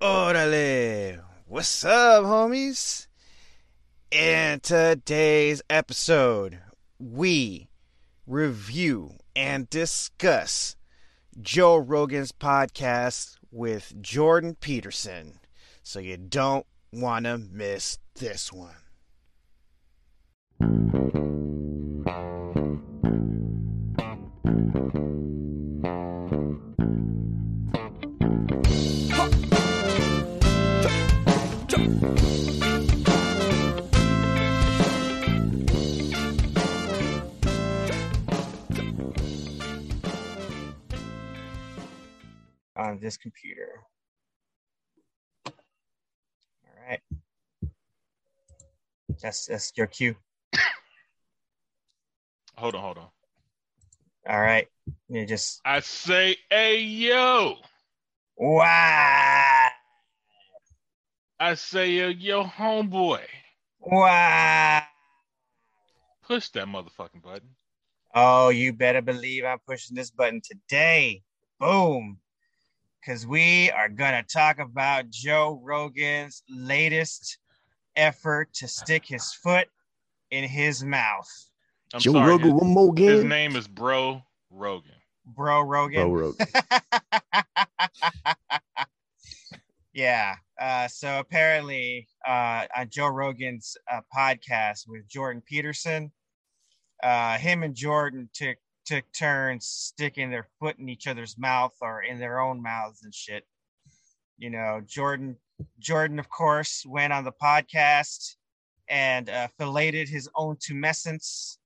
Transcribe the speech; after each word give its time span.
Orale! 0.00 1.20
What's 1.46 1.84
up, 1.84 2.24
homies? 2.24 3.06
In 4.10 4.60
today's 4.60 5.60
episode, 5.68 6.58
we 6.98 7.68
review 8.26 9.18
and 9.36 9.68
discuss 9.68 10.74
Joe 11.38 11.76
Rogan's 11.76 12.32
podcast 12.32 13.36
with 13.50 13.92
Jordan 14.00 14.56
Peterson. 14.58 15.38
So 15.82 15.98
you 15.98 16.16
don't 16.16 16.64
want 16.90 17.26
to 17.26 17.36
miss 17.36 17.98
this 18.14 18.50
one. 18.50 18.76
On 42.90 42.98
this 42.98 43.16
computer. 43.16 43.84
All 45.46 45.52
right. 46.88 47.00
That's 49.22 49.46
that's 49.46 49.72
your 49.76 49.86
cue. 49.86 50.16
Hold 52.56 52.74
on, 52.74 52.80
hold 52.82 52.98
on. 52.98 53.06
All 54.28 54.40
right. 54.40 54.66
You 55.08 55.24
just 55.24 55.60
I 55.64 55.78
say, 55.80 56.36
hey 56.50 56.80
yo. 56.80 57.58
wow. 58.36 59.68
I 61.38 61.54
say, 61.54 61.90
yo, 61.92 62.08
yo, 62.08 62.42
homeboy. 62.42 63.22
Wow. 63.78 64.82
Push 66.26 66.48
that 66.50 66.66
motherfucking 66.66 67.22
button. 67.22 67.50
Oh, 68.16 68.48
you 68.48 68.72
better 68.72 69.00
believe 69.00 69.44
I'm 69.44 69.60
pushing 69.60 69.94
this 69.94 70.10
button 70.10 70.40
today. 70.42 71.22
Boom. 71.60 72.18
Because 73.00 73.26
we 73.26 73.70
are 73.70 73.88
going 73.88 74.12
to 74.12 74.22
talk 74.22 74.58
about 74.58 75.08
Joe 75.08 75.58
Rogan's 75.64 76.42
latest 76.50 77.38
effort 77.96 78.52
to 78.54 78.68
stick 78.68 79.06
his 79.06 79.32
foot 79.32 79.68
in 80.30 80.44
his 80.44 80.84
mouth. 80.84 81.28
I'm 81.94 82.00
Joe 82.00 82.12
sorry. 82.12 82.28
Rogan 82.28 82.50
his, 82.50 82.60
one 82.60 82.70
more 82.70 82.94
his 82.96 83.24
name 83.24 83.56
is 83.56 83.66
Bro 83.66 84.22
Rogan. 84.50 84.92
Bro 85.24 85.62
Rogan. 85.62 86.10
Bro 86.10 86.10
Rogan. 86.10 86.46
yeah. 89.92 90.36
Uh, 90.60 90.88
so 90.88 91.18
apparently, 91.18 92.06
uh, 92.26 92.66
on 92.76 92.88
Joe 92.90 93.08
Rogan's 93.08 93.76
uh, 93.90 94.00
podcast 94.14 94.86
with 94.86 95.08
Jordan 95.08 95.42
Peterson, 95.46 96.12
uh, 97.02 97.38
him 97.38 97.62
and 97.62 97.74
Jordan 97.74 98.28
took 98.34 98.58
took 98.90 99.04
turns 99.12 99.66
sticking 99.66 100.30
their 100.30 100.48
foot 100.58 100.76
in 100.80 100.88
each 100.88 101.06
other's 101.06 101.38
mouth 101.38 101.74
or 101.80 102.02
in 102.02 102.18
their 102.18 102.40
own 102.40 102.60
mouths 102.60 103.04
and 103.04 103.14
shit. 103.14 103.44
You 104.36 104.50
know, 104.50 104.82
Jordan 104.84 105.36
Jordan, 105.78 106.18
of 106.18 106.28
course, 106.28 106.84
went 106.84 107.12
on 107.12 107.22
the 107.22 107.30
podcast 107.30 108.34
and 108.88 109.30
uh, 109.30 109.46
filleted 109.58 110.08
his 110.08 110.28
own 110.34 110.56
tumescence 110.56 111.58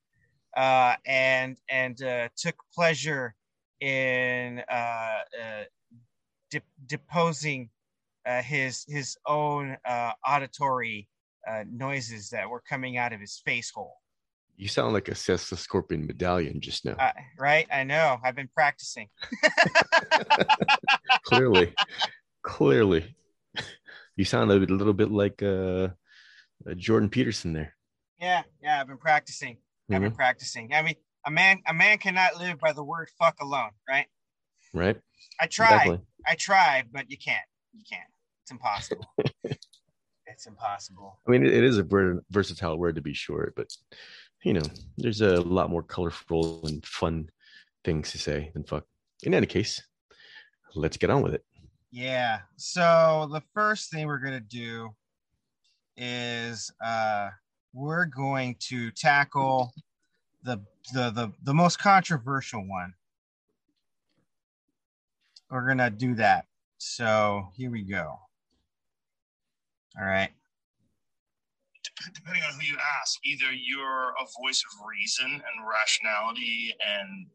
uh, 0.55 0.97
and 1.07 1.57
and 1.71 2.03
uh, 2.03 2.29
took 2.37 2.57
pleasure 2.75 3.35
in 3.81 4.63
uh, 4.71 5.21
uh, 5.43 5.65
de- 6.51 6.61
deposing 6.87 7.71
uh, 8.27 8.43
his 8.43 8.85
his 8.87 9.17
own 9.27 9.79
auditory 10.29 11.09
noises 11.73 12.29
that 12.29 12.51
were 12.51 12.63
coming 12.69 12.99
out 12.99 13.15
of 13.15 13.21
his 13.21 13.41
face 13.47 13.71
hole. 13.71 13.97
You 14.57 14.69
sound 14.69 14.93
like 14.93 15.09
a 15.09 15.15
Cessna 15.15 15.59
Scorpion 15.59 16.07
medallion 16.07 16.61
just 16.61 16.85
now. 16.85 16.95
Uh, 16.99 17.11
right? 17.39 17.67
I 17.73 17.85
know. 17.85 18.19
I've 18.23 18.37
been 18.37 18.51
practicing. 18.55 19.09
clearly, 21.25 21.75
clearly, 22.43 23.17
you 24.17 24.25
sound 24.25 24.51
a 24.51 24.55
little 24.55 24.93
bit 24.93 25.11
like 25.11 25.43
uh, 25.43 25.89
uh, 26.67 26.75
Jordan 26.77 27.09
Peterson 27.09 27.53
there. 27.53 27.75
Yeah, 28.21 28.43
yeah. 28.63 28.81
I've 28.81 28.87
been 28.87 28.99
practicing. 28.99 29.59
I've 29.91 30.01
been 30.01 30.13
practicing. 30.13 30.73
I 30.73 30.83
mean, 30.83 30.95
a 31.27 31.31
man 31.31 31.61
a 31.67 31.75
man 31.75 31.99
cannot 31.99 32.39
live 32.39 32.59
by 32.59 32.73
the 32.73 32.85
word 32.85 33.09
fuck 33.19 33.41
alone, 33.41 33.71
right? 33.89 34.07
Right? 34.73 34.97
I 35.41 35.47
tried. 35.47 35.71
Definitely. 35.71 36.07
I 36.27 36.35
tried, 36.37 36.87
but 36.93 37.11
you 37.11 37.19
can't. 37.19 37.45
You 37.73 37.83
can't. 37.91 38.09
It's 38.43 38.51
impossible. 38.51 39.07
it's 40.27 40.47
impossible. 40.47 41.19
I 41.27 41.31
mean, 41.31 41.45
it, 41.45 41.55
it 41.55 41.65
is 41.65 41.79
a 41.79 41.87
versatile 42.31 42.79
word 42.79 42.97
to 42.97 43.03
be 43.03 43.15
sure, 43.15 43.53
but 43.57 43.69
you 44.45 44.53
know, 44.53 44.63
there's 44.99 45.23
a 45.23 45.41
lot 45.41 45.71
more 45.71 45.83
colorful 45.83 46.61
and 46.65 46.85
fun 46.85 47.31
things 47.83 48.13
to 48.13 48.19
say 48.19 48.51
than 48.53 48.63
fuck. 48.63 48.85
In 49.23 49.35
any 49.35 49.47
case, 49.47 49.83
let's 50.75 50.99
get 50.99 51.11
on 51.11 51.23
with 51.23 51.35
it. 51.35 51.45
Yeah. 51.91 52.41
So 52.57 53.29
the 53.33 53.43
first 53.55 53.91
thing 53.91 54.07
we're 54.07 54.19
gonna 54.19 54.41
do 54.41 54.91
is 55.97 56.71
uh 56.85 57.31
we're 57.73 58.05
going 58.05 58.57
to 58.61 58.91
tackle 58.91 59.73
the 60.43 60.61
the 60.93 61.11
the, 61.11 61.33
the 61.43 61.55
most 61.55 61.79
controversial 61.79 62.67
one. 62.67 62.93
We're 65.51 65.67
gonna 65.67 65.91
do 65.91 66.15
that. 66.17 66.47
So 66.79 67.49
here 67.57 67.71
we 67.71 67.83
go. 67.83 68.19
All 69.99 70.05
right. 70.05 70.31
Depending 72.15 72.43
on 72.43 72.55
who 72.55 72.67
you 72.67 72.77
ask, 73.01 73.19
either 73.25 73.53
you're 73.53 74.11
a 74.11 74.27
voice 74.43 74.63
of 74.65 74.87
reason 74.87 75.31
and 75.31 75.69
rationality 75.69 76.75
and 76.87 77.27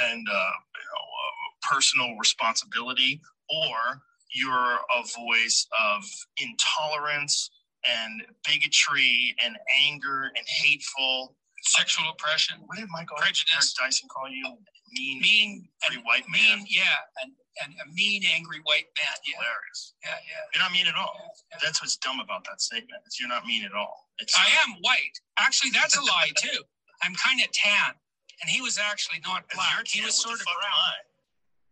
and 0.00 0.26
uh, 0.28 0.52
you 0.74 0.86
know, 0.90 1.04
uh, 1.04 1.74
personal 1.74 2.16
responsibility, 2.16 3.20
or 3.50 4.00
you're 4.34 4.78
a 4.96 5.02
voice 5.14 5.66
of 5.78 6.02
intolerance 6.38 7.50
and 7.86 8.22
bigotry 8.48 9.36
and 9.44 9.56
anger 9.86 10.32
and 10.34 10.46
hateful 10.48 11.36
sexual 11.64 12.10
oppression, 12.10 12.58
What 12.66 12.78
did 12.78 12.88
Michael 12.90 13.16
Prejudice. 13.16 13.74
Eric 13.80 13.88
Dyson 13.90 14.08
call 14.08 14.28
you? 14.28 14.56
Mean, 14.92 15.20
mean, 15.20 15.68
and, 15.90 16.04
white 16.04 16.28
mean, 16.28 16.58
man. 16.58 16.66
yeah, 16.68 16.82
and, 17.22 17.32
and 17.62 17.70
a 17.82 17.86
mean, 17.94 18.22
angry 18.26 18.58
white 18.64 18.90
man. 18.98 19.14
Yeah, 19.22 19.38
Hilarious. 19.38 19.94
yeah, 20.02 20.18
yeah. 20.26 20.42
You're 20.54 20.62
not 20.64 20.72
mean 20.72 20.86
at 20.90 20.96
all. 20.98 21.14
yeah. 21.50 21.58
That's 21.62 21.78
what's 21.82 21.96
dumb 21.98 22.18
about 22.18 22.42
that 22.50 22.60
statement. 22.60 23.02
Is 23.06 23.18
you're 23.20 23.28
not 23.30 23.46
mean 23.46 23.64
at 23.64 23.74
all. 23.74 24.10
It's 24.18 24.34
I 24.38 24.46
am 24.66 24.78
white. 24.82 25.14
Actually, 25.38 25.70
that's 25.70 25.96
a 25.96 26.02
lie 26.02 26.30
too. 26.36 26.62
I'm 27.02 27.14
kind 27.14 27.38
of 27.42 27.50
tan, 27.52 27.94
and 28.42 28.46
he 28.50 28.62
was 28.62 28.78
actually 28.78 29.20
not 29.26 29.44
black. 29.54 29.86
He 29.86 30.02
was 30.02 30.14
sort 30.16 30.40
of 30.40 30.46
brown. 30.46 30.98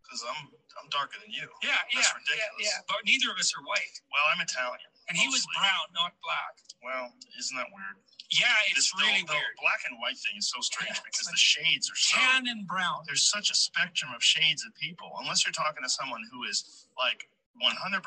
Because 0.05 0.23
I'm 0.29 0.53
I'm 0.81 0.89
darker 0.93 1.17
than 1.21 1.33
you. 1.33 1.49
Yeah, 1.65 1.73
yeah, 1.93 2.01
That's 2.01 2.13
yeah, 2.13 2.21
ridiculous. 2.21 2.65
yeah. 2.69 2.85
But 2.89 3.01
neither 3.09 3.29
of 3.33 3.37
us 3.41 3.53
are 3.57 3.65
white, 3.65 3.97
Well, 4.13 4.25
I'm 4.33 4.41
Italian. 4.41 4.92
And 5.09 5.19
he 5.19 5.27
was 5.29 5.47
brown, 5.59 5.87
not 5.95 6.13
black. 6.23 6.55
Well, 6.83 7.13
isn't 7.39 7.57
that 7.57 7.69
weird? 7.73 7.97
Yeah, 8.31 8.49
it's 8.73 8.91
This- 8.91 8.95
really 8.97 9.23
the, 9.23 9.29
the 9.29 9.39
weird. 9.39 9.57
black 9.61 9.83
and 9.89 9.99
white 10.01 10.17
thing 10.19 10.37
is 10.39 10.49
so 10.49 10.61
strange 10.61 10.97
Yeah, 10.97 11.03
because 11.05 11.27
but 11.29 11.33
the 11.37 11.43
shades 11.43 11.91
are 11.91 11.97
so. 11.99 12.17
Tan 12.19 12.47
and 12.49 12.67
brown. 12.67 13.05
There's 13.07 13.23
such 13.29 13.51
a 13.51 13.55
spectrum 13.55 14.11
of 14.15 14.23
shades 14.25 14.65
of 14.65 14.75
people. 14.75 15.13
Unless 15.21 15.45
you're 15.45 15.53
talking 15.53 15.83
to 15.85 15.91
someone 15.91 16.23
who 16.33 16.45
is 16.45 16.87
like 16.99 17.29
100% 17.61 18.01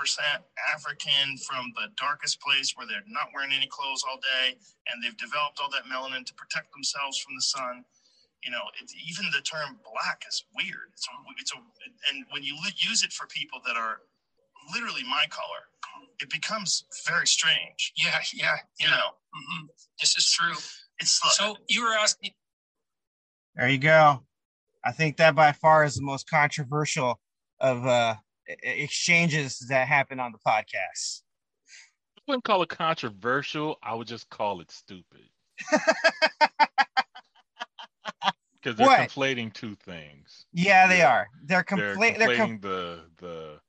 African 0.73 1.37
from 1.37 1.71
the 1.75 1.87
darkest 1.95 2.41
place 2.41 2.73
where 2.75 2.87
they're 2.87 3.05
not 3.07 3.29
wearing 3.33 3.53
any 3.53 3.67
clothes 3.67 4.03
all 4.09 4.17
day 4.17 4.57
and 4.89 5.03
they've 5.03 5.15
developed 5.17 5.59
all 5.61 5.69
that 5.69 5.85
melanin 5.85 6.25
to 6.25 6.33
protect 6.33 6.71
themselves 6.73 7.19
from 7.19 7.35
the 7.35 7.41
sun. 7.45 7.85
You 8.43 8.51
know, 8.51 8.65
it, 8.81 8.89
even 9.07 9.25
the 9.31 9.41
term 9.41 9.77
black 9.85 10.23
is 10.27 10.43
weird. 10.55 10.89
It's 10.93 11.07
a, 11.07 11.13
it's 11.39 11.53
a, 11.53 11.57
and 12.11 12.25
when 12.31 12.43
you 12.43 12.57
use 12.77 13.03
it 13.03 13.13
for 13.13 13.27
people 13.27 13.61
that 13.65 13.77
are 13.77 14.01
literally 14.73 15.03
my 15.03 15.25
color, 15.29 15.69
it 16.21 16.29
becomes 16.29 16.85
very 17.07 17.27
strange. 17.27 17.93
Yeah, 17.97 18.19
yeah, 18.33 18.55
You 18.79 18.87
yeah. 18.87 18.95
know, 18.95 19.09
hmm 19.33 19.65
This 19.99 20.17
is 20.17 20.31
true. 20.31 20.55
it's 20.99 21.19
So 21.35 21.55
you 21.67 21.83
were 21.83 21.93
asking. 21.93 22.31
There 23.55 23.69
you 23.69 23.77
go. 23.77 24.23
I 24.83 24.91
think 24.91 25.17
that 25.17 25.35
by 25.35 25.51
far 25.51 25.83
is 25.83 25.95
the 25.95 26.01
most 26.03 26.29
controversial 26.29 27.19
of 27.59 27.85
uh 27.85 28.15
exchanges 28.63 29.59
that 29.69 29.87
happen 29.87 30.19
on 30.19 30.31
the 30.31 30.37
podcast. 30.45 31.21
I 32.17 32.21
wouldn't 32.27 32.43
call 32.43 32.61
it 32.63 32.69
controversial. 32.69 33.77
I 33.83 33.93
would 33.95 34.07
just 34.07 34.29
call 34.29 34.61
it 34.61 34.71
stupid. 34.71 35.29
Because 38.55 38.77
they're 38.77 38.87
What? 38.87 39.09
conflating 39.11 39.53
two 39.53 39.75
things. 39.75 40.47
Yeah, 40.51 40.87
they 40.87 40.97
Yeah. 40.99 41.09
are. 41.11 41.27
They're 41.43 41.63
They're 41.69 41.95
compla- 41.95 42.17
they're 42.17 42.35
com- 42.35 42.57
conflating 42.57 42.61
the 42.63 43.11
the 43.17 43.59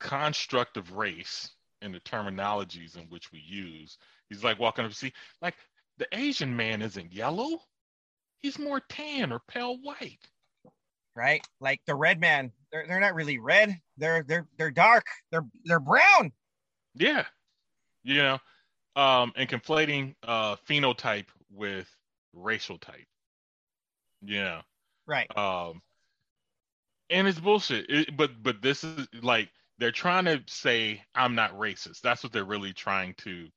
construct 0.00 0.76
of 0.76 0.92
race 0.92 1.50
and 1.82 1.94
the 1.94 2.00
terminologies 2.00 2.96
in 2.96 3.04
which 3.08 3.32
we 3.32 3.40
use. 3.40 3.98
He's 4.28 4.44
like 4.44 4.58
walking 4.58 4.84
up, 4.84 4.92
see, 4.92 5.12
like 5.42 5.54
the 5.98 6.08
Asian 6.12 6.56
man 6.56 6.82
isn't 6.82 7.12
yellow. 7.12 7.60
He's 8.40 8.58
more 8.58 8.80
tan 8.88 9.32
or 9.32 9.40
pale 9.48 9.78
white. 9.82 10.18
right? 11.14 11.44
Like 11.60 11.80
the 11.86 11.94
red 11.94 12.20
man, 12.20 12.52
they're 12.72 12.86
they're 12.86 13.00
not 13.00 13.14
really 13.14 13.38
red. 13.38 13.80
They're 13.96 14.22
they're 14.22 14.46
they're 14.58 14.70
dark. 14.70 15.06
They're 15.30 15.46
they're 15.64 15.80
brown. 15.80 16.32
Yeah. 16.94 17.24
You 18.04 18.16
know, 18.16 18.38
um, 18.96 19.32
and 19.36 19.48
conflating 19.48 20.14
uh 20.22 20.56
phenotype 20.68 21.26
with 21.50 21.88
racial 22.32 22.78
type. 22.78 23.06
Yeah. 24.22 24.62
Right. 25.06 25.28
Um 25.36 25.82
and 27.10 27.26
it's 27.28 27.40
bullshit. 27.40 27.86
It, 27.88 28.16
but 28.16 28.42
but 28.42 28.62
this 28.62 28.84
is 28.84 29.08
like 29.22 29.48
they're 29.78 29.92
trying 29.92 30.26
to 30.26 30.42
say 30.48 31.02
I'm 31.14 31.34
not 31.34 31.58
racist. 31.58 32.00
That's 32.02 32.22
what 32.22 32.32
they're 32.32 32.44
really 32.44 32.72
trying 32.72 33.14
to 33.18 33.48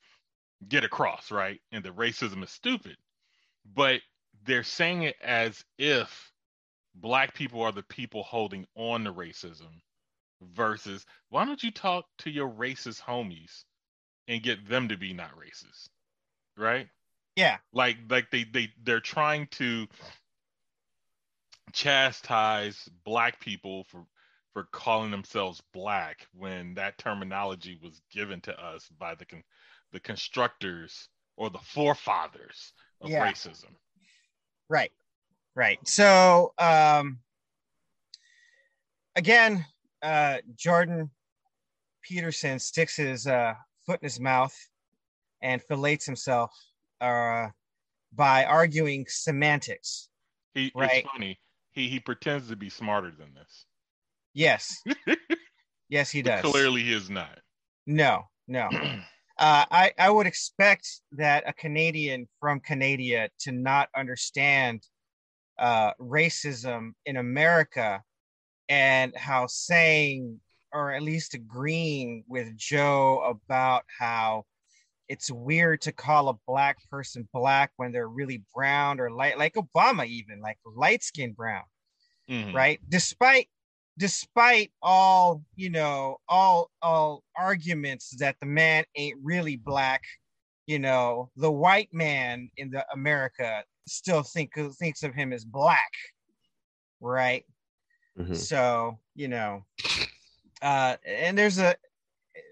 get 0.68 0.83
across, 0.83 1.31
right? 1.31 1.59
And 1.71 1.83
the 1.83 1.89
racism 1.89 2.44
is 2.44 2.51
stupid. 2.51 2.97
But 3.75 4.01
they're 4.45 4.63
saying 4.63 5.03
it 5.03 5.15
as 5.23 5.63
if 5.77 6.31
black 6.95 7.33
people 7.33 7.62
are 7.62 7.71
the 7.71 7.83
people 7.83 8.23
holding 8.23 8.65
on 8.75 9.06
to 9.06 9.13
racism 9.13 9.81
versus 10.41 11.06
why 11.29 11.45
don't 11.45 11.63
you 11.63 11.71
talk 11.71 12.06
to 12.19 12.29
your 12.29 12.50
racist 12.50 13.01
homies 13.01 13.63
and 14.27 14.44
get 14.44 14.68
them 14.68 14.89
to 14.89 14.97
be 14.97 15.13
not 15.13 15.31
racist 15.38 15.89
right 16.57 16.88
Yeah. 17.35 17.57
like 17.73 17.97
like 18.09 18.29
they 18.31 18.44
they 18.44 18.69
they're 18.83 19.00
trying 19.00 19.47
to 19.51 19.88
chastise 21.73 22.89
black 23.06 23.39
people 23.39 23.85
for 23.85 24.06
for 24.53 24.63
calling 24.65 25.12
themselves 25.12 25.62
black 25.74 26.27
when 26.33 26.74
that 26.74 26.98
terminology 26.98 27.80
was 27.81 28.01
given 28.12 28.42
to 28.42 28.63
us 28.63 28.88
by 29.00 29.15
the 29.15 29.25
con- 29.25 29.44
the 29.92 30.00
constructors 30.00 31.07
or 31.38 31.50
the 31.50 31.59
forefathers 31.59 32.74
of 33.01 33.09
Yeah. 33.09 33.31
racism 33.31 33.75
Right. 34.69 34.92
Right. 35.56 35.86
So 35.88 36.53
um 36.57 37.19
again, 39.15 39.65
uh 40.01 40.38
Jordan 40.56 41.12
Peterson 42.01 42.59
sticks 42.59 42.95
his 42.95 43.27
uh 43.27 43.54
foot 43.86 44.01
in 44.01 44.06
his 44.06 44.19
mouth 44.19 44.56
and 45.42 45.62
fillets 45.62 46.06
himself 46.06 46.51
uh 47.00 47.47
by 48.13 48.45
arguing 48.45 49.06
semantics. 49.07 50.09
he 50.54 50.71
Right. 50.75 51.04
it's 51.04 51.12
funny 51.12 51.39
he 51.71 51.88
he 51.89 52.00
pretends 52.00 52.50
to 52.50 52.56
be 52.56 52.69
smarter 52.69 53.12
than 53.12 53.33
this 53.33 53.65
Yes. 54.33 54.81
yes, 55.89 56.10
he 56.12 56.22
but 56.22 56.42
does. 56.42 56.51
clearly 56.51 56.83
he 56.83 56.94
is 56.94 57.10
not 57.10 57.39
No, 57.86 58.24
no. 58.48 58.69
Uh, 59.38 59.66
I, 59.72 59.92
I 59.98 60.12
would 60.12 60.28
expect 60.28 60.88
that 61.13 61.44
a 61.48 61.54
Canadian 61.54 62.28
from 62.39 62.60
Canada 62.60 63.28
to 63.39 63.51
not 63.51 63.89
understand 63.98 64.83
uh, 65.57 65.94
racism 66.00 66.92
in 67.07 67.18
America 67.18 68.04
and 68.69 69.18
how 69.18 69.48
saying, 69.48 70.39
or 70.72 70.92
at 70.92 71.01
least 71.01 71.33
agreeing 71.33 72.24
with 72.28 72.56
Joe 72.56 73.19
about 73.25 73.86
how 74.00 74.45
it's 75.07 75.31
weird 75.31 75.81
to 75.81 75.92
call 75.92 76.30
a 76.30 76.38
black 76.45 76.78
person 76.92 77.28
black 77.33 77.72
when 77.78 77.92
they're 77.92 78.07
really 78.07 78.44
brown 78.54 79.00
or 79.00 79.10
light, 79.10 79.39
like 79.39 79.56
Obama, 79.56 80.06
even 80.06 80.39
like 80.39 80.60
light 80.66 81.01
skinned 81.04 81.36
brown 81.36 81.63
Mhm. 82.30 82.54
right 82.54 82.80
despite 82.88 83.50
despite 83.98 84.72
all 84.82 85.44
you 85.56 85.70
know 85.70 86.18
all 86.28 86.70
all 86.82 87.24
arguments 87.38 88.16
that 88.18 88.36
the 88.40 88.46
man 88.46 88.84
ain't 88.96 89.18
really 89.22 89.58
black 89.58 90.02
you 90.68 90.80
know 90.80 91.30
the 91.36 91.52
white 91.52 91.90
man 91.92 92.50
in 92.58 92.70
the 92.70 92.86
america 92.94 93.64
still 93.88 94.24
think 94.24 94.52
thinks 94.80 95.04
of 95.04 95.14
him 95.14 95.34
as 95.34 95.44
black 95.44 95.92
right 97.00 97.46
Mhm. 98.18 98.36
so 98.36 99.00
you 99.16 99.28
know 99.28 99.64
uh 100.62 100.98
and 101.06 101.38
there's 101.38 101.60
a 101.60 101.76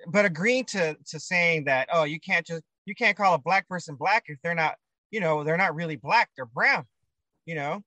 but 0.07 0.25
agreeing 0.25 0.65
to 0.65 0.95
to 1.07 1.19
saying 1.19 1.65
that 1.65 1.89
oh 1.91 2.03
you 2.03 2.19
can't 2.19 2.45
just 2.45 2.63
you 2.85 2.95
can't 2.95 3.17
call 3.17 3.33
a 3.33 3.39
black 3.39 3.67
person 3.67 3.95
black 3.95 4.23
if 4.27 4.37
they're 4.41 4.55
not 4.55 4.75
you 5.11 5.19
know 5.19 5.43
they're 5.43 5.57
not 5.57 5.75
really 5.75 5.95
black 5.97 6.29
they're 6.35 6.45
brown 6.45 6.85
you 7.45 7.55
know 7.55 7.83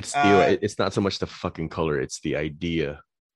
It's 0.00 0.12
the 0.12 0.20
Uh, 0.20 0.56
it's 0.64 0.78
not 0.78 0.92
so 0.96 1.00
much 1.00 1.18
the 1.18 1.26
fucking 1.26 1.68
color, 1.68 2.00
it's 2.00 2.20
the 2.20 2.34
idea 2.36 2.88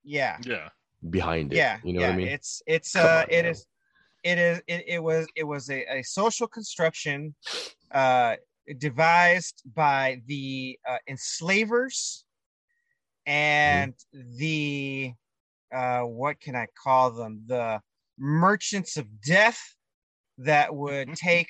yeah 0.02 0.36
yeah 0.52 0.68
behind 1.10 1.52
it. 1.52 1.56
yeah 1.56 1.76
You 1.84 1.92
know 1.94 2.00
yeah 2.00 2.06
what 2.08 2.14
I 2.14 2.16
mean? 2.16 2.28
it's 2.28 2.62
it's 2.66 2.92
Come 2.96 3.04
uh 3.06 3.22
on, 3.22 3.26
it 3.36 3.44
man. 3.44 3.52
is 3.52 3.66
it 4.30 4.38
is 4.38 4.56
it, 4.66 4.84
it 4.94 5.02
was 5.02 5.26
it 5.36 5.44
was 5.44 5.64
a, 5.70 5.80
a 5.98 6.02
social 6.02 6.48
construction 6.48 7.34
uh 8.02 8.36
devised 8.78 9.62
by 9.74 10.04
the 10.26 10.78
uh, 10.90 11.00
enslavers 11.12 12.24
and 13.26 13.94
the 14.38 15.12
uh 15.74 16.00
what 16.20 16.40
can 16.40 16.54
i 16.56 16.66
call 16.82 17.10
them 17.10 17.42
the 17.46 17.80
merchants 18.18 18.96
of 18.96 19.06
death 19.20 19.60
that 20.38 20.74
would 20.74 21.08
take 21.14 21.48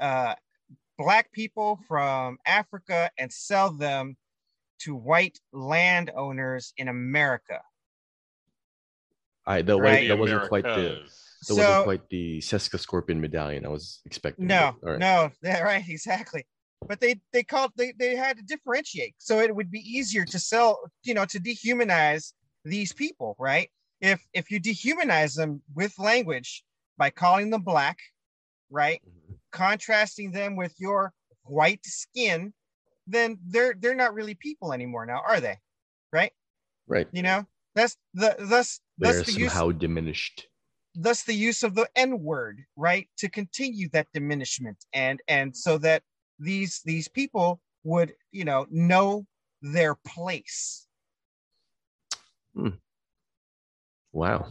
uh 0.00 0.34
black 0.98 1.30
people 1.32 1.78
from 1.88 2.36
africa 2.44 3.10
and 3.18 3.32
sell 3.32 3.70
them 3.70 4.16
to 4.80 4.94
white 4.94 5.38
landowners 5.52 6.72
in 6.76 6.88
america 6.88 7.60
I 9.46 9.62
that, 9.62 9.78
Right. 9.78 10.08
that 10.08 10.18
wasn't 10.18 10.42
quite 10.48 10.64
the 10.64 11.00
that 11.48 11.54
wasn't 11.54 11.84
quite 11.84 12.08
the 12.10 12.38
Seska 12.40 12.78
Scorpion 12.78 13.18
medallion 13.20 13.64
I 13.64 13.68
was 13.68 14.00
expecting. 14.04 14.46
No, 14.46 14.76
but- 14.82 14.90
right. 14.90 14.98
no, 14.98 15.30
yeah, 15.42 15.60
right, 15.62 15.88
exactly. 15.88 16.46
But 16.86 17.00
they 17.00 17.18
they 17.32 17.44
called 17.44 17.72
they 17.76 17.92
they 17.98 18.14
had 18.14 18.36
to 18.36 18.42
differentiate, 18.42 19.14
so 19.18 19.38
it 19.40 19.54
would 19.54 19.70
be 19.70 19.80
easier 19.80 20.26
to 20.26 20.38
sell, 20.38 20.78
you 21.02 21.14
know, 21.14 21.24
to 21.24 21.40
dehumanize 21.40 22.34
these 22.66 22.92
people, 22.92 23.36
right? 23.38 23.70
If 24.02 24.22
if 24.34 24.50
you 24.50 24.60
dehumanize 24.60 25.34
them 25.34 25.62
with 25.74 25.98
language 25.98 26.62
by 26.98 27.08
calling 27.08 27.48
them 27.48 27.62
black, 27.62 27.96
right, 28.68 29.00
Mhm. 29.08 29.17
Contrasting 29.52 30.32
them 30.32 30.56
with 30.56 30.74
your 30.78 31.12
white 31.44 31.84
skin, 31.84 32.52
then 33.06 33.38
they're 33.46 33.74
they're 33.78 33.94
not 33.94 34.14
really 34.14 34.34
people 34.34 34.72
anymore 34.72 35.06
now, 35.06 35.22
are 35.26 35.40
they? 35.40 35.56
Right? 36.12 36.32
Right. 36.86 37.08
You 37.12 37.22
know, 37.22 37.46
that's 37.74 37.96
the 38.14 38.36
thus 38.38 38.80
They're 38.98 39.12
thus 39.14 39.26
the 39.26 39.40
use 39.40 39.52
somehow 39.52 39.72
diminished. 39.72 40.46
thus 40.94 41.22
the 41.22 41.34
use 41.34 41.62
of 41.62 41.74
the 41.74 41.88
n 41.96 42.20
word 42.20 42.64
right 42.76 43.08
to 43.18 43.28
continue 43.28 43.88
that 43.90 44.08
diminishment 44.12 44.84
and 44.92 45.20
and 45.28 45.56
so 45.56 45.78
that 45.78 46.02
these 46.38 46.80
these 46.84 47.08
people 47.08 47.60
would 47.84 48.12
you 48.32 48.44
know 48.44 48.66
know 48.70 49.26
their 49.62 49.94
place 49.94 50.86
hmm. 52.54 52.70
Wow. 54.12 54.48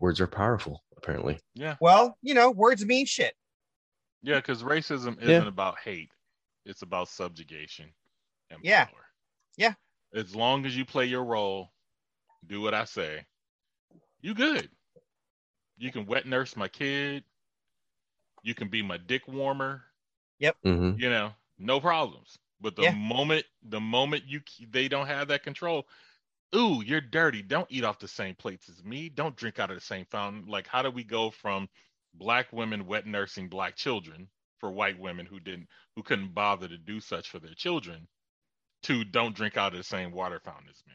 Words 0.00 0.20
are 0.20 0.26
powerful, 0.26 0.84
apparently. 0.96 1.40
Yeah, 1.54 1.76
well 1.80 2.16
you 2.22 2.34
know 2.34 2.50
words 2.50 2.84
mean 2.84 3.06
shit 3.06 3.34
yeah, 4.22 4.36
because 4.36 4.62
racism 4.62 5.20
isn't 5.20 5.46
Yeah. 5.46 5.46
about 5.46 5.78
hate; 5.78 6.12
it's 6.64 6.82
about 6.82 7.08
subjugation 7.08 7.92
and 8.50 8.62
Yeah. 8.62 8.88
power. 8.90 9.06
Yeah. 9.56 9.74
As 10.14 10.34
long 10.34 10.64
as 10.64 10.76
you 10.76 10.84
play 10.86 11.04
your 11.06 11.24
role, 11.24 11.74
do 12.46 12.60
what 12.60 12.74
I 12.74 12.84
say, 12.84 13.26
you 14.20 14.34
good. 14.34 14.70
You 15.76 15.92
can 15.92 16.06
wet 16.06 16.24
nurse 16.26 16.56
my 16.56 16.68
kid. 16.68 17.24
You 18.42 18.54
can 18.54 18.68
be 18.68 18.82
my 18.82 18.98
dick 18.98 19.26
warmer. 19.26 19.84
hmm 20.64 20.94
You 20.94 21.10
know, 21.10 21.34
no 21.58 21.80
problems. 21.80 22.38
But 22.60 22.76
the 22.76 22.86
Yeah. 22.86 22.88
moment, 22.88 23.44
the 23.62 23.80
moment 23.80 24.24
you 24.26 24.40
they 24.68 24.88
don't 24.88 25.06
have 25.06 25.28
that 25.28 25.42
control, 25.42 25.88
ooh, 26.54 26.82
you're 26.84 27.00
dirty. 27.00 27.42
Don't 27.42 27.70
eat 27.70 27.84
off 27.84 27.98
the 27.98 28.08
same 28.08 28.34
plates 28.34 28.68
as 28.68 28.84
me. 28.84 29.08
Don't 29.08 29.36
drink 29.36 29.58
out 29.58 29.70
of 29.70 29.76
the 29.76 29.80
same 29.82 30.06
fountain. 30.06 30.46
Like, 30.46 30.66
how 30.66 30.82
do 30.82 30.90
we 30.90 31.04
go 31.04 31.30
from 31.30 31.68
black 32.14 32.52
women 32.52 32.86
wet 32.86 33.06
nursing 33.06 33.48
black 33.48 33.76
children 33.76 34.28
for 34.58 34.70
white 34.70 34.98
women 34.98 35.26
who 35.26 35.40
didn't, 35.40 35.68
who 35.96 36.02
couldn't 36.02 36.34
bother 36.34 36.68
to 36.68 36.78
do 36.78 37.00
such 37.00 37.28
for 37.28 37.38
their 37.38 37.54
children, 37.54 38.06
to 38.84 39.04
don't 39.04 39.34
drink 39.34 39.56
out 39.56 39.72
of 39.72 39.78
the 39.78 39.84
same 39.84 40.12
water 40.12 40.40
fountain 40.44 40.68
as 40.70 40.82
me 40.86 40.94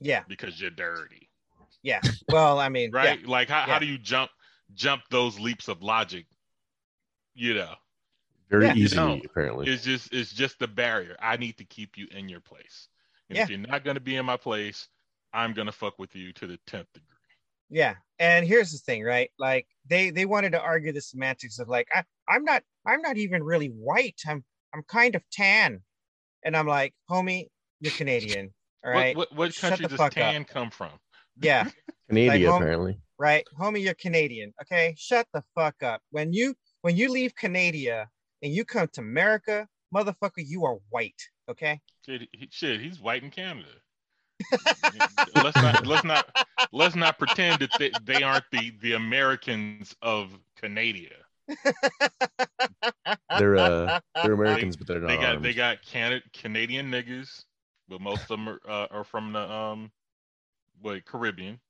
yeah 0.00 0.22
because 0.28 0.60
you're 0.60 0.70
dirty, 0.70 1.28
yeah 1.82 2.00
well 2.28 2.58
i 2.58 2.68
mean 2.68 2.90
yeah, 2.94 2.98
right? 2.98 3.26
Like, 3.26 3.48
how, 3.48 3.60
Yeah. 3.66 3.74
how 3.74 3.78
do 3.78 3.86
you 3.86 3.98
jump 3.98 4.30
jump 4.74 5.02
those 5.10 5.38
leaps 5.38 5.68
of 5.68 5.82
logic? 5.82 6.26
You 7.34 7.54
know, 7.54 7.74
Very 8.50 8.66
Yeah. 8.66 8.74
easily, 8.74 9.16
No. 9.16 9.22
apparently. 9.24 9.68
it's 9.70 9.82
just 9.84 10.12
it's 10.12 10.32
just 10.32 10.58
the 10.58 10.68
barrier. 10.68 11.16
I 11.20 11.36
need 11.36 11.56
to 11.58 11.64
keep 11.64 11.96
you 11.96 12.06
in 12.10 12.28
your 12.28 12.40
place. 12.40 12.88
And 13.30 13.36
Yeah. 13.36 13.44
if 13.44 13.50
you're 13.50 13.58
not 13.58 13.84
gonna 13.84 14.00
be 14.00 14.16
in 14.16 14.26
my 14.26 14.36
place, 14.36 14.88
I'm 15.32 15.54
gonna 15.54 15.72
fuck 15.72 15.98
with 15.98 16.14
you 16.14 16.32
to 16.34 16.46
the 16.46 16.58
tenth 16.66 16.92
degree. 16.92 17.11
Yeah 17.74 17.94
and 18.18 18.46
here's 18.46 18.70
the 18.72 18.78
thing 18.78 19.02
right 19.02 19.30
like 19.38 19.66
they 19.88 20.10
they 20.10 20.26
wanted 20.26 20.52
to 20.52 20.60
argue 20.60 20.92
the 20.92 21.00
semantics 21.00 21.58
of 21.58 21.68
like 21.68 21.88
I, 21.94 22.04
i'm 22.28 22.44
not 22.44 22.62
i'm 22.86 23.00
not 23.00 23.16
even 23.16 23.42
really 23.42 23.68
white 23.68 24.20
i'm 24.26 24.44
i'm 24.74 24.82
kind 24.86 25.14
of 25.14 25.22
tan 25.32 25.80
and 26.44 26.56
i'm 26.56 26.66
like 26.66 26.92
homie 27.10 27.46
you're 27.80 27.92
canadian 27.92 28.52
all 28.84 28.92
right 28.92 29.16
What 29.16 29.30
what, 29.32 29.38
what 29.38 29.56
country 29.56 29.84
the 29.84 29.88
does 29.90 29.96
fuck 29.98 30.12
up. 30.18 30.32
tan 30.32 30.44
come 30.44 30.70
from? 30.70 30.90
yeah 31.40 31.64
Canada, 32.10 32.46
home- 32.50 32.62
apparently. 32.62 32.98
right? 33.18 33.44
Homie, 33.58 33.82
you're 33.82 33.94
Canadian. 33.94 34.52
Okay, 34.60 34.94
shut 34.98 35.26
the 35.32 35.42
fuck 35.54 35.82
up. 35.82 36.02
When 36.10 36.34
you 36.34 36.54
when 36.82 36.94
you 36.94 37.08
leave 37.10 37.34
Canada 37.34 38.06
and 38.42 38.52
you 38.52 38.66
come 38.66 38.86
to 38.92 39.00
America, 39.00 39.66
motherfucker, 39.94 40.42
you 40.44 40.66
are 40.66 40.76
white. 40.90 41.20
Okay, 41.50 41.80
Shit, 42.04 42.28
he, 42.32 42.48
shit, 42.50 42.80
he's 42.82 43.00
white 43.00 43.22
in 43.22 43.30
Canada. 43.30 43.68
Let's 45.36 45.56
not 45.56 45.86
let's 45.86 46.04
not 46.04 46.26
let's 46.72 46.94
not 46.96 47.18
pretend 47.18 47.60
that 47.60 47.70
they, 47.78 47.90
they 48.04 48.22
aren't 48.22 48.44
the 48.52 48.72
the 48.80 48.92
Americans 48.92 49.94
of 50.02 50.30
Canada. 50.60 51.14
They're 53.38 53.56
uh 53.56 54.00
they're 54.22 54.32
Americans, 54.32 54.76
but 54.76 54.86
they're 54.86 55.00
not. 55.00 55.08
They 55.08 55.16
got 55.16 55.24
armed. 55.34 55.44
they 55.44 55.52
got 55.54 55.82
Can- 55.82 56.22
Canadian 56.32 56.90
niggas, 56.90 57.44
but 57.88 58.00
most 58.00 58.22
of 58.22 58.28
them 58.28 58.48
are, 58.48 58.60
uh, 58.68 58.86
are 58.90 59.04
from 59.04 59.32
the 59.32 59.50
um 59.50 59.90
what 60.80 61.04
Caribbean. 61.04 61.60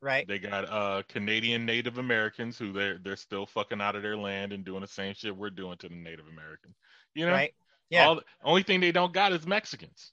right? 0.00 0.26
They 0.26 0.38
got 0.38 0.68
uh 0.70 1.02
Canadian 1.08 1.64
Native 1.66 1.98
Americans 1.98 2.58
who 2.58 2.72
they're 2.72 2.98
they're 2.98 3.16
still 3.16 3.46
fucking 3.46 3.80
out 3.80 3.96
of 3.96 4.02
their 4.02 4.16
land 4.16 4.52
and 4.52 4.64
doing 4.64 4.80
the 4.80 4.88
same 4.88 5.14
shit 5.14 5.36
we're 5.36 5.50
doing 5.50 5.76
to 5.78 5.88
the 5.88 5.94
Native 5.94 6.26
Americans. 6.28 6.76
You 7.14 7.26
know, 7.26 7.32
Right? 7.32 7.54
Yeah. 7.88 8.06
All, 8.08 8.20
only 8.42 8.62
thing 8.64 8.80
they 8.80 8.92
don't 8.92 9.12
got 9.12 9.32
is 9.32 9.46
Mexicans. 9.46 10.12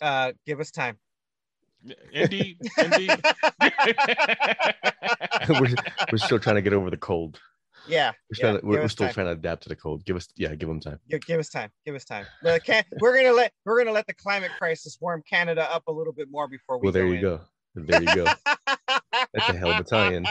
Uh, 0.00 0.32
give 0.46 0.60
us 0.60 0.70
time. 0.70 0.98
Indeed, 2.12 2.58
indeed. 2.76 3.10
we're, 5.48 5.74
we're 6.12 6.18
still 6.18 6.38
trying 6.38 6.56
to 6.56 6.62
get 6.62 6.72
over 6.72 6.90
the 6.90 6.96
cold. 6.96 7.40
yeah. 7.86 8.10
We're, 8.10 8.36
yeah, 8.36 8.40
trying 8.40 8.60
to, 8.60 8.66
we're, 8.66 8.80
we're 8.80 8.88
still 8.88 9.06
time. 9.06 9.14
trying 9.14 9.26
to 9.26 9.32
adapt 9.32 9.62
to 9.64 9.68
the 9.68 9.76
cold. 9.76 10.04
Give 10.04 10.16
us 10.16 10.28
yeah, 10.36 10.54
give 10.54 10.68
them 10.68 10.80
time. 10.80 10.98
Give, 11.08 11.20
give 11.24 11.40
us 11.40 11.48
time. 11.48 11.70
Give 11.86 11.94
us 11.94 12.04
time. 12.04 12.26
The 12.42 12.60
can- 12.60 12.84
we're 13.00 13.16
gonna 13.16 13.32
let 13.32 13.52
we're 13.64 13.78
gonna 13.78 13.92
let 13.92 14.06
the 14.06 14.14
climate 14.14 14.50
crisis 14.58 14.98
warm 15.00 15.22
Canada 15.28 15.72
up 15.72 15.84
a 15.86 15.92
little 15.92 16.12
bit 16.12 16.28
more 16.30 16.48
before 16.48 16.78
we. 16.78 16.86
Well, 16.86 16.92
there 16.92 17.04
go 17.04 17.10
you 17.10 17.16
in. 17.16 17.20
go. 17.22 17.40
There 17.74 18.02
you 18.02 18.14
go. 18.14 18.24
That's 18.24 19.48
a 19.48 19.56
hell 19.56 19.70
of 19.70 19.80
a 19.80 19.84
tie-in. 19.84 20.26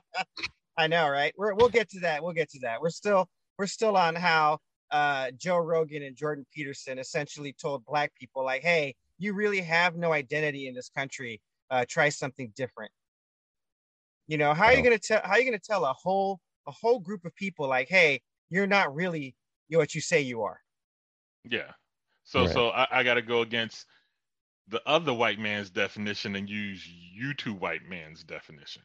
I 0.78 0.86
know, 0.86 1.08
right? 1.08 1.32
We're, 1.36 1.54
we'll 1.54 1.70
get 1.70 1.88
to 1.90 2.00
that. 2.00 2.22
We'll 2.22 2.34
get 2.34 2.50
to 2.50 2.58
that. 2.60 2.80
We're 2.80 2.90
still 2.90 3.28
we're 3.58 3.66
still 3.66 3.96
on 3.96 4.14
how 4.14 4.58
uh, 4.90 5.30
Joe 5.32 5.58
Rogan 5.58 6.02
and 6.02 6.16
Jordan 6.16 6.46
Peterson 6.52 6.98
essentially 6.98 7.52
told 7.52 7.84
Black 7.84 8.14
people, 8.14 8.44
like, 8.44 8.62
"Hey, 8.62 8.94
you 9.18 9.34
really 9.34 9.60
have 9.62 9.96
no 9.96 10.12
identity 10.12 10.68
in 10.68 10.74
this 10.74 10.88
country. 10.88 11.42
Uh, 11.70 11.84
try 11.88 12.08
something 12.10 12.50
different." 12.56 12.92
You 14.26 14.38
know, 14.38 14.54
how 14.54 14.66
are 14.66 14.74
you 14.74 14.82
gonna 14.82 14.98
tell? 14.98 15.20
How 15.22 15.32
are 15.32 15.38
you 15.38 15.44
gonna 15.44 15.58
tell 15.58 15.84
a 15.84 15.92
whole 15.92 16.40
a 16.66 16.72
whole 16.72 16.98
group 17.00 17.24
of 17.24 17.34
people, 17.34 17.68
like, 17.68 17.88
"Hey, 17.88 18.22
you're 18.50 18.66
not 18.66 18.94
really 18.94 19.36
what 19.68 19.94
you 19.94 20.00
say 20.00 20.20
you 20.20 20.42
are." 20.42 20.60
Yeah. 21.44 21.72
So 22.24 22.46
Right. 22.46 22.46
so 22.46 22.70
I, 22.70 23.00
I 23.00 23.02
got 23.02 23.14
to 23.14 23.22
go 23.22 23.40
against 23.42 23.86
the 24.68 24.82
other 24.88 25.14
white 25.14 25.38
man's 25.40 25.70
definition 25.70 26.36
and 26.36 26.50
use 26.50 26.86
you 26.88 27.34
two 27.34 27.54
white 27.54 27.84
man's 27.84 28.24
definition. 28.24 28.84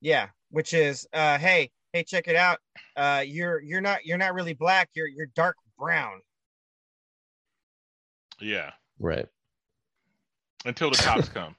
Yeah, 0.00 0.30
which 0.50 0.72
is, 0.74 1.08
uh, 1.12 1.38
hey, 1.38 1.70
hey, 1.92 2.04
check 2.04 2.28
it 2.28 2.36
out. 2.36 2.58
Uh, 2.96 3.22
you're 3.26 3.60
you're 3.60 3.80
not 3.80 4.04
you're 4.04 4.18
not 4.18 4.34
really 4.34 4.54
black. 4.54 4.90
You're 4.94 5.08
you're 5.08 5.30
dark 5.34 5.56
brown. 5.78 6.20
Yeah. 8.40 8.70
Right. 8.98 9.26
Until 10.64 10.90
the 10.90 10.96
cops 10.96 11.28
come. 11.34 11.56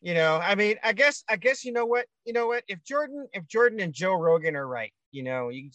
You 0.00 0.12
know, 0.12 0.36
I 0.36 0.54
mean, 0.54 0.76
I 0.84 0.92
guess 0.92 1.24
I 1.30 1.36
guess 1.36 1.64
you 1.64 1.72
know 1.72 1.86
what 1.86 2.06
you 2.26 2.34
know 2.34 2.46
what 2.48 2.64
if 2.68 2.84
Jordan 2.84 3.26
if 3.32 3.46
Jordan 3.46 3.80
and 3.80 3.92
Joe 3.92 4.14
Rogan 4.14 4.54
are 4.54 4.68
right, 4.68 4.92
you 5.12 5.22
know, 5.22 5.48
you, 5.48 5.70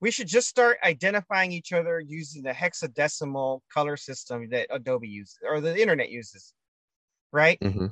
we 0.00 0.12
should 0.12 0.28
just 0.28 0.48
start 0.48 0.78
identifying 0.84 1.50
each 1.50 1.72
other 1.72 1.98
using 1.98 2.42
the 2.44 2.50
hexadecimal 2.52 3.60
color 3.72 3.96
system 3.96 4.48
that 4.50 4.68
Adobe 4.70 5.08
uses 5.08 5.38
or 5.44 5.60
the 5.60 5.80
internet 5.80 6.10
uses, 6.10 6.54
right? 7.32 7.58
hmm 7.60 7.86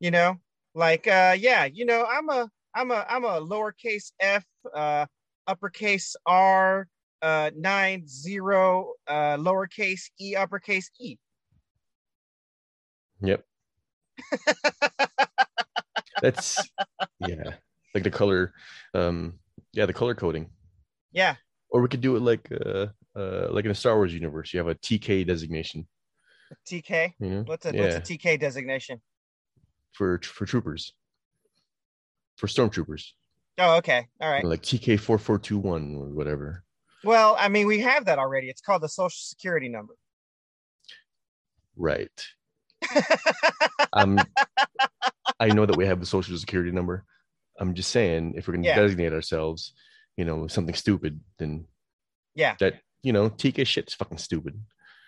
You 0.00 0.10
know, 0.10 0.36
like 0.74 1.06
uh, 1.06 1.36
yeah, 1.38 1.66
you 1.66 1.86
know, 1.86 2.04
I'm 2.04 2.28
a 2.28 2.50
I'm 2.76 2.90
a 2.90 3.06
I'm 3.08 3.24
a 3.24 3.40
lowercase 3.40 4.12
f, 4.20 4.44
uh, 4.74 5.06
uppercase 5.46 6.14
r, 6.26 6.86
uh, 7.22 7.50
nine 7.56 8.06
zero, 8.06 8.92
uh, 9.08 9.38
lowercase 9.38 10.10
e, 10.20 10.36
uppercase 10.36 10.90
e. 11.00 11.16
Yep. 13.22 13.42
That's 16.22 16.70
yeah, 17.18 17.54
like 17.94 18.04
the 18.04 18.10
color, 18.10 18.52
um, 18.92 19.38
yeah, 19.72 19.86
the 19.86 19.94
color 19.94 20.14
coding. 20.14 20.50
Yeah, 21.12 21.36
Or 21.70 21.80
we 21.80 21.88
could 21.88 22.02
do 22.02 22.16
it 22.16 22.20
like 22.20 22.46
uh, 22.52 22.88
uh, 23.18 23.48
like 23.50 23.64
in 23.64 23.70
a 23.70 23.74
Star 23.74 23.96
Wars 23.96 24.12
universe. 24.12 24.52
You 24.52 24.58
have 24.58 24.68
a 24.68 24.74
TK 24.74 25.26
designation. 25.26 25.86
TK. 26.68 27.14
You 27.18 27.30
know, 27.30 27.42
What's 27.46 27.64
a 27.64 27.74
yeah, 27.74 27.80
what's 27.80 27.96
a 27.96 28.00
TK 28.00 28.38
designation? 28.38 29.00
for 29.92 30.20
for 30.22 30.44
troopers, 30.44 30.92
for 32.36 32.46
stormtroopers, 32.46 33.04
Oh, 33.58 33.76
okay, 33.78 34.06
all 34.20 34.30
right. 34.30 34.44
like 34.44 34.62
TK 34.62 34.98
four 35.00 35.18
four 35.18 35.38
two 35.38 35.58
one 35.58 35.94
or 35.96 36.08
whatever. 36.08 36.62
Well, 37.04 37.36
I 37.38 37.48
mean, 37.48 37.66
we 37.66 37.80
have 37.80 38.04
that 38.06 38.18
already. 38.18 38.48
It's 38.48 38.60
called 38.60 38.82
the 38.82 38.88
Social 38.88 39.10
Security 39.18 39.68
number. 39.68 39.94
Right. 41.76 42.26
Um, 43.92 44.18
I 45.40 45.48
know 45.48 45.64
that 45.64 45.76
we 45.76 45.86
have 45.86 46.00
the 46.00 46.06
social 46.06 46.36
security 46.36 46.70
number. 46.70 47.04
I'm 47.58 47.72
just 47.72 47.90
saying, 47.90 48.34
if 48.36 48.46
we're 48.46 48.52
going 48.54 48.64
to 48.64 48.68
Yeah. 48.68 48.76
designate 48.76 49.12
ourselves, 49.14 49.72
you 50.18 50.24
know, 50.26 50.46
something 50.48 50.74
stupid, 50.74 51.18
then 51.38 51.66
yeah, 52.34 52.56
that 52.60 52.80
you 53.02 53.14
know, 53.14 53.30
TK 53.30 53.66
shit's 53.66 53.94
fucking 53.94 54.18
stupid. 54.18 54.60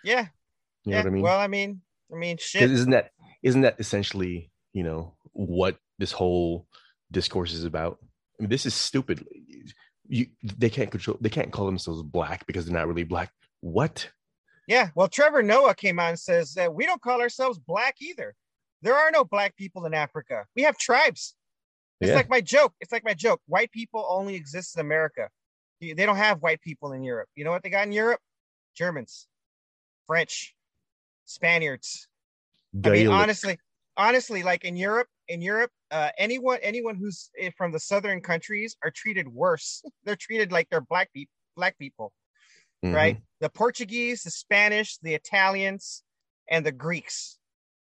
yeah, 0.03 0.27
You 0.85 0.91
know 0.93 0.97
yeah. 0.97 1.03
what 1.03 1.05
I 1.05 1.09
mean? 1.11 1.21
Well, 1.21 1.39
I 1.39 1.47
mean, 1.47 1.81
I 2.11 2.15
mean, 2.15 2.37
shit. 2.39 2.71
isn't 2.71 2.89
that 2.91 3.11
isn't 3.43 3.61
that 3.61 3.75
essentially 3.79 4.49
you 4.73 4.83
know 4.83 5.15
what 5.33 5.77
this 5.99 6.11
whole 6.11 6.65
discourse 7.11 7.53
is 7.53 7.63
about? 7.63 7.99
I 8.39 8.43
mean, 8.43 8.49
this 8.49 8.65
is 8.65 8.73
stupid. 8.73 9.25
You 10.07 10.27
they 10.43 10.69
can't 10.69 10.91
control. 10.91 11.17
They 11.21 11.29
can't 11.29 11.51
call 11.51 11.65
themselves 11.65 12.01
black 12.01 12.45
because 12.47 12.65
they're 12.65 12.77
not 12.77 12.87
really 12.87 13.03
black. 13.03 13.31
What? 13.61 14.09
Yeah. 14.67 14.89
Well, 14.95 15.07
Trevor 15.07 15.43
Noah 15.43 15.75
came 15.75 15.99
on 15.99 16.09
and 16.09 16.19
says 16.19 16.53
that 16.53 16.73
we 16.73 16.85
don't 16.85 17.01
call 17.01 17.21
ourselves 17.21 17.59
black 17.59 17.95
either. 18.01 18.35
There 18.81 18.95
are 18.95 19.11
no 19.11 19.23
black 19.25 19.55
people 19.55 19.85
in 19.85 19.93
Africa. 19.93 20.45
We 20.55 20.63
have 20.63 20.77
tribes. 20.77 21.35
It's 21.99 22.09
Yeah. 22.09 22.15
like 22.15 22.29
my 22.29 22.39
joke. 22.41 22.73
It's 22.79 22.91
like 22.91 23.03
my 23.03 23.13
joke. 23.13 23.41
White 23.47 23.71
people 23.71 24.05
only 24.09 24.35
exist 24.35 24.77
in 24.77 24.81
America. 24.81 25.29
They 25.81 25.93
don't 25.93 26.17
have 26.17 26.41
white 26.41 26.61
people 26.61 26.93
in 26.93 27.03
Europe. 27.03 27.29
You 27.35 27.43
know 27.43 27.51
what 27.51 27.63
they 27.63 27.69
got 27.69 27.85
in 27.85 27.91
Europe? 27.93 28.21
Germans, 28.75 29.27
French, 30.07 30.55
Spaniards. 31.25 32.07
I 32.83 32.89
mean, 32.89 33.07
honestly, 33.07 33.59
honestly, 33.97 34.43
like 34.43 34.63
in 34.63 34.75
Europe, 34.75 35.07
in 35.29 35.41
Europe, 35.41 35.71
uh, 35.91 36.09
anyone 36.17 36.59
anyone 36.61 36.95
who's 36.95 37.29
eh, 37.39 37.51
from 37.57 37.71
the 37.71 37.79
southern 37.79 38.19
countries 38.21 38.75
are 38.83 38.91
treated 38.91 39.27
worse. 39.27 39.81
They're 40.03 40.17
treated 40.17 40.51
like 40.51 40.67
they're 40.69 40.81
black 40.81 41.13
people, 41.13 41.31
black 41.55 41.77
people, 41.77 42.11
Mhm. 42.83 42.93
right? 42.95 43.17
The 43.39 43.49
Portuguese, 43.49 44.23
the 44.23 44.31
Spanish, 44.31 44.97
the 44.97 45.13
Italians, 45.13 46.03
and 46.49 46.65
the 46.65 46.71
Greeks, 46.73 47.37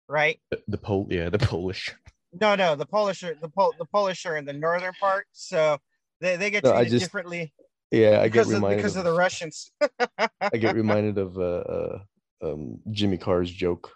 right? 0.07 0.39
The, 0.49 0.63
the 0.67 0.77
Pol, 0.79 1.07
yeah, 1.11 1.29
the 1.29 1.37
Polish. 1.53 1.93
No, 2.41 2.55
no, 2.55 2.75
the 2.75 2.85
Polish 2.87 3.23
are 3.23 3.35
the 3.39 3.49
Pol- 3.49 3.75
the 3.77 3.85
Polish 3.85 4.25
are 4.25 4.37
in 4.37 4.45
the 4.45 4.53
northern 4.53 4.93
part, 4.99 5.27
so 5.31 5.77
they, 6.21 6.35
they 6.37 6.49
get 6.49 6.63
No, 6.63 6.71
treated 6.73 6.89
just- 6.91 7.03
differently 7.05 7.53
Yeah, 7.91 8.19
I 8.21 8.27
get 8.27 8.31
because 8.31 8.47
of, 8.49 8.53
reminded 8.55 8.77
because 8.77 8.95
of, 8.95 9.05
of 9.05 9.11
the 9.11 9.17
Russians. 9.17 9.71
I 10.53 10.57
get 10.57 10.75
reminded 10.75 11.17
of 11.17 11.37
uh, 11.37 11.41
uh, 11.41 11.99
um, 12.43 12.79
Jimmy 12.91 13.17
Carr's 13.17 13.51
joke, 13.51 13.91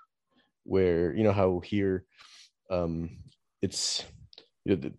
where 0.63 1.13
you 1.15 1.23
know 1.23 1.33
how 1.33 1.59
here, 1.59 2.05
um, 2.69 3.09
it's 3.61 4.05
you 4.65 4.75
know, 4.75 4.81
the, 4.81 4.93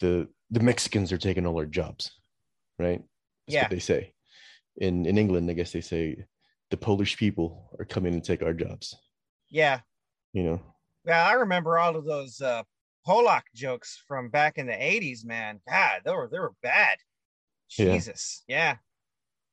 the 0.00 0.28
the 0.50 0.60
Mexicans 0.60 1.12
are 1.12 1.18
taking 1.18 1.46
all 1.46 1.56
our 1.58 1.66
jobs, 1.66 2.20
right? 2.78 3.00
That's 3.46 3.54
Yeah. 3.54 3.62
what 3.64 3.70
they 3.70 3.78
say. 3.80 4.14
In 4.76 5.06
in 5.06 5.18
England, 5.18 5.50
I 5.50 5.54
guess 5.54 5.72
they 5.72 5.80
say 5.80 6.24
the 6.70 6.76
Polish 6.76 7.16
people 7.16 7.70
are 7.78 7.84
coming 7.84 8.12
to 8.14 8.20
take 8.26 8.42
our 8.42 8.54
jobs. 8.54 8.96
yeah, 9.50 9.80
You 10.32 10.42
know, 10.44 10.74
Yeah, 11.04 11.24
I 11.26 11.32
remember 11.34 11.78
all 11.78 11.96
of 11.96 12.04
those 12.04 12.40
uh 12.40 12.64
Polak 13.06 13.42
jokes 13.54 14.02
from 14.08 14.30
back 14.30 14.58
in 14.58 14.66
the 14.66 14.72
80s, 14.72 15.24
man. 15.24 15.60
God, 15.68 16.02
they 16.04 16.12
were 16.12 16.28
they 16.28 16.38
were 16.38 16.54
bad. 16.62 16.98
Yeah. 17.78 17.92
Jesus. 17.92 18.44
Yeah. 18.48 18.76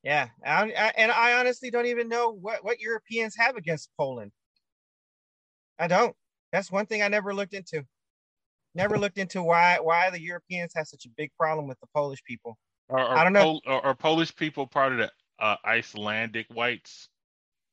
Yeah. 0.04 0.30
I, 0.46 0.64
I, 0.74 0.94
and 0.98 1.12
I 1.12 1.40
honestly 1.40 1.70
don't 1.72 1.86
even 1.88 2.08
know 2.10 2.30
what, 2.32 2.64
what 2.64 2.80
Europeans 2.80 3.36
have 3.38 3.56
against 3.56 3.92
Poland. 3.98 4.32
I 5.80 5.88
don't. 5.88 6.16
That's 6.52 6.72
one 6.72 6.86
thing 6.86 7.02
I 7.02 7.08
never 7.08 7.34
looked 7.34 7.54
into. 7.54 7.86
Never 8.74 8.98
looked 8.98 9.18
into 9.18 9.44
why 9.44 9.80
why 9.82 10.10
the 10.10 10.22
Europeans 10.22 10.72
have 10.76 10.88
such 10.88 11.06
a 11.06 11.10
big 11.18 11.32
problem 11.38 11.68
with 11.68 11.80
the 11.80 11.88
Polish 11.94 12.24
people. 12.24 12.58
Are, 12.90 13.00
are 13.00 13.18
I 13.18 13.24
don't 13.24 13.34
know. 13.34 13.44
Pol- 13.44 13.62
are, 13.68 13.82
are 13.88 13.96
Polish 13.96 14.36
people 14.36 14.68
part 14.68 14.94
of 14.94 14.98
the 15.00 15.12
uh, 15.40 15.58
Icelandic 15.66 16.48
whites 16.54 17.10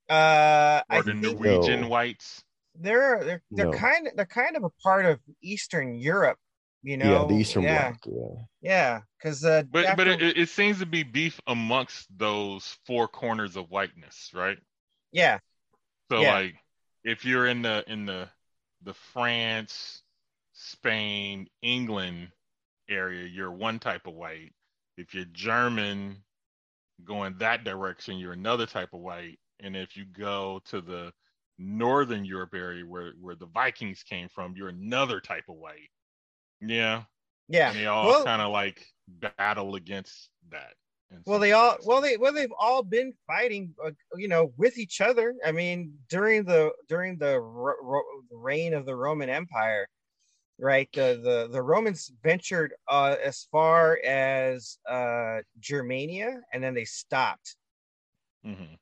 Uh 0.08 0.82
I 0.88 0.96
or 0.98 1.02
the 1.02 1.12
think 1.12 1.24
Norwegian 1.24 1.82
No. 1.82 1.88
whites? 1.88 2.42
they're 2.74 3.24
they're 3.24 3.42
they're 3.50 3.66
No. 3.66 3.78
kind 3.78 4.06
of 4.06 4.16
they're 4.16 4.26
kind 4.26 4.56
of 4.56 4.64
a 4.64 4.70
part 4.82 5.04
of 5.04 5.20
Eastern 5.42 5.94
Europe, 5.94 6.38
you 6.82 6.96
know. 6.96 7.22
yeah, 7.22 7.26
the 7.28 7.34
Eastern 7.34 7.62
yeah, 7.64 7.90
Bloc. 7.90 8.00
Yeah, 8.06 8.42
Yeah, 8.62 9.00
because 9.18 9.44
uh, 9.44 9.62
But 9.70 9.84
after- 9.86 9.96
but 10.04 10.22
it, 10.22 10.38
it 10.38 10.48
seems 10.48 10.78
to 10.78 10.86
be 10.86 11.02
beef 11.02 11.40
amongst 11.46 12.06
those 12.16 12.78
four 12.86 13.08
corners 13.08 13.56
of 13.56 13.70
whiteness, 13.70 14.30
right? 14.32 14.58
yeah, 15.12 15.38
So 16.10 16.22
Yeah. 16.22 16.34
like 16.34 16.54
if 17.04 17.24
you're 17.24 17.46
in 17.46 17.62
the 17.62 17.84
in 17.90 18.06
the 18.06 18.28
the 18.82 18.94
France, 18.94 20.02
Spain, 20.60 21.46
England 21.62 22.32
area, 22.88 23.28
you're 23.28 23.52
one 23.52 23.78
type 23.78 24.08
of 24.08 24.14
white. 24.14 24.52
If 24.96 25.14
you're 25.14 25.24
German 25.26 26.24
going 27.04 27.38
that 27.38 27.62
direction, 27.62 28.18
you're 28.18 28.32
another 28.32 28.66
type 28.66 28.92
of 28.92 28.98
white. 29.00 29.38
And 29.60 29.76
if 29.76 29.96
you 29.96 30.04
go 30.04 30.60
to 30.64 30.80
the 30.80 31.12
northern 31.58 32.24
Europe 32.24 32.54
area 32.54 32.84
where 32.84 33.12
where 33.20 33.36
the 33.36 33.46
Vikings 33.46 34.02
came 34.02 34.28
from, 34.28 34.56
you're 34.56 34.68
another 34.68 35.20
type 35.20 35.44
of 35.48 35.54
white. 35.56 35.90
Yeah, 36.60 37.04
Yeah. 37.48 37.70
and 37.70 37.78
they 37.78 37.86
all 37.86 38.06
Well- 38.08 38.24
kind 38.24 38.42
of 38.42 38.50
like 38.50 38.84
battle 39.06 39.76
against 39.76 40.30
that. 40.48 40.74
Well, 41.24 41.38
they 41.38 41.52
all 41.52 41.78
well 41.84 42.00
they 42.00 42.16
well 42.16 42.32
they've 42.32 42.52
all 42.58 42.82
been 42.82 43.12
fighting, 43.28 43.74
uh, 43.82 43.92
you 44.16 44.26
know, 44.28 44.52
with 44.56 44.76
each 44.76 45.00
other. 45.00 45.34
I 45.44 45.52
mean, 45.52 45.96
during 46.08 46.44
the 46.44 46.72
during 46.88 47.16
the 47.16 47.40
ro- 47.40 47.80
ro- 47.80 48.22
reign 48.32 48.74
of 48.74 48.86
the 48.86 48.96
Roman 48.96 49.30
Empire, 49.30 49.88
right? 50.58 50.88
The 50.92 51.20
the 51.22 51.48
the 51.52 51.62
Romans 51.62 52.12
ventured 52.22 52.74
uh, 52.88 53.16
as 53.24 53.46
far 53.50 53.98
as 54.04 54.78
uh, 54.88 55.38
Germania, 55.60 56.40
and 56.52 56.62
then 56.62 56.74
they 56.74 56.84
stopped. 56.84 57.56
Mhm. 58.44 58.78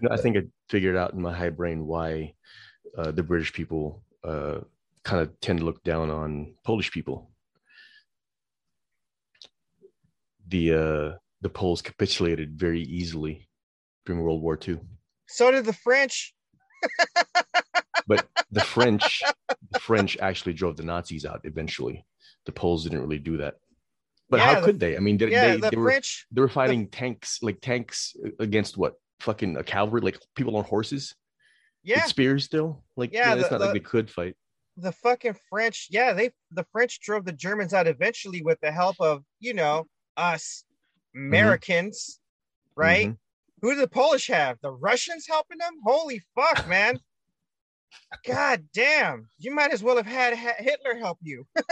No, 0.00 0.10
I 0.10 0.16
think 0.16 0.36
I 0.36 0.42
figured 0.68 0.96
out 0.96 1.12
in 1.12 1.20
my 1.20 1.32
high 1.32 1.50
brain 1.50 1.86
why 1.86 2.34
uh, 2.96 3.10
the 3.10 3.22
British 3.22 3.52
people 3.52 4.02
uh, 4.22 4.60
kind 5.02 5.20
of 5.22 5.38
tend 5.40 5.58
to 5.58 5.64
look 5.64 5.82
down 5.84 6.10
on 6.10 6.54
Polish 6.64 6.90
people. 6.90 7.30
The 10.48 10.72
uh, 10.72 11.18
the 11.40 11.48
Poles 11.50 11.82
capitulated 11.82 12.58
very 12.58 12.82
easily 12.82 13.48
during 14.06 14.22
World 14.22 14.42
War 14.42 14.58
II, 14.66 14.80
So 15.26 15.50
did 15.50 15.64
the 15.64 15.72
French. 15.72 16.34
but 18.06 18.28
the 18.50 18.60
French 18.60 19.22
the 19.70 19.78
French 19.80 20.16
actually 20.20 20.52
drove 20.52 20.76
the 20.76 20.82
Nazis 20.82 21.24
out 21.24 21.40
eventually. 21.44 22.04
The 22.46 22.52
Poles 22.52 22.84
didn't 22.84 23.00
really 23.00 23.18
do 23.18 23.36
that. 23.38 23.54
But 24.30 24.38
Yeah, 24.38 24.44
how 24.54 24.60
the- 24.60 24.66
could 24.66 24.80
they? 24.80 24.96
I 24.96 25.00
mean, 25.00 25.16
they, 25.18 25.30
Yeah, 25.30 25.54
they, 25.54 25.60
the 25.60 25.70
they 25.70 25.76
were 25.76 25.84
French. 25.90 26.26
they 26.30 26.40
were 26.40 26.48
fighting 26.48 26.88
tanks 26.88 27.38
like 27.42 27.60
tanks 27.60 28.14
against 28.38 28.76
what 28.76 28.94
fucking 29.20 29.56
a 29.56 29.64
cavalry 29.64 30.00
like 30.02 30.18
people 30.34 30.56
on 30.56 30.64
horses 30.64 31.14
Yeah, 31.82 31.96
with 32.00 32.06
spears 32.06 32.44
still 32.44 32.84
like 32.96 33.12
Yeah, 33.12 33.34
yeah, 33.34 33.40
it's 33.40 33.48
the- 33.48 33.58
not 33.58 33.64
like 33.66 33.74
they 33.74 33.80
could 33.80 34.10
fight 34.10 34.36
the 34.76 34.90
fucking 34.90 35.36
French, 35.48 35.86
yeah, 35.90 36.12
they 36.12 36.30
the 36.50 36.64
French 36.72 36.98
drove 37.00 37.24
the 37.24 37.32
Germans 37.32 37.72
out 37.72 37.86
eventually 37.86 38.42
with 38.42 38.58
the 38.60 38.72
help 38.72 38.96
of 39.00 39.22
you 39.38 39.54
know 39.54 39.86
us 40.16 40.64
Americans, 41.14 42.20
right? 42.76 43.08
Mhm. 43.08 43.18
Who 43.62 43.74
do 43.74 43.80
the 43.80 43.88
Polish 43.88 44.26
have? 44.28 44.58
The 44.62 44.72
Russians 44.72 45.26
helping 45.28 45.58
them? 45.58 45.74
Holy 45.84 46.20
fuck, 46.34 46.66
man! 46.68 46.98
God 48.26 48.64
damn, 48.72 49.28
you 49.38 49.54
might 49.54 49.72
as 49.72 49.82
well 49.82 49.96
have 49.96 50.06
had 50.06 50.36
Ha- 50.36 50.54
Hitler 50.58 50.96
help 50.96 51.18
you. 51.22 51.46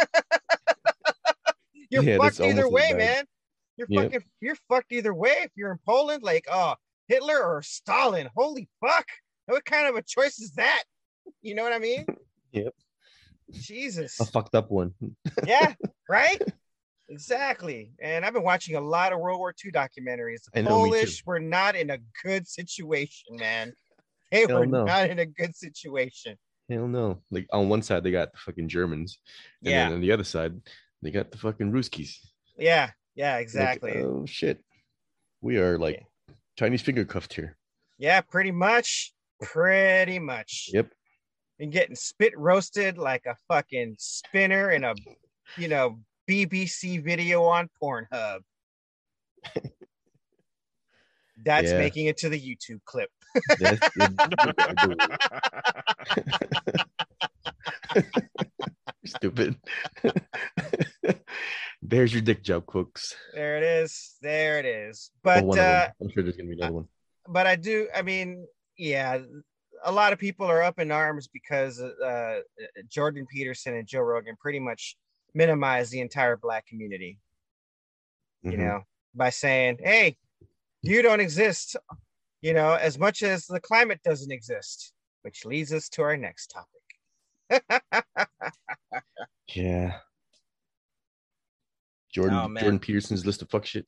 you're 1.91 2.02
Yeah, 2.02 2.19
fucked 2.19 2.41
either 2.41 2.69
way, 2.69 2.93
man. 2.93 3.25
You're 3.76 3.87
Yep. 3.91 4.05
fucking 4.12 4.25
you're 4.41 4.57
fucked 4.69 4.93
either 4.93 5.14
way. 5.14 5.37
If 5.43 5.50
you're 5.57 5.73
in 5.73 5.79
Poland, 5.87 6.23
like 6.23 6.47
oh 6.50 6.75
Hitler 7.09 7.43
or 7.43 7.62
Stalin, 7.62 8.29
holy 8.35 8.69
fuck! 8.81 9.07
What 9.47 9.64
kind 9.64 9.88
of 9.88 9.97
a 9.97 10.02
choice 10.02 10.38
is 10.38 10.52
that? 10.55 10.83
You 11.41 11.55
know 11.55 11.62
what 11.62 11.73
I 11.73 11.79
mean? 11.79 12.07
Yep. 12.52 12.75
Jesus. 13.52 14.21
a 14.21 14.26
fucked 14.26 14.55
up 14.55 14.71
one 14.71 14.93
yeah, 15.47 15.73
right? 16.09 16.41
Exactly. 17.09 17.93
And 18.00 18.25
I've 18.25 18.33
been 18.33 18.43
watching 18.43 18.76
a 18.76 18.81
lot 18.81 19.12
of 19.12 19.21
World 19.21 19.38
War 19.38 19.55
II 19.64 19.71
documentaries. 19.73 20.43
The 20.52 20.62
know. 20.62 20.71
Polish 20.71 21.25
were 21.26 21.41
not 21.41 21.76
in 21.76 21.91
a 21.91 21.99
good 22.25 22.47
situation, 22.49 23.37
man. 23.37 23.73
They 24.33 24.47
Hell 24.49 24.61
were 24.61 24.67
no. 24.67 24.85
not 24.85 25.11
in 25.11 25.19
a 25.21 25.27
good 25.27 25.55
situation. 25.55 26.37
hell 26.71 26.89
no 26.89 27.21
like 27.31 27.47
on 27.53 27.69
one 27.69 27.83
side 27.83 28.03
they 28.03 28.11
got 28.11 28.33
the 28.33 28.39
fucking 28.39 28.69
germans 28.69 29.19
and 29.62 29.71
Yeah. 29.71 29.85
then 29.85 29.93
on 29.95 30.01
the 30.01 30.11
other 30.12 30.25
side 30.25 30.55
they 31.03 31.11
got 31.11 31.31
the 31.31 31.37
fucking 31.39 31.71
ruskies 31.71 32.17
Yeah, 32.57 32.91
yeah, 33.15 33.35
Like, 33.35 33.43
exactly. 33.43 33.93
oh 33.99 34.25
shit 34.27 34.65
we 35.43 35.59
are 35.59 35.77
like 35.79 36.03
chinese 36.59 36.81
finger 36.83 37.05
cuffed 37.05 37.35
here 37.35 37.57
yeah, 37.99 38.21
pretty 38.23 38.51
much. 38.53 39.12
Pretty 39.43 40.19
much. 40.19 40.71
yep 40.73 40.93
And 41.61 41.71
getting 41.71 41.95
spit 41.95 42.33
roasted 42.39 42.97
like 42.99 43.27
a 43.27 43.37
fucking 43.49 43.97
spinner 43.99 44.71
in 44.71 44.83
a, 44.85 44.95
you 45.57 45.69
know, 45.69 46.01
BBC 46.29 47.05
video 47.05 47.45
on 47.45 47.69
Pornhub. 47.81 48.41
That's 51.45 51.71
Yeah. 51.71 51.79
making 51.79 52.07
it 52.07 52.16
to 52.18 52.29
the 52.29 52.40
YouTube 52.40 52.81
clip. 52.85 53.11
That's 53.59 53.90
stupid 59.05 59.57
there's 61.83 62.12
your 62.12 62.23
dick 62.23 62.42
joke 62.42 62.73
folks 62.73 63.14
There 63.35 63.57
it 63.57 63.62
is. 63.64 64.14
There 64.23 64.59
it 64.59 64.66
is. 64.66 65.11
Oh, 65.14 65.18
But 65.25 65.45
one 65.47 65.59
of 65.59 65.64
uh 65.64 65.88
i'm 66.01 66.11
sure 66.11 66.23
there's 66.23 66.37
gonna 66.37 66.49
be 66.49 66.55
another 66.55 66.73
one 66.75 66.88
but 67.29 67.47
I 67.47 67.55
do. 67.55 67.87
I 67.95 68.03
mean, 68.03 68.49
yeah, 68.77 69.18
a 69.85 69.92
lot 69.92 70.12
of 70.12 70.18
people 70.18 70.45
are 70.45 70.61
up 70.61 70.81
in 70.81 70.90
arms 70.90 71.29
because 71.29 71.81
uh, 71.81 72.40
Jordan 72.88 73.27
Peterson 73.33 73.77
and 73.77 73.87
Joe 73.87 74.01
Rogan 74.01 74.35
pretty 74.40 74.59
much 74.59 74.97
minimize 75.33 75.88
the 75.90 76.01
entire 76.01 76.37
black 76.37 76.66
community. 76.66 77.21
You 78.42 78.55
Mhm. 78.55 78.59
know, 78.59 78.81
by 79.14 79.31
saying, 79.31 79.79
"Hey, 79.81 80.16
you 80.83 81.01
don't 81.01 81.21
exist," 81.21 81.77
you 82.42 82.52
know, 82.52 82.74
as 82.74 82.98
much 82.98 83.22
as 83.22 83.46
the 83.46 83.61
climate 83.61 84.00
doesn't 84.05 84.31
exist. 84.33 84.92
Which 85.22 85.44
leads 85.44 85.72
us 85.72 85.88
to 85.90 86.02
our 86.02 86.16
next 86.16 86.48
topic. 86.48 87.64
Yeah. 89.55 89.98
Jordan 92.12 92.38
Oh. 92.38 92.48
Jordan 92.61 92.78
Peterson's 92.78 93.26
list 93.26 93.42
of 93.42 93.50
fuck 93.50 93.66
shit. 93.66 93.87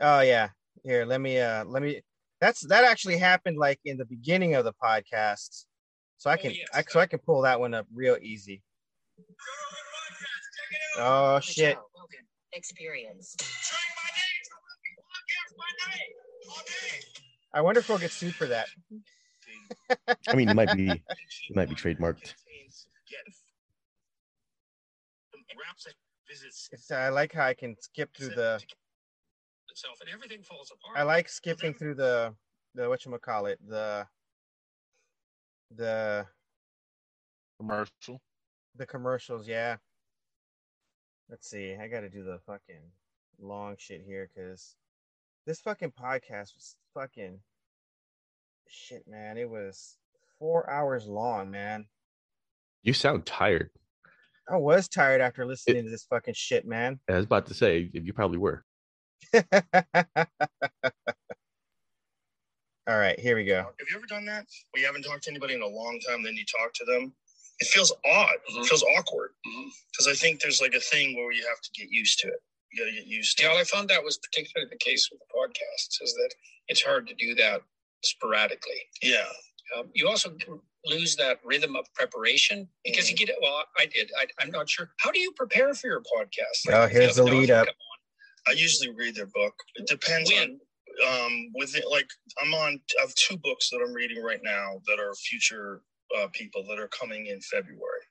Oh 0.00 0.20
yeah. 0.20 0.48
Here, 0.82 1.04
let 1.04 1.20
me 1.20 1.38
uh 1.38 1.64
let 1.66 1.82
me 1.82 2.02
that's 2.40 2.62
that 2.66 2.82
actually 2.84 3.16
happened 3.18 3.58
like 3.58 3.78
in 3.84 3.96
the 3.96 4.04
beginning 4.04 4.56
of 4.56 4.64
the 4.64 4.72
podcast. 4.72 5.66
So 6.18 6.30
I 6.30 6.34
Oh, 6.34 6.36
can 6.36 6.50
yes. 6.50 6.66
I 6.74 6.82
so 6.82 6.98
I 7.00 7.06
can 7.06 7.20
pull 7.20 7.42
that 7.42 7.60
one 7.60 7.74
up 7.74 7.86
real 7.94 8.16
easy. 8.20 8.62
Oh 10.98 11.38
shit. 11.40 11.76
Joe 11.76 11.82
Rogan 11.96 12.26
Experience. 12.52 13.36
I 17.54 17.60
wonder 17.60 17.80
if 17.80 17.88
we'll 17.88 17.98
get 17.98 18.10
sued 18.10 18.34
for 18.34 18.46
that. 18.46 18.66
I 20.28 20.34
mean, 20.34 20.48
it 20.48 20.54
might 20.54 20.74
be 20.74 20.90
it 20.90 21.56
might 21.56 21.68
be 21.68 21.74
trademarked. 21.74 22.34
It's, 26.72 26.90
I 26.90 27.10
like 27.10 27.32
how 27.32 27.44
I 27.46 27.54
can 27.54 27.76
skip 27.80 28.14
through 28.16 28.30
the 28.30 28.60
itself 29.70 29.98
and 30.00 30.10
everything 30.10 30.42
falls 30.42 30.70
apart. 30.72 30.98
I 30.98 31.02
like 31.02 31.28
skipping 31.28 31.74
through 31.74 31.94
the 31.96 32.34
the 32.74 32.88
what 32.88 33.04
you 33.04 33.18
call 33.18 33.46
it 33.46 33.58
the 33.66 34.06
the 35.74 36.26
commercial. 37.58 38.20
the 38.76 38.86
commercials. 38.86 39.48
Yeah. 39.48 39.76
Let's 41.28 41.48
see. 41.48 41.76
I 41.80 41.88
got 41.88 42.00
to 42.00 42.10
do 42.10 42.22
the 42.24 42.38
fucking 42.46 42.82
long 43.40 43.76
shit 43.78 44.02
here 44.06 44.28
because 44.34 44.76
this 45.46 45.60
fucking 45.60 45.92
podcast 45.92 46.54
was 46.54 46.76
fucking 46.94 47.40
shit, 48.68 49.06
man. 49.08 49.36
It 49.38 49.48
was 49.48 49.96
four 50.38 50.68
hours 50.70 51.06
long, 51.06 51.50
man. 51.50 51.86
You 52.82 52.92
sound 52.92 53.26
tired. 53.26 53.70
I 54.50 54.56
was 54.56 54.88
tired 54.88 55.20
after 55.20 55.46
listening 55.46 55.84
to 55.84 55.90
this 55.90 56.04
fucking 56.04 56.34
shit, 56.34 56.66
man. 56.66 56.98
I 57.08 57.14
was 57.14 57.24
about 57.24 57.46
to 57.46 57.54
say 57.54 57.90
you 57.92 58.12
probably 58.12 58.38
were. 58.38 58.64
All 62.88 62.98
right, 62.98 63.18
here 63.18 63.36
we 63.36 63.44
go. 63.44 63.58
Have 63.62 63.88
you 63.88 63.96
ever 63.96 64.06
done 64.06 64.24
that? 64.26 64.44
Where 64.72 64.80
you 64.80 64.86
haven't 64.86 65.02
talked 65.04 65.22
to 65.24 65.30
anybody 65.30 65.54
in 65.54 65.62
a 65.62 65.66
long 65.66 66.00
time, 66.08 66.22
then 66.24 66.34
you 66.34 66.44
talk 66.44 66.72
to 66.74 66.84
them? 66.84 67.12
It 67.60 67.68
feels 67.68 67.92
odd. 68.04 68.34
It 68.48 68.54
Mhm. 68.54 68.66
feels 68.66 68.82
awkward. 68.82 69.34
Mhm. 69.46 69.70
Because 69.92 70.08
I 70.08 70.14
think 70.14 70.40
there's 70.40 70.60
like 70.60 70.74
a 70.74 70.80
thing 70.80 71.14
where 71.16 71.30
you 71.30 71.46
have 71.46 71.60
to 71.60 71.70
get 71.74 71.90
used 71.90 72.18
to 72.20 72.28
it. 72.28 72.42
You 72.72 72.84
got 72.84 72.90
to 72.90 72.96
get 72.96 73.06
used 73.06 73.38
to 73.38 73.44
Yeah, 73.44 73.50
well, 73.50 73.58
I 73.60 73.64
found 73.64 73.88
that 73.90 74.02
was 74.02 74.18
particularly 74.18 74.68
the 74.70 74.78
case 74.78 75.08
with 75.10 75.20
the 75.20 75.26
podcasts, 75.34 76.02
is 76.02 76.14
that 76.14 76.34
it's 76.68 76.82
hard 76.82 77.06
to 77.08 77.14
do 77.14 77.34
that 77.36 77.62
sporadically. 78.02 78.82
Yeah. 79.02 79.26
Um, 79.76 79.90
you 79.94 80.08
also 80.08 80.34
lose 80.84 81.16
that 81.16 81.38
rhythm 81.44 81.76
of 81.76 81.86
preparation 81.94 82.68
because 82.84 83.10
you 83.10 83.16
get 83.16 83.28
it. 83.28 83.36
Well, 83.40 83.64
I 83.78 83.86
did. 83.86 84.10
I, 84.18 84.26
I'm 84.40 84.50
not 84.50 84.68
sure. 84.68 84.90
How 84.98 85.10
do 85.10 85.20
you 85.20 85.32
prepare 85.32 85.72
for 85.74 85.86
your 85.86 86.00
podcast? 86.00 86.72
Oh, 86.72 86.84
if 86.84 86.92
you 86.92 87.00
here's 87.00 87.16
the 87.16 87.24
lead 87.24 87.50
up. 87.50 87.68
I 88.48 88.52
usually 88.52 88.90
read 88.90 89.14
their 89.14 89.26
book. 89.26 89.54
It 89.76 89.86
depends 89.86 90.30
When? 90.30 90.42
on 90.42 90.60
um 91.08 91.50
with 91.54 91.74
it 91.74 91.84
like 91.90 92.08
I'm 92.42 92.52
on 92.52 92.80
I 92.98 93.00
have 93.00 93.14
two 93.14 93.38
books 93.38 93.70
that 93.70 93.80
I'm 93.82 93.94
reading 93.94 94.22
right 94.22 94.40
now 94.42 94.80
that 94.86 95.00
are 95.00 95.14
future 95.14 95.80
uh, 96.18 96.26
people 96.32 96.64
that 96.68 96.78
are 96.78 96.88
coming 96.88 97.26
in 97.26 97.40
February. 97.40 98.02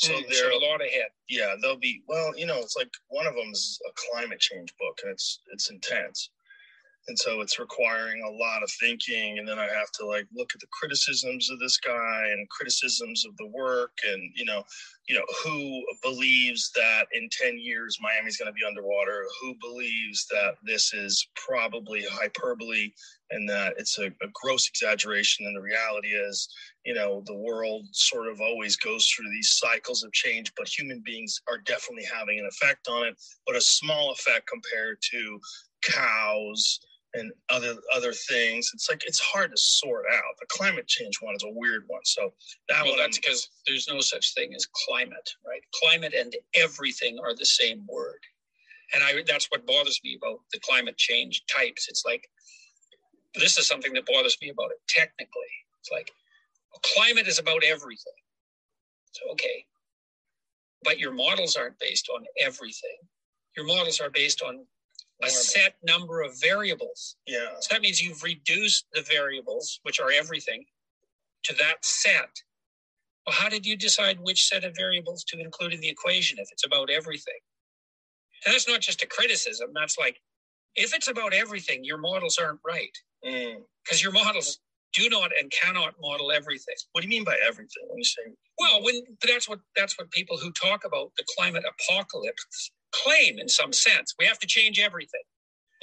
So. 0.00 0.14
Mm, 0.14 0.28
they're 0.30 0.50
a 0.50 0.58
lot 0.58 0.80
ahead. 0.80 1.10
yeah, 1.28 1.54
they'll 1.60 1.76
be 1.76 2.02
well, 2.08 2.32
you 2.34 2.46
know, 2.46 2.56
it's 2.58 2.74
like 2.74 2.88
one 3.08 3.26
of 3.26 3.34
them 3.34 3.50
is 3.52 3.78
a 3.86 3.92
climate 4.10 4.40
change 4.40 4.72
book 4.78 4.98
and 5.02 5.12
it's 5.12 5.40
it's 5.52 5.70
intense. 5.70 6.30
And 7.08 7.18
so 7.18 7.40
it's 7.40 7.58
requiring 7.58 8.22
a 8.22 8.30
lot 8.30 8.62
of 8.62 8.70
thinking 8.80 9.38
and 9.38 9.48
then 9.48 9.58
i 9.58 9.64
have 9.64 9.90
to 9.92 10.06
like 10.06 10.26
look 10.34 10.50
at 10.54 10.60
the 10.60 10.66
criticisms 10.70 11.50
of 11.50 11.58
this 11.58 11.78
guy 11.78 12.28
and 12.32 12.48
criticisms 12.50 13.24
of 13.26 13.36
the 13.36 13.46
work 13.48 13.92
and 14.08 14.32
you 14.34 14.44
know 14.44 14.62
you 15.08 15.14
know 15.14 15.24
who 15.42 15.82
believes 16.02 16.70
that 16.74 17.06
in 17.12 17.28
10 17.32 17.58
years 17.58 17.98
miami's 18.00 18.36
going 18.36 18.46
to 18.46 18.52
be 18.52 18.66
underwater 18.66 19.24
who 19.40 19.54
believes 19.60 20.26
that 20.30 20.54
this 20.64 20.92
is 20.92 21.28
probably 21.34 22.04
hyperbole 22.10 22.92
and 23.30 23.48
that 23.48 23.74
it's 23.78 23.98
a, 23.98 24.06
a 24.06 24.28
gross 24.32 24.68
exaggeration 24.68 25.46
and 25.46 25.56
the 25.56 25.60
reality 25.60 26.08
is. 26.08 26.48
You 26.84 26.94
know 26.94 27.22
the 27.26 27.36
world 27.36 27.86
sort 27.92 28.28
of 28.28 28.40
always 28.40 28.74
goes 28.76 29.06
through 29.06 29.28
these 29.30 29.50
cycles 29.50 30.02
of 30.02 30.12
change 30.12 30.50
but 30.56 30.66
human 30.66 31.02
beings 31.04 31.40
are 31.46 31.58
definitely 31.58 32.06
having 32.10 32.38
an 32.38 32.46
effect 32.46 32.88
on 32.88 33.06
it 33.06 33.14
but 33.46 33.54
a 33.54 33.60
small 33.60 34.12
effect 34.12 34.48
compared 34.48 34.96
to 35.10 35.38
cows 35.82 36.80
and 37.14 37.32
other 37.48 37.74
other 37.94 38.12
things. 38.12 38.70
It's 38.74 38.88
like 38.88 39.04
it's 39.06 39.20
hard 39.20 39.50
to 39.50 39.56
sort 39.56 40.04
out. 40.12 40.34
The 40.38 40.46
climate 40.48 40.86
change 40.86 41.16
one 41.20 41.34
is 41.34 41.44
a 41.44 41.50
weird 41.50 41.84
one. 41.88 42.02
So 42.04 42.32
that 42.68 42.84
Well, 42.84 42.92
one, 42.92 43.00
that's 43.00 43.18
because 43.18 43.48
there's 43.66 43.88
no 43.88 44.00
such 44.00 44.34
thing 44.34 44.54
as 44.54 44.66
climate, 44.86 45.30
right? 45.46 45.62
Climate 45.82 46.14
and 46.14 46.34
everything 46.54 47.18
are 47.18 47.34
the 47.34 47.46
same 47.46 47.86
word. 47.88 48.20
And 48.94 49.02
I 49.02 49.22
that's 49.26 49.46
what 49.50 49.66
bothers 49.66 50.00
me 50.04 50.18
about 50.20 50.40
the 50.52 50.60
climate 50.60 50.96
change 50.96 51.44
types. 51.46 51.88
It's 51.88 52.04
like 52.04 52.28
this 53.34 53.58
is 53.58 53.66
something 53.66 53.92
that 53.94 54.06
bothers 54.06 54.36
me 54.42 54.50
about 54.50 54.70
it 54.70 54.78
technically. 54.88 55.52
It's 55.80 55.90
like 55.90 56.10
climate 56.96 57.26
is 57.26 57.38
about 57.38 57.64
everything. 57.64 58.12
So 59.12 59.30
okay. 59.32 59.66
But 60.82 60.98
your 60.98 61.12
models 61.12 61.56
aren't 61.56 61.78
based 61.78 62.08
on 62.08 62.24
everything. 62.40 62.96
Your 63.56 63.66
models 63.66 64.00
are 64.00 64.10
based 64.10 64.42
on 64.42 64.64
a 65.22 65.30
set 65.30 65.76
number 65.82 66.22
of 66.22 66.40
variables. 66.40 67.16
yeah, 67.26 67.54
So 67.60 67.74
that 67.74 67.82
means 67.82 68.02
you've 68.02 68.22
reduced 68.22 68.86
the 68.92 69.02
variables, 69.02 69.80
which 69.84 70.00
are 70.00 70.10
everything, 70.12 70.64
to 71.44 71.54
that 71.56 71.84
set. 71.84 72.30
Well, 73.26 73.36
how 73.36 73.48
did 73.48 73.66
you 73.66 73.76
decide 73.76 74.20
which 74.20 74.46
set 74.46 74.64
of 74.64 74.74
variables 74.76 75.24
to 75.24 75.40
include 75.40 75.74
in 75.74 75.80
the 75.80 75.88
equation 75.88 76.38
if 76.38 76.48
it's 76.52 76.66
about 76.66 76.90
everything? 76.90 77.38
And 78.46 78.54
that's 78.54 78.68
not 78.68 78.80
just 78.80 79.02
a 79.02 79.06
criticism. 79.06 79.70
That's 79.74 79.98
like, 79.98 80.20
if 80.76 80.94
it's 80.94 81.08
about 81.08 81.34
everything, 81.34 81.84
your 81.84 81.98
models 81.98 82.38
aren't 82.38 82.60
right 82.66 82.96
Mm. 83.24 83.64
because 83.84 84.02
your 84.02 84.12
models 84.12 84.60
do 84.94 85.08
not 85.10 85.30
and 85.38 85.50
cannot 85.52 85.94
model 86.00 86.32
everything. 86.32 86.74
What 86.92 87.02
do 87.02 87.06
you 87.06 87.10
mean 87.10 87.24
by 87.24 87.36
everything 87.46 87.84
when 87.88 87.98
you 87.98 88.04
say? 88.04 88.22
Well, 88.58 88.82
when 88.82 89.02
that's 89.26 89.48
what 89.48 89.60
that's 89.76 89.98
what 89.98 90.10
people 90.10 90.38
who 90.38 90.52
talk 90.52 90.84
about 90.84 91.12
the 91.16 91.24
climate 91.36 91.64
apocalypse 91.66 92.70
claim 92.92 93.38
in 93.38 93.48
some 93.48 93.72
sense. 93.72 94.14
We 94.18 94.26
have 94.26 94.38
to 94.40 94.46
change 94.46 94.78
everything. 94.78 95.22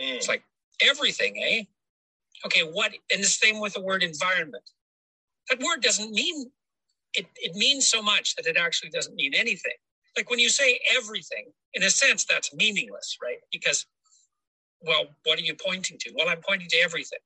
Mm. 0.01 0.15
It's 0.15 0.27
like 0.27 0.43
everything, 0.81 1.35
eh? 1.43 1.63
Okay, 2.45 2.61
what? 2.61 2.91
And 3.11 3.23
the 3.23 3.27
same 3.27 3.59
with 3.59 3.73
the 3.73 3.81
word 3.81 4.03
environment. 4.03 4.63
That 5.49 5.59
word 5.59 5.81
doesn't 5.81 6.11
mean 6.11 6.51
it. 7.13 7.25
It 7.37 7.55
means 7.55 7.87
so 7.87 8.01
much 8.01 8.35
that 8.35 8.45
it 8.45 8.57
actually 8.57 8.89
doesn't 8.89 9.15
mean 9.15 9.33
anything. 9.33 9.73
Like 10.15 10.29
when 10.29 10.39
you 10.39 10.49
say 10.49 10.79
everything, 10.95 11.51
in 11.73 11.83
a 11.83 11.89
sense, 11.89 12.25
that's 12.25 12.53
meaningless, 12.53 13.17
right? 13.21 13.37
Because, 13.51 13.85
well, 14.81 15.05
what 15.25 15.39
are 15.39 15.43
you 15.43 15.55
pointing 15.55 15.97
to? 15.99 16.11
Well, 16.15 16.29
I'm 16.29 16.41
pointing 16.47 16.69
to 16.69 16.77
everything. 16.77 17.19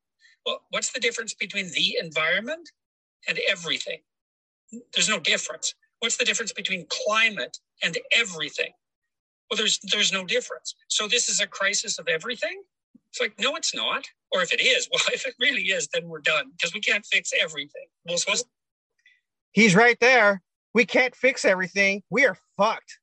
Well, 0.46 0.62
what's 0.72 0.92
the 0.92 1.00
difference 1.00 1.34
between 1.34 1.72
the 1.72 1.98
environment 2.02 2.70
and 3.28 3.40
everything? 3.50 4.00
There's 4.94 5.10
no 5.10 5.20
difference. 5.20 5.74
What's 6.00 6.18
the 6.18 6.26
difference 6.26 6.52
between 6.52 6.86
climate 6.90 7.60
and 7.84 7.98
everything? 8.16 8.72
Well, 9.52 9.58
there's 9.58 9.80
there's 9.92 10.14
no 10.14 10.24
difference. 10.24 10.76
So 10.88 11.08
this 11.08 11.28
is 11.28 11.42
a 11.42 11.48
crisis 11.48 12.00
of 12.00 12.08
everything. 12.08 12.64
It's 13.12 13.20
like 13.20 13.34
no, 13.38 13.58
it's 13.58 13.76
not. 13.76 14.06
Or 14.32 14.42
if 14.42 14.54
it 14.54 14.62
is, 14.62 14.88
well, 14.94 15.04
if 15.14 15.28
it 15.28 15.36
really 15.40 15.64
is, 15.64 15.90
then 15.94 16.08
we're 16.08 16.20
done 16.22 16.52
because 16.52 16.74
we 16.74 16.80
can't 16.80 17.06
fix 17.06 17.32
everything. 17.40 17.88
Well, 18.06 18.18
suppose 18.18 18.46
He's 19.52 19.76
right 19.76 19.98
there. 20.00 20.42
We 20.74 20.86
can't 20.86 21.14
fix 21.14 21.44
everything. 21.44 22.04
We 22.10 22.26
are 22.26 22.38
fucked. 22.58 22.98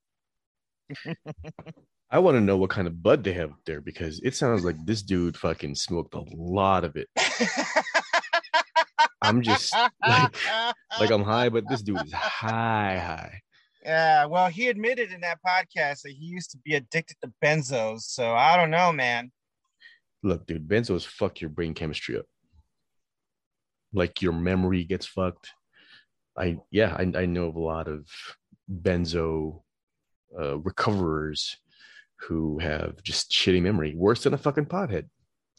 I 2.11 2.21
want 2.21 2.37
to 2.37 2.41
know 2.41 2.57
what 2.57 2.71
kind 2.71 2.89
of 2.89 3.03
bud 3.03 3.23
they 3.23 3.35
have 3.35 3.51
up 3.51 3.61
there 3.67 3.83
because 3.83 4.19
it 4.25 4.35
sounds 4.35 4.65
like 4.65 4.77
this 4.87 5.03
dude 5.03 5.37
fucking 5.37 5.75
smoked 5.75 6.15
a 6.15 6.25
lot 6.35 6.85
of 6.85 6.97
it. 6.97 7.09
I'm 9.21 9.43
just 9.43 9.75
like, 9.75 10.35
like 10.99 11.11
I'm 11.11 11.23
high, 11.23 11.51
but 11.51 11.69
this 11.69 11.83
dude 11.83 12.03
is 12.03 12.13
high, 12.15 12.99
high. 12.99 13.43
Yeah. 13.85 14.27
Well, 14.27 14.49
he 14.49 14.69
admitted 14.69 15.13
in 15.13 15.21
that 15.23 15.39
podcast 15.47 16.03
that 16.03 16.15
he 16.19 16.27
used 16.27 16.51
to 16.53 16.59
be 16.59 16.75
addicted 16.75 17.17
to 17.23 17.33
benzos. 17.45 18.01
So 18.03 18.33
I 18.35 18.57
don't 18.57 18.71
know, 18.71 18.93
man. 18.93 19.31
Look, 20.23 20.47
dude, 20.47 20.69
benzos 20.69 21.07
fuck 21.07 21.41
your 21.41 21.51
brain 21.51 21.75
chemistry 21.75 22.19
up. 22.19 22.27
Like 23.93 24.21
your 24.21 24.33
memory 24.33 24.85
gets 24.85 25.07
fucked. 25.07 25.51
I 26.37 26.59
yeah, 26.71 26.95
I, 26.97 27.23
I 27.23 27.27
know 27.27 27.47
of 27.47 27.57
a 27.57 27.61
lot 27.61 27.89
of 27.89 28.07
benzo 28.71 29.63
uh, 30.39 30.59
recoverers 30.59 31.57
who 32.21 32.59
have 32.59 33.03
just 33.03 33.31
shitty 33.31 33.63
memory, 33.63 33.95
worse 33.97 34.25
than 34.25 34.35
a 34.35 34.39
fucking 34.39 34.67
pothead. 34.67 35.09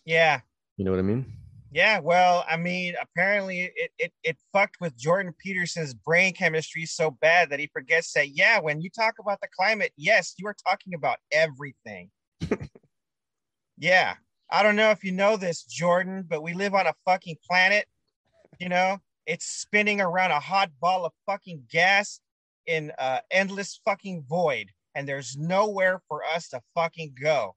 Yeah. 0.05 0.41
You 0.77 0.85
know 0.85 0.91
what 0.91 0.99
I 0.99 1.03
mean? 1.03 1.38
Yeah, 1.71 1.99
well, 1.99 2.45
I 2.49 2.57
mean, 2.57 2.95
apparently 2.99 3.71
it, 3.75 3.91
it 3.99 4.13
it 4.23 4.37
fucked 4.51 4.77
with 4.81 4.97
Jordan 4.97 5.33
Peterson's 5.37 5.93
brain 5.93 6.33
chemistry 6.33 6.85
so 6.85 7.11
bad 7.11 7.51
that 7.51 7.59
he 7.59 7.67
forgets 7.67 8.11
that, 8.13 8.29
yeah, 8.29 8.59
when 8.59 8.81
you 8.81 8.89
talk 8.89 9.15
about 9.19 9.39
the 9.39 9.47
climate, 9.55 9.91
yes, 9.95 10.33
you 10.37 10.47
are 10.47 10.55
talking 10.67 10.95
about 10.95 11.19
everything. 11.31 12.09
yeah. 13.77 14.15
I 14.51 14.63
don't 14.63 14.75
know 14.75 14.89
if 14.89 15.03
you 15.03 15.11
know 15.11 15.37
this, 15.37 15.63
Jordan, 15.63 16.25
but 16.27 16.41
we 16.41 16.53
live 16.53 16.73
on 16.73 16.87
a 16.87 16.93
fucking 17.05 17.37
planet, 17.47 17.85
you 18.59 18.67
know, 18.67 18.97
it's 19.27 19.45
spinning 19.45 20.01
around 20.01 20.31
a 20.31 20.39
hot 20.39 20.71
ball 20.81 21.05
of 21.05 21.13
fucking 21.27 21.65
gas 21.71 22.19
in 22.65 22.91
uh 22.97 23.19
endless 23.29 23.79
fucking 23.85 24.23
void, 24.27 24.71
and 24.95 25.07
there's 25.07 25.37
nowhere 25.37 26.01
for 26.07 26.23
us 26.25 26.49
to 26.49 26.61
fucking 26.73 27.15
go. 27.21 27.55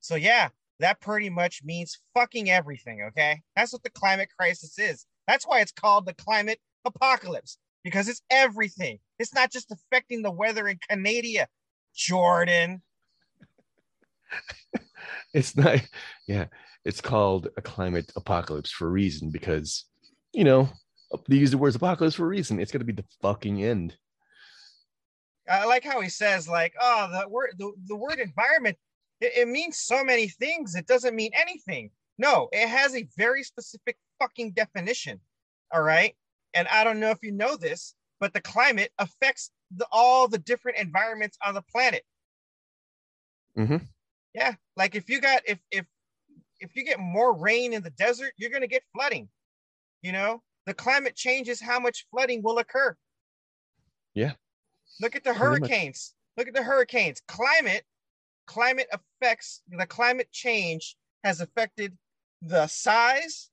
So 0.00 0.14
yeah, 0.14 0.48
that 0.80 1.00
pretty 1.00 1.30
much 1.30 1.62
means 1.64 1.98
fucking 2.14 2.50
everything, 2.50 3.02
okay? 3.08 3.40
That's 3.56 3.72
what 3.72 3.82
the 3.82 3.90
climate 3.90 4.28
crisis 4.36 4.78
is. 4.78 5.06
That's 5.26 5.46
why 5.46 5.60
it's 5.60 5.72
called 5.72 6.06
the 6.06 6.14
climate 6.14 6.58
apocalypse, 6.84 7.58
because 7.84 8.08
it's 8.08 8.22
everything. 8.30 8.98
It's 9.18 9.34
not 9.34 9.52
just 9.52 9.70
affecting 9.70 10.22
the 10.22 10.30
weather 10.30 10.66
in 10.68 10.78
Canada, 10.88 11.46
Jordan. 11.94 12.82
It's 15.32 15.56
not, 15.56 15.80
yeah, 16.26 16.46
it's 16.84 17.00
called 17.00 17.48
a 17.56 17.62
climate 17.62 18.12
apocalypse 18.16 18.70
for 18.70 18.88
a 18.88 18.90
reason 18.90 19.30
because, 19.30 19.84
you 20.32 20.44
know, 20.44 20.68
they 21.28 21.36
use 21.36 21.52
the 21.52 21.58
words 21.58 21.76
apocalypse 21.76 22.16
for 22.16 22.24
a 22.24 22.28
reason. 22.28 22.58
It's 22.58 22.72
going 22.72 22.80
to 22.80 22.84
be 22.84 22.92
the 22.92 23.04
fucking 23.22 23.62
end. 23.62 23.96
I 25.48 25.64
like 25.66 25.84
how 25.84 26.00
he 26.00 26.08
says, 26.08 26.48
like, 26.48 26.74
oh, 26.80 27.08
the 27.12 27.28
word 27.28 27.54
the, 27.58 27.72
the 27.86 27.96
word 27.96 28.18
environment, 28.18 28.76
it, 29.20 29.32
it 29.36 29.48
means 29.48 29.78
so 29.78 30.04
many 30.04 30.28
things. 30.28 30.74
It 30.74 30.86
doesn't 30.86 31.14
mean 31.14 31.30
anything. 31.34 31.90
No, 32.18 32.48
it 32.52 32.68
has 32.68 32.94
a 32.94 33.08
very 33.16 33.42
specific 33.42 33.96
fucking 34.18 34.52
definition. 34.52 35.20
All 35.72 35.82
right. 35.82 36.14
And 36.54 36.68
I 36.68 36.84
don't 36.84 37.00
know 37.00 37.10
if 37.10 37.18
you 37.22 37.32
know 37.32 37.56
this, 37.56 37.94
but 38.18 38.34
the 38.34 38.40
climate 38.40 38.90
affects 38.98 39.50
the, 39.74 39.86
all 39.90 40.28
the 40.28 40.38
different 40.38 40.78
environments 40.78 41.38
on 41.44 41.54
the 41.54 41.62
planet. 41.62 42.02
Mm-hmm. 43.56 43.84
Yeah. 44.34 44.54
Like 44.76 44.94
if 44.94 45.08
you 45.08 45.20
got 45.20 45.42
if 45.46 45.58
if 45.70 45.86
if 46.60 46.76
you 46.76 46.84
get 46.84 47.00
more 47.00 47.36
rain 47.36 47.72
in 47.72 47.82
the 47.82 47.90
desert, 47.90 48.32
you're 48.36 48.50
gonna 48.50 48.66
get 48.66 48.82
flooding. 48.94 49.28
You 50.02 50.12
know, 50.12 50.42
the 50.66 50.74
climate 50.74 51.16
changes 51.16 51.60
how 51.60 51.80
much 51.80 52.06
flooding 52.10 52.42
will 52.42 52.58
occur. 52.58 52.96
Yeah. 54.14 54.32
Look 55.00 55.16
at 55.16 55.24
the 55.24 55.34
hurricanes. 55.34 56.14
Look 56.36 56.48
at 56.48 56.54
the 56.54 56.62
hurricanes. 56.62 57.20
Climate, 57.28 57.84
climate 58.50 58.88
affects 58.92 59.62
the 59.68 59.86
climate 59.86 60.28
change 60.32 60.96
has 61.22 61.40
affected 61.40 61.96
the 62.42 62.66
size 62.66 63.50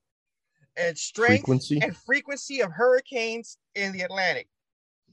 and 0.76 0.98
strength 0.98 1.42
Frequency. 1.42 1.80
and 1.84 1.96
frequency 1.96 2.62
of 2.62 2.72
hurricanes 2.72 3.60
in 3.76 3.92
the 3.92 4.02
Atlantic. 4.02 4.48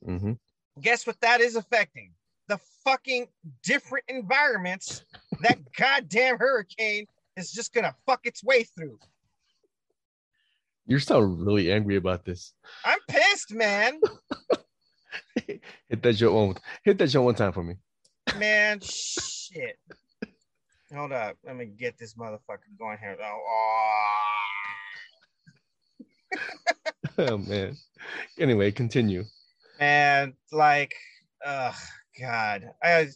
hmm 0.03 0.33
Guess 0.81 1.07
what 1.07 1.20
that 1.20 1.40
is 1.42 1.55
affecting? 1.55 2.12
The 2.49 2.59
fucking 2.83 3.27
different 3.62 4.07
environments 4.09 5.03
that 5.42 5.59
goddamn 5.77 6.38
hurricane 6.38 7.05
is 7.37 7.53
just 7.53 7.75
gonna 7.75 7.94
fuck 8.07 8.20
its 8.25 8.42
way 8.42 8.64
through. 8.64 8.99
You're 10.87 10.99
sounding 11.01 11.44
really 11.44 11.70
angry 11.70 11.97
about 11.97 12.25
this. 12.25 12.55
I'm 12.87 12.99
pissed, 13.07 13.53
man. 13.53 14.01
Hit 15.47 16.03
that 16.03 16.14
joke 16.14 16.35
one. 16.35 16.57
Hit 16.85 16.97
that 16.99 17.09
joke 17.09 17.25
one 17.27 17.35
time 17.35 17.53
for 17.53 17.62
me. 17.62 17.75
Man, 18.38 18.81
shit. 19.55 19.79
Hold 20.95 21.12
up. 21.12 21.37
Let 21.45 21.57
me 21.57 21.67
get 21.67 21.99
this 21.99 22.14
motherfucker 22.14 22.71
going 22.79 22.99
here. 22.99 23.17
Oh, 23.23 23.40
oh 27.19 27.38
man. 27.49 27.77
Anyway, 28.38 28.71
continue. 28.71 29.25
And 29.81 30.35
like, 30.53 30.95
uh, 31.45 31.73
God, 32.21 32.71
I, 32.83 33.09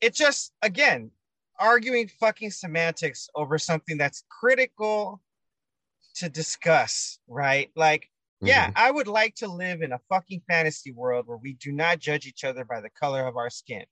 it 0.00 0.14
just 0.14 0.52
again, 0.62 1.10
arguing 1.58 2.08
fucking 2.08 2.50
semantics 2.50 3.28
over 3.34 3.58
something 3.58 3.98
that's 3.98 4.24
critical 4.28 5.20
to 6.16 6.28
discuss, 6.28 7.18
right? 7.28 7.70
Like, 7.76 8.10
yeah, 8.40 8.68
Mhm. 8.68 8.72
I 8.76 8.90
would 8.90 9.06
like 9.06 9.34
to 9.36 9.48
live 9.48 9.82
in 9.82 9.92
a 9.92 10.00
fucking 10.08 10.42
fantasy 10.48 10.92
world 10.92 11.26
where 11.26 11.36
we 11.36 11.52
do 11.54 11.72
not 11.72 11.98
judge 11.98 12.26
each 12.26 12.42
other 12.42 12.64
by 12.64 12.80
the 12.80 12.88
color 12.90 13.26
of 13.26 13.36
our 13.36 13.50
skin, 13.50 13.84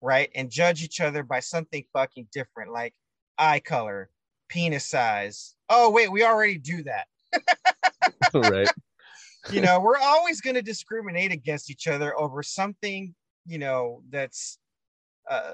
right? 0.00 0.30
And 0.34 0.50
judge 0.50 0.82
each 0.82 1.00
other 1.00 1.22
by 1.22 1.40
something 1.40 1.84
fucking 1.92 2.28
different, 2.32 2.72
like 2.72 2.94
eye 3.38 3.60
color, 3.60 4.10
penis 4.48 4.86
size. 4.86 5.54
Oh, 5.68 5.90
wait, 5.90 6.10
we 6.10 6.24
already 6.24 6.58
do 6.58 6.82
that. 6.84 7.06
right. 8.34 8.68
you 9.50 9.60
know 9.60 9.80
we're 9.80 9.96
always 9.96 10.40
going 10.40 10.54
to 10.54 10.62
discriminate 10.62 11.32
against 11.32 11.70
each 11.70 11.86
other 11.88 12.18
over 12.18 12.42
something 12.42 13.14
you 13.46 13.58
know 13.58 14.02
that's 14.10 14.58
uh 15.30 15.52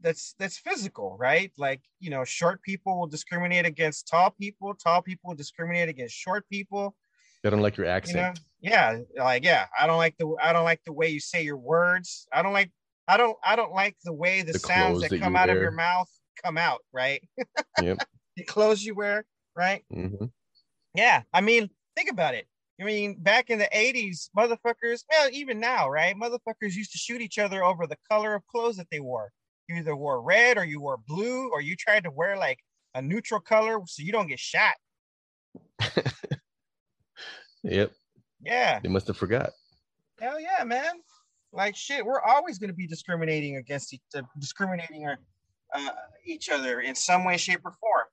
that's 0.00 0.34
that's 0.38 0.56
physical 0.58 1.16
right 1.18 1.52
like 1.58 1.80
you 2.00 2.10
know 2.10 2.24
short 2.24 2.62
people 2.62 2.98
will 2.98 3.06
discriminate 3.06 3.66
against 3.66 4.08
tall 4.08 4.30
people 4.40 4.74
tall 4.74 5.02
people 5.02 5.28
will 5.28 5.34
discriminate 5.36 5.88
against 5.88 6.14
short 6.14 6.48
people 6.48 6.94
They 7.42 7.50
don't 7.50 7.60
like 7.60 7.76
your 7.76 7.86
you 7.86 7.90
know 7.90 7.96
accent. 7.96 8.40
yeah 8.60 8.98
like 9.16 9.44
yeah 9.44 9.66
i 9.78 9.86
don't 9.86 9.98
like 9.98 10.16
the 10.18 10.34
i 10.42 10.52
don't 10.52 10.64
like 10.64 10.80
the 10.86 10.92
way 10.92 11.08
you 11.08 11.20
say 11.20 11.42
your 11.42 11.58
words 11.58 12.26
i 12.32 12.42
don't 12.42 12.52
like 12.52 12.70
i 13.08 13.16
don't 13.16 13.36
i 13.44 13.56
don't 13.56 13.72
like 13.72 13.96
the 14.04 14.12
way 14.12 14.42
the, 14.42 14.52
The 14.52 14.58
sounds 14.58 15.00
that 15.02 15.10
that 15.10 15.20
come 15.20 15.36
out 15.36 15.48
of 15.50 15.58
your 15.58 15.70
mouth 15.70 16.08
come 16.42 16.58
out 16.58 16.80
right 16.92 17.22
Yep. 17.80 17.98
the 18.36 18.44
clothes 18.44 18.84
you 18.84 18.94
wear 18.94 19.24
right 19.54 19.84
hmm 19.92 20.26
yeah, 20.96 21.22
I 21.32 21.42
mean, 21.42 21.68
think 21.94 22.10
about 22.10 22.34
it. 22.34 22.46
I 22.80 22.84
mean, 22.84 23.16
back 23.22 23.50
in 23.50 23.58
the 23.58 23.68
80s, 23.70 24.30
motherfuckers, 24.36 25.04
well, 25.10 25.28
even 25.30 25.60
now, 25.60 25.88
right? 25.90 26.16
Motherfuckers 26.16 26.72
used 26.74 26.92
to 26.92 26.98
shoot 26.98 27.20
each 27.20 27.38
other 27.38 27.62
over 27.62 27.86
the 27.86 27.98
color 28.10 28.34
of 28.34 28.46
clothes 28.46 28.76
that 28.76 28.88
they 28.90 29.00
wore. 29.00 29.30
You 29.68 29.76
either 29.76 29.94
wore 29.94 30.22
red 30.22 30.56
or 30.56 30.64
you 30.64 30.80
wore 30.80 30.96
blue, 30.96 31.50
or 31.50 31.60
you 31.60 31.76
tried 31.76 32.04
to 32.04 32.10
wear 32.10 32.38
like 32.38 32.60
a 32.94 33.02
neutral 33.02 33.40
color 33.40 33.78
so 33.86 34.02
you 34.02 34.10
don't 34.12 34.26
get 34.26 34.38
shot. 34.40 34.74
Yep. 37.62 37.92
Yeah, 38.42 38.78
They 38.80 38.88
must 38.88 39.08
have 39.08 39.16
forgot. 39.16 39.50
hell 40.20 40.40
yeah, 40.40 40.62
man. 40.64 40.94
Like 41.56 41.74
shit, 41.74 42.04
we're 42.04 42.20
always 42.20 42.58
going 42.58 42.68
to 42.68 42.76
be 42.76 42.86
discriminating 42.86 43.56
against 43.56 43.94
each, 43.94 44.02
uh, 44.14 44.22
discriminating 44.38 45.06
uh, 45.08 45.88
each 46.26 46.50
other 46.50 46.80
in 46.80 46.94
some 46.94 47.24
way, 47.24 47.38
shape, 47.38 47.60
or 47.64 47.72
form. 47.72 48.06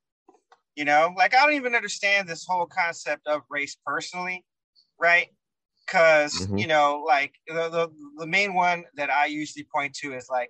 You 0.75 0.85
know, 0.85 1.13
like 1.17 1.35
I 1.35 1.45
don't 1.45 1.55
even 1.55 1.75
understand 1.75 2.27
this 2.27 2.45
whole 2.47 2.65
concept 2.65 3.27
of 3.27 3.41
race 3.49 3.77
personally, 3.85 4.45
right? 4.99 5.27
Because 5.85 6.47
Mhm. 6.47 6.59
you 6.59 6.67
know, 6.67 7.03
like 7.05 7.33
the, 7.47 7.69
the 7.69 7.91
the 8.17 8.27
main 8.27 8.53
one 8.53 8.85
that 8.95 9.09
I 9.09 9.25
usually 9.25 9.65
point 9.75 9.93
to 9.95 10.13
is 10.13 10.29
like 10.29 10.49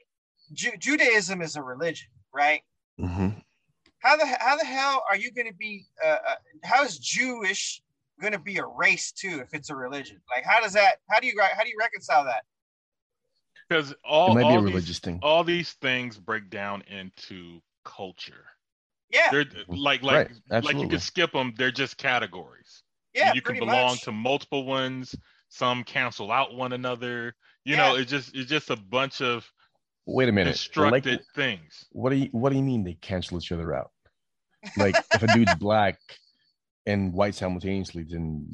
Ju- 0.54 0.78
Judaism 0.78 1.42
is 1.42 1.56
a 1.56 1.64
religion, 1.64 2.10
right? 2.34 2.62
hmm 2.98 3.30
How 4.00 4.16
the 4.18 4.28
how 4.40 4.56
the 4.56 4.66
hell 4.66 5.04
are 5.10 5.18
you 5.18 5.32
going 5.32 5.48
to 5.48 5.56
be? 5.56 5.86
Uh, 6.06 6.18
uh, 6.30 6.36
how 6.64 6.84
is 6.84 7.00
Jewish 7.00 7.82
going 8.22 8.34
to 8.34 8.40
be 8.40 8.58
a 8.60 8.66
race 8.66 9.12
too 9.12 9.40
if 9.42 9.54
it's 9.54 9.72
a 9.72 9.76
religion? 9.76 10.22
Like, 10.34 10.46
how 10.46 10.62
does 10.62 10.74
that? 10.74 10.98
How 11.10 11.20
do 11.20 11.28
you 11.28 11.42
how 11.42 11.64
do 11.64 11.70
you 11.70 11.78
reconcile 11.80 12.24
that? 12.26 12.44
Because 13.70 13.94
all, 14.04 14.32
It 14.32 14.42
might 14.42 14.50
be 14.50 14.54
a 14.56 14.58
all 14.58 14.64
these- 14.80 15.00
thing. 15.00 15.20
all 15.22 15.44
these 15.44 15.72
things 15.74 16.18
break 16.18 16.50
down 16.50 16.82
into 16.84 17.62
culture. 17.86 18.46
Yeah, 19.10 19.30
They're 19.32 19.46
like 19.68 20.02
like 20.02 20.32
Right, 20.50 20.64
like 20.64 20.78
you 20.78 20.88
can 20.88 21.00
skip 21.00 21.32
them. 21.32 21.54
They're 21.56 21.72
just 21.72 21.98
categories. 21.98 22.82
yeah, 23.14 23.34
you 23.34 23.42
can 23.44 23.60
belong 23.60 23.92
much. 23.92 24.02
to 24.04 24.12
multiple 24.12 24.66
ones. 24.66 25.14
Some 25.50 25.84
cancel 25.84 26.32
out 26.32 26.56
one 26.56 26.74
another. 26.74 27.36
You 27.64 27.78
know, 27.78 27.96
it's 27.96 28.10
just 28.10 28.36
it's 28.36 28.50
just 28.50 28.70
a 28.72 28.76
bunch 28.76 29.22
of 29.22 29.46
Wait 30.06 30.28
a 30.28 30.32
minute. 30.32 30.68
Like, 30.76 31.06
things. 31.36 31.86
what 31.92 32.10
do 32.10 32.16
you 32.18 32.30
what 32.32 32.50
do 32.50 32.58
you 32.58 32.64
mean 32.64 32.84
they 32.84 32.96
cancel 32.96 33.38
each 33.38 33.52
other 33.52 33.74
out? 33.76 33.92
Like 34.78 34.96
if 35.14 35.22
a 35.24 35.28
dude's 35.28 35.56
black 35.60 36.00
and 36.88 37.14
white 37.14 37.36
simultaneously, 37.36 38.04
then 38.10 38.48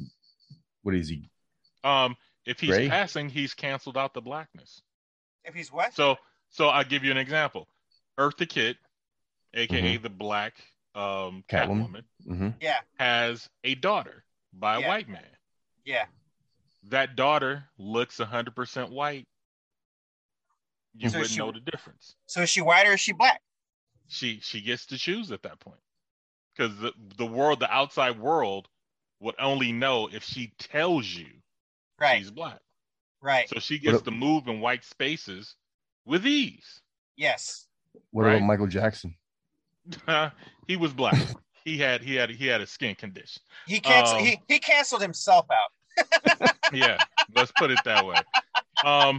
what 0.82 0.94
is 0.94 1.08
he? 1.08 1.30
Um, 1.84 2.16
if 2.44 2.60
he's 2.60 2.70
Gray? 2.70 2.88
passing, 2.88 3.30
he's 3.30 3.54
canceled 3.54 3.96
out 3.96 4.12
the 4.12 4.20
blackness. 4.20 4.82
If 5.44 5.54
he's 5.54 5.72
what? 5.72 5.94
So 5.94 6.16
so 6.50 6.68
I'll 6.68 6.84
give 6.84 7.04
you 7.04 7.10
an 7.10 7.16
example. 7.16 7.68
Eartha 8.18 8.48
Kitt, 8.48 8.76
aka 9.54 9.94
Mm-hmm. 9.94 10.02
the 10.02 10.10
black 10.10 10.54
um 10.94 11.44
Catwoman. 11.48 11.86
Catwoman, 11.88 12.04
hmm 12.26 12.48
yeah, 12.60 12.80
has 12.98 13.48
a 13.64 13.74
daughter 13.76 14.24
by 14.52 14.76
a 14.76 14.80
Yeah. 14.80 14.88
white 14.88 15.08
man. 15.08 15.24
yeah, 15.84 16.06
That 16.84 17.14
daughter 17.16 17.64
looks 17.78 18.18
100% 18.18 18.90
white. 18.90 19.26
You 20.94 21.08
So 21.08 21.18
wouldn't 21.18 21.32
she- 21.34 21.38
know 21.38 21.52
the 21.52 21.60
difference. 21.60 22.16
So 22.26 22.42
is 22.42 22.50
she 22.50 22.60
white 22.60 22.86
or 22.86 22.92
is 22.94 23.00
she 23.00 23.12
black? 23.12 23.40
She 24.08 24.40
she 24.40 24.60
gets 24.60 24.86
to 24.86 24.98
choose 24.98 25.30
at 25.30 25.42
that 25.42 25.60
point. 25.60 25.80
Because 26.56 26.76
the, 26.78 26.92
the 27.16 27.26
world, 27.26 27.60
the 27.60 27.70
outside 27.72 28.18
world, 28.18 28.68
would 29.20 29.36
only 29.38 29.70
know 29.72 30.08
if 30.12 30.24
she 30.24 30.52
tells 30.58 31.06
you 31.06 31.28
Right, 31.98 32.18
she's 32.18 32.30
black. 32.30 32.58
Right. 33.22 33.48
So 33.48 33.58
she 33.60 33.78
gets 33.78 33.96
What- 33.96 34.04
to 34.06 34.10
move 34.10 34.48
in 34.48 34.60
white 34.60 34.84
spaces 34.84 35.54
with 36.04 36.26
ease. 36.26 36.80
Yes. 37.16 37.66
What 38.10 38.24
Right. 38.26 38.36
about 38.36 38.46
Michael 38.46 38.66
Jackson? 38.66 39.16
he 40.68 40.76
was 40.76 40.92
black. 40.92 41.16
he 41.64 41.78
had 41.78 42.02
he 42.02 42.14
had 42.14 42.30
he 42.30 42.46
had 42.46 42.60
a 42.60 42.66
skin 42.66 42.94
condition. 42.94 43.42
He 43.66 43.80
canceled. 43.80 44.20
Um, 44.20 44.26
he 44.26 44.40
he 44.48 44.58
canceled 44.58 45.02
himself 45.02 45.46
out. 45.50 46.50
Yeah, 46.72 46.98
let's 47.34 47.50
put 47.58 47.72
it 47.72 47.80
that 47.84 48.06
way. 48.06 48.14
Um, 48.84 49.18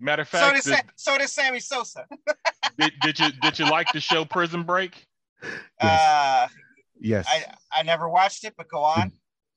matter 0.00 0.22
of 0.22 0.28
So 0.28 0.38
fact, 0.38 0.56
did 0.56 0.64
did, 0.64 0.76
Sa- 0.78 0.82
so 0.96 1.16
did 1.18 1.28
Sammy 1.28 1.60
Sosa. 1.60 2.04
did, 2.78 2.92
did 3.02 3.18
you 3.20 3.30
did 3.40 3.56
you 3.60 3.66
like 3.70 3.86
the 3.92 4.00
show 4.00 4.24
Prison 4.24 4.64
Break? 4.64 5.06
Uh, 5.80 6.48
Yes, 6.98 7.26
I 7.28 7.44
I 7.72 7.82
never 7.84 8.08
watched 8.08 8.42
it, 8.44 8.54
but 8.56 8.68
go 8.68 8.82
on. 8.82 9.12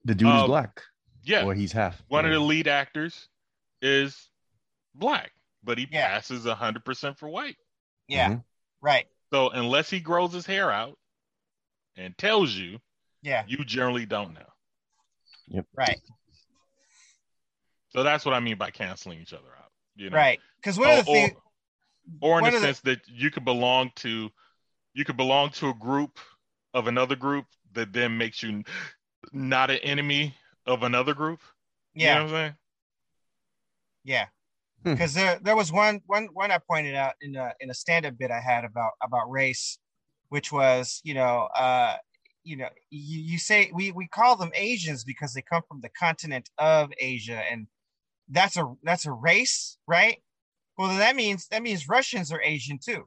the 0.06 0.14
dude 0.14 0.28
is 0.28 0.34
uh, 0.44 0.46
black, 0.46 0.82
Yeah, 1.24 1.46
or 1.46 1.54
he's 1.56 1.72
half. 1.72 2.04
one 2.10 2.26
of 2.26 2.32
the 2.32 2.40
lead 2.40 2.68
actors 2.68 3.29
is 3.82 4.30
black, 4.96 5.32
but 5.64 5.78
he 5.78 5.88
Yeah. 5.92 6.08
passes 6.10 6.46
hundred 6.46 6.86
percent 6.86 7.18
for 7.18 7.30
white. 7.30 7.58
Yeah, 8.08 8.30
Mhm. 8.30 8.44
right. 8.82 9.08
So 9.32 9.50
unless 9.50 9.90
he 9.90 10.00
grows 10.00 10.34
his 10.34 10.46
hair 10.46 10.72
out 10.72 10.98
and 11.96 12.18
tells 12.18 12.54
you, 12.54 12.80
Yeah, 13.22 13.46
you 13.48 13.64
generally 13.66 14.06
don't 14.06 14.34
know. 14.34 14.52
Yep. 15.48 15.66
right, 15.74 16.02
So 17.90 18.04
that's 18.04 18.24
what 18.24 18.34
I 18.36 18.40
mean 18.40 18.58
by 18.58 18.70
canceling 18.72 19.20
each 19.20 19.34
other 19.34 19.56
out. 19.58 19.72
You 19.96 20.10
know, 20.10 20.18
right. 20.18 20.40
Because 20.58 20.78
one 20.78 20.90
or, 20.90 21.00
of 21.00 21.06
the 21.06 21.12
or, 21.12 21.16
things, 21.16 21.34
or 22.22 22.38
in 22.40 22.44
the 22.44 22.48
of 22.50 22.54
the- 22.54 22.60
sense 22.60 22.80
that 22.82 23.08
you 23.08 23.32
could 23.32 23.46
belong 23.46 23.92
to, 23.98 24.32
you 24.94 25.06
could 25.06 25.18
belong 25.18 25.50
to 25.52 25.70
a 25.70 25.74
group 25.74 26.20
of 26.74 26.88
another 26.88 27.16
group 27.16 27.46
that 27.74 27.92
then 27.94 28.18
makes 28.18 28.42
you 28.44 28.64
not 29.32 29.70
an 29.72 29.78
enemy 29.80 30.36
of 30.66 30.84
another 30.84 31.14
group. 31.14 31.42
yeah, 31.94 32.10
You 32.10 32.20
know 32.20 32.26
what 32.26 32.30
I'm 32.30 32.36
saying? 32.46 32.58
Yeah. 34.04 34.28
Hmm. 34.84 34.94
Because 34.94 35.14
there 35.14 35.40
there 35.42 35.56
was 35.56 35.72
one 35.72 36.02
one 36.08 36.30
one 36.34 36.52
I 36.52 36.60
pointed 36.60 36.96
out 36.96 37.14
in 37.22 37.36
a 37.36 37.54
in 37.60 37.70
a 37.70 37.74
stand 37.74 38.06
up 38.06 38.18
bit 38.18 38.32
I 38.32 38.40
had 38.40 38.66
about 38.66 38.92
about 39.04 39.30
race, 39.30 39.80
which 40.30 40.52
was 40.52 41.02
you 41.04 41.14
know 41.14 41.50
uh 41.56 41.96
you 42.44 42.58
know 42.58 42.70
you, 42.90 43.20
you 43.22 43.38
say 43.40 43.72
we 43.74 43.92
we 43.92 44.08
call 44.08 44.36
them 44.36 44.52
Asians 44.56 45.04
because 45.04 45.34
they 45.34 45.42
come 45.42 45.64
from 45.68 45.82
the 45.82 45.90
continent 45.90 46.50
of 46.58 46.92
Asia 47.00 47.44
and 47.52 47.68
that's 48.30 48.58
a 48.58 48.74
that's 48.84 49.06
a 49.06 49.12
race 49.12 49.78
right 49.88 50.18
well 50.78 50.88
then 50.90 51.00
that 51.00 51.16
means 51.16 51.48
that 51.50 51.64
means 51.64 51.90
Russians 51.90 52.32
are 52.32 52.42
Asian 52.42 52.80
too 52.84 53.06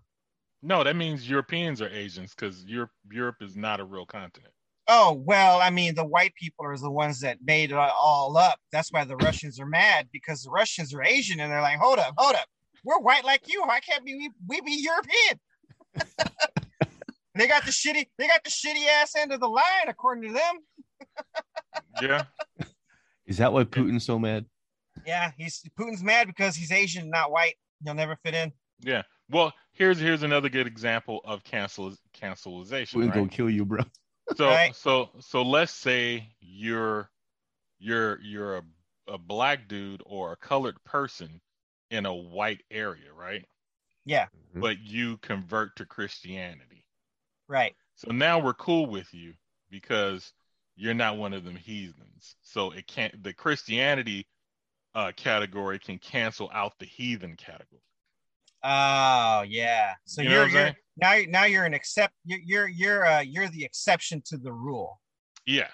No, 0.62 0.85
that 0.85 0.96
means 0.96 1.28
Europeans 1.28 1.83
are 1.83 1.88
Asians 1.88 2.35
because 2.35 2.64
Europe 2.64 2.90
Europe 3.11 3.37
is 3.40 3.57
not 3.57 3.81
a 3.81 3.85
real 3.85 4.07
continent. 4.07 4.55
Oh 4.88 5.12
well 5.26 5.60
I 5.60 5.70
mean 5.70 5.94
the 5.94 6.04
white 6.04 6.34
people 6.34 6.66
are 6.66 6.76
the 6.76 6.90
ones 6.90 7.20
that 7.20 7.38
made 7.44 7.70
it 7.70 7.76
all 7.76 8.36
up 8.36 8.58
that's 8.72 8.92
why 8.92 9.04
the 9.04 9.16
Russians 9.16 9.60
are 9.60 9.66
mad 9.66 10.08
because 10.12 10.42
the 10.42 10.50
Russians 10.50 10.92
are 10.94 11.02
Asian 11.02 11.40
and 11.40 11.50
they're 11.50 11.60
like 11.62 11.78
hold 11.78 11.98
up 11.98 12.14
hold 12.16 12.34
up 12.34 12.46
we're 12.84 12.98
white 12.98 13.24
like 13.24 13.42
you 13.46 13.62
why 13.64 13.80
can't 13.80 14.02
we 14.04 14.30
we 14.48 14.60
be 14.60 14.82
European 14.82 15.40
they 17.34 17.46
got 17.46 17.64
the 17.64 17.70
shitty 17.70 18.06
they 18.18 18.26
got 18.26 18.42
the 18.44 18.50
shitty 18.50 18.86
ass 19.00 19.14
end 19.16 19.32
of 19.32 19.40
the 19.40 19.48
line 19.48 19.88
according 19.88 20.32
to 20.32 20.34
them 20.34 20.54
Yeah. 22.00 22.24
Is 23.26 23.38
that 23.38 23.52
why 23.52 23.64
Putin's 23.64 24.04
so 24.04 24.18
mad? 24.18 24.46
yeah 25.06 25.30
he's 25.38 25.62
Putin's 25.78 26.02
mad 26.02 26.26
because 26.26 26.54
he's 26.56 26.72
Asian 26.72 27.08
not 27.08 27.30
white 27.30 27.54
he'll 27.84 27.94
never 27.94 28.16
fit 28.24 28.34
in 28.34 28.52
Yeah. 28.80 29.02
Well, 29.30 29.52
here's 29.72 29.98
here's 29.98 30.22
another 30.22 30.48
good 30.50 30.66
example 30.66 31.20
of 31.24 31.42
cancel 31.44 31.94
cancelization. 32.12 33.00
Putin's 33.00 33.08
right? 33.08 33.14
gonna 33.14 33.28
kill 33.28 33.48
you, 33.48 33.64
bro. 33.64 33.80
So 34.26 34.58
Right. 34.58 34.72
so 34.72 35.11
so 35.20 35.42
let's 35.42 35.72
say 35.72 36.35
you're 36.40 37.11
you're 37.78 38.20
you're 38.22 38.58
a, 38.58 38.64
a 39.08 39.18
black 39.18 39.68
dude 39.68 40.02
or 40.06 40.32
a 40.32 40.37
colored 40.37 40.82
person 40.85 41.40
in 41.90 42.06
a 42.06 42.14
white 42.14 42.62
area, 42.70 43.12
right? 43.12 43.46
yeah 44.04 44.26
Mhm. 44.54 44.61
But 44.61 44.78
you 44.78 45.18
convert 45.18 45.76
to 45.76 45.85
Christianity. 45.85 46.87
right 47.48 47.74
So 47.94 48.11
now 48.12 48.38
we're 48.38 48.52
cool 48.54 48.85
with 48.87 49.14
you 49.14 49.35
because 49.70 50.35
you're 50.76 50.92
not 50.92 51.16
one 51.16 51.32
of 51.32 51.42
them 51.44 51.56
heathens. 51.56 52.37
So 52.42 52.70
it 52.72 52.87
can't 52.87 53.22
the 53.22 53.32
Christianity 53.32 54.26
uh 54.94 55.12
category 55.16 55.78
can 55.80 55.98
cancel 55.98 56.50
out 56.52 56.78
the 56.78 56.87
heathen 56.87 57.37
category. 57.37 57.82
Oh 58.64 59.42
yeah 59.48 59.94
so 60.05 60.22
You 60.22 60.29
know 60.29 60.35
you're 60.35 60.44
what 60.44 60.53
you're 60.53 60.75
now 60.96 61.18
now 61.29 61.44
you're 61.44 61.64
an 61.64 61.75
accept 61.75 62.14
you're 62.25 62.40
you're 62.44 62.68
you're 62.68 63.07
uh 63.07 63.20
you're 63.20 63.48
the 63.48 63.64
exception 63.64 64.22
to 64.27 64.37
the 64.37 64.53
rule. 64.53 65.01
Yeah, 65.46 65.68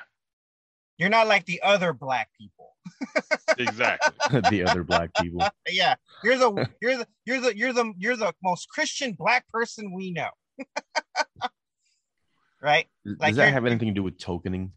You're 0.96 1.10
not 1.10 1.26
like 1.26 1.44
the 1.44 1.60
other 1.62 1.92
black 1.92 2.30
people. 2.38 2.74
exactly. 3.58 4.40
the 4.50 4.64
other 4.64 4.82
black 4.84 5.10
people. 5.20 5.46
Yeah, 5.68 5.96
you're 6.24 6.38
the 6.38 6.68
you're 6.80 6.96
the 6.96 7.06
you're 7.26 7.40
the 7.40 7.56
you're 7.56 7.72
the 7.74 7.92
you're 7.98 8.16
the 8.16 8.32
most 8.42 8.68
Christian 8.70 9.12
black 9.12 9.46
person 9.48 9.92
we 9.92 10.12
know. 10.12 10.30
right? 12.62 12.86
Does 13.04 13.16
Like 13.20 13.34
that 13.34 13.52
have 13.52 13.66
anything 13.66 13.88
to 13.88 13.94
do 13.94 14.02
with 14.02 14.18
tokening? 14.18 14.70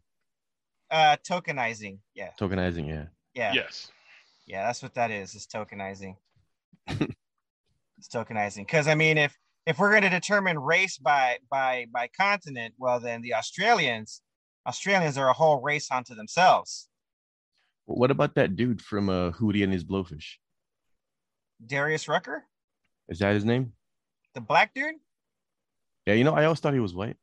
Uh 0.90 1.16
tokenizing. 1.28 2.00
Yeah. 2.16 2.32
Tokenizing, 2.40 2.88
yeah. 2.90 3.06
Yeah. 3.34 3.54
Yes. 3.54 3.90
Yeah, 4.46 4.66
that's 4.66 4.84
what 4.84 4.96
that 4.96 5.12
is. 5.12 5.36
Is 5.36 5.48
tokenizing. 5.48 6.16
It's 8.02 8.08
tokenizing 8.14 8.66
because 8.66 8.88
I 8.88 8.96
mean, 8.96 9.18
if 9.20 9.38
if 9.68 9.78
we're 9.78 9.92
going 9.92 10.02
to 10.02 10.10
determine 10.10 10.58
race 10.58 10.98
by 10.98 11.38
by 11.52 11.86
by 11.94 12.10
continent, 12.18 12.74
well, 12.80 13.00
then 13.00 13.22
the 13.22 13.36
Australians 13.36 14.22
Australians 14.68 15.18
are 15.20 15.30
a 15.30 15.34
whole 15.34 15.62
race 15.62 15.92
unto 15.92 16.16
themselves. 16.16 16.90
What 17.86 18.10
about 18.10 18.36
that 18.36 18.56
dude 18.56 18.82
from 18.82 19.10
uh, 19.10 19.32
Hootie 19.32 19.64
and 19.64 19.72
his 19.72 19.84
Blowfish? 19.84 20.38
Darius 21.64 22.08
Rucker, 22.08 22.44
Is 23.08 23.20
that 23.20 23.34
his 23.36 23.46
name? 23.46 23.74
the 24.34 24.42
black 24.42 24.74
dude, 24.74 24.96
Yeah, 26.08 26.14
you 26.14 26.24
know, 26.24 26.34
I 26.34 26.46
always 26.46 26.60
thought 26.60 26.74
he 26.74 26.80
was 26.80 26.96
white. 26.96 27.18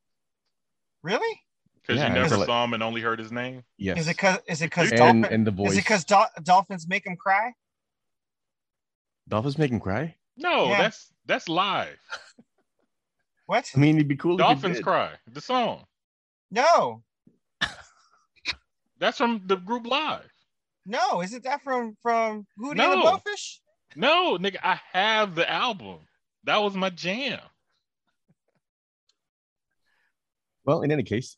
really? 1.02 1.40
Because 1.80 1.96
Yeah, 1.96 2.14
you 2.14 2.22
it's 2.22 2.30
never 2.30 2.44
saw 2.44 2.64
him 2.64 2.74
and 2.74 2.82
only 2.84 3.00
heard 3.00 3.18
his 3.18 3.32
name. 3.32 3.64
Yes. 3.78 3.98
Is 3.98 4.08
it 4.08 4.16
because 4.16 4.38
is 4.46 4.62
it 4.62 4.66
because 4.66 4.90
and, 4.90 4.98
dolphin, 4.98 5.24
and 5.24 5.46
the 5.46 5.50
voice. 5.50 5.72
is 5.72 5.78
it 5.78 5.80
because 5.84 6.04
dolphins 6.04 6.86
make 6.86 7.04
him 7.06 7.16
cry? 7.16 7.52
Dolphins 9.26 9.58
make 9.58 9.70
him 9.72 9.80
cry? 9.80 10.14
No, 10.38 10.68
Yeah. 10.68 10.78
that's 10.82 11.12
that's 11.26 11.48
live. 11.48 11.98
What? 13.46 13.70
I 13.74 13.78
mean, 13.78 13.96
it'd 13.96 14.08
be 14.08 14.16
cool. 14.16 14.36
Dolphins 14.36 14.76
did. 14.76 14.84
Cry, 14.84 15.12
the 15.32 15.40
song. 15.40 15.86
No, 16.50 17.02
That's 18.98 19.16
from 19.16 19.40
the 19.46 19.56
group 19.56 19.86
live. 19.86 20.28
no, 20.84 21.22
isn't 21.22 21.44
that 21.44 21.62
from 21.62 21.96
from 22.02 22.46
Hootie 22.60 22.72
and 22.72 22.78
the 22.80 22.96
No. 22.96 23.02
Blowfish? 23.04 23.58
No, 23.96 24.36
nigga, 24.36 24.56
I 24.62 24.78
have 24.92 25.34
the 25.34 25.50
album. 25.50 26.00
That 26.44 26.58
was 26.58 26.74
my 26.74 26.90
jam. 26.90 27.40
Well, 30.66 30.82
in 30.82 30.92
any 30.92 31.02
case, 31.02 31.34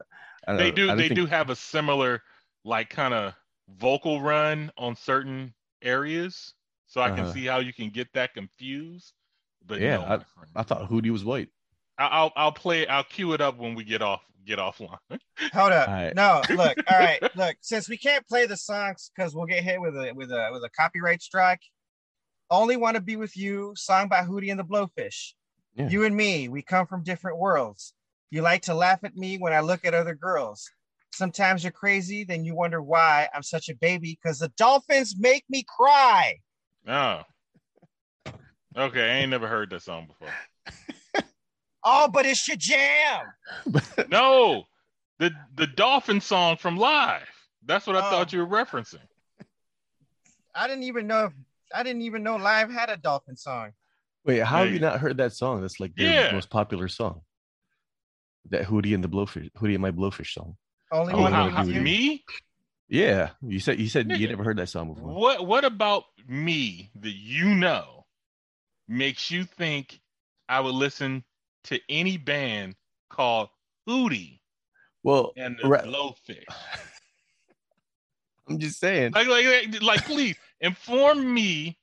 I 0.49 0.57
They 0.57 0.71
do 0.73 0.91
I 0.91 0.95
they 0.97 1.09
think- 1.09 1.15
do 1.21 1.27
have 1.27 1.51
a 1.51 1.57
similar 1.57 2.23
like 2.65 2.91
kind 2.91 3.15
of 3.15 3.35
vocal 3.69 4.21
run 4.21 4.73
on 4.77 4.97
certain 4.97 5.55
areas. 5.83 6.55
So 6.90 7.00
I 7.00 7.11
can 7.11 7.20
Uh-huh. 7.20 7.33
see 7.33 7.46
how 7.46 7.61
you 7.61 7.72
can 7.72 7.88
get 7.90 8.12
that 8.14 8.35
confused. 8.35 9.14
But 9.64 9.81
Yeah, 9.81 9.98
no, 9.98 10.03
I- 10.57 10.61
I 10.61 10.62
thought 10.64 10.88
Hootie 10.90 11.11
was 11.11 11.24
white. 11.24 11.48
I- 11.96 12.07
I'll 12.09 12.33
I'll 12.35 12.53
play 12.53 12.87
I'll 12.88 13.05
cue 13.05 13.33
it 13.33 13.40
up 13.40 13.57
when 13.59 13.74
we 13.76 13.85
get 13.85 14.03
off 14.03 14.22
get 14.44 14.59
offline. 14.59 14.98
Hold 15.53 15.72
up. 15.72 15.88
Alright. 15.88 16.16
No, 16.16 16.42
look. 16.50 16.76
All 16.90 16.98
right, 16.98 17.22
look. 17.37 17.57
Since 17.61 17.88
we 17.88 17.96
can't 17.96 18.26
play 18.26 18.46
the 18.46 18.57
songs 18.57 19.11
because 19.14 19.35
we'll 19.37 19.46
get 19.46 19.62
hit 19.62 19.81
with 19.81 19.94
a 19.96 20.12
with 20.14 20.33
a 20.33 20.50
with 20.53 20.64
a 20.64 20.70
copyright 20.70 21.22
strike. 21.22 21.61
Only 22.50 22.76
want 22.76 22.96
to 22.96 23.00
be 23.00 23.14
with 23.14 23.37
you. 23.37 23.72
Song 23.76 24.09
by 24.09 24.22
Hootie 24.22 24.50
and 24.50 24.59
the 24.59 24.64
Blowfish. 24.64 25.35
Yeah. 25.76 25.88
You 25.88 26.05
and 26.05 26.16
me, 26.16 26.48
we 26.48 26.62
come 26.62 26.87
from 26.88 27.05
different 27.05 27.38
worlds. 27.38 27.94
You 28.31 28.42
like 28.42 28.62
to 28.62 28.74
laugh 28.74 29.05
at 29.05 29.14
me 29.16 29.38
when 29.38 29.53
I 29.53 29.61
look 29.61 29.85
at 29.85 29.94
other 29.94 30.16
girls. 30.16 30.68
Sometimes 31.12 31.62
you're 31.62 31.70
crazy, 31.70 32.24
then 32.24 32.44
you 32.44 32.57
wonder 32.57 32.83
why 32.83 33.29
I'm 33.33 33.44
such 33.44 33.68
a 33.68 33.76
baby 33.76 34.18
because 34.20 34.40
the 34.40 34.48
dolphins 34.57 35.14
make 35.16 35.44
me 35.48 35.64
cry. 35.68 36.38
Oh. 36.87 37.23
Okay, 38.77 39.03
I 39.03 39.14
ain't 39.19 39.31
never 39.31 39.49
heard 39.49 39.71
that 39.71 39.83
song 39.83 40.07
before. 40.07 40.29
Oh, 41.83 42.09
but 42.12 42.27
it's 42.27 42.47
your 42.47 42.59
jam. 42.59 43.25
No, 44.11 44.64
the 45.19 45.31
the 45.55 45.66
dolphin 45.66 46.21
song 46.21 46.59
from 46.59 46.77
Live. 46.77 47.23
That's 47.64 47.87
what 47.87 47.97
I 47.97 48.01
Oh. 48.07 48.11
thought 48.11 48.35
you 48.35 48.45
were 48.45 48.47
referencing. 48.47 49.01
I 50.55 50.69
didn't 50.69 50.83
even 50.83 51.07
know 51.07 51.25
if 51.27 51.33
I 51.75 51.83
didn't 51.83 52.03
even 52.03 52.23
know 52.23 52.37
Live 52.37 52.71
had 52.71 52.90
a 52.90 52.99
dolphin 52.99 53.35
song. 53.35 53.73
Wait, 54.27 54.40
how 54.43 54.59
have 54.64 54.73
you 54.75 54.79
not 54.79 55.01
heard 55.01 55.16
that 55.16 55.33
song? 55.33 55.62
That's 55.62 55.81
like 55.81 55.95
their 55.95 56.27
Yeah. 56.27 56.33
most 56.33 56.51
popular 56.51 56.87
song. 56.88 57.23
That 58.51 58.66
Hootie 58.66 58.95
and 58.95 59.03
the 59.03 59.09
Blowfish, 59.09 59.51
Hootie 59.53 59.73
and 59.73 59.81
my 59.81 59.90
Blowfish 59.90 60.35
song. 60.35 60.59
Only 60.93 61.14
Oh, 61.14 61.23
one 61.23 61.33
no, 61.33 61.49
how- 61.49 61.62
me? 61.64 62.25
Yeah, 62.90 63.31
you 63.40 63.61
said 63.61 63.79
you 63.79 63.88
said 63.88 64.11
you 64.11 64.26
never 64.26 64.42
heard 64.42 64.59
that 64.59 64.68
song 64.68 64.92
before. 64.92 65.14
What 65.14 65.46
what 65.46 65.64
about 65.64 66.07
me 66.26 66.90
that 66.96 67.14
you 67.14 67.55
know 67.55 68.05
makes 68.88 69.31
you 69.31 69.44
think 69.44 70.00
I 70.48 70.59
would 70.59 70.74
listen 70.74 71.22
to 71.64 71.81
any 71.88 72.16
band 72.16 72.74
called 73.09 73.50
Hootie 73.88 74.40
Well, 75.05 75.33
and 75.37 75.57
the 75.57 75.68
Right. 75.68 75.85
Blowfish? 75.85 76.44
I'm 78.48 78.59
just 78.59 78.81
saying. 78.81 79.12
Like, 79.12 79.29
like, 79.29 79.46
like, 79.46 79.83
like, 79.83 80.05
please 80.05 80.35
inform 80.61 81.33
me 81.33 81.79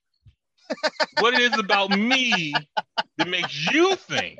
what 1.20 1.34
it 1.34 1.40
is 1.40 1.58
about 1.58 1.90
me 1.90 2.68
that 3.18 3.30
makes 3.30 3.72
you 3.72 3.96
think 3.96 4.40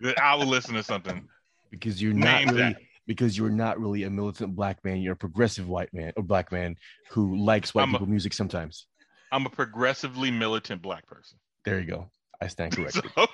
that 0.00 0.18
I 0.18 0.34
would 0.34 0.48
listen 0.48 0.74
to 0.74 0.82
something. 0.82 1.26
because 1.70 2.02
you're 2.02 2.12
not 2.12 2.44
really 2.44 2.74
that. 2.74 2.82
Because 3.06 3.36
you're 3.36 3.50
not 3.50 3.78
really 3.80 4.02
a 4.04 4.10
militant 4.10 4.54
black 4.54 4.84
man. 4.84 4.98
You're 5.00 5.14
a 5.14 5.16
progressive 5.16 5.68
white 5.68 5.92
man 5.92 6.12
or 6.16 6.22
black 6.22 6.52
man 6.52 6.76
who 7.10 7.36
likes 7.36 7.74
white 7.74 7.82
I'm 7.84 7.90
a- 7.90 7.92
people 7.92 8.06
music 8.08 8.32
sometimes. 8.32 8.86
I'm 9.32 9.46
a 9.46 9.50
progressively 9.50 10.30
militant 10.30 10.82
black 10.82 11.06
person. 11.06 11.38
There 11.64 11.80
you 11.80 11.86
go. 11.86 12.10
I 12.40 12.48
stand 12.48 12.72
corrected. 12.76 13.04
So- 13.14 13.26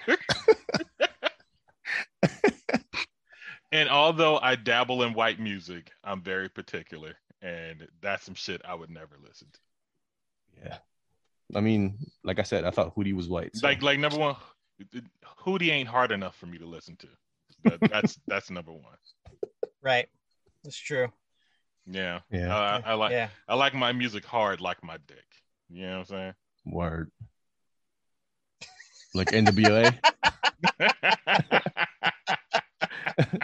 and 3.72 3.88
although 3.88 4.38
I 4.38 4.57
dabble 4.57 5.02
in 5.02 5.12
white 5.14 5.38
music, 5.40 5.90
I'm 6.04 6.22
very 6.22 6.48
particular, 6.48 7.14
and 7.42 7.87
that's 8.00 8.24
some 8.24 8.35
shit 8.35 8.62
I 8.66 8.74
would 8.74 8.90
never 8.90 9.16
listen 9.26 9.48
to. 9.52 9.61
yeah. 10.64 10.78
I 11.54 11.61
mean, 11.61 11.96
like 12.24 12.38
I 12.38 12.42
said, 12.42 12.64
I 12.64 12.70
thought 12.70 12.94
Hootie 12.94 13.14
was 13.14 13.26
white. 13.28 13.57
so- 13.57 13.66
Like, 13.66 13.81
like 13.83 13.98
number 13.98 14.18
one, 14.18 14.37
Hootie 15.44 15.70
ain't 15.70 15.88
hard 15.88 16.12
enough 16.12 16.37
for 16.37 16.44
me 16.46 16.59
to 16.59 16.66
listen 16.66 16.96
to. 16.96 17.09
That, 17.64 17.90
that's 17.90 18.18
that's 18.26 18.50
number 18.50 18.72
one. 18.72 18.96
Right. 19.82 20.08
That's 20.64 20.76
true. 20.78 21.08
Yeah, 21.90 22.20
yeah, 22.30 22.54
Uh, 22.54 22.82
I, 22.84 22.90
I 22.90 22.94
like 22.94 23.12
Yeah. 23.12 23.28
I 23.48 23.54
like 23.54 23.72
my 23.74 23.92
music 23.92 24.24
hard, 24.24 24.60
like 24.60 24.82
my 24.84 24.98
dick. 25.06 25.24
You 25.70 25.86
know 25.86 25.90
what 25.92 25.98
I'm 25.98 26.04
saying? 26.04 26.34
word. 26.66 27.10
Like 29.14 29.28
NWA. 29.28 29.84
saying? 29.84 29.98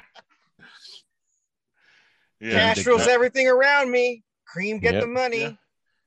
yeah, 2.41 2.53
Yeah. 2.53 2.75
Cash 2.75 2.87
rules 2.87 3.07
everything 3.07 3.49
around 3.49 3.91
me. 3.91 4.23
Cream 4.47 4.79
get 4.79 4.95
Yep. 4.95 5.03
the 5.03 5.07
money. 5.09 5.41
Yeah. 5.41 5.53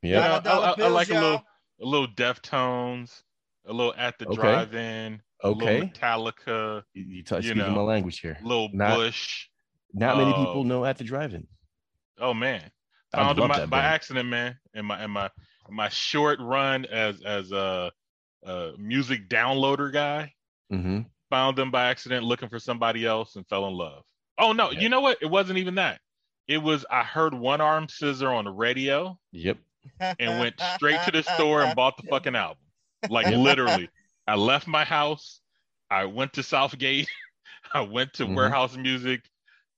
Yeah. 0.04 0.20
I- 0.20 0.40
Dollar 0.40 0.42
dollar 0.42 0.68
I- 0.68 0.72
I 0.72 0.76
bills, 0.76 0.94
like 0.94 1.10
a 1.10 1.14
little- 1.14 1.30
y'all. 1.32 1.44
a 1.82 1.86
little 1.86 2.08
Deftones, 2.08 3.24
a 3.66 3.74
little 3.74 3.94
At 3.98 4.20
the 4.20 4.28
Okay. 4.28 4.36
Drive-In, 4.36 5.22
Okay. 5.44 5.80
little 5.82 5.90
Metallica, 5.90 6.84
You, 6.94 7.04
you 7.04 7.24
touch 7.24 7.46
You 7.46 7.56
know. 7.56 7.72
my 7.72 7.82
language 7.82 8.20
here. 8.20 8.38
a 8.40 8.46
little 8.46 8.70
Not- 8.74 8.96
Bush. 8.96 9.48
Not 9.94 10.18
many 10.18 10.32
Oh. 10.34 10.46
people 10.46 10.64
know 10.64 10.86
at 10.86 10.98
the 10.98 11.04
drive-in. 11.04 11.48
Oh 12.20 12.34
man, 12.34 12.62
found 13.14 13.38
it 13.38 13.48
by, 13.48 13.66
by 13.66 13.82
accident, 13.84 14.28
man. 14.30 14.58
In 14.74 14.86
my 14.86 15.04
in 15.04 15.12
my 15.12 15.30
my 15.70 15.90
short 15.90 16.40
run 16.40 16.86
as 16.86 17.22
as 17.22 17.52
a, 17.52 17.92
a 18.44 18.72
music 18.78 19.28
downloader 19.30 19.92
guy, 19.92 20.34
hmm 20.70 21.02
found 21.30 21.58
them 21.58 21.70
by 21.72 21.88
accident 21.90 22.24
looking 22.24 22.48
for 22.48 22.58
somebody 22.58 23.06
else 23.06 23.36
and 23.36 23.46
fell 23.50 23.68
in 23.68 23.74
love. 23.74 24.02
Oh 24.38 24.54
no, 24.54 24.72
Yeah. 24.72 24.80
you 24.80 24.90
know 24.90 25.02
what? 25.02 25.18
It 25.22 25.26
wasn't 25.30 25.60
even 25.60 25.76
that. 25.76 26.00
It 26.48 26.60
was 26.60 26.86
I 26.90 27.04
heard 27.04 27.34
One 27.34 27.60
Arm 27.60 27.90
Scissor 27.90 28.30
on 28.30 28.46
the 28.46 28.52
radio 28.52 29.20
Yep. 29.34 29.58
and 30.00 30.40
went 30.40 30.56
straight 30.76 31.02
to 31.04 31.12
the 31.12 31.24
store 31.24 31.64
and 31.64 31.76
bought 31.76 31.98
the 31.98 32.04
fucking 32.10 32.36
album. 32.36 32.64
Like 33.10 33.28
literally, 33.28 33.90
I 34.26 34.36
left 34.36 34.68
my 34.68 34.86
house. 34.86 35.42
I 35.92 36.06
went 36.06 36.34
to 36.34 36.44
Southgate. 36.44 37.10
I 37.74 37.82
went 37.82 38.14
to 38.14 38.26
Mhm. 38.26 38.36
Warehouse 38.36 38.76
Music. 38.78 39.22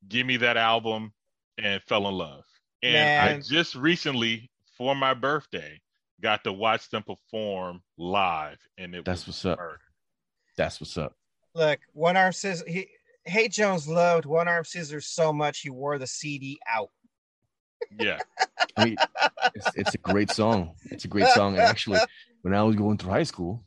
Give 0.07 0.25
me 0.25 0.37
that 0.37 0.57
album 0.57 1.13
and 1.57 1.81
fell 1.83 2.07
in 2.07 2.15
love. 2.15 2.43
And 2.81 3.19
I 3.19 3.39
just 3.41 3.75
recently, 3.75 4.49
for 4.77 4.95
my 4.95 5.13
birthday, 5.13 5.81
got 6.21 6.43
to 6.45 6.53
watch 6.53 6.89
them 6.89 7.03
perform 7.03 7.81
live, 7.97 8.57
and 8.77 8.95
it 8.95 9.05
That's 9.05 9.25
was 9.25 9.43
what's 9.43 9.45
up. 9.45 9.59
That's 10.57 10.79
what's 10.79 10.97
up. 10.97 11.15
Look, 11.55 11.79
one 11.93 12.17
arm 12.17 12.33
scissors. 12.33 12.67
He 12.67 12.87
Hate 13.25 13.51
Jones 13.51 13.87
loved 13.87 14.25
one 14.25 14.47
arm 14.47 14.63
scissors 14.63 15.07
so 15.07 15.33
much 15.33 15.59
he 15.59 15.69
wore 15.69 15.97
the 15.97 16.07
CD 16.07 16.59
out. 16.69 16.89
Yeah, 17.99 18.19
I 18.77 18.85
mean, 18.85 18.97
it's, 19.55 19.67
it's 19.75 19.95
a 19.95 19.99
great 19.99 20.31
song. 20.31 20.75
It's 20.85 21.05
a 21.05 21.07
great 21.07 21.27
song. 21.27 21.53
And 21.53 21.63
actually, 21.63 21.99
when 22.41 22.53
I 22.53 22.63
was 22.63 22.75
going 22.75 22.97
through 22.97 23.11
high 23.11 23.23
school, 23.23 23.63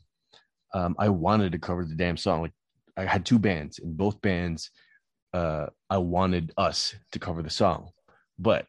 um, 0.73 0.95
I 0.97 1.09
wanted 1.09 1.51
to 1.51 1.59
cover 1.59 1.85
the 1.85 1.95
damn 1.95 2.17
song. 2.17 2.41
Like 2.41 2.53
I 2.97 3.05
had 3.05 3.25
two 3.25 3.39
bands, 3.39 3.79
and 3.79 3.95
both 3.95 4.21
bands, 4.21 4.71
uh, 5.33 5.67
I 5.89 5.97
wanted 5.97 6.53
us 6.57 6.95
to 7.11 7.19
cover 7.19 7.41
the 7.41 7.49
song, 7.49 7.89
but 8.37 8.67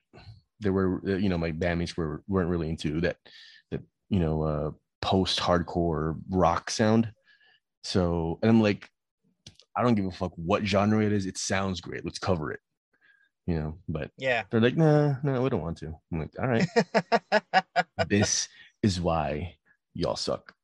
there 0.61 0.73
were, 0.73 1.01
uh, 1.07 1.17
you 1.17 1.29
know, 1.29 1.39
my 1.39 1.53
bandmates 1.53 1.97
were 1.97 2.23
weren't 2.27 2.49
really 2.49 2.71
into 2.71 3.01
that, 3.03 3.17
that 3.71 3.83
you 4.09 4.21
know, 4.21 4.43
uh, 4.43 4.71
post 5.03 5.39
hardcore 5.41 6.19
rock 6.31 6.71
sound. 6.71 7.13
So, 7.83 8.39
and 8.43 8.51
I'm 8.51 8.63
like, 8.63 8.89
I 9.77 9.83
don't 9.83 9.95
give 9.95 10.07
a 10.07 10.11
fuck 10.11 10.33
what 10.37 10.65
genre 10.65 11.05
it 11.05 11.13
is. 11.13 11.27
It 11.27 11.37
sounds 11.37 11.81
great. 11.81 12.05
Let's 12.05 12.19
cover 12.19 12.53
it. 12.53 12.61
You 13.47 13.57
know, 13.57 13.79
but 13.89 14.11
Yeah. 14.17 14.45
they're 14.51 14.61
like, 14.61 14.77
nah, 14.77 15.17
no, 15.23 15.43
we 15.43 15.51
don't 15.51 15.61
want 15.61 15.77
to. 15.79 15.95
I'm 16.11 16.19
like, 16.21 16.31
all 16.41 16.49
right, 16.49 16.67
this 18.09 18.49
is 18.83 19.01
why 19.01 19.57
y'all 19.93 20.17
suck. 20.17 20.55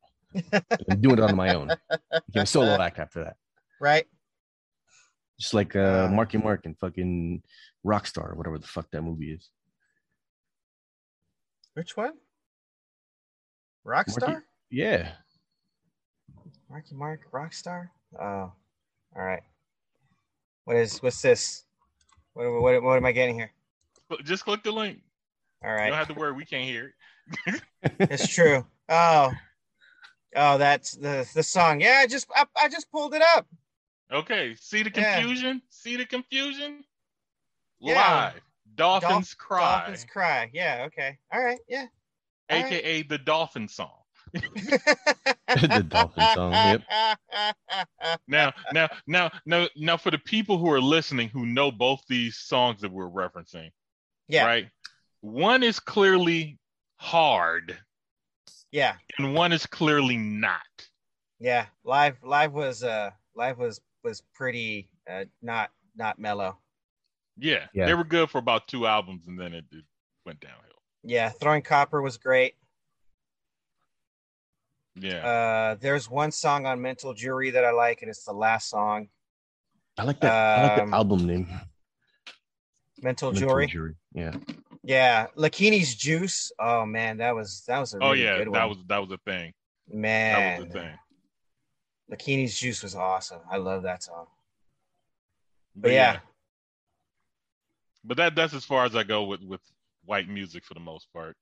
I'm 0.88 1.00
doing 1.00 1.18
it 1.18 1.24
on 1.24 1.36
my 1.36 1.52
own. 1.54 1.68
Became 2.28 2.42
a 2.42 2.46
solo 2.46 2.80
act 2.80 2.98
after 2.98 3.24
that. 3.24 3.36
right. 3.80 4.06
Just 5.40 5.54
like 5.54 5.74
uh, 5.74 6.06
Uh. 6.06 6.08
Marky 6.12 6.38
Mark 6.38 6.66
and 6.66 6.78
fucking 6.78 7.42
Rockstar, 7.84 8.36
whatever 8.36 8.58
the 8.58 8.66
fuck 8.66 8.90
that 8.92 9.02
movie 9.02 9.32
is. 9.32 9.48
Which 11.74 11.96
one? 11.96 12.12
Rockstar? 13.86 14.28
Marky- 14.28 14.46
Yeah. 14.70 15.12
Marky 16.68 16.94
Mark, 16.94 17.20
Rockstar? 17.32 17.88
Oh, 18.20 18.24
all 18.24 18.54
right. 19.16 19.42
What 20.64 20.76
is 20.76 20.98
what's 21.02 21.22
this? 21.22 21.64
What, 22.34 22.60
what, 22.60 22.82
what 22.82 22.96
am 22.96 23.04
I 23.06 23.12
getting 23.12 23.34
here? 23.34 23.50
Just 24.24 24.44
click 24.44 24.62
the 24.62 24.70
link. 24.72 25.00
All 25.64 25.72
right. 25.72 25.84
You 25.86 25.90
don't 25.90 25.98
have 25.98 26.08
to 26.08 26.14
worry. 26.14 26.32
We 26.32 26.44
can't 26.44 26.64
hear 26.64 26.94
it. 27.46 27.62
It's 27.98 28.26
true. 28.28 28.66
Oh, 28.88 29.30
oh, 30.36 30.58
that's 30.58 30.92
the 30.92 31.26
the 31.34 31.42
song. 31.42 31.80
Yeah, 31.80 31.98
I 32.02 32.06
just 32.06 32.26
I, 32.34 32.44
I 32.60 32.68
just 32.68 32.90
pulled 32.92 33.14
it 33.14 33.22
up. 33.36 33.46
Okay. 34.12 34.54
See 34.56 34.82
the 34.82 34.90
Yeah. 34.94 35.20
confusion? 35.20 35.62
See 35.70 35.96
the 35.96 36.06
confusion? 36.06 36.84
Yeah. 37.78 37.94
Live. 38.34 38.40
Dolphins 38.74 39.34
Cry, 39.34 39.78
Dolphins 39.78 40.04
cry. 40.04 40.50
Yeah. 40.52 40.84
Okay. 40.86 41.18
All 41.32 41.42
right. 41.42 41.58
Yeah. 41.68 41.86
all 42.50 42.62
right. 42.62 42.72
aka 42.72 43.02
the 43.02 43.18
Dolphin 43.18 43.68
song. 43.68 43.96
the 44.32 45.84
Dolphin 45.88 46.24
song. 46.34 46.52
Yep. 46.52 46.82
Now, 48.28 48.52
now, 48.72 48.88
now, 49.06 49.30
now, 49.44 49.66
now, 49.76 49.96
for 49.96 50.10
the 50.10 50.18
people 50.18 50.58
who 50.58 50.70
are 50.70 50.80
listening 50.80 51.28
who 51.28 51.46
know 51.46 51.70
both 51.70 52.00
these 52.08 52.36
songs 52.36 52.80
that 52.80 52.90
we're 52.92 53.08
referencing, 53.10 53.70
Yeah. 54.28 54.46
right? 54.46 54.68
One 55.20 55.62
is 55.62 55.80
clearly 55.80 56.58
hard, 56.96 57.76
Yeah. 58.70 58.96
and 59.18 59.34
one 59.34 59.52
is 59.52 59.66
clearly 59.66 60.16
not. 60.16 60.60
Yeah. 61.40 61.66
Live. 61.84 62.16
Live 62.22 62.52
was 62.52 62.82
uh 62.84 63.10
live 63.34 63.58
was 63.58 63.80
was 64.02 64.22
pretty 64.34 64.88
uh 65.10 65.24
not 65.42 65.70
not 65.96 66.18
mellow. 66.18 66.58
Yeah, 67.36 67.66
Yeah. 67.72 67.86
they 67.86 67.94
were 67.94 68.04
good 68.04 68.28
for 68.30 68.38
about 68.38 68.68
two 68.68 68.86
albums, 68.86 69.26
and 69.26 69.38
then 69.40 69.54
it, 69.54 69.64
it 69.72 69.84
went 70.26 70.40
downhill. 70.40 70.58
Yeah. 71.02 71.30
Throwing 71.30 71.62
copper 71.62 72.02
was 72.02 72.18
great. 72.18 72.54
Yeah, 74.96 75.26
Uh, 75.26 75.74
there's 75.80 76.10
one 76.10 76.30
song 76.32 76.66
on 76.66 76.82
Mental 76.82 77.14
Jewelry 77.14 77.50
that 77.50 77.64
I 77.64 77.70
like, 77.70 78.02
and 78.02 78.10
it's 78.10 78.24
the 78.24 78.32
last 78.32 78.68
song. 78.68 79.08
I 79.96 80.02
like 80.04 80.20
that. 80.20 80.32
I 80.32 80.62
like 80.74 80.82
Um, 80.82 80.90
the 80.90 80.96
album 80.96 81.26
name. 81.26 81.46
Mental, 83.02 83.30
Mental 83.30 83.32
Jewelry. 83.32 83.66
Jury. 83.68 83.94
Yeah. 84.12 84.34
Yeah. 84.82 85.26
Lakini's 85.36 85.94
Juice. 85.94 86.52
Oh 86.58 86.84
man, 86.84 87.18
that 87.18 87.34
was 87.34 87.64
that 87.66 87.78
was 87.78 87.94
a 87.94 87.98
oh 88.02 88.12
yeah, 88.12 88.38
good 88.38 88.52
that 88.52 88.68
was 88.68 88.78
that 88.88 88.98
was 88.98 89.10
a 89.10 89.18
thing. 89.18 89.52
Man, 89.88 90.58
that 90.58 90.66
was 90.66 90.68
a 90.76 90.78
thing. 90.80 90.98
Lakini's 92.10 92.58
Juice 92.58 92.82
was 92.82 92.94
awesome. 92.94 93.40
I 93.50 93.56
love 93.56 93.82
that 93.84 94.02
song. 94.02 94.26
But, 95.74 95.82
But 95.82 95.92
yeah. 95.92 96.12
yeah. 96.14 96.18
but 98.04 98.16
that 98.16 98.34
that's 98.34 98.54
as 98.54 98.64
far 98.64 98.84
as 98.84 98.96
I 98.96 99.02
go 99.04 99.24
with 99.24 99.42
with 99.42 99.60
white 100.04 100.28
music 100.28 100.64
for 100.64 100.74
the 100.74 100.80
most 100.80 101.08
part, 101.12 101.36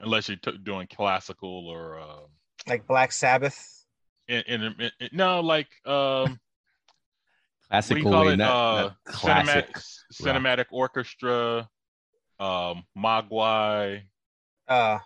unless 0.00 0.28
you're 0.28 0.36
t- 0.38 0.58
doing 0.62 0.86
classical 0.88 1.68
or. 1.68 1.98
Uh, 2.00 2.20
Like 2.68 2.86
Black 2.86 3.12
Sabbath. 3.12 3.84
in, 4.28 4.42
in, 4.46 4.62
in, 4.62 4.90
in- 5.00 5.08
no 5.12 5.40
like 5.40 5.68
um 5.86 6.38
what 7.68 7.88
do 7.88 7.96
you 7.96 8.02
Classical, 8.02 8.10
call 8.12 8.28
it 8.28 8.36
not, 8.36 8.50
uh 8.50 8.82
not 8.82 9.04
classic. 9.06 9.72
cinematic 9.72 9.84
cinematic 10.12 10.66
orchestra 10.70 11.68
um 12.38 12.84
mogwai 12.96 14.02
Uh 14.68 14.98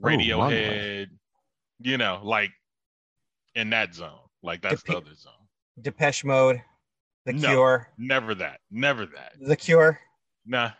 radiohead 0.00 1.08
you 1.80 1.96
know 1.98 2.20
like 2.24 2.50
in 3.58 3.70
that 3.70 3.94
zone 3.94 4.18
like 4.42 4.62
that's 4.62 4.82
the 4.84 4.96
other 4.96 5.14
zone 5.14 5.32
Depeche 5.80 6.24
Mode. 6.24 6.62
The 7.26 7.32
No. 7.34 7.48
Cure. 7.48 7.88
never 7.98 8.34
that 8.36 8.60
never 8.70 9.06
that 9.06 9.32
The 9.40 9.56
Cure. 9.56 9.98
nah 10.46 10.70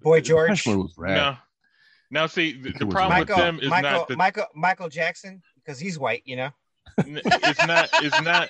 Boy 0.00 0.18
Depeche 0.20 0.28
George. 0.28 0.66
Mode 0.66 0.76
was 0.78 0.94
rad. 0.96 1.16
no 1.16 1.36
now 2.10 2.26
see 2.26 2.52
the, 2.60 2.70
the 2.72 2.86
problem 2.86 3.18
Michael 3.20 3.36
with 3.36 3.44
them 3.44 3.58
is 3.60 3.68
Michael 3.70 3.90
not 3.90 4.08
that 4.08 4.18
Michael 4.18 4.46
Michael 4.54 4.88
Jackson 4.88 5.42
because 5.56 5.78
he's 5.78 5.98
white, 5.98 6.22
you 6.24 6.36
know. 6.36 6.50
it's 6.98 7.66
not 7.66 7.88
it's 7.94 8.20
not 8.22 8.48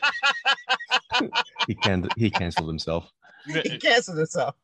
He 1.69 1.75
can 1.75 2.09
he 2.17 2.31
canceled 2.31 2.69
himself. 2.69 3.11
he 3.47 3.79
canceled 3.79 4.19
himself. 4.19 4.55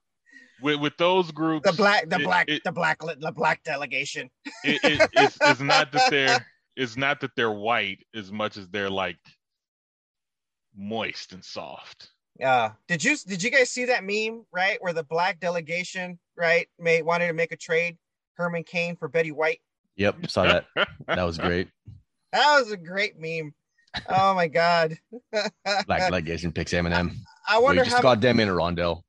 with, 0.63 0.81
with 0.81 0.97
those 0.99 1.31
groups 1.31 1.69
The 1.71 1.77
black 1.77 2.09
the 2.09 2.17
it- 2.17 2.25
black 2.25 2.49
it- 2.49 2.63
the 2.65 2.73
black 2.73 2.99
the 3.01 3.33
black 3.35 3.63
delegation. 3.65 4.31
it, 4.65 4.81
it, 4.85 5.11
it's, 5.15 5.39
it's 5.41 5.61
not 5.61 5.93
that 5.93 6.11
they're 6.11 6.47
it's 6.79 6.97
not 6.97 7.21
that 7.21 7.33
they're 7.35 7.51
white 7.51 8.07
as 8.15 8.31
much 8.31 8.57
as 8.57 8.69
they're 8.69 8.89
like 8.89 9.19
moist 10.75 11.33
and 11.33 11.45
soft. 11.45 12.11
Uh 12.43 12.71
did 12.87 13.03
you 13.03 13.17
did 13.27 13.43
you 13.43 13.51
guys 13.51 13.69
see 13.69 13.85
that 13.87 14.05
meme, 14.05 14.47
right? 14.53 14.81
Where 14.81 14.93
the 14.93 15.03
black 15.03 15.41
delegation, 15.41 16.19
right, 16.37 16.69
made 16.79 17.03
wanted 17.03 17.27
to 17.27 17.33
make 17.33 17.51
a 17.51 17.57
trade, 17.57 17.99
Herman 18.35 18.63
Cain 18.63 18.95
for 18.95 19.09
Betty 19.09 19.33
White. 19.33 19.61
Yep, 19.97 20.31
saw 20.31 20.45
that. 20.45 20.67
That 21.09 21.25
was 21.25 21.37
great. 21.37 21.69
That 22.33 22.61
was 22.61 22.71
a 22.71 22.77
great 22.77 23.19
meme. 23.19 23.53
Oh 24.09 24.35
my 24.35 24.47
god. 24.47 24.97
Black 25.33 25.87
delegation 25.89 26.53
picks 26.53 26.73
Eminem. 26.73 27.17
I 27.49 27.59
Wait, 27.59 27.65
wonder 27.65 27.85
just 27.85 27.97
how 27.97 28.03
goddamn 28.03 28.39
in 28.39 28.49
a 28.49 28.53
Rondell. 28.53 29.03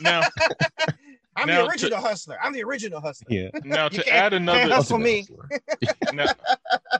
now, 0.00 0.22
I'm 1.40 1.46
now 1.46 1.56
the 1.58 1.62
to- 1.64 1.70
original 1.70 2.00
hustler. 2.00 2.36
I'm 2.42 2.52
the 2.52 2.62
original 2.64 3.00
hustler. 3.00 3.26
Yeah. 3.30 3.48
now 3.64 3.84
You 3.84 3.90
to 3.90 4.02
can't- 4.04 4.16
add 4.16 4.32
another 4.34 4.58
can't 4.60 4.72
hustle 4.72 4.98
me. 4.98 5.26
now, 6.12 6.26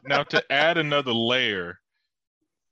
now 0.07 0.23
to 0.25 0.43
add 0.53 0.79
another 0.79 1.13
layer 1.13 1.79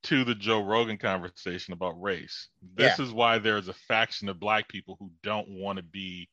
to 0.05 0.25
the 0.25 0.35
Joe 0.35 0.63
Rogan 0.63 0.99
conversation 0.99 1.73
about 1.73 2.01
race. 2.01 2.49
This 2.75 2.99
is 3.01 3.13
why 3.13 3.39
there's 3.39 3.69
a 3.69 3.73
faction 3.73 4.29
of 4.29 4.39
black 4.39 4.69
people 4.69 4.97
who 5.01 5.11
don't 5.23 5.49
want 5.49 5.79
to 5.79 5.83
be 5.83 6.29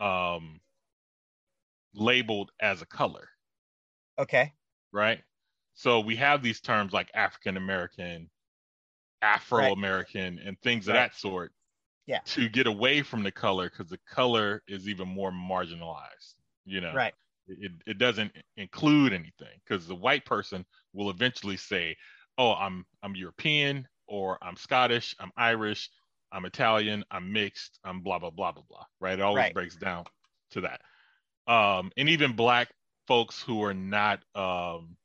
um 0.00 0.60
labeled 1.94 2.50
as 2.60 2.82
a 2.82 2.86
color. 2.86 3.28
Okay. 4.18 4.52
right? 4.92 5.20
So 5.74 6.00
we 6.00 6.16
have 6.16 6.42
these 6.42 6.60
terms 6.60 6.92
like 6.92 7.08
African 7.14 7.56
American, 7.56 8.28
Afro 9.22 9.72
American, 9.72 10.38
and 10.44 10.60
things 10.60 10.88
of 10.88 10.94
Right. 10.94 11.00
that 11.10 11.14
sort. 11.16 11.52
Yeah. 12.08 12.20
To 12.24 12.48
get 12.48 12.66
away 12.66 13.02
from 13.02 13.22
the 13.22 13.30
color, 13.30 13.68
because 13.68 13.90
the 13.90 14.00
color 14.08 14.62
is 14.66 14.88
even 14.88 15.06
more 15.06 15.30
marginalized. 15.30 16.36
You 16.64 16.80
know, 16.80 16.94
Right. 16.94 17.12
it, 17.46 17.72
it 17.86 17.98
doesn't 17.98 18.32
include 18.56 19.12
anything 19.12 19.60
because 19.62 19.86
the 19.86 19.94
white 19.94 20.24
person 20.24 20.64
will 20.94 21.10
eventually 21.10 21.58
say, 21.58 21.94
"Oh, 22.38 22.54
I'm 22.54 22.86
I'm 23.02 23.14
European, 23.14 23.86
or 24.06 24.38
I'm 24.40 24.56
Scottish, 24.56 25.14
I'm 25.20 25.30
Irish, 25.36 25.90
I'm 26.32 26.46
Italian, 26.46 27.04
I'm 27.10 27.30
mixed, 27.30 27.78
I'm 27.84 28.00
blah 28.00 28.18
blah 28.18 28.30
blah 28.30 28.52
blah 28.52 28.64
blah." 28.66 28.84
Right? 29.00 29.18
It 29.18 29.22
always 29.22 29.42
Right. 29.42 29.54
breaks 29.54 29.76
down 29.76 30.04
to 30.52 30.62
that. 30.62 30.80
Um, 31.46 31.92
and 31.98 32.08
even 32.08 32.34
black 32.34 32.70
folks 33.06 33.42
who 33.42 33.62
are 33.64 33.74
not 33.74 34.24
um, 34.34 34.96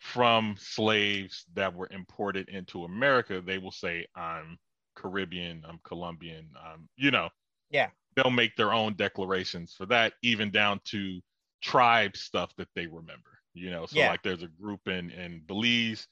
from 0.00 0.56
slaves 0.58 1.44
that 1.54 1.74
were 1.76 1.88
imported 1.92 2.48
into 2.48 2.82
America, 2.82 3.40
they 3.40 3.58
will 3.58 3.70
say, 3.70 4.04
"I'm 4.16 4.58
Caribbean, 4.94 5.64
I'm 5.68 5.80
Colombian, 5.84 6.50
I'm," 6.62 6.88
you 6.96 7.10
know. 7.10 7.30
Yeah. 7.70 7.90
They'll 8.14 8.30
make 8.30 8.56
their 8.56 8.72
own 8.72 8.94
declarations 8.94 9.74
for 9.74 9.86
that, 9.86 10.12
even 10.22 10.50
down 10.50 10.80
to 10.86 11.20
tribe 11.62 12.16
stuff 12.16 12.54
that 12.56 12.68
they 12.74 12.86
remember. 12.86 13.38
You 13.54 13.70
know, 13.70 13.86
so 13.86 13.98
Yeah. 13.98 14.08
like 14.08 14.22
there's 14.22 14.42
a 14.42 14.48
group 14.48 14.88
in 14.88 15.10
in 15.10 15.40
Belize 15.46 16.06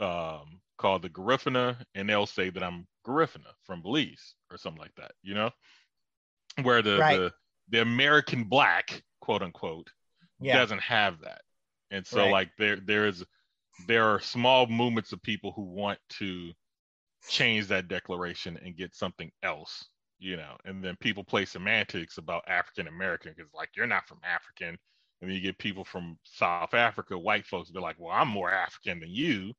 um, 0.00 0.60
called 0.78 1.02
the 1.02 1.10
Garifuna, 1.10 1.84
and 1.94 2.08
they'll 2.08 2.26
say 2.26 2.50
that 2.50 2.62
I'm 2.62 2.86
Garifuna 3.06 3.52
from 3.64 3.82
Belize 3.82 4.34
or 4.50 4.56
something 4.56 4.80
like 4.80 4.94
that. 4.96 5.12
You 5.22 5.34
know, 5.34 5.50
where 6.62 6.82
the 6.82 6.98
Right. 6.98 7.16
the, 7.18 7.32
the 7.68 7.82
American 7.82 8.44
black 8.44 9.02
quote 9.20 9.42
unquote 9.42 9.90
Yeah. 10.40 10.56
doesn't 10.56 10.82
have 10.82 11.20
that. 11.20 11.42
And 11.90 12.06
so 12.06 12.22
Right. 12.22 12.30
like 12.32 12.56
there 12.56 12.76
there 12.76 13.06
is 13.06 13.24
there 13.86 14.04
are 14.04 14.20
small 14.20 14.66
movements 14.66 15.12
of 15.12 15.22
people 15.22 15.52
who 15.52 15.62
want 15.62 15.98
to 16.18 16.52
change 17.28 17.68
that 17.68 17.88
declaration 17.88 18.58
and 18.64 18.76
get 18.76 18.94
something 18.94 19.30
else, 19.42 19.86
you 20.18 20.36
know. 20.36 20.56
And 20.64 20.82
then 20.82 20.96
people 21.00 21.24
play 21.24 21.44
semantics 21.44 22.18
about 22.18 22.48
African 22.48 22.88
American 22.88 23.34
because 23.36 23.52
like 23.54 23.70
you're 23.76 23.86
not 23.86 24.06
from 24.08 24.20
African. 24.24 24.78
And 25.22 25.28
then 25.28 25.36
you 25.36 25.42
get 25.42 25.58
people 25.58 25.84
from 25.84 26.18
South 26.24 26.72
Africa, 26.72 27.18
white 27.18 27.46
folks, 27.46 27.70
they're 27.70 27.82
like, 27.82 27.96
Well, 27.98 28.12
I'm 28.14 28.28
more 28.28 28.50
African 28.50 29.00
than 29.00 29.10
you. 29.10 29.52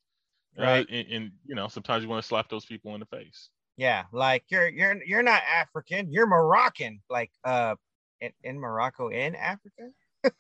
Right. 0.58 0.88
and, 0.90 1.08
and 1.12 1.32
you 1.46 1.56
know, 1.56 1.68
sometimes 1.68 2.04
you 2.04 2.10
want 2.10 2.22
to 2.22 2.28
slap 2.28 2.50
those 2.50 2.66
people 2.66 2.94
in 2.94 3.00
the 3.00 3.06
face. 3.06 3.50
Yeah, 3.78 4.04
like 4.12 4.44
you're 4.50 4.68
you're 4.68 5.02
you're 5.04 5.24
not 5.24 5.42
African, 5.44 6.12
you're 6.12 6.28
Moroccan. 6.28 7.02
Like 7.10 7.32
uh 7.44 7.76
in, 8.20 8.32
in 8.44 8.60
Morocco 8.60 9.10
in 9.10 9.36
Africa? 9.36 9.90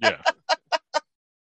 Yeah. 0.00 0.22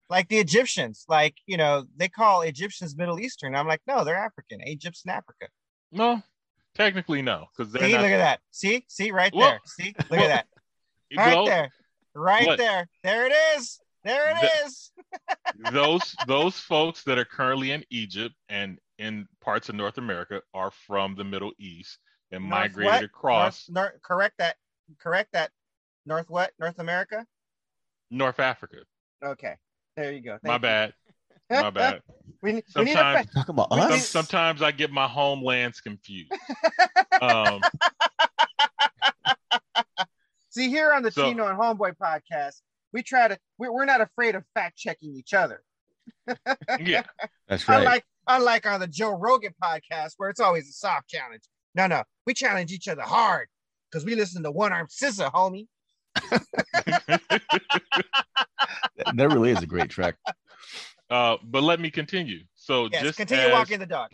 Like 0.09 0.27
the 0.29 0.37
Egyptians. 0.37 1.05
Like 1.07 1.35
you 1.45 1.57
know, 1.57 1.85
they 1.95 2.07
call 2.07 2.41
Egyptians 2.41 2.95
Middle 2.97 3.19
Eastern. 3.19 3.55
I'm 3.55 3.67
like, 3.67 3.81
no, 3.87 4.03
they're 4.03 4.15
African. 4.15 4.59
Egypt's 4.65 5.03
in 5.05 5.11
Africa. 5.11 5.47
No, 5.91 6.21
technically 6.75 7.21
no, 7.21 7.45
because 7.55 7.71
they're 7.71 7.83
See, 7.83 7.93
not. 7.93 8.01
look 8.01 8.11
at 8.11 8.17
that. 8.17 8.39
See, 8.51 8.85
see, 8.87 9.11
right 9.11 9.33
there. 9.37 9.59
See, 9.65 9.93
look 10.09 10.19
at 10.19 10.27
that. 10.27 10.45
Right 11.15 11.45
there. 11.45 11.69
Right 12.13 12.45
what? 12.45 12.57
there. 12.57 12.89
There 13.01 13.27
it 13.27 13.33
is. 13.55 13.79
There 14.03 14.29
it 14.31 14.41
The- 14.41 14.65
is. 14.65 14.91
those 15.71 16.15
those 16.27 16.59
folks 16.59 17.03
that 17.03 17.17
are 17.17 17.23
currently 17.23 17.71
in 17.71 17.85
Egypt 17.89 18.35
and 18.49 18.77
in 18.99 19.25
parts 19.41 19.69
of 19.69 19.75
North 19.75 19.97
America 19.97 20.41
are 20.53 20.71
from 20.85 21.15
the 21.15 21.23
Middle 21.23 21.53
East 21.59 21.97
and 22.31 22.43
North 22.43 22.49
migrated 22.49 22.93
what? 22.93 23.03
across 23.03 23.69
North, 23.69 23.91
North, 23.91 24.01
correct 24.01 24.35
that. 24.39 24.57
Correct 24.99 25.31
that. 25.31 25.51
North 26.05 26.29
what? 26.29 26.51
North 26.59 26.79
America. 26.79 27.25
North 28.11 28.39
Africa. 28.39 28.77
Okay. 29.23 29.55
There 29.97 30.13
you 30.13 30.21
go. 30.21 30.37
My 30.43 30.51
Thank 30.51 30.61
bad. 30.61 30.93
My 31.49 31.69
bad. 31.71 32.01
we, 32.41 32.53
ne- 32.53 32.61
we 32.75 32.83
need 32.83 32.91
a 32.91 32.95
Sometimes- 32.95 33.31
Talk 33.33 33.49
about 33.49 33.71
We 33.71 33.77
Some, 33.81 33.91
us. 33.91 34.07
sometimes 34.07 34.61
I 34.61 34.71
get 34.71 34.91
my 34.91 35.07
homelands 35.07 35.81
confused. 35.81 36.31
Um, 37.19 37.61
See 40.49 40.69
here 40.69 40.91
on 40.93 41.01
the 41.03 41.11
So- 41.11 41.27
Chino 41.29 41.47
and 41.47 41.57
Homeboy 41.59 41.93
podcast, 42.01 42.61
we 42.93 43.01
try 43.03 43.27
to. 43.27 43.37
We're, 43.57 43.71
we're 43.73 43.85
not 43.85 44.01
afraid 44.01 44.35
of 44.35 44.43
fact 44.53 44.77
checking 44.77 45.15
each 45.15 45.33
other. 45.33 45.63
yeah, 46.79 47.03
That's 47.47 47.67
right. 47.67 47.79
Unlike 47.79 48.05
unlike 48.27 48.65
on 48.67 48.79
the 48.79 48.87
Joe 48.87 49.11
Rogan 49.17 49.53
podcast 49.63 50.13
where 50.17 50.29
it's 50.29 50.39
always 50.39 50.69
a 50.69 50.73
soft 50.73 51.09
challenge. 51.09 51.41
No, 51.75 51.87
no, 51.87 52.03
we 52.25 52.33
challenge 52.33 52.71
each 52.71 52.87
other 52.87 53.01
hard 53.01 53.47
because 53.91 54.05
we 54.05 54.15
listen 54.15 54.43
to 54.43 54.51
One 54.51 54.71
Arm 54.73 54.87
Scissor, 54.89 55.29
homie. 55.33 55.67
That 59.15 59.29
really 59.29 59.51
is 59.51 59.61
a 59.61 59.67
great 59.67 59.89
track. 59.89 60.15
uh, 61.09 61.37
but 61.43 61.63
let 61.63 61.79
me 61.79 61.89
continue. 61.89 62.39
So 62.55 62.87
Yes, 62.91 63.03
just 63.03 63.17
continue 63.17 63.45
as, 63.45 63.51
walking 63.53 63.79
the 63.79 63.85
dog. 63.85 64.11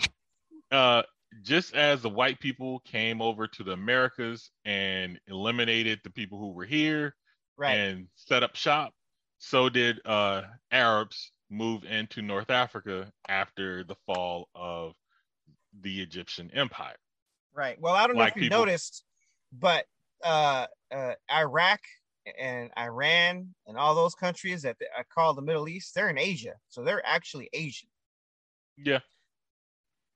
uh, 0.72 1.04
just 1.42 1.76
as 1.76 2.02
the 2.02 2.10
white 2.10 2.40
people 2.40 2.80
came 2.86 3.22
over 3.22 3.48
to 3.48 3.64
the 3.64 3.72
Americas 3.72 4.52
and 4.66 5.20
eliminated 5.28 6.00
the 6.04 6.10
people 6.12 6.38
who 6.40 6.52
were 6.52 6.66
here 6.66 7.16
Right. 7.58 7.76
and 7.78 8.08
set 8.16 8.44
up 8.44 8.56
shop, 8.56 8.94
so 9.40 9.70
did 9.70 10.00
uh, 10.06 10.44
Arabs 10.72 11.32
move 11.50 11.84
into 11.84 12.22
North 12.22 12.50
Africa 12.50 13.12
after 13.28 13.84
the 13.84 13.96
fall 14.08 14.48
of 14.56 14.94
the 15.82 16.02
Egyptian 16.02 16.50
Empire. 16.54 16.96
Right. 17.54 17.80
Well, 17.80 17.94
I 17.94 18.08
don't 18.08 18.16
know 18.18 18.24
if 18.24 18.36
you 18.36 18.44
people. 18.44 18.60
noticed, 18.60 19.04
but 19.52 19.86
uh, 20.24 20.66
uh, 20.94 21.14
Iraq 21.32 21.80
and 22.40 22.70
Iran 22.78 23.54
and 23.68 23.78
all 23.78 23.96
those 23.96 24.16
countries 24.16 24.62
that 24.64 24.78
I 24.98 25.04
call 25.14 25.34
the 25.34 25.42
Middle 25.42 25.68
East, 25.68 25.94
they're 25.94 26.10
in 26.10 26.18
Asia, 26.18 26.54
so 26.70 26.84
they're 26.84 27.06
actually 27.06 27.50
Asian. 27.54 27.90
Yeah. 28.78 29.00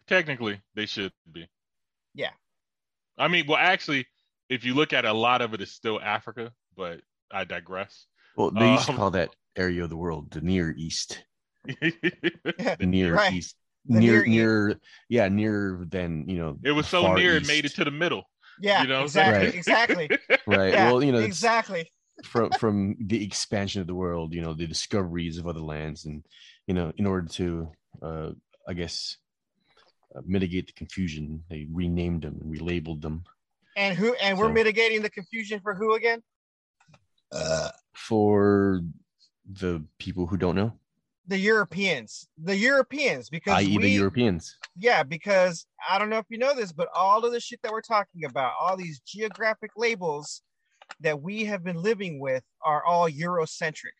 Technically, 0.08 0.62
they 0.74 0.86
should 0.86 1.12
be. 1.32 1.48
Yeah. 2.14 2.32
I 3.18 3.28
mean, 3.28 3.46
well, 3.48 3.58
actually, 3.58 4.06
if 4.50 4.64
you 4.64 4.74
look 4.74 4.94
at 4.94 5.04
it, 5.06 5.10
a 5.10 5.14
lot 5.14 5.42
of 5.42 5.54
it 5.54 5.62
is 5.62 5.74
still 5.74 6.00
Africa, 6.02 6.52
but 6.76 7.02
I 7.32 7.44
digress. 7.44 8.06
Well, 8.38 8.52
they 8.52 8.72
used 8.72 8.86
to 8.86 8.92
Um, 8.92 8.98
call 8.98 9.12
that 9.12 9.36
area 9.58 9.84
of 9.84 9.90
the 9.90 9.98
world 9.98 10.32
the 10.32 10.42
Near 10.42 10.74
East. 10.78 11.24
The 11.66 12.78
Near 12.80 13.14
Right. 13.16 13.34
East. 13.34 13.56
The 13.86 14.00
near, 14.00 14.12
Near 14.12 14.20
East. 14.26 14.30
near, 14.30 14.80
yeah, 15.10 15.28
nearer 15.30 15.86
than 15.90 16.28
you 16.30 16.38
know. 16.38 16.58
It 16.64 16.72
was 16.72 16.88
so 16.88 17.04
far 17.04 17.16
near 17.16 17.36
it 17.36 17.48
made 17.48 17.66
it 17.66 17.74
to 17.76 17.84
the 17.86 17.92
middle. 17.92 18.24
Yeah, 18.62 18.82
You 18.84 18.88
know 18.88 19.04
exactly, 19.04 19.48
saying? 19.52 19.58
exactly. 19.60 20.10
Right. 20.48 20.74
Yeah, 20.74 20.92
well, 20.92 21.04
you 21.04 21.12
know, 21.12 21.20
exactly. 21.20 21.92
from 22.26 22.50
from 22.52 22.96
the 23.00 23.24
expansion 23.24 23.82
of 23.82 23.88
the 23.88 23.96
world. 23.96 24.34
You 24.34 24.42
know, 24.42 24.54
the 24.54 24.68
discoveries 24.68 25.38
of 25.38 25.48
other 25.48 25.60
lands, 25.62 26.06
and 26.06 26.24
you 26.66 26.74
know, 26.74 26.92
in 26.98 27.06
order 27.06 27.28
to, 27.30 27.72
uh, 28.02 28.30
I 28.68 28.74
guess, 28.74 29.18
uh, 30.16 30.22
mitigate 30.26 30.68
the 30.68 30.74
confusion, 30.74 31.44
they 31.50 31.68
renamed 31.72 32.24
them 32.24 32.40
and 32.42 32.54
relabeled 32.56 33.02
them 33.02 33.24
And 33.76 33.96
who? 33.98 34.14
And 34.16 34.38
we're 34.38 34.48
So- 34.48 34.54
mitigating 34.54 35.02
the 35.04 35.10
confusion 35.10 35.60
for 35.62 35.76
who 35.76 35.94
again? 35.94 36.24
Uh, 37.32 37.70
for 37.94 38.82
the 39.52 39.84
people 40.00 40.26
who 40.28 40.38
don't 40.38 40.56
know, 40.56 40.74
The 41.30 41.38
Europeans. 41.38 42.28
The 42.42 42.56
Europeans, 42.56 43.30
because 43.30 43.56
i.e., 43.56 43.78
the 43.78 43.90
Europeans. 43.90 44.56
Yeah, 44.78 45.04
because 45.04 45.66
I 45.90 46.00
don't 46.00 46.10
know 46.10 46.20
if 46.20 46.26
you 46.30 46.38
know 46.38 46.56
this, 46.56 46.72
but 46.72 46.88
all 46.96 47.26
of 47.26 47.32
the 47.34 47.40
shit 47.42 47.60
that 47.64 47.72
we're 47.72 47.82
talking 47.82 48.24
about, 48.24 48.54
all 48.60 48.78
these 48.78 49.02
geographic 49.02 49.72
labels 49.76 50.42
that 51.02 51.22
we 51.22 51.44
have 51.46 51.64
been 51.66 51.82
living 51.82 52.20
with 52.20 52.44
are 52.64 52.84
all 52.86 53.10
Eurocentric. 53.10 53.92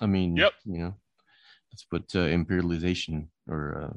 I 0.00 0.06
mean, 0.06 0.36
Yep. 0.36 0.52
you 0.64 0.78
know, 0.78 0.94
that's 1.70 1.86
what 1.90 2.02
uh, 2.14 2.26
imperialization 2.28 3.28
or 3.46 3.92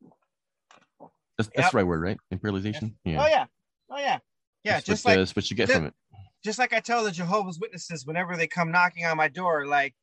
uh, 0.00 1.06
that's, 1.36 1.50
that's 1.54 1.66
Yep. 1.66 1.70
the 1.72 1.76
right 1.76 1.86
word, 1.86 2.00
right? 2.00 2.18
Imperialization. 2.32 2.94
Yeah. 3.04 3.22
Oh 3.22 3.26
yeah. 3.28 3.46
Oh 3.90 3.98
yeah. 3.98 4.18
Yeah, 4.64 4.72
That's 4.74 4.86
just 4.86 5.04
what, 5.04 5.10
like 5.12 5.16
uh, 5.18 5.20
that's 5.20 5.36
what 5.36 5.50
you 5.50 5.56
get 5.56 5.68
the- 5.68 5.74
from 5.74 5.84
it. 5.86 5.94
Just 6.46 6.58
like 6.60 6.72
I 6.72 6.78
tell 6.78 7.02
the 7.02 7.10
Jehovah's 7.10 7.58
Witnesses 7.58 8.06
whenever 8.06 8.36
they 8.36 8.46
come 8.46 8.70
knocking 8.70 9.04
on 9.04 9.16
my 9.16 9.26
door, 9.26 9.66
like, 9.66 9.94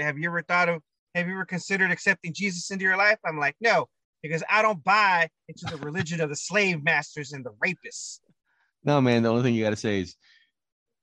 have 0.00 0.18
you 0.18 0.28
ever 0.28 0.42
thought 0.42 0.68
of, 0.68 0.82
have 1.14 1.28
you 1.28 1.34
ever 1.34 1.44
considered 1.44 1.92
accepting 1.92 2.34
Jesus 2.34 2.72
into 2.72 2.82
your 2.84 2.96
life? 2.96 3.18
I'm 3.24 3.38
like, 3.38 3.54
no, 3.60 3.86
because 4.20 4.42
I 4.50 4.62
don't 4.62 4.82
buy 4.82 5.28
into 5.46 5.64
the 5.66 5.76
religion 5.76 6.20
of 6.20 6.28
the 6.28 6.34
slave 6.34 6.82
masters 6.82 7.32
and 7.32 7.46
the 7.46 7.52
rapists. 7.64 8.18
No, 8.84 9.00
man. 9.00 9.22
The 9.22 9.28
only 9.28 9.44
thing 9.44 9.54
you 9.54 9.62
got 9.62 9.70
to 9.70 9.76
say 9.76 10.00
is, 10.00 10.16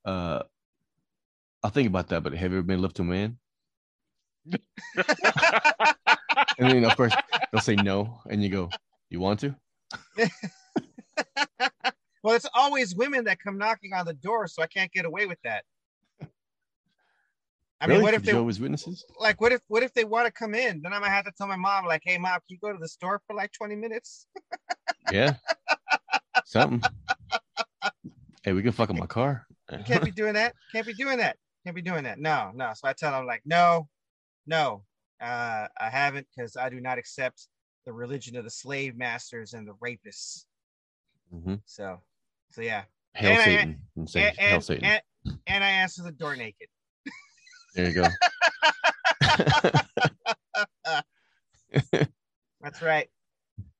uh, 0.03 0.43
I'll 1.63 1.71
think 1.71 1.87
about 1.87 2.09
that. 2.09 2.21
But 2.21 2.33
have 2.33 2.51
you 2.51 2.57
ever 2.57 2.67
been 2.67 2.81
left 2.81 2.97
to 2.97 3.03
a 3.03 3.05
man? 3.05 3.37
And 6.59 6.69
then, 6.69 6.83
of 6.83 6.97
course, 6.97 7.13
they'll 7.51 7.61
say 7.61 7.75
no, 7.75 8.19
and 8.29 8.43
you 8.43 8.49
go, 8.49 8.69
"You 9.09 9.21
want 9.21 9.39
to?" 9.39 9.55
well, 12.23 12.35
it's 12.35 12.47
always 12.53 12.95
women 12.95 13.23
that 13.25 13.39
come 13.39 13.57
knocking 13.57 13.93
on 13.93 14.05
the 14.05 14.13
door, 14.13 14.47
so 14.47 14.61
I 14.61 14.67
can't 14.67 14.91
get 14.91 15.05
away 15.05 15.25
with 15.25 15.39
that. 15.43 15.63
I 17.81 17.87
mean, 17.87 18.01
what 18.01 18.13
if 18.13 18.23
they 18.23 18.33
Jehovah's 18.33 18.59
Witnesses? 18.59 19.05
like? 19.19 19.39
What 19.39 19.53
if 19.53 19.61
what 19.67 19.83
if 19.83 19.93
they 19.93 20.03
want 20.03 20.25
to 20.25 20.31
come 20.31 20.53
in? 20.53 20.81
Then 20.81 20.91
I 20.91 20.99
might 20.99 21.09
have 21.09 21.25
to 21.25 21.31
tell 21.37 21.47
my 21.47 21.55
mom, 21.55 21.85
like, 21.85 22.01
"Hey, 22.03 22.17
mom, 22.17 22.33
can 22.33 22.41
you 22.49 22.57
go 22.57 22.73
to 22.73 22.77
the 22.77 22.89
store 22.89 23.21
for 23.25 23.35
like 23.35 23.51
20 23.53 23.75
minutes?" 23.75 24.27
Yeah, 25.09 25.35
something. 26.45 26.83
Hey, 28.43 28.53
we 28.53 28.61
can 28.61 28.71
fuck 28.71 28.89
up 28.91 28.95
my 28.95 29.07
car. 29.07 29.47
You 29.71 29.83
can't 29.83 30.03
be 30.03 30.11
doing 30.11 30.33
that. 30.33 30.53
Can't 30.71 30.85
be 30.85 30.93
doing 30.93 31.17
that. 31.17 31.37
Can't 31.63 31.75
be 31.75 31.81
doing 31.81 32.03
that. 32.03 32.19
No, 32.19 32.51
no. 32.53 32.71
So 32.75 32.87
I 32.87 32.93
tell 32.93 33.11
them 33.11 33.25
like, 33.25 33.41
no, 33.45 33.89
no, 34.45 34.83
uh, 35.19 35.67
I 35.79 35.89
haven't 35.89 36.27
because 36.35 36.55
I 36.57 36.69
do 36.69 36.79
not 36.79 36.97
accept 36.97 37.47
the 37.85 37.93
religion 37.93 38.35
of 38.35 38.43
the 38.43 38.49
slave 38.49 38.95
masters 38.97 39.53
and 39.53 39.67
the 39.67 39.73
rapists. 39.75 40.45
Mhm. 41.33 41.61
So, 41.65 42.01
so 42.51 42.61
yeah. 42.61 42.83
Hail 43.15 43.31
And 43.31 43.41
I- 43.41 43.45
Satan 43.45 43.81
and 43.95 44.09
And, 44.15 44.37
Hail 44.37 44.53
and, 44.55 44.63
Satan. 44.63 44.85
and, 44.85 45.01
and 45.47 45.63
I 45.63 45.69
answer 45.69 46.03
the 46.03 46.11
door 46.11 46.35
naked. 46.35 46.67
there 47.75 47.87
you 47.89 47.93
go. 47.93 48.07
That's 52.61 52.81
right. 52.81 53.07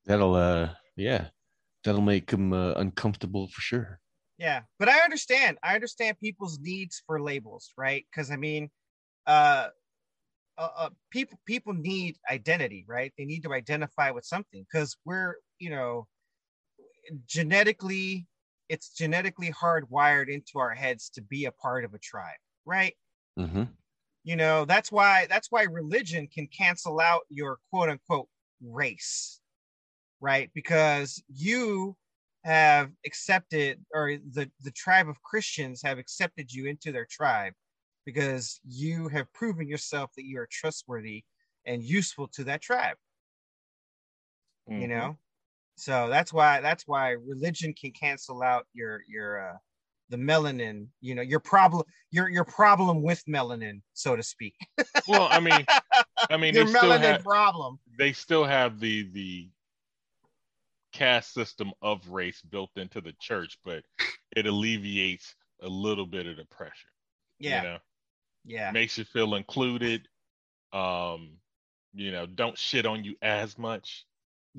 That'll 0.06 0.36
uh, 0.36 0.70
yeah, 0.96 1.28
that'll 1.84 2.02
make 2.02 2.28
them 2.32 2.54
uh, 2.54 2.74
uncomfortable 2.74 3.48
for 3.48 3.62
sure. 3.62 4.00
Yeah, 4.38 4.62
but 4.80 4.88
I 4.90 5.00
understand. 5.00 5.58
I 5.64 5.76
understand 5.76 6.18
people's 6.20 6.60
needs 6.60 7.02
for 7.06 7.22
labels, 7.22 7.72
right? 7.78 8.06
Because 8.12 8.32
I 8.32 8.38
mean, 8.38 8.70
uh, 9.28 9.68
uh, 10.58 10.70
uh, 10.78 10.90
people 11.12 11.40
people 11.46 11.74
need 11.74 12.18
identity, 12.30 12.86
right? 12.88 13.12
They 13.18 13.26
need 13.26 13.44
to 13.44 13.54
identify 13.54 14.12
with 14.12 14.26
something 14.26 14.66
because 14.72 14.98
we're, 15.06 15.36
you 15.60 15.70
know, 15.72 16.08
genetically, 17.26 18.28
it's 18.70 18.90
genetically 18.94 19.52
hardwired 19.52 20.30
into 20.30 20.60
our 20.60 20.74
heads 20.76 21.10
to 21.12 21.22
be 21.22 21.46
a 21.46 21.52
part 21.52 21.86
of 21.86 21.94
a 21.94 22.00
tribe, 22.00 22.38
right? 22.66 22.96
hmm 23.38 23.80
You 24.24 24.36
know, 24.36 24.66
that's 24.66 24.92
why 24.92 25.28
that's 25.28 25.50
why 25.52 25.64
religion 25.64 26.28
can 26.28 26.48
cancel 26.48 27.00
out 27.00 27.22
your 27.30 27.60
quote 27.70 27.90
unquote 27.90 28.30
race, 28.62 29.42
right? 30.22 30.52
Because 30.54 31.24
you 31.30 31.98
have 32.46 32.94
accepted 33.06 33.86
or 33.94 34.18
the 34.18 34.52
the 34.62 34.72
tribe 34.72 35.10
of 35.10 35.22
Christians 35.24 35.82
have 35.84 36.00
accepted 36.00 36.54
you 36.54 36.68
into 36.68 36.92
their 36.92 37.08
tribe 37.08 37.54
because 38.06 38.62
you 38.66 39.10
have 39.10 39.34
proven 39.34 39.68
yourself 39.68 40.12
that 40.18 40.26
you 40.26 40.40
are 40.40 40.48
trustworthy 40.52 41.26
and 41.66 41.84
useful 41.84 42.28
to 42.30 42.46
that 42.46 42.62
tribe, 42.62 42.98
you 44.68 44.88
Mhm. 44.88 44.88
know? 44.88 45.18
So 45.80 46.10
that's 46.10 46.34
why 46.34 46.62
that's 46.62 46.88
why 46.88 47.12
religion 47.12 47.74
can 47.74 47.92
cancel 47.92 48.44
out 48.44 48.66
your 48.74 49.02
your 49.08 49.50
uh 49.50 49.58
the 50.10 50.18
melanin, 50.18 50.88
you 51.02 51.16
know, 51.16 51.22
your 51.22 51.40
problem 51.40 51.84
your 52.12 52.30
your 52.30 52.44
problem 52.44 53.02
with 53.02 53.24
melanin, 53.28 53.82
so 53.94 54.16
to 54.16 54.24
speak. 54.24 54.56
Well, 55.08 55.28
I 55.30 55.40
mean, 55.40 55.66
I 56.30 56.38
mean, 56.38 56.54
your 56.54 56.66
they 56.66 56.72
still 56.72 56.90
melanin 56.90 57.02
have 57.02 57.24
problem. 57.24 57.80
they 57.98 58.12
still 58.12 58.44
have 58.44 58.80
the 58.80 59.10
the 59.14 59.50
caste 60.92 61.34
system 61.34 61.72
of 61.82 62.08
race 62.10 62.42
built 62.42 62.72
into 62.76 63.02
the 63.02 63.14
church, 63.22 63.58
but 63.64 63.84
it 64.36 64.46
alleviates 64.46 65.36
a 65.62 65.68
little 65.68 66.06
bit 66.06 66.28
of 66.28 66.38
the 66.38 66.46
pressure. 66.46 66.74
Yeah. 67.40 67.62
You 67.62 67.68
know? 67.70 67.78
Yeah. 68.46 68.72
makes 68.72 68.98
you 68.98 69.06
feel 69.06 69.36
included. 69.36 70.08
Um, 70.74 71.38
you 71.94 72.12
know, 72.12 72.26
don't 72.26 72.58
shit 72.58 72.86
on 72.86 73.04
you 73.04 73.16
as 73.22 73.58
much. 73.58 74.06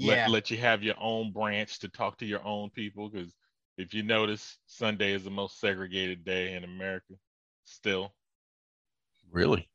Yeah. 0.01 0.22
Let 0.22 0.30
let 0.30 0.51
you 0.51 0.57
have 0.57 0.82
your 0.82 0.94
own 0.98 1.30
branch 1.32 1.78
to 1.80 1.88
talk 1.88 2.18
to 2.18 2.26
your 2.26 2.44
own 2.44 2.70
people. 2.70 3.11
Because 3.11 3.34
if 3.76 3.92
you 3.94 4.03
notice, 4.03 4.57
Sunday 4.66 5.12
is 5.12 5.24
the 5.24 5.30
most 5.30 5.61
segregated 5.61 6.24
day 6.24 6.55
in 6.55 6.64
America. 6.64 7.14
Still, 7.64 8.14
Really? 9.30 9.68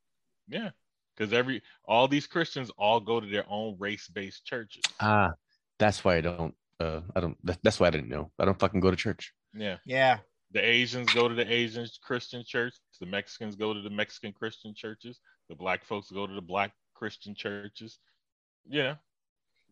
yeah. 0.47 0.71
Because 1.15 1.31
every 1.31 1.61
all 1.85 2.07
these 2.09 2.27
Christians 2.27 2.71
all 2.77 2.99
go 2.99 3.19
to 3.21 3.27
their 3.27 3.45
own 3.47 3.77
race 3.79 4.07
based 4.09 4.45
churches. 4.45 4.83
Ah, 4.99 5.31
that's 5.79 6.03
why 6.03 6.17
I 6.17 6.21
don't. 6.21 6.53
Uh, 6.79 7.01
I 7.15 7.21
don't. 7.21 7.37
That, 7.45 7.59
that's 7.63 7.79
why 7.79 7.87
I 7.87 7.91
didn't 7.91 8.09
know. 8.09 8.31
I 8.37 8.43
don't 8.45 8.59
fucking 8.59 8.81
go 8.81 8.91
to 8.91 8.97
church. 8.97 9.31
Yeah. 9.53 9.77
yeah. 9.85 10.17
The 10.51 10.59
Asians 10.59 11.13
go 11.13 11.29
to 11.29 11.35
the 11.35 11.49
Asian 11.49 11.87
Christian 12.03 12.43
church. 12.45 12.73
The 12.99 13.05
Mexicans 13.05 13.55
go 13.55 13.73
to 13.73 13.81
the 13.81 13.89
Mexican 13.89 14.33
Christian 14.33 14.73
churches. 14.75 15.19
The 15.49 15.55
black 15.55 15.85
folks 15.85 16.11
go 16.11 16.27
to 16.27 16.33
the 16.33 16.41
black 16.41 16.71
Christian 16.95 17.33
churches. 17.33 17.99
Yeah. 18.67 18.95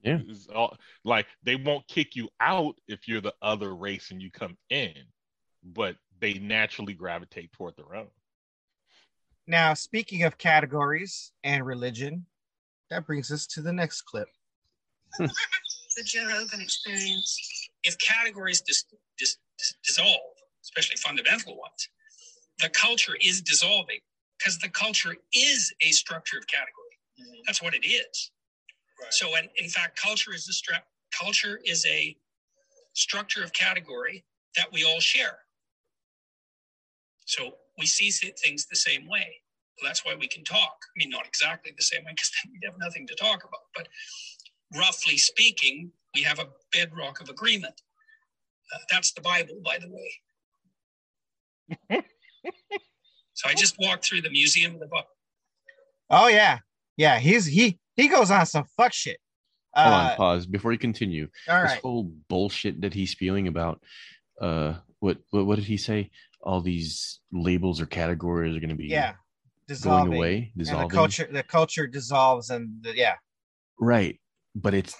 Yeah. 0.04 0.20
It's 0.28 0.48
all, 0.48 0.78
like 1.06 1.28
they 1.44 1.56
won't 1.56 1.88
kick 1.88 2.16
you 2.16 2.30
out 2.40 2.76
if 2.88 3.08
you're 3.08 3.22
the 3.22 3.34
other 3.42 3.74
race 3.74 4.12
and 4.12 4.22
you 4.22 4.30
come 4.32 4.58
in, 4.70 4.94
but 5.64 5.96
they 6.20 6.34
naturally 6.34 6.94
gravitate 6.94 7.52
toward 7.54 7.76
their 7.78 7.96
own. 7.96 8.10
Now, 9.48 9.74
speaking 9.74 10.24
of 10.24 10.38
categories 10.38 11.32
and 11.44 11.66
religion, 11.66 12.26
that 12.90 13.06
brings 13.06 13.32
us 13.32 13.48
to 13.48 13.62
the 13.62 13.74
next 13.74 14.04
clip. 14.04 14.28
The 15.20 16.04
Joe 16.04 16.28
Rogan 16.28 16.60
experience. 16.60 17.70
if 17.84 17.98
categories 18.00 18.62
dis- 18.62 18.86
dis- 19.18 19.38
dis- 19.58 19.76
dissolve, 19.86 20.20
especially 20.64 20.96
fundamental 20.98 21.58
ones, 21.58 21.90
the 22.60 22.70
culture 22.70 23.16
is 23.22 23.42
dissolving 23.42 24.00
because 24.40 24.58
the 24.60 24.70
culture 24.70 25.16
is 25.34 25.74
a 25.82 25.92
structure 25.92 26.38
of 26.38 26.48
category. 26.48 26.98
Mm-hmm. 27.20 27.42
That's 27.46 27.62
what 27.62 27.74
it 27.76 27.86
is. 27.86 28.32
So, 29.10 29.36
in, 29.36 29.50
in 29.58 29.70
fact, 29.70 30.00
culture 30.02 30.34
is 30.34 30.46
the 30.46 30.54
stra- 30.54 30.84
culture 31.18 31.60
is 31.66 31.86
a 31.86 32.16
structure 32.94 33.44
of 33.44 33.54
category 33.54 34.24
that 34.56 34.72
we 34.72 34.84
all 34.84 35.00
share. 35.00 35.40
So 37.26 37.56
we 37.78 37.86
see 37.86 38.12
things 38.12 38.66
the 38.66 38.76
same 38.76 39.08
way. 39.08 39.42
Well, 39.82 39.90
that's 39.90 40.06
why 40.06 40.16
we 40.16 40.28
can 40.28 40.44
talk. 40.44 40.78
I 40.86 40.94
mean, 40.98 41.10
not 41.10 41.26
exactly 41.26 41.72
the 41.76 41.84
same 41.84 42.04
way 42.04 42.12
because 42.12 42.32
then 42.44 42.54
we 42.62 42.66
have 42.66 42.78
nothing 42.80 43.08
to 43.08 43.16
talk 43.16 43.44
about, 43.44 43.62
but 43.76 43.88
roughly 44.78 45.18
speaking, 45.18 45.92
we 46.14 46.22
have 46.22 46.40
a 46.40 46.48
bedrock 46.72 47.22
of 47.22 47.30
agreement. 47.30 47.82
Uh, 48.74 48.80
that's 48.92 49.14
the 49.14 49.22
Bible, 49.22 49.56
by 49.64 49.78
the 49.80 49.90
way. 49.90 50.12
so 53.34 53.50
I 53.50 53.54
just 53.54 53.76
walked 53.80 54.06
through 54.06 54.22
the 54.22 54.30
museum 54.30 54.76
of 54.76 54.80
the 54.80 54.88
book. 54.88 55.08
Oh 56.10 56.28
yeah, 56.28 56.60
yeah. 56.98 57.20
He's 57.20 57.46
he 57.46 57.80
he 57.96 58.08
goes 58.08 58.32
on 58.32 58.46
some 58.46 58.66
fuck 58.78 58.94
shit. 58.94 59.18
Hold 59.76 59.94
Uh, 59.94 59.98
on, 60.12 60.16
pause 60.18 60.46
before 60.46 60.72
you 60.72 60.78
continue. 60.78 61.28
all 61.50 61.62
this 61.62 61.72
right. 61.74 61.82
whole 61.82 62.12
bullshit 62.30 62.82
that 62.82 62.94
he's 62.94 63.12
spewing 63.12 63.48
about 63.48 63.82
uh 64.42 64.74
what 65.00 65.18
what, 65.32 65.46
what 65.46 65.56
did 65.56 65.66
he 65.66 65.78
say 65.78 66.10
all 66.42 66.62
these 66.62 67.20
labels 67.32 67.80
or 67.80 67.86
categories 67.86 68.56
are 68.56 68.60
going 68.60 68.70
to 68.70 68.76
be 68.76 68.88
Yeah, 68.88 69.14
going 69.14 69.18
dissolving. 69.68 70.14
away 70.14 70.52
And 70.58 70.68
the 70.68 70.88
culture 70.88 71.28
the 71.32 71.44
culture 71.44 71.88
dissolves, 71.88 72.50
and 72.50 72.70
the, 72.84 72.96
yeah, 72.96 73.16
right 73.80 74.20
but 74.56 74.74
it's 74.74 74.96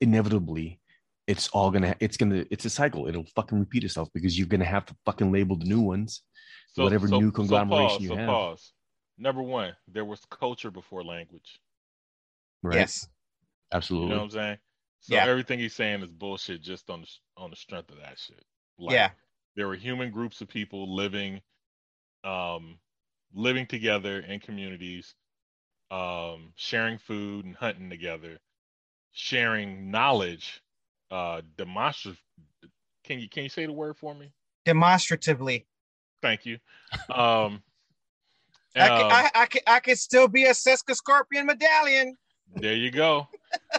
inevitably 0.00 0.80
it's 1.26 1.48
all 1.48 1.70
gonna 1.70 1.94
it's 2.00 2.16
gonna 2.16 2.44
it's 2.50 2.64
a 2.64 2.70
cycle 2.70 3.06
it'll 3.06 3.26
fucking 3.36 3.58
repeat 3.58 3.84
itself 3.84 4.08
because 4.14 4.36
you're 4.38 4.46
gonna 4.48 4.64
have 4.64 4.84
to 4.86 4.96
fucking 5.04 5.30
label 5.32 5.56
the 5.56 5.66
new 5.66 5.80
ones 5.80 6.22
Whatever 6.76 7.08
new 7.08 7.32
conglomeration 7.32 7.88
pause, 7.88 8.00
you 8.02 8.08
so 8.10 8.16
have. 8.16 8.28
pause. 8.28 8.72
Number 9.16 9.42
one, 9.42 9.72
there 9.88 10.04
was 10.04 10.20
culture 10.30 10.70
before 10.70 11.02
language. 11.02 11.58
Right 12.62 12.76
yes, 12.76 13.08
Absolutely. 13.72 14.08
You 14.08 14.14
know 14.14 14.18
what 14.20 14.24
I'm 14.24 14.30
saying? 14.30 14.58
So 15.00 15.14
Yeah. 15.14 15.26
everything 15.26 15.58
he's 15.58 15.74
saying 15.74 16.02
is 16.02 16.10
bullshit 16.10 16.62
just 16.62 16.90
on 16.90 17.02
the 17.02 17.08
on 17.36 17.50
the 17.50 17.56
strength 17.56 17.90
of 17.90 17.98
that 18.00 18.18
shit. 18.18 18.44
Like, 18.78 18.94
yeah, 18.94 19.10
there 19.56 19.68
were 19.68 19.74
human 19.74 20.10
groups 20.10 20.40
of 20.40 20.48
people 20.48 20.94
living 20.94 21.40
um 22.24 22.78
living 23.32 23.66
together 23.66 24.20
in 24.20 24.40
communities 24.40 25.14
um 25.90 26.52
sharing 26.56 26.98
food 26.98 27.44
and 27.44 27.54
hunting 27.54 27.88
together 27.88 28.40
sharing 29.12 29.90
knowledge 29.90 30.60
uh 31.10 31.40
demonstrative 31.56 32.20
can 33.04 33.20
you 33.20 33.28
can 33.28 33.44
you 33.44 33.48
say 33.48 33.66
the 33.66 33.72
word 33.72 33.96
for 33.96 34.14
me 34.14 34.32
demonstratively. 34.64 35.66
thank 36.20 36.44
you 36.44 36.58
um, 37.10 37.62
I, 38.74 38.88
can, 38.88 39.00
um, 39.00 39.08
I, 39.10 39.30
I, 39.34 39.46
can, 39.46 39.60
I 39.66 39.80
could 39.80 39.98
still 39.98 40.28
be 40.28 40.44
a 40.44 40.50
Seska 40.50 40.94
Scorpion 40.94 41.46
medallion. 41.46 42.16
There 42.56 42.74
you 42.74 42.90
go 42.90 43.28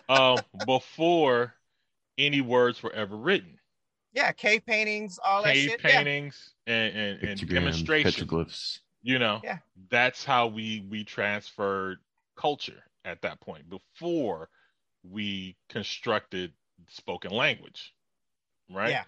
um 0.08 0.44
before 0.66 1.54
any 2.18 2.42
words 2.42 2.82
were 2.84 2.94
ever 2.94 3.16
written 3.16 3.58
Yeah, 4.14 4.32
cave 4.32 4.66
paintings, 4.66 5.20
all 5.24 5.44
that 5.44 5.54
cave 5.54 5.70
shit. 5.72 5.82
Yeah. 5.84 5.92
paintings 5.98 6.54
and 6.68 6.96
and, 6.96 7.24
and 7.24 7.40
Pictograms, 7.40 7.50
demonstration 7.54 8.28
petroglyphs 8.28 8.80
you 9.02 9.20
know 9.20 9.40
Yeah. 9.44 9.60
that's 9.90 10.24
how 10.26 10.48
we 10.48 10.86
we 10.90 11.04
transferred 11.04 12.00
culture 12.36 12.84
at 13.06 13.22
that 13.22 13.40
point 13.42 13.70
before 13.70 14.50
we 15.04 15.56
constructed 15.70 16.52
spoken 16.88 17.32
language 17.32 17.94
right 18.70 18.90
Yeah. 18.92 19.04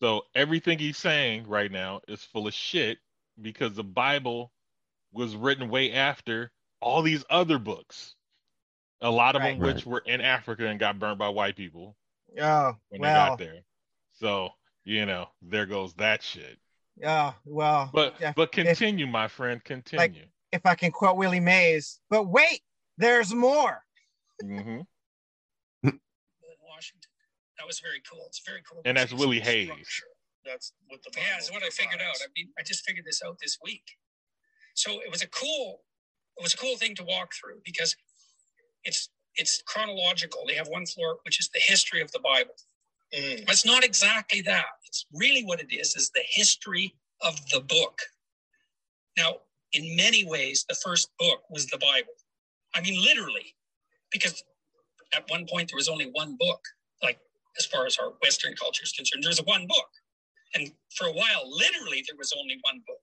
so 0.00 0.22
everything 0.34 0.78
he's 0.78 0.96
saying 0.98 1.46
right 1.48 1.70
now 1.70 2.00
is 2.08 2.22
full 2.22 2.46
of 2.46 2.54
shit 2.54 2.98
because 3.40 3.74
the 3.74 3.84
bible 3.84 4.52
was 5.12 5.34
written 5.36 5.68
way 5.68 5.92
after 5.92 6.50
all 6.80 7.02
these 7.02 7.24
other 7.30 7.58
books 7.58 8.14
a 9.00 9.10
lot 9.10 9.36
of 9.36 9.42
them 9.42 9.58
Right. 9.58 9.74
which 9.74 9.86
were 9.86 10.02
in 10.06 10.20
africa 10.20 10.66
and 10.66 10.78
got 10.80 10.98
burned 10.98 11.18
by 11.18 11.28
white 11.28 11.56
people 11.56 11.96
Oh 12.40 12.76
when 12.88 13.00
they 13.02 13.08
got 13.08 13.38
there 13.38 13.60
so 14.12 14.50
you 14.84 15.06
know 15.06 15.28
there 15.42 15.66
goes 15.66 15.94
that 15.94 16.22
shit 16.22 16.58
Oh 17.04 17.34
well. 17.44 17.90
but 17.92 18.16
yeah, 18.20 18.32
but 18.34 18.50
continue 18.50 19.06
my 19.06 19.28
friend 19.28 19.62
continue 19.62 20.24
if 20.50 20.64
I 20.64 20.74
can 20.74 20.90
quote 20.90 21.16
Willie 21.16 21.40
Mays, 21.40 22.00
but 22.08 22.24
wait, 22.24 22.62
there's 22.96 23.34
more. 23.34 23.84
hmm 24.40 24.80
Washington. 26.78 27.10
That 27.58 27.66
was 27.66 27.80
very 27.80 28.00
cool. 28.08 28.24
It's 28.28 28.40
very 28.46 28.62
cool. 28.68 28.82
And 28.84 28.96
that's 28.96 29.12
Willie 29.12 29.40
a 29.40 29.44
Hayes. 29.44 29.66
structure. 29.66 30.06
That's 30.44 30.72
what 30.86 31.02
the 31.02 31.10
Yeah, 31.18 31.36
it's 31.38 31.50
what 31.50 31.62
I 31.64 31.70
figured 31.70 32.00
out. 32.00 32.14
I 32.22 32.28
mean, 32.36 32.48
I 32.58 32.62
just 32.62 32.84
figured 32.86 33.04
this 33.04 33.20
out 33.24 33.36
this 33.42 33.58
week. 33.62 33.82
So 34.74 35.00
it 35.00 35.10
was 35.10 35.22
a 35.22 35.26
cool, 35.28 35.82
it 36.38 36.42
was 36.42 36.54
a 36.54 36.56
cool 36.56 36.76
thing 36.76 36.94
to 36.94 37.04
walk 37.04 37.32
through 37.34 37.60
because 37.64 37.96
it's 38.88 39.10
it's 39.36 39.62
chronological. 39.66 40.42
They 40.48 40.54
have 40.54 40.68
one 40.68 40.86
floor 40.86 41.18
which 41.24 41.38
is 41.38 41.48
the 41.50 41.60
history 41.64 42.00
of 42.00 42.10
the 42.10 42.18
Bible. 42.20 42.54
Mm. 43.14 43.46
But 43.46 43.52
it's 43.52 43.66
not 43.66 43.84
exactly 43.84 44.40
that. 44.42 44.66
It's 44.86 45.06
really 45.12 45.44
what 45.44 45.60
it 45.60 45.72
is, 45.72 45.94
is 45.94 46.10
the 46.10 46.24
history 46.28 46.94
of 47.22 47.34
the 47.52 47.60
book. 47.60 48.00
Now, 49.16 49.36
in 49.72 49.96
many 49.96 50.24
ways, 50.24 50.64
the 50.68 50.74
first 50.74 51.10
book 51.18 51.40
was 51.50 51.66
the 51.66 51.78
Bible. 51.78 52.12
I 52.74 52.80
mean, 52.80 53.00
literally, 53.02 53.54
because 54.10 54.42
at 55.14 55.28
one 55.28 55.46
point 55.46 55.68
there 55.68 55.76
was 55.76 55.88
only 55.88 56.10
one 56.12 56.36
book, 56.38 56.60
like 57.02 57.18
as 57.58 57.66
far 57.66 57.86
as 57.86 57.96
our 57.98 58.12
Western 58.22 58.54
culture 58.54 58.84
is 58.84 58.92
concerned, 58.92 59.22
there's 59.24 59.42
one 59.44 59.66
book. 59.66 59.90
And 60.54 60.72
for 60.96 61.06
a 61.06 61.12
while, 61.12 61.44
literally, 61.46 62.04
there 62.06 62.16
was 62.16 62.32
only 62.38 62.58
one 62.62 62.82
book. 62.86 63.02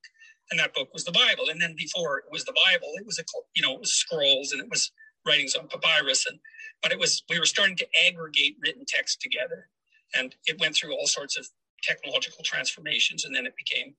And 0.52 0.60
that 0.60 0.74
book 0.74 0.90
was 0.94 1.04
the 1.04 1.12
Bible. 1.12 1.50
And 1.50 1.62
then 1.62 1.76
before 1.78 2.20
it 2.20 2.26
was 2.32 2.46
the 2.46 2.54
Bible, 2.54 2.90
it 2.96 3.06
was 3.06 3.20
a, 3.20 3.24
you 3.56 3.62
know, 3.62 3.74
it 3.74 3.80
was 3.80 3.94
scrolls 3.94 4.52
and 4.52 4.62
it 4.62 4.70
was 4.70 4.92
writings 5.26 5.56
on 5.56 5.68
papyrus. 5.68 6.26
And, 6.28 6.40
but 6.82 6.92
it 6.92 7.00
was, 7.00 7.24
we 7.30 7.40
were 7.40 7.46
starting 7.46 7.76
to 7.78 7.88
aggregate 8.08 8.58
written 8.62 8.84
text 8.88 9.22
together 9.22 9.70
and 10.16 10.36
it 10.46 10.60
went 10.60 10.76
through 10.76 10.94
all 10.94 11.08
sorts 11.08 11.38
of 11.38 11.48
technological 11.84 12.44
transformations 12.44 13.26
and 13.26 13.36
then 13.36 13.46
it 13.46 13.54
became 13.58 13.94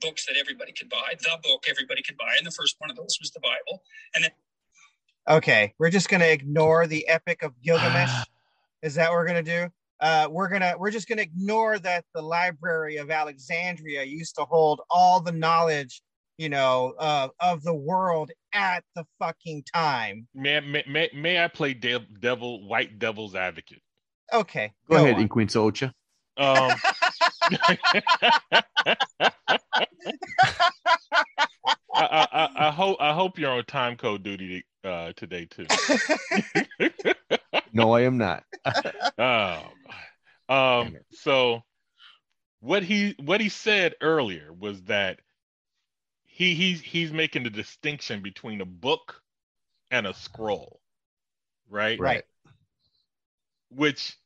books 0.00 0.26
that 0.26 0.36
everybody 0.38 0.72
could 0.72 0.90
buy 0.90 1.14
the 1.18 1.38
book 1.42 1.64
everybody 1.70 2.02
could 2.02 2.16
buy 2.18 2.34
and 2.36 2.46
the 2.46 2.50
first 2.50 2.76
one 2.78 2.90
of 2.90 2.96
those 2.96 3.16
was 3.18 3.30
the 3.30 3.40
bible 3.40 3.82
and 4.14 4.22
then 4.22 4.30
Okay, 5.28 5.74
we're 5.80 5.90
just 5.90 6.08
gonna 6.08 6.26
ignore 6.26 6.86
the 6.86 7.06
Epic 7.08 7.42
of 7.42 7.52
Gilgamesh. 7.60 8.12
Is 8.82 8.94
that 8.94 9.10
what 9.10 9.16
we're 9.16 9.26
gonna 9.26 9.42
do? 9.42 9.66
Uh, 9.98 10.28
we're 10.30 10.48
gonna 10.48 10.74
we're 10.78 10.92
just 10.92 11.08
gonna 11.08 11.22
ignore 11.22 11.80
that 11.80 12.04
the 12.14 12.22
Library 12.22 12.98
of 12.98 13.10
Alexandria 13.10 14.04
used 14.04 14.36
to 14.36 14.44
hold 14.44 14.82
all 14.88 15.20
the 15.20 15.32
knowledge, 15.32 16.00
you 16.38 16.48
know, 16.48 16.94
uh, 17.00 17.26
of 17.40 17.64
the 17.64 17.74
world 17.74 18.30
at 18.56 18.84
the 18.94 19.04
fucking 19.18 19.64
time. 19.72 20.26
May, 20.34 20.60
may, 20.60 20.82
may, 20.88 21.10
may 21.14 21.44
I 21.44 21.48
play 21.48 21.74
de- 21.74 22.06
devil, 22.20 22.66
white 22.66 22.98
devil's 22.98 23.34
advocate? 23.34 23.82
Okay, 24.32 24.72
go, 24.88 24.96
ahead 24.96 25.16
on. 25.16 25.28
Inquinza 25.28 25.60
Ocha. 25.60 25.92
Um, 26.38 26.76
I, 31.94 32.26
I, 32.32 32.48
I 32.56 32.70
hope 32.70 32.96
I 33.00 33.14
hope 33.14 33.38
you're 33.38 33.50
on 33.50 33.64
time 33.64 33.96
code 33.96 34.22
duty 34.22 34.64
uh, 34.84 35.12
today 35.16 35.46
too. 35.46 35.66
no 37.72 37.92
i 37.92 38.02
am 38.02 38.18
not 38.18 38.44
oh, 39.18 39.62
um, 40.54 40.96
so 41.10 41.62
what 42.60 42.82
he 42.82 43.14
what 43.18 43.40
he 43.40 43.48
said 43.48 43.94
earlier 44.00 44.52
was 44.52 44.82
that 44.84 45.20
he 46.36 46.54
he's 46.54 46.82
he's 46.82 47.12
making 47.12 47.44
the 47.44 47.50
distinction 47.50 48.20
between 48.20 48.60
a 48.60 48.66
book 48.66 49.22
and 49.90 50.06
a 50.06 50.12
scroll, 50.12 50.82
right? 51.70 51.98
Right. 51.98 52.24
Which 53.70 54.18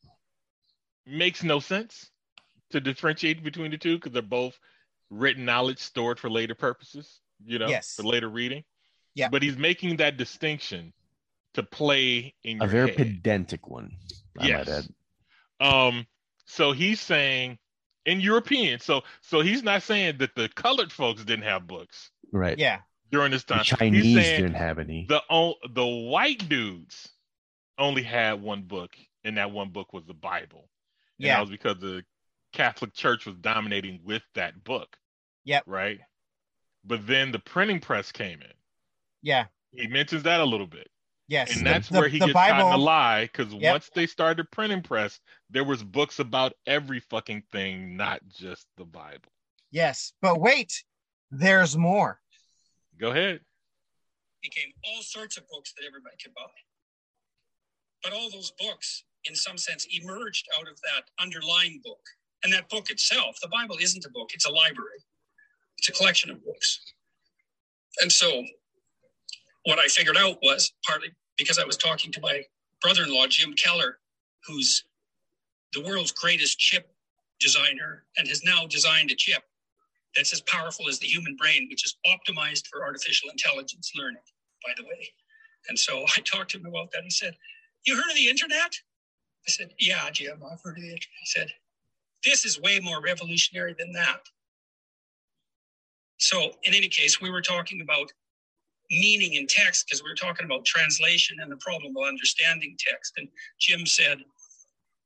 makes 1.07 1.45
no 1.45 1.61
sense 1.61 2.11
to 2.71 2.81
differentiate 2.81 3.45
between 3.45 3.71
the 3.71 3.79
two 3.79 3.95
because 3.97 4.11
they're 4.11 4.23
both 4.23 4.59
written 5.09 5.45
knowledge 5.45 5.79
stored 5.79 6.19
for 6.19 6.29
later 6.29 6.57
purposes, 6.57 7.21
you 7.45 7.61
know, 7.61 7.69
Yes. 7.69 7.95
for 7.95 8.03
later 8.03 8.29
reading. 8.29 8.65
Yeah. 9.15 9.29
But 9.29 9.45
he's 9.45 9.57
making 9.57 9.99
that 9.99 10.17
distinction 10.17 10.93
to 11.55 11.63
play 11.63 12.35
in 12.43 12.57
your 12.57 12.67
A 12.67 12.69
very 12.69 12.89
head. 12.89 12.97
pedantic 12.97 13.69
one. 13.69 13.97
I 14.37 14.49
Yes. 14.49 14.67
might 14.67 14.75
add. 14.79 15.65
Um, 15.65 16.07
so 16.47 16.73
he's 16.73 17.01
saying 17.01 17.59
in 18.07 18.21
European, 18.21 18.81
so 18.81 19.03
so 19.21 19.41
he's 19.41 19.63
not 19.63 19.83
saying 19.83 20.19
that 20.19 20.35
the 20.35 20.49
colored 20.51 20.93
folks 20.93 21.25
didn't 21.25 21.45
have 21.45 21.67
books 21.67 22.11
Right. 22.33 22.59
Yeah. 22.59 22.81
during 23.11 23.31
this 23.33 23.45
The 23.45 23.55
time. 23.55 23.65
Chinese 23.65 24.15
didn't 24.15 24.55
have 24.55 24.79
any. 24.79 25.07
the 25.09 25.23
o- 25.31 25.57
the 25.71 25.87
white 25.87 26.49
dudes 26.49 27.09
only 27.79 28.03
had 28.03 28.41
one 28.43 28.63
book, 28.63 28.97
and 29.25 29.37
that 29.37 29.51
one 29.51 29.71
book 29.71 29.93
was 29.93 30.05
the 30.07 30.15
Bible. 30.15 30.69
And 31.19 31.27
Yeah. 31.27 31.35
that 31.37 31.41
was 31.43 31.51
because 31.51 31.79
the 31.79 32.05
Catholic 32.53 32.93
Church 32.95 33.27
was 33.27 33.37
dominating 33.37 34.01
with 34.05 34.23
that 34.35 34.65
book. 34.65 34.97
Yep. 35.45 35.65
Right. 35.67 36.01
But 36.85 37.07
then 37.07 37.31
the 37.33 37.39
printing 37.39 37.81
press 37.81 38.11
came 38.13 38.41
in. 38.43 38.53
Yeah. 39.23 39.47
He 39.73 39.87
mentions 39.87 40.23
that 40.25 40.41
a 40.41 40.45
little 40.45 40.67
bit. 40.67 40.91
Yes. 41.31 41.57
and 41.57 41.65
that's 41.65 41.89
the- 41.89 41.99
where 42.01 42.09
he 42.09 42.19
the 42.19 42.27
gets 42.27 42.33
caught 42.37 42.51
in 42.51 42.57
the 42.59 42.65
Bible. 42.65 42.79
lie 42.83 43.23
because 43.25 43.53
Yep. 43.55 43.73
once 43.73 43.91
they 43.95 44.07
started 44.09 44.51
printing 44.51 44.83
press, 44.83 45.21
there 45.49 45.63
was 45.63 45.83
books 45.85 46.19
about 46.19 46.55
every 46.67 46.99
fucking 46.99 47.43
thing, 47.53 47.97
not 47.97 48.21
just 48.29 48.67
the 48.77 48.85
Bible. 48.85 49.33
Yes. 49.71 50.13
But 50.21 50.41
wait, 50.41 50.83
there's 51.31 51.77
more. 51.77 52.21
Go 52.99 53.11
ahead. 53.13 53.45
became 54.43 54.73
all 54.85 55.03
sorts 55.03 55.37
of 55.37 55.47
books 55.49 55.73
that 55.75 55.85
everybody 55.87 56.17
could 56.17 56.33
buy. 56.35 56.51
But 58.03 58.15
all 58.15 58.31
those 58.31 58.53
books, 58.53 59.05
in 59.25 59.35
some 59.37 59.59
sense, 59.59 59.85
emerged 59.91 60.49
out 60.59 60.67
of 60.67 60.81
that 60.81 61.11
underlying 61.19 61.81
book. 61.85 62.01
And 62.43 62.51
that 62.55 62.71
book 62.71 62.89
itself, 62.91 63.39
the 63.43 63.49
Bible 63.49 63.77
isn't 63.79 64.03
a 64.07 64.09
book, 64.11 64.31
it's 64.33 64.47
a 64.47 64.51
library, 64.51 65.05
it's 65.77 65.91
a 65.91 65.93
collection 65.93 66.31
of 66.31 66.43
books. 66.43 66.81
And 68.01 68.11
so, 68.11 68.47
what 69.65 69.79
I 69.79 69.89
figured 69.89 70.17
out 70.17 70.39
was 70.43 70.73
partly 70.87 71.11
because 71.41 71.59
I 71.59 71.65
was 71.65 71.79
talking 71.79 72.13
to 72.13 72.21
my 72.21 72.43
brother 72.83 73.05
in 73.05 73.15
law, 73.15 73.27
Jim 73.27 73.55
Keller, 73.55 73.99
who's 74.47 74.85
the 75.75 75.83
world's 75.83 76.13
greatest 76.13 76.59
chip 76.59 76.93
designer 77.41 78.05
and 78.19 78.29
has 78.29 78.45
now 78.45 78.67
designed 78.67 79.11
a 79.11 79.17
chip 79.17 79.43
that's 80.17 80.33
as 80.35 80.43
powerful 80.43 80.89
as 80.89 80.99
the 80.99 81.07
human 81.07 81.37
brain, 81.37 81.69
which 81.71 81.85
is 81.85 81.97
optimized 82.07 82.67
for 82.69 82.85
artificial 82.85 83.31
intelligence 83.31 83.93
learning, 83.97 84.23
by 84.67 84.73
the 84.77 84.85
way. 84.85 85.09
And 85.69 85.79
so 85.79 86.05
I 86.17 86.21
talked 86.21 86.51
to 86.53 86.59
him 86.59 86.67
about 86.67 86.93
that. 86.93 87.05
He 87.05 87.11
said, 87.11 87.35
You 87.87 87.97
heard 87.97 88.11
of 88.11 88.17
the 88.17 88.29
internet? 88.29 88.75
I 89.49 89.51
said, 89.51 89.71
Yeah, 89.81 90.11
Jim, 90.11 90.43
I've 90.45 90.61
heard 90.63 90.77
of 90.79 90.83
the 90.83 90.91
internet. 90.91 91.19
He 91.21 91.27
said, 91.27 91.49
This 92.25 92.45
is 92.45 92.61
way 92.61 92.81
more 92.81 93.03
revolutionary 93.03 93.75
than 93.79 93.93
that. 93.93 94.21
So, 96.19 96.53
in 96.65 96.75
any 96.75 96.89
case, 96.89 97.21
we 97.21 97.31
were 97.31 97.43
talking 97.43 97.81
about 97.81 98.13
meaning 98.91 99.35
in 99.35 99.47
text 99.47 99.87
because 99.87 100.03
we 100.03 100.11
were 100.11 100.17
talking 100.17 100.47
about 100.47 100.65
translation 100.65 101.39
and 101.41 101.51
the 101.51 101.57
problem 101.57 101.97
of 101.97 102.09
understanding 102.09 102.77
text. 102.79 103.15
And 103.17 103.29
Jim 103.61 103.87
said, 103.87 104.19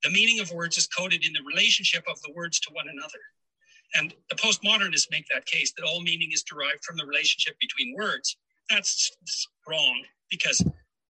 The 0.03 0.11
meaning 0.11 0.41
of 0.41 0.51
words 0.53 0.79
is 0.79 0.87
coded 0.87 1.25
in 1.25 1.33
the 1.33 1.43
relationship 1.47 2.05
of 2.11 2.21
the 2.23 2.33
words 2.33 2.61
to 2.61 2.73
one 2.73 2.87
another. 2.89 3.21
And 3.95 4.15
the 4.31 4.37
postmodernists 4.37 5.11
make 5.11 5.27
that 5.33 5.47
case 5.47 5.73
that 5.77 5.85
all 5.85 6.01
meaning 6.01 6.31
is 6.33 6.43
derived 6.43 6.85
from 6.85 6.97
the 6.97 7.07
relationship 7.07 7.57
between 7.61 7.95
words. 7.97 8.37
That's 8.71 9.11
wrong 9.69 10.03
because, 10.31 10.63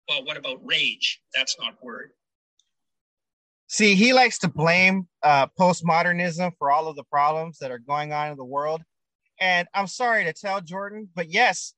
well, 0.09 0.25
what 0.25 0.37
about 0.37 0.59
rage? 0.65 1.21
That's 1.33 1.55
not 1.59 1.81
word. 1.81 2.11
See, 3.67 3.95
he 3.95 4.13
likes 4.13 4.39
to 4.39 4.47
blame 4.47 5.07
uh, 5.23 5.47
postmodernism 5.59 6.51
for 6.57 6.71
all 6.71 6.87
of 6.87 6.95
the 6.95 7.03
problems 7.03 7.59
that 7.59 7.71
are 7.71 7.79
going 7.79 8.13
on 8.13 8.31
in 8.31 8.37
the 8.37 8.45
world. 8.45 8.81
And 9.39 9.67
I'm 9.73 9.87
sorry 9.87 10.23
to 10.25 10.33
tell 10.33 10.61
Jordan, 10.61 11.09
but 11.15 11.29
yes, 11.31 11.73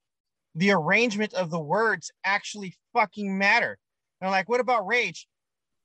the 0.58 0.72
arrangement 0.72 1.32
of 1.34 1.50
the 1.50 1.60
words 1.60 2.10
actually 2.24 2.74
fucking 2.92 3.38
matter. 3.38 3.78
And 4.20 4.26
I'm 4.26 4.32
like, 4.32 4.48
what 4.48 4.58
about 4.60 4.86
rage? 4.86 5.28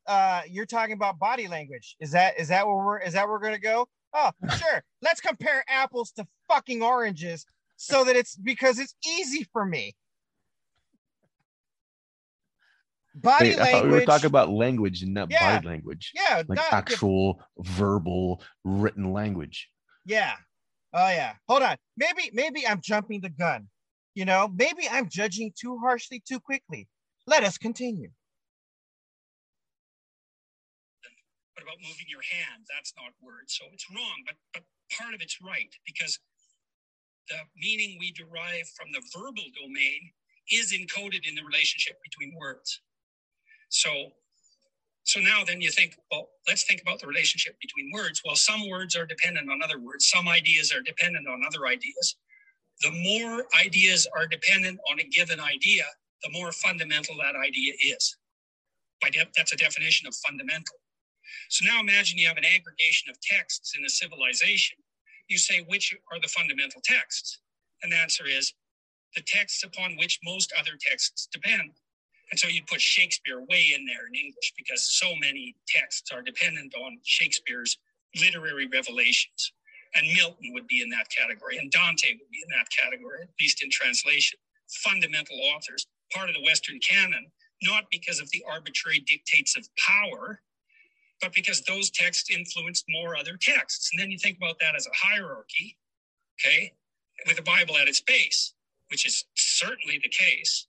Uh, 0.08 0.42
you're 0.50 0.66
talking 0.66 0.94
about 0.94 1.20
body 1.20 1.48
language. 1.48 1.96
Is 2.00 2.12
that 2.12 2.40
is 2.40 2.48
that 2.48 2.66
where 2.66 2.76
we're 2.76 3.00
is 3.00 3.14
that 3.14 3.28
where 3.28 3.38
we're 3.38 3.44
gonna 3.46 3.60
go? 3.60 3.88
Oh, 4.14 4.32
sure. 4.58 4.84
Let's 5.02 5.22
compare 5.22 5.64
apples 5.70 6.12
to 6.14 6.26
fucking 6.50 6.82
oranges 6.82 7.46
so 7.78 8.04
that 8.04 8.16
it's 8.16 8.36
because 8.36 8.80
it's 8.80 8.96
easy 9.08 9.48
for 9.54 9.64
me. 9.64 9.94
Body 13.16 13.50
Wait, 13.50 13.60
language. 13.60 13.92
we 13.94 14.00
were 14.00 14.06
talking 14.06 14.26
about 14.26 14.50
language 14.50 15.04
and 15.04 15.14
not 15.14 15.30
Yeah. 15.30 15.56
body 15.58 15.68
language. 15.68 16.12
yeah, 16.16 16.38
Like 16.48 16.58
not- 16.58 16.74
actual 16.74 17.44
verbal 17.60 18.42
written 18.64 19.14
language. 19.14 19.70
Yeah. 20.06 20.34
Oh 20.94 21.10
yeah. 21.10 21.34
Hold 21.48 21.62
on. 21.62 21.78
Maybe 21.96 22.32
maybe 22.34 22.68
I'm 22.68 22.82
jumping 22.82 23.22
the 23.22 23.30
gun. 23.30 23.68
You 24.16 24.26
know, 24.26 24.50
maybe 24.54 24.88
I'm 24.90 25.10
judging 25.10 25.54
too 25.60 25.78
harshly 25.80 26.22
too 26.28 26.40
quickly. 26.40 26.88
Let 27.28 27.44
us 27.44 27.58
continue. 27.58 28.10
What 31.56 31.64
about 31.64 31.78
moving 31.82 32.08
your 32.10 32.22
hand? 32.22 32.66
That's 32.74 32.94
not 32.98 33.14
word. 33.22 33.46
So 33.48 33.66
it's 33.74 33.90
wrong, 33.90 34.24
but, 34.26 34.36
but 34.54 34.64
part 34.98 35.14
of 35.14 35.22
it's 35.22 35.40
right 35.42 35.74
because 35.86 36.20
the 37.30 37.38
meaning 37.58 37.98
we 38.00 38.12
derive 38.12 38.70
from 38.78 38.92
the 38.92 39.02
verbal 39.16 39.46
domain 39.62 40.12
is 40.52 40.74
encoded 40.74 41.28
in 41.28 41.36
the 41.36 41.44
relationship 41.44 41.98
between 42.04 42.34
words. 42.40 42.82
So 43.70 44.12
so 45.06 45.20
now 45.20 45.44
then 45.46 45.62
you 45.62 45.72
think, 45.72 45.98
well, 46.12 46.30
let's 46.48 46.64
think 46.66 46.82
about 46.82 47.00
the 47.00 47.08
relationship 47.08 47.58
between 47.62 47.92
words. 47.94 48.22
Well, 48.26 48.36
some 48.36 48.70
words 48.70 48.96
are 48.96 49.06
dependent 49.06 49.50
on 49.52 49.62
other 49.64 49.80
words, 49.80 50.08
some 50.10 50.28
ideas 50.30 50.72
are 50.74 50.82
dependent 50.82 51.28
on 51.28 51.44
other 51.46 51.68
ideas. 51.68 52.18
The 52.82 52.92
more 52.92 53.46
ideas 53.60 54.08
are 54.18 54.28
dependent 54.28 54.80
on 54.92 55.00
a 55.00 55.04
given 55.04 55.40
idea, 55.40 55.86
the 56.24 56.32
more 56.32 56.52
fundamental 56.52 57.16
that 57.18 57.36
idea 57.36 57.74
is. 57.82 58.18
By 59.02 59.10
de- 59.10 59.30
that's 59.36 59.54
a 59.54 59.58
definition 59.58 60.08
of 60.08 60.16
fundamental. 60.16 60.76
So 61.50 61.66
now 61.66 61.80
imagine 61.80 62.18
you 62.18 62.28
have 62.28 62.38
an 62.38 62.46
aggregation 62.46 63.10
of 63.10 63.20
texts 63.22 63.74
in 63.78 63.86
a 63.86 63.90
civilization. 63.90 64.78
You 65.30 65.38
say, 65.38 65.66
which 65.68 65.96
are 66.12 66.20
the 66.22 66.28
fundamental 66.28 66.82
texts? 66.84 67.40
And 67.84 67.92
the 67.92 67.98
answer 67.98 68.26
is 68.28 68.54
the 69.16 69.24
texts 69.24 69.64
upon 69.64 69.98
which 69.98 70.20
most 70.24 70.54
other 70.60 70.74
texts 70.80 71.28
depend. 71.32 71.72
And 72.32 72.40
so 72.40 72.48
you'd 72.48 72.68
put 72.68 72.82
Shakespeare 72.82 73.42
way 73.42 73.74
in 73.76 73.86
there 73.86 74.08
in 74.08 74.16
English 74.16 74.54
because 74.58 74.84
so 74.84 75.16
many 75.22 75.56
texts 75.68 76.12
are 76.12 76.22
dependent 76.22 76.74
on 76.76 77.00
Shakespeare's 77.04 77.78
literary 78.20 78.68
revelations. 78.68 79.54
And 79.96 80.08
Milton 80.14 80.54
would 80.54 80.68
be 80.68 80.82
in 80.82 80.90
that 80.90 81.08
category, 81.10 81.58
and 81.58 81.72
Dante 81.72 82.10
would 82.14 82.32
be 82.32 82.44
in 82.44 82.58
that 82.58 82.68
category, 82.72 83.24
at 83.24 83.30
least 83.40 83.64
in 83.64 83.70
translation. 83.70 84.40
Fundamental 84.84 85.38
authors, 85.56 85.88
part 86.14 86.30
of 86.30 86.36
the 86.36 86.44
Western 86.44 86.80
canon, 86.80 87.28
not 87.62 87.86
because 87.92 88.20
of 88.20 88.30
the 88.32 88.44
arbitrary 88.50 89.00
dictates 89.08 89.56
of 89.58 89.68
power, 89.78 90.42
but 91.22 91.34
because 91.34 91.62
those 91.62 91.90
texts 91.90 92.32
influenced 92.32 92.86
more 92.90 93.16
other 93.16 93.38
texts. 93.40 93.90
And 93.94 94.02
then 94.02 94.12
you 94.12 94.18
think 94.18 94.38
about 94.38 94.60
that 94.60 94.76
as 94.76 94.88
a 94.88 94.92
hierarchy, 94.96 95.78
okay, 96.40 96.74
with 97.28 97.38
the 97.38 97.44
Bible 97.44 97.78
at 97.78 97.88
its 97.88 98.02
base, 98.02 98.54
which 98.90 99.06
is 99.06 99.26
certainly 99.36 100.00
the 100.04 100.10
case. 100.10 100.68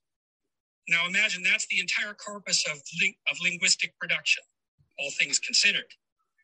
Now 0.89 1.07
imagine 1.07 1.43
that's 1.43 1.66
the 1.68 1.81
entire 1.81 2.14
corpus 2.14 2.64
of, 2.70 2.81
ling- 3.01 3.16
of 3.31 3.39
linguistic 3.43 3.99
production, 3.99 4.43
all 4.99 5.11
things 5.18 5.39
considered. 5.39 5.87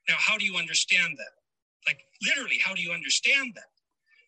Now, 0.08 0.16
how 0.18 0.38
do 0.38 0.44
you 0.44 0.56
understand 0.56 1.16
that? 1.18 1.39
Like, 1.86 2.00
literally, 2.22 2.58
how 2.62 2.74
do 2.74 2.82
you 2.82 2.92
understand 2.92 3.52
that? 3.56 3.64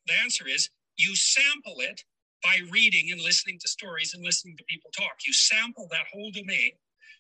The 0.07 0.14
answer 0.22 0.48
is 0.48 0.70
you 0.96 1.14
sample 1.16 1.76
it 1.78 2.03
by 2.42 2.59
reading 2.70 3.11
and 3.12 3.20
listening 3.20 3.59
to 3.61 3.68
stories 3.68 4.14
and 4.14 4.24
listening 4.24 4.57
to 4.57 4.64
people 4.68 4.90
talk. 4.96 5.12
You 5.26 5.32
sample 5.32 5.88
that 5.90 6.07
whole 6.12 6.30
domain 6.32 6.72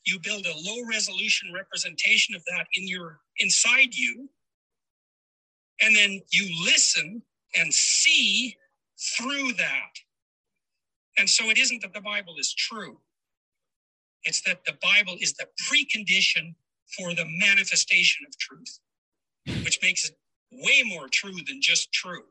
you 0.04 0.18
build 0.18 0.46
a 0.46 0.54
low 0.56 0.84
resolution 0.90 1.52
representation 1.54 2.34
of 2.34 2.44
that 2.46 2.66
in 2.74 2.88
your 2.88 3.20
inside 3.38 3.94
you 3.94 4.28
and 5.80 5.94
then 5.96 6.20
you 6.32 6.64
listen 6.64 7.22
and 7.56 7.72
see 7.72 8.56
through 9.16 9.52
that 9.54 9.92
and 11.18 11.28
so 11.28 11.50
it 11.50 11.58
isn't 11.58 11.82
that 11.82 11.92
the 11.92 12.00
bible 12.00 12.34
is 12.38 12.52
true 12.54 12.98
it's 14.24 14.42
that 14.42 14.64
the 14.66 14.76
bible 14.82 15.16
is 15.20 15.34
the 15.34 15.46
precondition 15.68 16.54
for 16.96 17.14
the 17.14 17.24
manifestation 17.38 18.26
of 18.26 18.36
truth 18.38 18.78
which 19.64 19.80
makes 19.82 20.08
it 20.08 20.16
way 20.52 20.82
more 20.86 21.08
true 21.08 21.32
than 21.46 21.60
just 21.60 21.92
true 21.92 22.24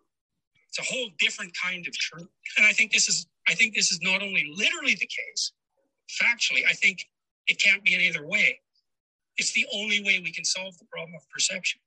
it's 0.67 0.80
a 0.80 0.93
whole 0.93 1.09
different 1.19 1.51
kind 1.61 1.88
of 1.88 1.93
truth 1.93 2.28
and 2.57 2.65
i 2.65 2.72
think 2.72 2.91
this 2.91 3.07
is 3.07 3.28
i 3.47 3.53
think 3.53 3.74
this 3.76 3.91
is 3.91 3.99
not 4.01 4.22
only 4.22 4.51
literally 4.55 4.95
the 4.95 5.07
case 5.07 5.53
factually 6.22 6.63
i 6.69 6.74
think 6.74 6.99
it 7.47 7.61
can't 7.61 7.84
be 7.84 7.93
any 7.93 8.09
other 8.09 8.26
way. 8.26 8.59
It's 9.38 9.53
the 9.53 9.65
only 9.74 10.01
way 10.03 10.19
we 10.24 10.32
can 10.32 10.45
solve 10.45 10.78
the 10.78 10.86
problem 10.86 11.15
of 11.15 11.30
perception. 11.30 11.82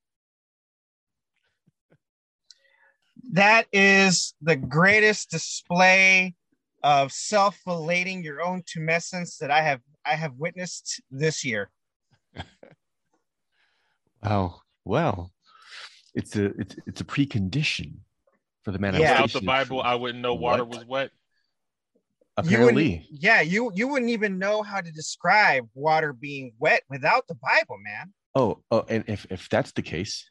That 3.32 3.66
is 3.72 4.34
the 4.42 4.56
greatest 4.56 5.30
display 5.30 6.34
of 6.82 7.12
self-relating 7.12 8.22
your 8.22 8.42
own 8.42 8.62
tumescence 8.62 9.38
that 9.38 9.50
I 9.50 9.62
have 9.62 9.80
I 10.06 10.14
have 10.16 10.34
witnessed 10.36 11.00
this 11.10 11.44
year. 11.44 11.70
Wow. 14.22 14.62
Well, 14.86 15.32
it's 16.14 16.36
a 16.36 16.46
it's 16.60 16.76
it's 16.86 17.00
a 17.00 17.04
precondition 17.04 17.94
for 18.64 18.70
the 18.72 18.78
manifestation. 18.78 19.16
Yeah. 19.16 19.22
Without 19.22 19.40
the 19.40 19.46
Bible. 19.46 19.82
I 19.82 19.94
wouldn't 19.94 20.22
know 20.22 20.34
water 20.34 20.64
What? 20.64 20.78
was 20.78 20.86
wet. 20.86 21.10
You 21.10 21.12
Apparently, 22.38 23.06
yeah, 23.10 23.42
you 23.42 23.70
you 23.74 23.86
wouldn't 23.86 24.10
even 24.10 24.38
know 24.38 24.62
how 24.62 24.80
to 24.80 24.90
describe 24.90 25.68
water 25.74 26.12
being 26.12 26.52
wet 26.58 26.82
without 26.90 27.28
the 27.28 27.36
Bible, 27.36 27.76
man. 27.82 28.12
oh, 28.34 28.62
oh, 28.72 28.84
and 28.88 29.04
if 29.06 29.26
if 29.30 29.48
that's 29.48 29.72
the 29.72 29.82
case, 29.82 30.28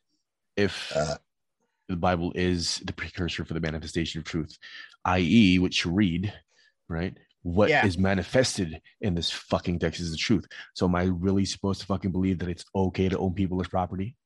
if 0.57 0.91
Uh. 0.93 1.15
the 1.87 1.95
Bible 1.95 2.33
is 2.35 2.81
the 2.85 2.91
precursor 2.93 3.45
for 3.45 3.53
the 3.53 3.59
manifestation 3.61 4.19
of 4.19 4.25
truth, 4.25 4.57
i.e., 5.05 5.59
what 5.59 5.83
you 5.83 5.91
read, 5.91 6.33
right? 6.89 7.15
What 7.43 7.69
is 7.69 7.95
Yeah. 7.95 8.01
manifested 8.01 8.81
in 9.01 9.15
this 9.15 9.29
fucking 9.29 9.79
text 9.79 9.99
is 10.01 10.11
the 10.11 10.17
truth. 10.17 10.45
So, 10.75 10.85
am 10.87 10.95
I 10.95 11.03
really 11.03 11.45
supposed 11.45 11.79
to 11.81 11.87
fucking 11.87 12.11
believe 12.11 12.39
that 12.39 12.49
it's 12.49 12.65
okay 12.75 13.07
to 13.09 13.17
own 13.17 13.33
people 13.33 13.61
as 13.61 13.67
property? 13.69 14.17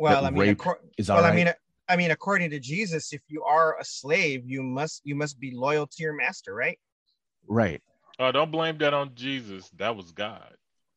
Well, 0.00 0.22
That 0.22 0.28
I 0.28 0.30
mean, 0.30 0.40
rape 0.40 0.58
accor- 0.58 0.76
Is 0.96 1.10
well, 1.10 1.18
all 1.18 1.24
I 1.24 1.34
mean, 1.34 1.48
uh, 1.48 1.52
I 1.86 1.96
mean, 1.96 2.10
according 2.10 2.48
to 2.50 2.58
Jesus, 2.58 3.12
if 3.12 3.20
you 3.28 3.44
are 3.44 3.78
a 3.78 3.84
slave, 3.84 4.42
you 4.46 4.62
must 4.62 5.02
you 5.04 5.14
must 5.14 5.38
be 5.38 5.50
loyal 5.54 5.86
to 5.86 6.02
your 6.02 6.14
master, 6.14 6.54
right? 6.54 6.78
right? 7.46 7.82
Oh, 8.18 8.32
don't 8.32 8.50
blame 8.50 8.78
that 8.78 8.94
on 8.94 9.14
Jesus. 9.14 9.68
That 9.76 9.94
was 9.94 10.12
God. 10.12 10.54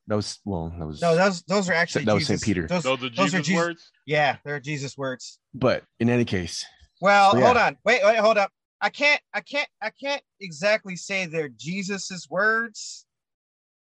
That 0.07 0.15
was 0.15 0.39
well. 0.45 0.73
That 0.79 0.87
was 0.87 1.01
No, 1.01 1.17
those 1.17 1.41
those 1.43 1.69
are 1.69 1.73
actually 1.73 2.05
that 2.05 2.13
was 2.13 2.27
Saint 2.27 2.41
Peter. 2.41 2.65
Those, 2.67 2.83
Those 2.83 3.03
are 3.03 3.09
those 3.09 3.33
are 3.33 3.39
Jesus' 3.39 3.45
Jesus- 3.47 3.65
words. 3.65 3.91
yeah, 4.05 4.37
they're 4.45 4.59
Jesus 4.61 4.97
words. 4.97 5.37
but 5.53 5.83
in 5.99 6.09
any 6.09 6.23
case, 6.23 6.65
Well, 7.01 7.31
So, 7.33 7.39
yeah. 7.39 7.45
hold 7.45 7.57
on, 7.57 7.77
wait, 7.83 8.01
wait, 8.05 8.17
hold 8.19 8.37
up. 8.37 8.51
I 8.79 8.89
can't, 8.89 9.21
I 9.33 9.41
can't, 9.41 9.67
I 9.81 9.89
can't 9.89 10.21
exactly 10.39 10.95
say 10.95 11.25
they're 11.25 11.49
Jesus's 11.49 12.29
words 12.29 13.05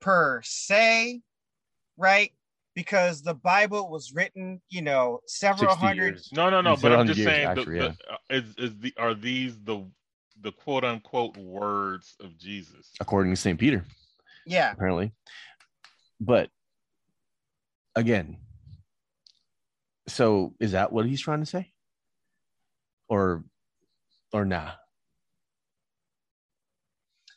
per 0.01 0.41
se, 0.43 1.21
right? 1.95 2.33
Because 2.75 3.21
the 3.21 3.33
Bible 3.33 3.89
was 3.89 4.11
written, 4.13 4.61
you 4.69 4.81
know, 4.81 5.21
several 5.27 5.73
hundred. 5.75 6.15
years. 6.15 6.29
No, 6.33 6.49
no, 6.49 6.59
no. 6.59 6.75
But 6.75 6.91
I'm 6.91 7.07
just 7.07 7.17
years, 7.19 7.29
saying, 7.29 7.47
actually, 7.47 7.79
the, 7.79 7.95
the, 7.97 8.13
uh, 8.13 8.17
is 8.29 8.55
is 8.57 8.77
the 8.79 8.93
are 8.97 9.13
these 9.13 9.57
the 9.63 9.85
the 10.41 10.51
quote 10.51 10.83
unquote 10.83 11.37
words 11.37 12.15
of 12.19 12.37
Jesus? 12.37 12.91
according 12.99 13.31
to 13.31 13.37
Saint 13.37 13.57
Peter, 13.59 13.85
Yeah, 14.45 14.73
apparently. 14.73 15.13
But 16.19 16.49
again, 17.95 18.37
so 20.07 20.53
is 20.59 20.73
that 20.73 20.91
what 20.91 21.05
he's 21.05 21.21
trying 21.21 21.39
to 21.39 21.45
say, 21.45 21.71
or 23.07 23.45
or 24.33 24.43
nah? 24.43 24.71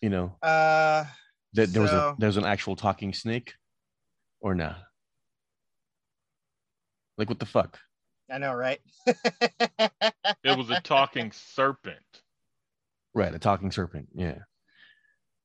You 0.03 0.11
know 0.11 0.37
uh, 0.43 1.05
that 1.55 1.73
there 1.73 1.83
was 1.83 1.93
a 1.93 2.01
So- 2.01 2.17
there 2.19 2.27
was 2.29 2.37
an 2.37 2.45
actual 2.45 2.75
talking 2.75 3.13
snake, 3.15 3.55
or 4.41 4.57
nah? 4.57 4.75
Like 7.19 7.29
what 7.29 7.41
the 7.41 7.47
fuck? 7.47 7.79
I 8.31 8.39
know, 8.39 8.55
right? 8.55 8.81
It 10.45 10.57
was 10.57 10.71
a 10.71 10.81
talking 10.81 11.33
serpent. 11.33 11.99
Right, 13.15 13.35
a 13.35 13.39
talking 13.39 13.71
serpent. 13.73 14.09
Yeah. 14.15 14.39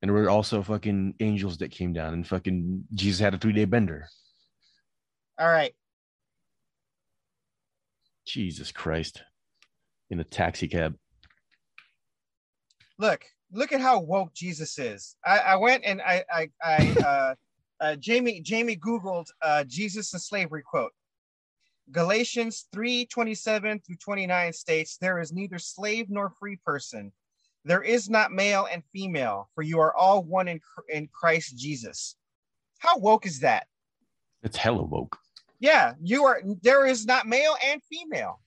And 0.01 0.09
there 0.09 0.13
were 0.13 0.29
also 0.29 0.61
fucking 0.61 1.15
angels 1.19 1.57
that 1.57 1.71
came 1.71 1.93
down 1.93 2.13
and 2.13 2.27
fucking 2.27 2.83
Jesus 2.93 3.19
had 3.19 3.33
a 3.33 3.37
three 3.37 3.53
day 3.53 3.65
bender. 3.65 4.07
All 5.39 5.47
right. 5.47 5.73
Jesus 8.25 8.71
Christ. 8.71 9.23
In 10.09 10.19
a 10.19 10.23
taxi 10.23 10.67
cab. 10.67 10.95
look 12.99 13.25
look 13.51 13.71
at 13.71 13.81
how 13.81 13.99
woke 13.99 14.33
jesus 14.33 14.77
is 14.79 15.15
i, 15.25 15.37
I 15.39 15.55
went 15.55 15.83
and 15.83 16.01
i 16.01 16.23
i, 16.31 16.49
I 16.63 16.89
uh, 17.05 17.35
uh 17.83 17.95
jamie 17.95 18.41
jamie 18.41 18.77
googled 18.77 19.27
uh 19.41 19.63
jesus 19.65 20.13
and 20.13 20.21
slavery 20.21 20.63
quote 20.63 20.91
galatians 21.91 22.65
3 22.73 23.05
27 23.07 23.79
through 23.85 23.95
29 23.97 24.53
states 24.53 24.97
there 24.97 25.19
is 25.19 25.31
neither 25.33 25.59
slave 25.59 26.07
nor 26.09 26.29
free 26.39 26.57
person. 26.65 27.11
There 27.65 27.81
is 27.83 28.09
not 28.09 28.31
male 28.31 28.67
and 28.71 28.83
female 28.91 29.49
for 29.55 29.61
you 29.61 29.79
are 29.79 29.95
all 29.95 30.23
one 30.23 30.47
in, 30.47 30.59
in 30.89 31.07
christ 31.11 31.57
jesus. 31.57 32.15
How 32.79 32.97
woke 32.97 33.25
is 33.25 33.39
that? 33.41 33.67
It's 34.43 34.57
hella 34.57 34.83
woke. 34.83 35.17
yeah 35.59 35.93
you 36.01 36.25
are 36.25 36.41
there 36.61 36.85
is 36.85 37.05
not 37.05 37.27
male 37.27 37.55
and 37.65 37.81
female. 37.83 38.39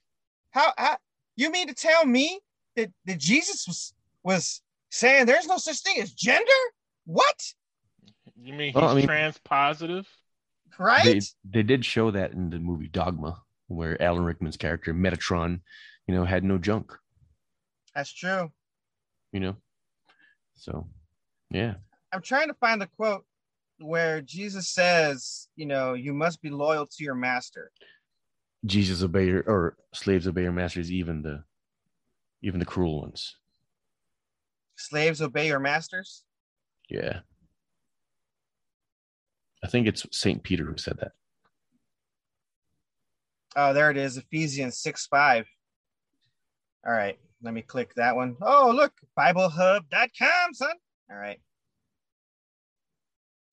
How, 0.51 0.73
how 0.79 0.97
you 1.37 1.51
mean 1.51 1.67
to 1.69 1.75
tell 1.75 2.05
me 2.07 2.41
that, 2.77 2.91
that 3.05 3.19
jesus 3.19 3.67
was 3.67 3.93
was 4.23 4.63
saying 4.91 5.27
there's 5.27 5.47
no 5.47 5.59
such 5.59 5.81
thing 5.81 6.01
as 6.01 6.13
gender? 6.13 6.51
What? 7.05 7.53
You 8.39 8.53
mean 8.55 8.69
he's 8.69 8.75
Well, 8.75 8.89
I 8.89 8.95
mean- 8.95 9.07
trans 9.07 9.39
positive? 9.39 10.07
Right 10.79 11.05
They 11.05 11.21
they 11.45 11.63
did 11.63 11.85
show 11.85 12.11
that 12.11 12.33
in 12.33 12.51
the 12.51 12.59
movie 12.59 12.89
Dogma, 12.89 13.43
where 13.69 14.01
Alan 14.03 14.25
Rickman's 14.25 14.57
character, 14.57 14.93
Metatron, 14.95 15.61
you 16.07 16.15
know, 16.15 16.25
had 16.25 16.45
no 16.45 16.59
junk, 16.59 16.93
that's 17.95 18.13
true 18.13 18.51
you 19.33 19.41
know. 19.41 19.57
So 20.55 20.87
yeah. 21.51 21.75
i'm 22.13 22.23
trying 22.23 22.49
to 22.49 22.55
find 22.55 22.81
the 22.81 22.89
quote 22.97 23.25
where 23.79 24.21
jesus 24.23 24.69
says 24.69 25.49
you 25.57 25.67
know 25.67 25.93
you 25.95 26.13
must 26.15 26.41
be 26.41 26.49
loyal 26.51 26.87
to 26.87 27.05
your 27.05 27.15
master 27.15 27.71
Jesus 28.65 29.03
obey 29.03 29.27
your 29.27 29.43
or 29.47 29.77
slaves 29.93 30.27
obey 30.27 30.43
your 30.43 30.53
masters, 30.53 30.91
even 30.91 31.23
the 31.23 31.45
even 32.43 32.59
the 32.59 32.67
cruel 32.67 33.01
ones. 33.03 33.37
slaves 34.77 35.23
obey 35.23 35.47
your 35.47 35.61
masters 35.61 36.25
Yeah. 36.89 37.21
I 39.65 39.69
think 39.69 39.87
it's 39.87 40.07
Saint 40.13 40.43
Peter 40.43 40.65
who 40.65 40.77
said 40.77 40.99
that. 40.99 41.13
oh 43.57 43.73
there 43.73 43.91
it 43.91 43.97
is 43.97 44.17
ephesians 44.17 44.79
6 44.79 45.07
5 45.07 45.47
all 46.87 46.93
right 46.93 47.19
let 47.43 47.53
me 47.55 47.63
click 47.63 47.95
that 47.95 48.17
one. 48.17 48.37
Oh, 48.41 48.73
look 48.75 48.93
biblehub.com 49.19 50.55
son. 50.55 50.73
All 51.11 51.17
right. 51.17 51.39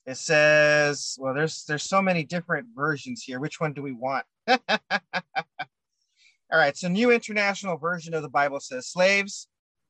It 0.06 0.16
says 0.18 1.16
well 1.20 1.34
there's 1.34 1.66
there's 1.66 1.84
so 1.84 2.02
many 2.02 2.24
different 2.24 2.68
versions 2.76 3.24
here. 3.24 3.40
Which 3.40 3.60
one 3.60 3.74
do 3.74 3.82
we 3.82 3.92
want? 3.92 4.26
All 4.48 4.60
right 6.52 6.76
so 6.78 6.88
new 6.88 7.12
international 7.12 7.78
version 7.78 8.14
of 8.14 8.22
the 8.22 8.30
bible 8.30 8.60
says 8.60 8.88
slaves 8.88 9.48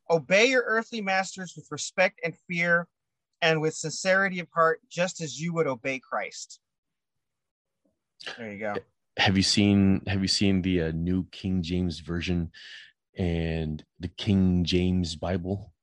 obey 0.09 0.45
your 0.45 0.63
earthly 0.65 1.01
masters 1.01 1.53
with 1.55 1.67
respect 1.71 2.19
and 2.23 2.33
fear 2.47 2.87
and 3.43 3.59
with 3.59 3.75
sincerity 3.75 4.39
of 4.39 4.47
heart 4.55 4.79
just 4.89 5.21
as 5.21 5.39
you 5.39 5.53
would 5.53 5.67
obey 5.67 5.99
christ. 5.99 6.59
There 8.37 8.49
you 8.49 8.57
go. 8.57 8.75
Have 9.17 9.35
you 9.35 9.43
seen 9.43 10.01
have 10.07 10.21
you 10.21 10.29
seen 10.29 10.61
the 10.61 10.83
uh, 10.83 10.91
new 10.95 11.25
king 11.31 11.61
james 11.61 11.99
version 11.99 12.51
and 13.15 13.83
the 13.99 14.07
king 14.07 14.63
james 14.63 15.15
bible? 15.15 15.73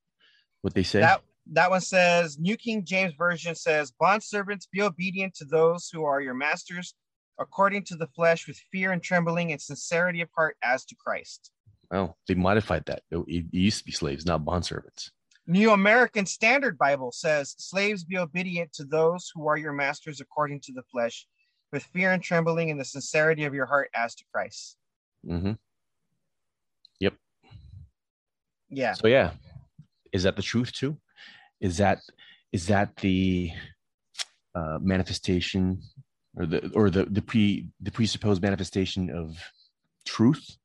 What 0.63 0.75
they 0.75 0.83
say? 0.83 1.01
That 1.01 1.21
that 1.53 1.71
one 1.71 1.83
says 1.83 2.39
new 2.39 2.57
king 2.57 2.85
james 2.85 3.13
version 3.17 3.55
says 3.55 3.93
bondservants 4.01 4.67
be 4.73 4.81
obedient 4.81 5.35
to 5.35 5.45
those 5.45 5.91
who 5.93 6.05
are 6.05 6.21
your 6.21 6.35
masters 6.35 6.95
according 7.39 7.85
to 7.85 7.97
the 7.97 8.09
flesh 8.09 8.49
with 8.49 8.59
fear 8.73 8.93
and 8.93 9.03
trembling 9.03 9.53
and 9.53 9.61
sincerity 9.61 10.23
of 10.23 10.29
heart 10.35 10.57
as 10.63 10.85
to 10.87 10.97
christ. 10.97 11.51
Well, 11.91 12.17
they 12.27 12.35
modified 12.35 12.85
that. 12.87 13.03
It, 13.11 13.19
it 13.27 13.45
used 13.53 13.81
to 13.81 13.85
be 13.85 13.93
slaves 13.93 14.25
not 14.25 14.45
bondservants 14.45 15.11
new 15.51 15.73
american 15.73 16.25
standard 16.25 16.79
bible 16.79 17.11
says 17.13 17.55
slaves 17.59 18.05
be 18.05 18.17
obedient 18.17 18.73
to 18.73 18.85
those 18.85 19.31
who 19.35 19.49
are 19.49 19.57
your 19.57 19.73
masters 19.73 20.21
according 20.21 20.61
to 20.61 20.73
the 20.73 20.83
flesh 20.93 21.27
with 21.73 21.83
fear 21.85 22.13
and 22.13 22.23
trembling 22.23 22.71
and 22.71 22.81
the 22.81 22.85
sincerity 22.85 23.45
of 23.45 23.55
your 23.55 23.67
heart 23.67 23.91
as 23.95 24.15
to 24.15 24.25
christ. 24.33 24.77
Mm-hmm. 25.27 25.53
Yep. 27.01 27.15
yeah. 28.71 28.93
So 28.95 29.07
yeah. 29.07 29.33
Is 30.13 30.25
that 30.25 30.37
the 30.37 30.43
truth 30.43 30.73
too? 30.73 30.99
Is 31.61 31.77
that 31.77 31.99
is 32.53 32.67
that 32.67 32.97
the 32.97 33.53
uh, 34.55 34.79
manifestation 34.81 35.83
or 36.37 36.47
the 36.47 36.71
or 36.75 36.91
the 36.91 37.05
the 37.05 37.23
pre 37.23 37.69
the 37.81 37.91
presupposed 37.91 38.43
manifestation 38.43 39.11
of 39.11 39.37
truth? 40.05 40.57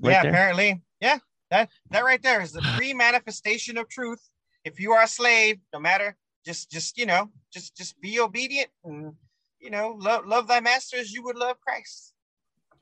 Right 0.00 0.12
yeah 0.12 0.22
there? 0.22 0.30
apparently. 0.32 0.82
Yeah 1.00 1.18
that 1.52 1.68
that 1.90 2.04
right 2.04 2.22
there 2.22 2.40
is 2.40 2.52
the 2.52 2.62
pre-manifestation 2.74 3.76
of 3.78 3.88
truth. 3.88 4.20
If 4.64 4.80
you 4.80 4.92
are 4.92 5.02
a 5.02 5.08
slave 5.08 5.58
no 5.72 5.80
matter 5.80 6.16
just 6.44 6.70
just 6.70 6.98
you 6.98 7.06
know 7.06 7.30
just 7.52 7.76
just 7.76 8.00
be 8.00 8.18
obedient 8.18 8.70
and 8.84 9.12
you 9.60 9.70
know 9.70 9.96
love 9.98 10.26
love 10.26 10.48
thy 10.48 10.60
master 10.60 10.96
as 10.96 11.12
you 11.12 11.22
would 11.24 11.36
love 11.36 11.60
christ. 11.60 12.14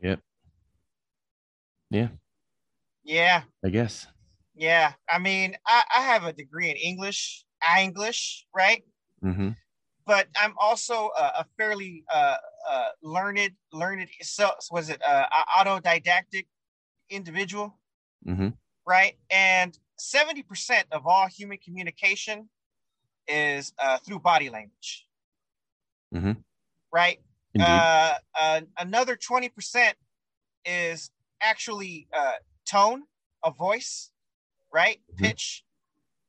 Yep. 0.00 0.20
Yeah. 1.90 2.08
yeah. 3.04 3.42
I 3.64 3.70
guess. 3.70 4.06
Yeah. 4.54 4.92
I 5.08 5.18
mean 5.18 5.56
i 5.66 5.82
i 5.96 6.00
have 6.02 6.24
a 6.24 6.32
degree 6.32 6.70
in 6.70 6.76
english 6.76 7.44
english 7.78 8.46
right? 8.54 8.82
Hmm 9.20 9.50
but 10.06 10.26
i'm 10.40 10.54
also 10.58 11.10
a, 11.18 11.24
a 11.40 11.46
fairly 11.58 12.04
uh 12.12 12.36
uh 12.68 12.88
learned 13.02 13.52
learned 13.72 14.08
so 14.22 14.50
was 14.70 14.88
it 14.88 15.00
uh 15.06 15.26
autodidactic 15.58 16.46
individual, 17.10 17.78
hmm 18.24 18.48
right? 18.86 19.16
And 19.30 19.78
70% 19.98 20.84
of 20.92 21.06
all 21.06 21.26
human 21.28 21.58
communication 21.58 22.48
is 23.28 23.72
uh, 23.78 23.98
through 23.98 24.20
body 24.20 24.50
language, 24.50 25.06
Mhm. 26.12 26.42
right? 26.92 27.20
Uh, 27.58 28.14
uh, 28.38 28.60
another 28.78 29.16
20% 29.16 29.94
is 30.64 31.10
actually 31.40 32.08
uh, 32.12 32.34
tone 32.64 33.04
of 33.42 33.56
voice, 33.56 34.12
right? 34.72 35.00
Mhm. 35.12 35.18
Pitch, 35.18 35.64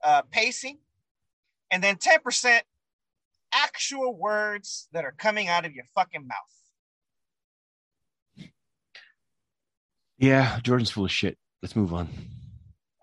uh, 0.04 0.24
pacing. 0.24 0.80
And 1.70 1.82
then 1.84 1.98
10% 1.98 2.64
actual 3.54 4.16
words 4.16 4.90
that 4.92 5.06
are 5.06 5.12
coming 5.14 5.48
out 5.48 5.66
of 5.66 5.74
your 5.74 5.86
fucking 5.86 6.28
mouth. 6.28 6.38
yeah, 10.18 10.60
Jordan's 10.60 10.92
full 10.92 11.06
of 11.06 11.12
shit. 11.12 11.38
Let's 11.64 11.76
move 11.76 11.94
on. 11.96 12.08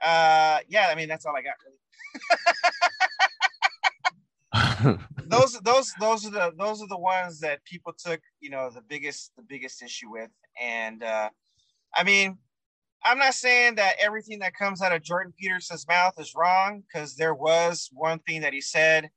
Uh, 0.03 0.59
yeah, 0.69 0.89
I 0.91 0.95
mean, 0.95 1.09
that's 1.09 1.27
all 1.27 1.35
I 1.37 1.43
got 1.43 1.55
really. 1.65 1.79
those 5.27 5.59
those 5.61 5.93
those 6.01 6.27
are 6.27 6.31
the 6.31 6.53
those 6.59 6.81
are 6.83 6.89
the 6.89 6.99
ones 6.99 7.41
that 7.41 7.65
people 7.65 7.93
took 7.93 8.21
you 8.41 8.51
know 8.51 8.71
the 8.71 8.81
biggest 8.81 9.33
the 9.37 9.43
biggest 9.43 9.83
issue 9.83 10.11
with 10.11 10.31
and 10.61 11.03
uh 11.03 11.29
i 11.95 12.03
mean 12.03 12.39
i'm 13.05 13.19
not 13.19 13.35
saying 13.35 13.75
that 13.75 13.95
everything 14.01 14.39
that 14.39 14.55
comes 14.55 14.81
out 14.81 14.93
of 14.93 15.03
jordan 15.03 15.33
peterson's 15.39 15.87
mouth 15.87 16.15
is 16.19 16.35
wrong 16.35 16.83
because 16.83 17.15
there 17.15 17.35
was 17.35 17.91
one 17.93 18.19
thing 18.21 18.41
that 18.41 18.55
he 18.55 18.61
said 18.61 19.11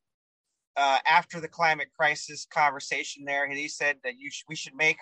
uh 0.76 0.98
after 1.06 1.40
the 1.40 1.48
climate 1.48 1.88
crisis 1.96 2.46
conversation 2.52 3.24
there 3.24 3.48
he 3.50 3.68
said 3.68 3.96
that 4.04 4.18
you 4.18 4.30
sh- 4.30 4.44
we 4.48 4.56
should 4.56 4.74
make 4.74 4.98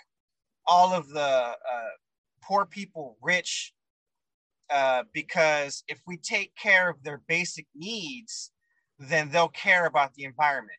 all 0.67 0.93
of 0.93 1.09
the 1.09 1.21
uh 1.21 1.57
poor 2.43 2.65
people 2.67 3.17
rich 3.21 3.73
uh 4.71 5.03
because 5.13 5.83
if 5.89 6.01
we 6.07 6.17
take 6.17 6.55
care 6.57 6.89
of 6.91 7.03
their 7.03 7.23
basic 7.29 7.67
needs 7.75 8.53
then 8.99 9.31
they'll 9.31 9.49
care 9.49 9.87
about 9.87 10.13
the 10.15 10.25
environment. 10.25 10.79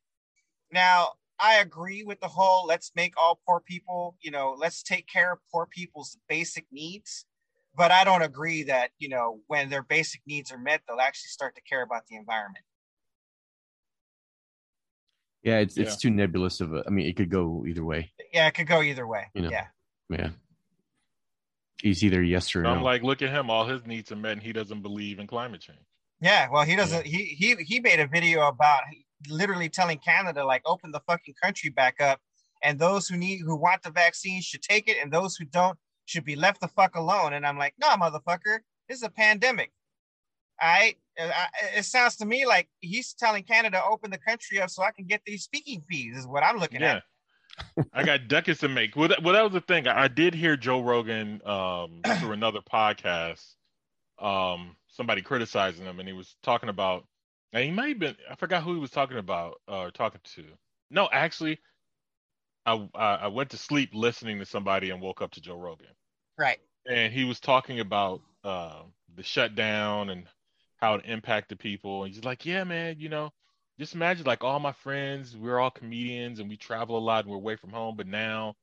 Now, 0.71 1.13
I 1.39 1.55
agree 1.55 2.03
with 2.03 2.19
the 2.19 2.27
whole 2.27 2.67
let's 2.67 2.91
make 2.95 3.13
all 3.17 3.41
poor 3.47 3.59
people, 3.59 4.15
you 4.21 4.29
know, 4.29 4.55
let's 4.57 4.83
take 4.83 5.07
care 5.07 5.33
of 5.33 5.39
poor 5.51 5.65
people's 5.65 6.17
basic 6.29 6.65
needs. 6.71 7.25
But 7.75 7.89
I 7.89 8.03
don't 8.03 8.21
agree 8.21 8.63
that, 8.63 8.91
you 8.99 9.09
know, 9.09 9.39
when 9.47 9.69
their 9.69 9.81
basic 9.81 10.21
needs 10.27 10.51
are 10.51 10.57
met, 10.57 10.81
they'll 10.87 10.99
actually 10.99 11.29
start 11.29 11.55
to 11.55 11.61
care 11.61 11.81
about 11.81 12.05
the 12.07 12.15
environment. 12.15 12.63
yeah, 15.43 15.57
it's 15.57 15.77
Yeah. 15.77 15.83
it's 15.83 15.97
too 15.97 16.11
nebulous 16.11 16.61
of 16.61 16.73
a. 16.73 16.83
I 16.85 16.89
mean, 16.89 17.07
it 17.07 17.15
could 17.15 17.29
go 17.29 17.65
either 17.67 17.83
way. 17.83 18.11
Yeah, 18.33 18.47
it 18.47 18.53
could 18.53 18.67
go 18.67 18.81
either 18.81 19.07
way. 19.07 19.31
You 19.33 19.43
know. 19.43 19.49
Yeah. 19.49 19.67
Yeah, 20.09 20.29
it's 21.83 22.03
either 22.03 22.21
yes 22.23 22.55
or 22.55 22.61
no 22.63 22.69
I'm 22.71 22.81
like, 22.83 23.03
look 23.03 23.21
at 23.21 23.29
him, 23.29 23.49
all 23.49 23.65
his 23.65 23.85
needs 23.85 24.11
are 24.11 24.15
met, 24.15 24.33
and 24.33 24.41
he 24.43 24.53
doesn't 24.53 24.81
believe 24.81 25.19
in 25.19 25.27
climate 25.27 25.61
change. 25.61 25.79
Yeah. 26.21 26.47
Well, 26.51 26.63
he 26.63 26.75
doesn't, 26.75 27.05
he, 27.05 27.25
he, 27.25 27.55
he 27.55 27.79
made 27.79 27.99
a 27.99 28.07
video 28.07 28.47
about 28.47 28.81
literally 29.29 29.69
telling 29.69 29.97
Canada, 29.97 30.45
like, 30.45 30.61
open 30.65 30.91
the 30.91 31.01
fucking 31.07 31.33
country 31.41 31.69
back 31.71 31.99
up. 31.99 32.19
And 32.63 32.77
those 32.77 33.07
who 33.07 33.17
need, 33.17 33.39
who 33.39 33.55
want 33.55 33.81
the 33.81 33.89
vaccine 33.89 34.39
should 34.41 34.61
take 34.61 34.87
it. 34.87 34.97
And 35.01 35.11
those 35.11 35.35
who 35.35 35.45
don't 35.45 35.79
should 36.05 36.23
be 36.23 36.35
left 36.35 36.61
the 36.61 36.67
fuck 36.67 36.95
alone. 36.95 37.33
And 37.33 37.45
I'm 37.45 37.57
like, 37.57 37.73
no, 37.81 37.87
motherfucker, 37.89 38.59
this 38.87 38.97
is 38.97 39.03
a 39.03 39.09
pandemic. 39.09 39.71
All 40.61 40.69
right. 40.69 40.95
Uh, 41.19 41.31
I- 41.33 41.77
It 41.79 41.85
sounds 41.85 42.17
to 42.17 42.25
me 42.25 42.45
like 42.45 42.69
he's 42.81 43.13
telling 43.15 43.43
Canada 43.43 43.81
open 43.83 44.11
the 44.11 44.19
country 44.19 44.61
up 44.61 44.69
so 44.69 44.83
I 44.83 44.91
can 44.91 45.05
get 45.07 45.21
these 45.25 45.43
speaking 45.43 45.81
fees. 45.89 46.17
Is 46.17 46.27
what 46.27 46.43
I'm 46.43 46.57
looking 46.59 46.81
Yeah. 46.81 46.97
at. 46.97 47.03
I 47.93 48.03
got 48.03 48.27
ducats 48.27 48.59
to 48.61 48.69
make. 48.69 48.95
Well, 48.95 49.09
that, 49.09 49.23
well, 49.23 49.33
that 49.33 49.43
was 49.43 49.53
the 49.53 49.61
thing. 49.61 49.87
I, 49.87 50.03
I 50.03 50.07
did 50.07 50.33
hear 50.33 50.55
Joe 50.57 50.81
Rogan 50.81 51.41
um, 51.45 52.01
through 52.19 52.31
another 52.33 52.59
podcast. 52.61 53.43
Um, 54.19 54.75
somebody 54.87 55.21
criticizing 55.21 55.85
him, 55.85 55.99
and 55.99 56.07
he 56.07 56.13
was 56.13 56.35
talking 56.43 56.69
about. 56.69 57.05
And 57.53 57.63
he 57.65 57.71
might 57.71 57.89
have 57.89 57.99
been. 57.99 58.15
I 58.29 58.35
forgot 58.35 58.63
who 58.63 58.73
he 58.73 58.79
was 58.79 58.91
talking 58.91 59.17
about 59.17 59.61
or 59.67 59.91
talking 59.91 60.21
to. 60.35 60.43
No, 60.89 61.09
actually, 61.11 61.59
I, 62.65 62.87
I 62.95 63.15
I 63.15 63.27
went 63.27 63.49
to 63.51 63.57
sleep 63.57 63.91
listening 63.93 64.39
to 64.39 64.45
somebody 64.45 64.89
and 64.89 65.01
woke 65.01 65.21
up 65.21 65.31
to 65.31 65.41
Joe 65.41 65.57
Rogan. 65.57 65.87
Right. 66.37 66.59
and 66.89 67.13
he 67.13 67.25
was 67.25 67.39
talking 67.39 67.79
about 67.79 68.21
uh, 68.43 68.83
the 69.15 69.23
shutdown 69.23 70.09
and 70.09 70.25
how 70.77 70.95
it 70.95 71.05
impacted 71.05 71.59
people. 71.59 72.03
And 72.03 72.13
he's 72.13 72.23
like, 72.23 72.45
"Yeah, 72.45 72.63
man, 72.63 72.97
you 72.99 73.09
know, 73.09 73.31
just 73.81 73.95
imagine 73.95 74.27
like 74.27 74.43
all 74.43 74.59
my 74.59 74.73
friends, 74.73 75.35
we're 75.35 75.59
all 75.59 75.71
comedians 75.71 76.39
and 76.39 76.47
we 76.47 76.55
travel 76.55 76.99
a 76.99 76.99
lot 76.99 77.23
and 77.23 77.31
we're 77.31 77.37
away 77.37 77.55
from 77.55 77.71
home, 77.71 77.95
but 77.97 78.05
now, 78.05 78.55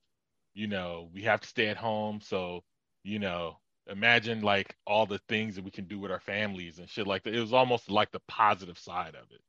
you 0.54 0.68
know, 0.68 1.10
we 1.12 1.22
have 1.22 1.40
to 1.40 1.48
stay 1.48 1.66
at 1.66 1.76
home. 1.76 2.20
So, 2.22 2.62
you 3.02 3.18
know, 3.18 3.58
imagine 3.88 4.42
like 4.42 4.76
all 4.86 5.06
the 5.06 5.18
things 5.28 5.56
that 5.56 5.64
we 5.64 5.72
can 5.72 5.86
do 5.86 5.98
with 5.98 6.12
our 6.12 6.20
families 6.20 6.78
and 6.78 6.88
shit 6.88 7.08
like 7.08 7.24
that. 7.24 7.34
It 7.34 7.40
was 7.40 7.52
almost 7.52 7.90
like 7.90 8.12
the 8.12 8.20
positive 8.28 8.78
side 8.78 9.16
of 9.16 9.28
it. 9.32 9.40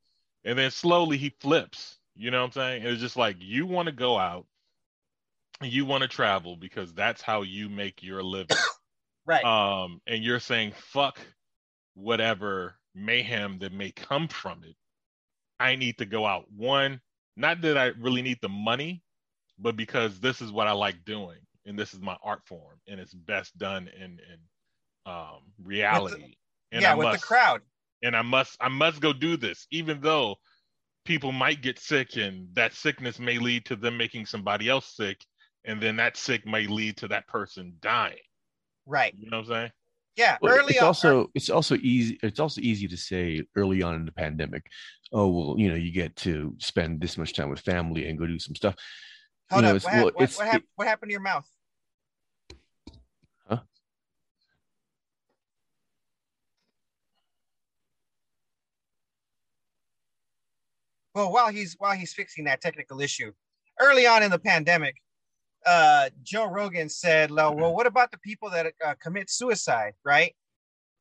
And 0.44 0.58
then 0.58 0.72
slowly 0.72 1.18
he 1.18 1.32
flips. 1.38 1.98
You 2.16 2.32
know 2.32 2.40
what 2.40 2.46
I'm 2.46 2.52
saying? 2.52 2.82
It's 2.84 3.00
just 3.00 3.16
like 3.16 3.36
you 3.38 3.64
want 3.64 3.86
to 3.86 3.92
go 3.92 4.18
out 4.18 4.46
and 5.60 5.72
you 5.72 5.84
want 5.84 6.02
to 6.02 6.08
travel 6.08 6.56
because 6.56 6.92
that's 6.94 7.22
how 7.22 7.42
you 7.42 7.68
make 7.68 8.02
your 8.02 8.24
living 8.24 8.56
Right. 9.24 9.44
um, 9.44 10.00
and 10.08 10.24
you're 10.24 10.40
saying 10.40 10.72
fuck 10.74 11.20
whatever 11.94 12.74
mayhem 12.92 13.60
that 13.60 13.72
may 13.72 13.92
come 13.92 14.26
from 14.26 14.64
it. 14.64 14.74
I 15.60 15.76
need 15.76 15.98
to 15.98 16.06
go 16.06 16.26
out. 16.26 16.46
One, 16.56 17.00
not 17.36 17.60
that 17.60 17.76
I 17.78 17.86
really 17.98 18.22
need 18.22 18.38
the 18.40 18.48
money, 18.48 19.02
but 19.58 19.76
because 19.76 20.18
this 20.18 20.40
is 20.40 20.50
what 20.50 20.66
I 20.66 20.72
like 20.72 21.04
doing, 21.04 21.38
and 21.66 21.78
this 21.78 21.92
is 21.94 22.00
my 22.00 22.16
art 22.22 22.40
form, 22.46 22.80
and 22.88 22.98
it's 22.98 23.14
best 23.14 23.56
done 23.58 23.88
in 23.94 24.18
in 24.18 24.38
um, 25.06 25.40
reality. 25.62 26.34
and 26.72 26.82
yeah, 26.82 26.92
I 26.92 26.94
with 26.94 27.06
must, 27.06 27.20
the 27.20 27.26
crowd. 27.26 27.60
and 28.02 28.16
I 28.16 28.22
must 28.22 28.56
I 28.60 28.68
must 28.68 29.00
go 29.00 29.12
do 29.12 29.36
this, 29.36 29.66
even 29.70 30.00
though 30.00 30.36
people 31.04 31.32
might 31.32 31.62
get 31.62 31.78
sick, 31.78 32.16
and 32.16 32.48
that 32.54 32.72
sickness 32.72 33.18
may 33.18 33.38
lead 33.38 33.66
to 33.66 33.76
them 33.76 33.96
making 33.96 34.26
somebody 34.26 34.68
else 34.68 34.96
sick, 34.96 35.24
and 35.64 35.80
then 35.80 35.96
that 35.96 36.16
sick 36.16 36.46
may 36.46 36.66
lead 36.66 36.96
to 36.98 37.08
that 37.08 37.28
person 37.28 37.74
dying. 37.80 38.16
Right. 38.86 39.14
You 39.16 39.30
know 39.30 39.38
what 39.38 39.46
I'm 39.46 39.52
saying? 39.52 39.70
Yeah. 40.16 40.36
Well, 40.42 40.58
early 40.58 40.74
it's 40.74 40.82
on. 40.82 40.86
also 40.86 41.30
it's 41.34 41.50
also 41.50 41.76
easy 41.76 42.18
it's 42.22 42.40
also 42.40 42.60
easy 42.60 42.88
to 42.88 42.96
say 42.96 43.42
early 43.56 43.82
on 43.82 43.94
in 43.94 44.04
the 44.04 44.12
pandemic 44.12 44.66
oh 45.12 45.28
well 45.28 45.54
you 45.58 45.68
know 45.68 45.74
you 45.74 45.92
get 45.92 46.14
to 46.16 46.54
spend 46.58 47.00
this 47.00 47.16
much 47.16 47.34
time 47.34 47.48
with 47.48 47.60
family 47.60 48.08
and 48.08 48.18
go 48.18 48.26
do 48.26 48.38
some 48.38 48.54
stuff 48.54 48.74
hold 49.50 49.64
you 49.64 49.70
up. 49.70 49.82
What, 49.82 49.92
well, 49.92 50.04
what, 50.04 50.14
what, 50.14 50.46
hap- 50.46 50.62
what 50.76 50.88
happened 50.88 51.10
to 51.10 51.12
your 51.12 51.22
mouth? 51.22 51.48
Huh? 53.48 53.58
Well, 61.14 61.32
while 61.32 61.48
he's 61.48 61.76
while 61.78 61.96
he's 61.96 62.12
fixing 62.12 62.44
that 62.44 62.60
technical 62.60 63.00
issue, 63.00 63.32
early 63.80 64.06
on 64.06 64.22
in 64.22 64.30
the 64.30 64.38
pandemic, 64.38 64.96
uh, 65.66 66.10
Joe 66.22 66.46
Rogan 66.46 66.88
said, 66.88 67.30
"Well, 67.30 67.54
well, 67.54 67.74
what 67.74 67.86
about 67.86 68.10
the 68.10 68.18
people 68.18 68.50
that 68.50 68.72
uh, 68.84 68.94
commit 69.00 69.30
suicide? 69.30 69.94
Right? 70.04 70.34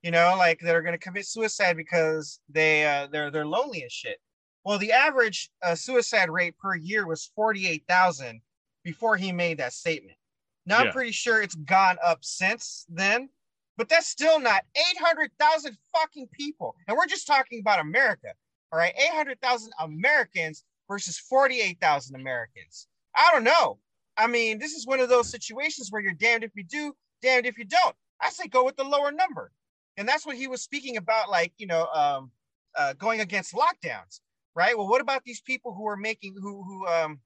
You 0.01 0.11
know, 0.11 0.35
like 0.37 0.59
that 0.61 0.75
are 0.75 0.81
going 0.81 0.93
to 0.93 0.99
commit 0.99 1.25
suicide 1.25 1.77
because 1.77 2.39
they 2.49 2.85
uh, 2.85 3.07
they're 3.11 3.31
they're 3.31 3.45
lonely 3.45 3.81
and 3.81 3.91
shit." 3.91 4.19
Well, 4.65 4.77
the 4.77 4.91
average 4.91 5.49
uh, 5.63 5.75
suicide 5.75 6.29
rate 6.29 6.57
per 6.57 6.75
year 6.75 7.07
was 7.07 7.31
forty 7.35 7.67
eight 7.67 7.83
thousand 7.87 8.41
before 8.83 9.17
he 9.17 9.31
made 9.31 9.57
that 9.59 9.73
statement. 9.73 10.17
Now 10.65 10.79
Yeah. 10.79 10.85
I'm 10.85 10.91
pretty 10.91 11.11
sure 11.11 11.41
it's 11.41 11.55
gone 11.55 11.97
up 12.03 12.19
since 12.21 12.85
then, 12.89 13.29
but 13.77 13.89
that's 13.89 14.07
still 14.07 14.39
not 14.39 14.63
eight 14.75 14.97
hundred 14.99 15.31
thousand 15.39 15.77
fucking 15.93 16.27
people, 16.31 16.75
and 16.87 16.97
we're 16.97 17.07
just 17.07 17.27
talking 17.27 17.59
about 17.59 17.79
America. 17.79 18.33
All 18.71 18.77
right, 18.77 18.93
800,000 18.95 19.71
Americans 19.79 20.63
versus 20.87 21.17
48,000 21.17 22.15
Americans. 22.15 22.87
I 23.15 23.31
don't 23.33 23.43
know. 23.43 23.79
I 24.19 24.27
mean, 24.27 24.59
this 24.59 24.73
is 24.73 24.85
one 24.85 24.99
of 24.99 25.07
those 25.07 25.29
situations 25.29 25.91
where 25.91 26.01
you're 26.01 26.11
damned 26.11 26.43
if 26.43 26.51
you 26.53 26.65
do, 26.65 26.93
damned 27.21 27.45
if 27.45 27.57
you 27.57 27.63
don't. 27.63 27.95
I 28.21 28.29
say 28.29 28.47
go 28.47 28.65
with 28.65 28.75
the 28.75 28.83
lower 28.83 29.13
number. 29.13 29.51
And 29.95 30.07
that's 30.07 30.25
what 30.25 30.35
he 30.35 30.47
was 30.47 30.61
speaking 30.61 30.97
about, 30.97 31.29
like, 31.29 31.53
you 31.57 31.67
know, 31.67 31.87
um, 31.93 32.31
uh, 32.77 32.93
going 32.93 33.21
against 33.21 33.53
lockdowns, 33.53 34.19
right? 34.55 34.77
Well, 34.77 34.89
what 34.89 34.99
about 34.99 35.23
these 35.23 35.41
people 35.41 35.73
who 35.73 35.87
are 35.87 35.95
making, 35.95 36.35
who, 36.41 36.63
who 36.63 36.85
um, 36.87 37.21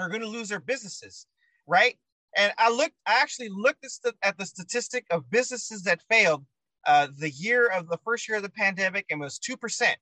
are 0.00 0.08
going 0.08 0.20
to 0.20 0.26
lose 0.26 0.48
their 0.48 0.60
businesses, 0.60 1.28
right? 1.68 1.96
And 2.36 2.52
I 2.58 2.70
looked, 2.70 2.96
I 3.06 3.20
actually 3.20 3.48
looked 3.48 3.86
at, 4.22 4.36
the 4.36 4.46
statistic 4.46 5.06
of 5.10 5.30
businesses 5.30 5.82
that 5.84 6.02
failed 6.10 6.44
uh, 6.86 7.06
the 7.16 7.30
year 7.30 7.68
of 7.68 7.88
the 7.88 7.98
first 8.04 8.28
year 8.28 8.38
of 8.38 8.42
the 8.42 8.50
pandemic, 8.50 9.06
and 9.10 9.20
was 9.20 9.38
2%. 9.38 9.94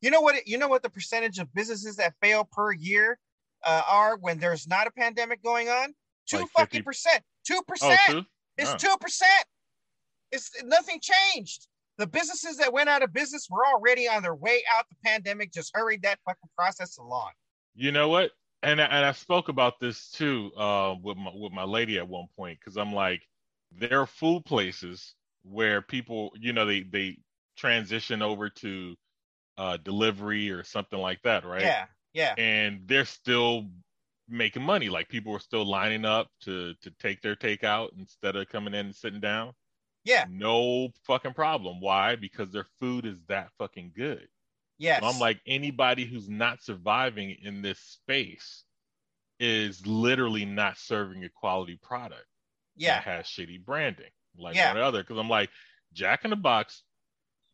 You 0.00 0.10
know 0.10 0.22
what? 0.22 0.36
It, 0.36 0.46
you 0.46 0.56
know 0.56 0.68
what 0.68 0.82
the 0.82 0.90
percentage 0.90 1.38
of 1.38 1.52
businesses 1.52 1.96
that 1.96 2.14
fail 2.22 2.44
per 2.50 2.72
year 2.72 3.18
uh, 3.64 3.82
are 3.88 4.16
when 4.18 4.38
there's 4.38 4.66
not 4.66 4.86
a 4.86 4.90
pandemic 4.90 5.42
going 5.42 5.68
on? 5.68 5.94
Two 6.26 6.38
Like 6.38 6.48
fucking 6.50 6.78
50 6.80 6.82
percent. 6.82 7.22
Two 7.46 7.62
percent. 7.66 8.00
two? 8.08 8.22
It's 8.56 8.70
Oh. 8.72 8.76
two 8.76 8.96
percent. 9.00 9.44
It's 10.32 10.50
nothing 10.64 11.00
changed. 11.00 11.66
The 11.96 12.06
businesses 12.06 12.58
that 12.58 12.72
went 12.72 12.88
out 12.88 13.02
of 13.02 13.12
business 13.12 13.48
were 13.50 13.66
already 13.66 14.08
on 14.08 14.22
their 14.22 14.34
way 14.34 14.62
out. 14.74 14.84
The 14.88 14.96
pandemic 15.04 15.52
just 15.52 15.72
hurried 15.74 16.02
that 16.02 16.18
fucking 16.24 16.50
process 16.56 16.98
along. 16.98 17.30
You 17.74 17.90
know 17.92 18.08
what? 18.08 18.30
And 18.62 18.80
I, 18.80 18.84
and 18.84 19.04
I 19.06 19.12
spoke 19.12 19.48
about 19.48 19.80
this 19.80 20.10
too 20.10 20.52
uh, 20.56 20.94
with 21.02 21.16
my 21.16 21.30
with 21.34 21.52
my 21.52 21.64
lady 21.64 21.98
at 21.98 22.08
one 22.08 22.26
point 22.36 22.58
because 22.60 22.76
I'm 22.76 22.92
like, 22.92 23.22
there 23.72 24.00
are 24.00 24.06
food 24.06 24.44
places 24.44 25.14
where 25.42 25.80
people, 25.82 26.32
you 26.38 26.52
know, 26.52 26.66
they 26.66 26.82
they 26.82 27.18
transition 27.56 28.20
over 28.22 28.50
to 28.50 28.94
uh, 29.56 29.76
delivery 29.78 30.50
or 30.50 30.62
something 30.64 30.98
like 30.98 31.20
that, 31.22 31.44
right? 31.44 31.62
Yeah, 31.62 31.86
yeah, 32.18 32.34
And 32.36 32.82
they're 32.86 33.04
still 33.04 33.66
making 34.28 34.62
money. 34.62 34.88
Like 34.88 35.08
people 35.08 35.32
are 35.34 35.38
still 35.40 35.64
lining 35.64 36.04
up 36.04 36.28
to 36.42 36.74
to 36.82 36.90
take 36.98 37.22
their 37.22 37.36
takeout 37.36 37.90
instead 37.98 38.34
of 38.36 38.48
coming 38.48 38.74
in 38.74 38.86
and 38.86 38.94
sitting 38.94 39.20
down. 39.20 39.52
yeah, 40.04 40.24
No 40.28 40.88
fucking 41.04 41.34
problem. 41.34 41.80
Why? 41.80 42.16
Because 42.16 42.50
their 42.50 42.66
food 42.80 43.06
is 43.06 43.18
that 43.28 43.50
fucking 43.58 43.92
good. 43.96 44.26
yes. 44.78 45.00
So 45.00 45.06
I'm 45.08 45.18
like 45.20 45.40
anybody 45.46 46.04
who's 46.04 46.28
not 46.28 46.62
surviving 46.62 47.36
in 47.42 47.62
this 47.62 47.78
space 47.78 48.64
is 49.40 49.86
literally 49.86 50.44
not 50.44 50.76
serving 50.78 51.24
a 51.24 51.28
quality 51.28 51.78
product 51.82 52.26
yeah, 52.76 52.96
that 52.96 53.04
has 53.04 53.26
shitty 53.26 53.64
branding, 53.64 54.10
like 54.36 54.56
Yeah. 54.56 54.72
one 54.72 54.78
or 54.78 54.82
other. 54.84 55.02
Because 55.02 55.18
I'm 55.18 55.28
like, 55.28 55.50
Jack 55.92 56.24
in 56.24 56.30
the 56.30 56.36
Box 56.36 56.82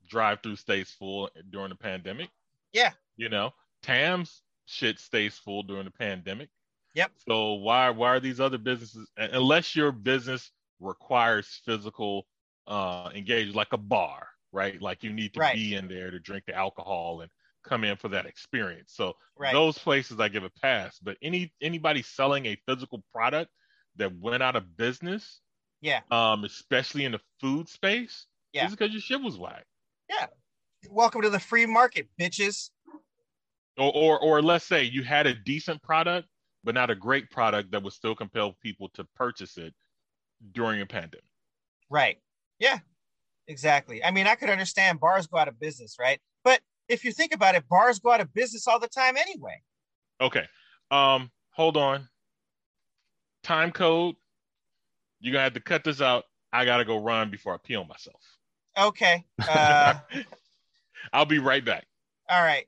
drive-through 0.08 0.56
stays 0.56 0.90
full 0.90 1.28
during 1.50 1.68
the 1.70 1.74
pandemic. 1.76 2.30
Yeah. 2.72 2.92
You 3.16 3.28
know, 3.28 3.52
Tam's 3.82 4.42
shit 4.66 4.98
stays 4.98 5.36
full 5.36 5.62
during 5.62 5.84
the 5.84 5.90
pandemic. 5.90 6.48
Yep. 6.94 7.12
So 7.28 7.54
why 7.54 7.90
why 7.90 8.08
are 8.10 8.20
these 8.20 8.40
other 8.40 8.58
businesses 8.58 9.08
unless 9.16 9.74
your 9.74 9.92
business 9.92 10.50
requires 10.80 11.60
physical 11.64 12.26
uh 12.66 13.10
engagement 13.14 13.56
like 13.56 13.72
a 13.72 13.76
bar, 13.78 14.28
right? 14.52 14.80
Like 14.80 15.02
you 15.02 15.12
need 15.12 15.34
to 15.34 15.40
Right. 15.40 15.54
be 15.54 15.74
in 15.74 15.88
there 15.88 16.10
to 16.10 16.18
drink 16.18 16.44
the 16.46 16.54
alcohol 16.54 17.20
and 17.22 17.30
come 17.64 17.82
in 17.84 17.96
for 17.96 18.08
that 18.10 18.26
experience. 18.26 18.92
So 18.94 19.14
right. 19.36 19.52
those 19.52 19.78
places 19.78 20.20
I 20.20 20.28
give 20.28 20.44
a 20.44 20.50
pass. 20.62 20.98
But 21.02 21.16
any 21.22 21.52
anybody 21.60 22.02
selling 22.02 22.46
a 22.46 22.56
physical 22.66 23.02
product 23.12 23.50
that 23.96 24.14
went 24.18 24.42
out 24.42 24.54
of 24.56 24.76
business, 24.76 25.40
yeah, 25.80 26.00
um, 26.10 26.44
especially 26.44 27.04
in 27.04 27.12
the 27.12 27.20
food 27.40 27.68
space, 27.68 28.26
Yeah. 28.52 28.66
is 28.66 28.70
because 28.72 28.92
your 28.92 29.00
shit 29.00 29.20
was 29.20 29.36
whack. 29.38 29.64
Yeah. 30.08 30.26
Welcome 30.90 31.22
to 31.22 31.30
the 31.30 31.40
free 31.40 31.66
market, 31.66 32.08
bitches. 32.20 32.70
Or, 33.76 33.92
or 33.92 34.20
or 34.20 34.42
let's 34.42 34.64
say 34.64 34.84
you 34.84 35.02
had 35.02 35.26
a 35.26 35.34
decent 35.34 35.82
product, 35.82 36.28
but 36.62 36.74
not 36.74 36.90
a 36.90 36.94
great 36.94 37.30
product 37.30 37.72
that 37.72 37.82
would 37.82 37.92
still 37.92 38.14
compel 38.14 38.56
people 38.62 38.88
to 38.94 39.04
purchase 39.16 39.56
it 39.56 39.74
during 40.52 40.80
a 40.80 40.86
pandemic. 40.86 41.24
Right. 41.90 42.18
Yeah, 42.58 42.78
exactly. 43.48 44.02
I 44.04 44.10
mean, 44.10 44.26
I 44.26 44.34
could 44.36 44.48
understand 44.50 45.00
bars 45.00 45.26
go 45.26 45.38
out 45.38 45.48
of 45.48 45.58
business, 45.58 45.96
right? 45.98 46.20
But 46.44 46.60
if 46.88 47.04
you 47.04 47.12
think 47.12 47.34
about 47.34 47.54
it, 47.54 47.68
bars 47.68 47.98
go 47.98 48.12
out 48.12 48.20
of 48.20 48.32
business 48.32 48.66
all 48.68 48.78
the 48.78 48.88
time 48.88 49.16
anyway. 49.16 49.60
Okay. 50.20 50.46
Um, 50.90 51.30
hold 51.50 51.76
on. 51.76 52.08
Time 53.42 53.72
code. 53.72 54.14
You're 55.20 55.32
gonna 55.32 55.44
have 55.44 55.54
to 55.54 55.60
cut 55.60 55.84
this 55.84 56.00
out. 56.00 56.24
I 56.52 56.64
gotta 56.64 56.84
go 56.84 57.02
run 57.02 57.30
before 57.30 57.54
I 57.54 57.56
pee 57.62 57.74
on 57.74 57.88
myself. 57.88 58.20
Okay. 58.78 59.24
Uh, 59.48 59.94
I'll 61.12 61.26
be 61.26 61.38
right 61.38 61.64
back. 61.64 61.84
all 62.30 62.42
right. 62.42 62.66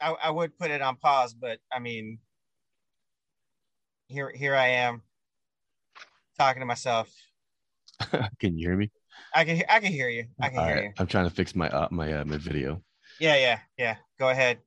I, 0.00 0.10
I 0.10 0.30
would 0.30 0.58
put 0.58 0.70
it 0.70 0.80
on 0.80 0.96
pause, 0.96 1.34
but 1.34 1.58
I 1.72 1.78
mean, 1.78 2.18
here 4.08 4.32
here 4.34 4.54
I 4.54 4.68
am 4.68 5.02
talking 6.38 6.60
to 6.60 6.66
myself. 6.66 7.12
Can 8.38 8.56
you 8.56 8.68
hear 8.68 8.76
me? 8.76 8.90
I 9.34 9.44
can 9.44 9.62
I 9.68 9.80
can 9.80 9.92
hear 9.92 10.08
you. 10.08 10.26
I 10.40 10.48
can 10.48 10.58
All 10.58 10.66
hear 10.66 10.74
right. 10.74 10.84
you. 10.84 10.92
I'm 10.98 11.06
trying 11.06 11.24
to 11.24 11.34
fix 11.34 11.54
my 11.54 11.68
uh, 11.68 11.88
my 11.90 12.12
uh, 12.12 12.24
my 12.24 12.38
video. 12.38 12.80
Yeah, 13.20 13.36
yeah, 13.36 13.58
yeah. 13.76 13.96
Go 14.18 14.28
ahead. 14.28 14.58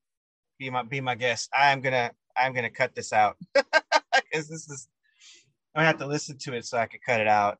Be 0.59 0.69
my 0.69 0.83
be 0.83 1.01
my 1.01 1.15
guest. 1.15 1.49
I'm 1.57 1.81
gonna 1.81 2.11
I'm 2.35 2.53
gonna 2.53 2.69
cut 2.69 2.93
this 2.93 3.13
out 3.13 3.37
because 3.53 4.49
this 4.49 4.69
is 4.69 4.87
I'm 5.73 5.79
gonna 5.79 5.87
have 5.87 5.99
to 5.99 6.05
listen 6.05 6.37
to 6.39 6.53
it 6.53 6.65
so 6.65 6.77
I 6.77 6.85
can 6.85 6.99
cut 7.05 7.21
it 7.21 7.27
out. 7.27 7.57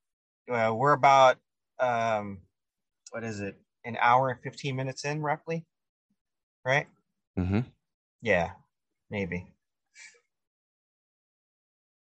Well, 0.48 0.78
we're 0.78 0.94
about 0.94 1.38
um 1.80 2.40
what 3.12 3.24
is 3.24 3.40
it? 3.40 3.56
An 3.86 3.98
hour 4.00 4.30
and 4.30 4.40
15 4.42 4.76
minutes 4.76 5.06
in 5.06 5.22
roughly. 5.22 5.66
Right? 6.66 6.88
Hmm 7.46 7.60
Yeah, 8.22 8.52
maybe. 9.10 9.54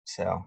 So 0.04 0.46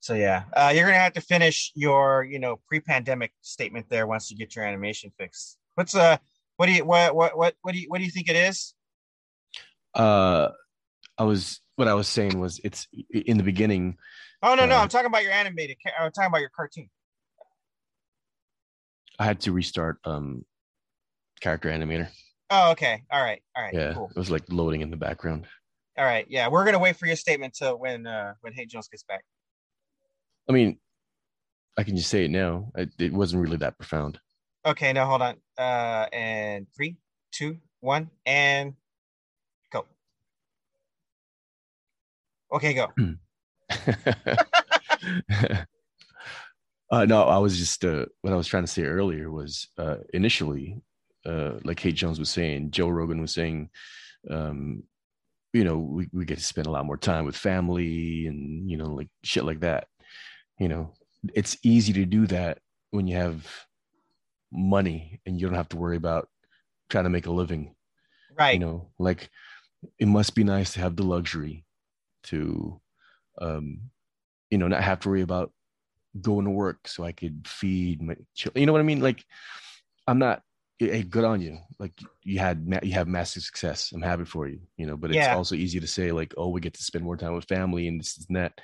so 0.00 0.14
yeah. 0.14 0.44
Uh 0.52 0.72
you're 0.74 0.86
gonna 0.86 0.98
have 0.98 1.14
to 1.14 1.20
finish 1.20 1.72
your, 1.74 2.24
you 2.24 2.38
know, 2.38 2.60
pre-pandemic 2.68 3.32
statement 3.42 3.86
there 3.88 4.06
once 4.06 4.30
you 4.30 4.36
get 4.36 4.54
your 4.54 4.64
animation 4.64 5.12
fixed. 5.18 5.58
What's 5.74 5.94
uh 5.94 6.18
what 6.56 6.66
do 6.66 6.72
you 6.72 6.84
what 6.84 7.14
what 7.14 7.36
what 7.36 7.54
what 7.62 7.72
do 7.72 7.80
you 7.80 7.88
what 7.88 7.98
do 7.98 8.04
you 8.04 8.10
think 8.10 8.28
it 8.28 8.36
is? 8.36 8.74
Uh, 9.94 10.50
I 11.18 11.24
was 11.24 11.60
what 11.76 11.88
I 11.88 11.94
was 11.94 12.08
saying 12.08 12.38
was 12.38 12.60
it's 12.62 12.86
in 13.10 13.38
the 13.38 13.42
beginning. 13.42 13.96
Oh 14.42 14.54
no, 14.54 14.66
no, 14.66 14.76
Uh, 14.76 14.82
I'm 14.82 14.88
talking 14.88 15.06
about 15.06 15.22
your 15.22 15.32
animated. 15.32 15.78
I'm 15.98 16.12
talking 16.12 16.28
about 16.28 16.40
your 16.40 16.50
cartoon. 16.54 16.90
I 19.18 19.24
had 19.24 19.40
to 19.40 19.52
restart 19.52 19.98
um 20.04 20.44
character 21.40 21.70
animator. 21.70 22.08
Oh, 22.50 22.70
okay. 22.72 23.02
All 23.10 23.22
right. 23.22 23.42
All 23.56 23.62
right. 23.62 23.74
Yeah, 23.74 23.94
Cool. 23.94 24.10
it 24.14 24.18
was 24.18 24.30
like 24.30 24.44
loading 24.48 24.80
in 24.80 24.90
the 24.90 24.96
background. 24.96 25.46
All 25.98 26.04
right. 26.04 26.26
Yeah, 26.28 26.48
we're 26.48 26.64
gonna 26.64 26.78
wait 26.78 26.96
for 26.96 27.06
your 27.06 27.16
statement 27.16 27.54
till 27.54 27.78
when 27.78 28.06
uh 28.06 28.34
when 28.40 28.52
H8JNZ 28.52 28.90
gets 28.90 29.02
back. 29.04 29.24
I 30.48 30.52
mean, 30.52 30.78
I 31.76 31.82
can 31.82 31.96
just 31.96 32.08
say 32.10 32.24
it 32.26 32.30
now. 32.30 32.70
It, 32.76 32.90
it 32.98 33.12
wasn't 33.12 33.42
really 33.42 33.56
that 33.58 33.78
profound. 33.78 34.20
Okay. 34.64 34.92
Now 34.92 35.06
hold 35.06 35.22
on. 35.22 35.36
Uh, 35.58 36.06
and 36.12 36.66
three, 36.76 36.96
two, 37.32 37.58
one, 37.80 38.10
and 38.24 38.74
go. 39.72 39.86
Okay, 42.52 42.74
go. 42.74 42.92
uh, 46.90 47.04
no, 47.06 47.22
I 47.24 47.38
was 47.38 47.58
just 47.58 47.84
uh, 47.84 48.06
what 48.20 48.32
I 48.32 48.36
was 48.36 48.46
trying 48.46 48.64
to 48.64 48.70
say 48.70 48.82
earlier 48.84 49.30
was 49.30 49.68
uh, 49.78 49.96
initially, 50.14 50.80
uh, 51.26 51.58
like 51.64 51.80
H8JNZ 51.80 52.18
was 52.18 52.30
saying, 52.30 52.70
Joe 52.70 52.88
Rogan 52.88 53.20
was 53.20 53.34
saying, 53.34 53.70
um, 54.30 54.82
you 55.52 55.64
know, 55.64 55.78
we, 55.78 56.08
we 56.12 56.24
get 56.24 56.38
to 56.38 56.44
spend 56.44 56.66
a 56.66 56.70
lot 56.70 56.86
more 56.86 56.96
time 56.96 57.24
with 57.24 57.36
family 57.36 58.26
and 58.26 58.70
you 58.70 58.76
know, 58.76 58.86
like 58.94 59.08
shit 59.24 59.44
like 59.44 59.60
that. 59.60 59.88
You 60.58 60.68
know, 60.68 60.92
it's 61.34 61.56
easy 61.62 61.92
to 61.94 62.04
do 62.06 62.26
that 62.28 62.58
when 62.90 63.06
you 63.06 63.16
have 63.16 63.46
money 64.52 65.20
and 65.26 65.40
you 65.40 65.46
don't 65.46 65.56
have 65.56 65.68
to 65.70 65.76
worry 65.76 65.96
about 65.96 66.28
trying 66.88 67.04
to 67.04 67.10
make 67.10 67.26
a 67.26 67.32
living 67.32 67.74
Right. 68.38 68.52
you 68.54 68.60
know 68.60 68.90
like 68.98 69.30
it 69.98 70.06
must 70.06 70.34
be 70.34 70.44
nice 70.44 70.74
to 70.74 70.80
have 70.80 70.94
the 70.94 71.02
luxury 71.02 71.64
to 72.24 72.80
um 73.40 73.80
you 74.50 74.58
know 74.58 74.68
not 74.68 74.82
have 74.82 75.00
to 75.00 75.08
worry 75.08 75.22
about 75.22 75.52
going 76.20 76.44
to 76.44 76.50
work 76.50 76.86
so 76.86 77.02
i 77.02 77.12
could 77.12 77.46
feed 77.48 78.02
my 78.02 78.14
children 78.34 78.60
you 78.60 78.66
know 78.66 78.72
what 78.72 78.80
i 78.80 78.84
mean 78.84 79.00
like 79.00 79.24
i'm 80.06 80.18
not 80.18 80.42
hey 80.78 81.02
good 81.02 81.24
on 81.24 81.40
you 81.40 81.58
like 81.78 81.92
you 82.22 82.38
had 82.38 82.78
you 82.82 82.92
have 82.92 83.08
massive 83.08 83.42
success 83.42 83.92
i'm 83.92 84.02
happy 84.02 84.24
for 84.24 84.46
you 84.46 84.60
you 84.76 84.86
know 84.86 84.96
but 84.96 85.10
it's 85.10 85.26
Yeah. 85.26 85.34
also 85.34 85.54
easy 85.54 85.80
to 85.80 85.86
say 85.86 86.12
like 86.12 86.34
oh 86.36 86.48
we 86.48 86.60
get 86.60 86.74
to 86.74 86.82
spend 86.82 87.04
more 87.04 87.16
time 87.16 87.34
with 87.34 87.46
family 87.46 87.88
and 87.88 88.00
this 88.00 88.24
and 88.28 88.36
that 88.36 88.60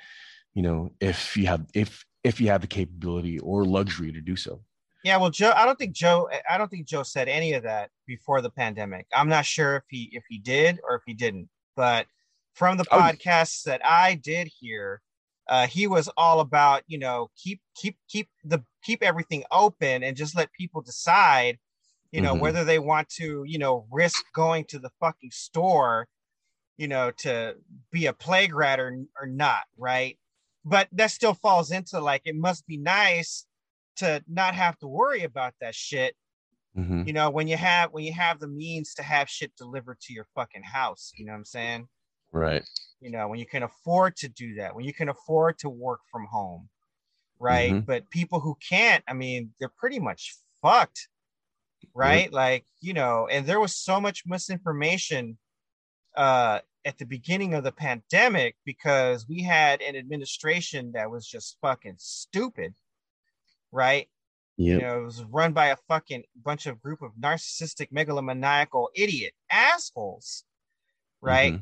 you 0.53 0.61
know 0.61 0.91
if 0.99 1.35
you 1.35 1.47
have 1.47 1.65
if 1.73 2.05
if 2.23 2.39
you 2.39 2.47
have 2.47 2.61
the 2.61 2.67
capability 2.67 3.39
or 3.39 3.65
luxury 3.65 4.11
to 4.11 4.21
do 4.21 4.35
so 4.35 4.61
Yeah, 5.03 5.17
well, 5.17 5.29
Joe, 5.31 5.51
I 5.55 5.65
don't 5.65 5.77
think 5.77 5.93
Joe, 5.93 6.29
I 6.49 6.57
don't 6.57 6.69
think 6.71 6.87
Joe 6.87 7.03
said 7.03 7.27
any 7.27 7.53
of 7.53 7.63
that 7.63 7.89
before 8.07 8.41
the 8.41 8.49
pandemic. 8.49 9.05
I'm 9.13 9.27
not 9.27 9.45
sure 9.45 9.75
if 9.75 9.83
he 9.89 10.09
if 10.13 10.23
he 10.29 10.37
did 10.37 10.79
or 10.87 10.95
if 10.95 11.01
he 11.05 11.13
didn't, 11.13 11.49
but 11.75 12.07
from 12.53 12.77
the 12.77 12.85
Oh. 12.91 12.97
podcasts 12.97 13.63
that 13.63 13.81
I 13.85 14.13
did 14.15 14.47
hear, 14.59 15.01
uh, 15.49 15.67
he 15.67 15.87
was 15.87 16.09
all 16.15 16.39
about 16.39 16.83
you 16.87 16.99
know 16.99 17.31
keep 17.35 17.59
keep 17.75 17.97
keep 18.07 18.29
the 18.45 18.63
keep 18.83 19.03
everything 19.03 19.43
open 19.51 20.03
and 20.03 20.15
just 20.15 20.37
let 20.37 20.53
people 20.53 20.81
decide, 20.81 21.57
you 22.13 22.21
know, 22.21 22.35
Mhm. 22.35 22.41
whether 22.41 22.65
they 22.65 22.79
want 22.79 23.09
to 23.11 23.43
you 23.47 23.59
know 23.59 23.87
risk 23.91 24.23
going 24.35 24.65
to 24.67 24.79
the 24.79 24.91
fucking 25.01 25.31
store, 25.31 26.07
you 26.77 26.87
know, 26.87 27.11
to 27.11 27.57
be 27.91 28.07
a 28.07 28.13
plague 28.13 28.53
rat 28.55 28.79
or 28.79 28.97
or 29.21 29.27
not, 29.27 29.63
right? 29.77 30.19
But 30.65 30.89
that 30.93 31.11
still 31.11 31.33
falls 31.35 31.71
into 31.71 31.99
like 32.01 32.23
it 32.25 32.35
must 32.35 32.67
be 32.67 32.77
nice 32.77 33.47
to 33.97 34.23
not 34.27 34.55
have 34.55 34.77
to 34.79 34.87
worry 34.87 35.23
about 35.23 35.55
that 35.61 35.75
shit 35.75 36.15
Mhm. 36.75 37.07
you 37.07 37.13
know 37.13 37.29
when 37.29 37.47
you 37.47 37.57
have 37.57 37.91
when 37.93 38.03
you 38.05 38.13
have 38.13 38.39
the 38.39 38.47
means 38.47 38.93
to 38.95 39.03
have 39.03 39.29
shit 39.29 39.55
delivered 39.57 39.99
to 40.01 40.13
your 40.13 40.25
fucking 40.35 40.63
house 40.63 41.11
you 41.15 41.25
know 41.25 41.31
what 41.33 41.37
i'm 41.39 41.45
saying 41.45 41.87
right 42.31 42.63
you 42.99 43.09
know 43.11 43.27
when 43.27 43.39
you 43.39 43.45
can 43.45 43.63
afford 43.63 44.15
to 44.15 44.27
do 44.29 44.55
that 44.55 44.75
when 44.75 44.85
you 44.85 44.93
can 44.93 45.09
afford 45.09 45.57
to 45.59 45.69
work 45.69 45.99
from 46.11 46.25
home 46.25 46.69
right 47.39 47.71
Mhm. 47.71 47.85
but 47.85 48.09
people 48.09 48.39
who 48.39 48.55
can't 48.67 49.03
i 49.07 49.13
mean 49.13 49.53
they're 49.59 49.73
pretty 49.77 49.99
much 49.99 50.35
fucked 50.61 51.09
right? 51.93 52.31
Like 52.31 52.65
you 52.81 52.93
know 52.93 53.27
and 53.29 53.45
there 53.45 53.59
was 53.59 53.75
so 53.75 53.99
much 54.01 54.23
misinformation 54.25 55.37
uh 56.15 56.59
at 56.85 56.97
the 56.97 57.05
beginning 57.05 57.53
of 57.53 57.63
the 57.63 57.71
pandemic 57.71 58.55
because 58.65 59.27
we 59.27 59.41
had 59.41 59.81
an 59.81 59.95
administration 59.95 60.91
that 60.93 61.09
was 61.09 61.25
just 61.27 61.57
fucking 61.61 61.95
stupid 61.97 62.73
right? 63.71 64.07
Yeah 64.57 64.75
you 64.75 64.81
know, 64.81 64.99
it 64.99 65.03
was 65.03 65.23
run 65.25 65.53
by 65.53 65.67
a 65.67 65.77
fucking 65.87 66.23
bunch 66.45 66.67
of 66.67 66.79
group 66.81 67.01
of 67.01 67.11
narcissistic, 67.19 67.91
megalomaniacal, 67.91 68.87
idiot 68.95 69.33
assholes, 69.51 70.43
right? 71.21 71.53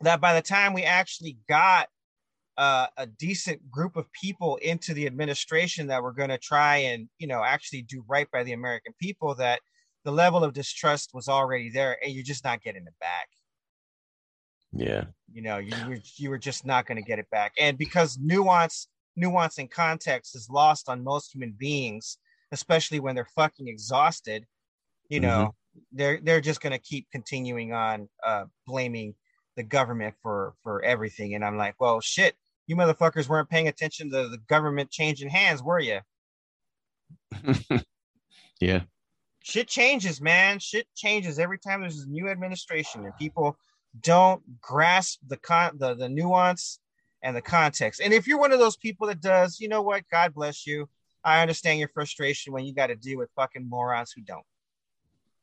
that 0.00 0.20
by 0.20 0.34
the 0.34 0.42
time 0.42 0.72
we 0.72 0.82
actually 0.82 1.38
got 1.48 1.88
uh, 2.58 2.86
a 2.96 3.06
decent 3.06 3.70
group 3.70 3.96
of 3.96 4.06
people 4.12 4.56
into 4.56 4.94
the 4.94 5.06
administration 5.06 5.86
that 5.86 6.02
were 6.02 6.12
going 6.12 6.28
to 6.28 6.38
try 6.38 6.76
and 6.76 7.08
you 7.18 7.26
know 7.26 7.42
actually 7.42 7.82
do 7.82 8.04
right 8.08 8.30
by 8.30 8.42
the 8.42 8.52
American 8.52 8.92
people, 9.00 9.34
that 9.36 9.60
the 10.04 10.12
level 10.12 10.42
of 10.44 10.52
distrust 10.52 11.10
was 11.14 11.28
already 11.28 11.70
there, 11.70 11.96
and 12.02 12.12
you're 12.12 12.24
just 12.24 12.44
not 12.44 12.62
getting 12.62 12.86
it 12.86 12.94
back. 13.00 13.28
Yeah. 14.72 15.04
You 15.32 15.42
know, 15.42 15.58
you 15.58 15.74
were 15.88 15.98
you 16.16 16.30
were 16.30 16.38
just 16.38 16.66
not 16.66 16.86
going 16.86 16.96
to 16.96 17.02
get 17.02 17.18
it 17.18 17.30
back, 17.30 17.52
and 17.58 17.78
because 17.78 18.18
nuance, 18.18 18.88
nuance, 19.16 19.58
and 19.58 19.70
context 19.70 20.34
is 20.34 20.48
lost 20.50 20.88
on 20.88 21.04
most 21.04 21.34
human 21.34 21.54
beings, 21.58 22.18
especially 22.52 23.00
when 23.00 23.14
they're 23.14 23.28
fucking 23.36 23.68
exhausted. 23.68 24.44
You 25.08 25.20
know, 25.20 25.54
they're 25.92 26.20
they're 26.22 26.40
just 26.40 26.60
going 26.60 26.72
to 26.72 26.78
keep 26.78 27.06
continuing 27.12 27.72
on 27.72 28.08
uh, 28.26 28.44
blaming 28.66 29.14
the 29.56 29.62
government 29.62 30.14
for 30.22 30.54
for 30.62 30.82
everything, 30.82 31.34
and 31.34 31.44
I'm 31.44 31.56
like, 31.56 31.74
well, 31.78 32.00
shit, 32.00 32.34
you 32.66 32.76
motherfuckers 32.76 33.28
weren't 33.28 33.48
paying 33.50 33.68
attention 33.68 34.10
to 34.10 34.28
the 34.28 34.38
government 34.48 34.90
changing 34.90 35.28
hands, 35.28 35.62
were 35.62 35.80
you? 35.80 36.00
yeah. 38.60 38.82
shit 39.42 39.68
changes, 39.68 40.20
man. 40.20 40.58
Shit 40.58 40.86
changes 40.94 41.38
every 41.38 41.58
time 41.58 41.80
there's 41.80 42.00
a 42.00 42.08
new 42.08 42.28
administration, 42.28 43.04
and 43.04 43.16
people 43.16 43.56
don't 44.00 44.42
grasp 44.60 45.20
the 45.26 45.36
con 45.36 45.76
the, 45.78 45.94
the 45.94 46.08
nuance 46.08 46.78
and 47.22 47.36
the 47.36 47.42
context. 47.42 48.00
And 48.00 48.12
if 48.12 48.26
you're 48.26 48.38
one 48.38 48.52
of 48.52 48.58
those 48.58 48.76
people 48.76 49.06
that 49.08 49.20
does, 49.20 49.60
you 49.60 49.68
know 49.68 49.82
what? 49.82 50.04
God 50.10 50.34
bless 50.34 50.66
you. 50.66 50.88
I 51.24 51.40
understand 51.42 51.78
your 51.78 51.88
frustration 51.88 52.52
when 52.52 52.64
you 52.64 52.74
got 52.74 52.88
to 52.88 52.96
deal 52.96 53.18
with 53.18 53.30
fucking 53.36 53.68
morons 53.68 54.12
who 54.12 54.22
don't. 54.22 54.44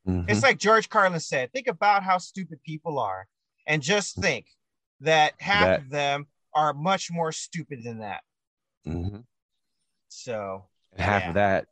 Mhm. 0.08 0.30
It's 0.30 0.44
like 0.44 0.58
George 0.58 0.90
Carlin 0.90 1.20
said: 1.20 1.52
think 1.52 1.68
about 1.68 2.04
how 2.04 2.18
stupid 2.18 2.62
people 2.64 3.00
are, 3.00 3.28
and 3.68 3.82
just 3.82 4.16
think 4.16 4.48
that 5.02 5.34
half 5.40 5.66
That- 5.68 5.80
of 5.82 5.90
them 5.90 6.28
are 6.60 6.73
much 6.73 7.10
more 7.11 7.31
stupid 7.31 7.84
than 7.84 7.99
that. 7.99 8.22
Mhm. 8.86 9.26
So 10.10 10.68
And 10.94 11.02
half 11.02 11.22
Yeah. 11.23 11.27
of 11.30 11.34
that 11.36 11.68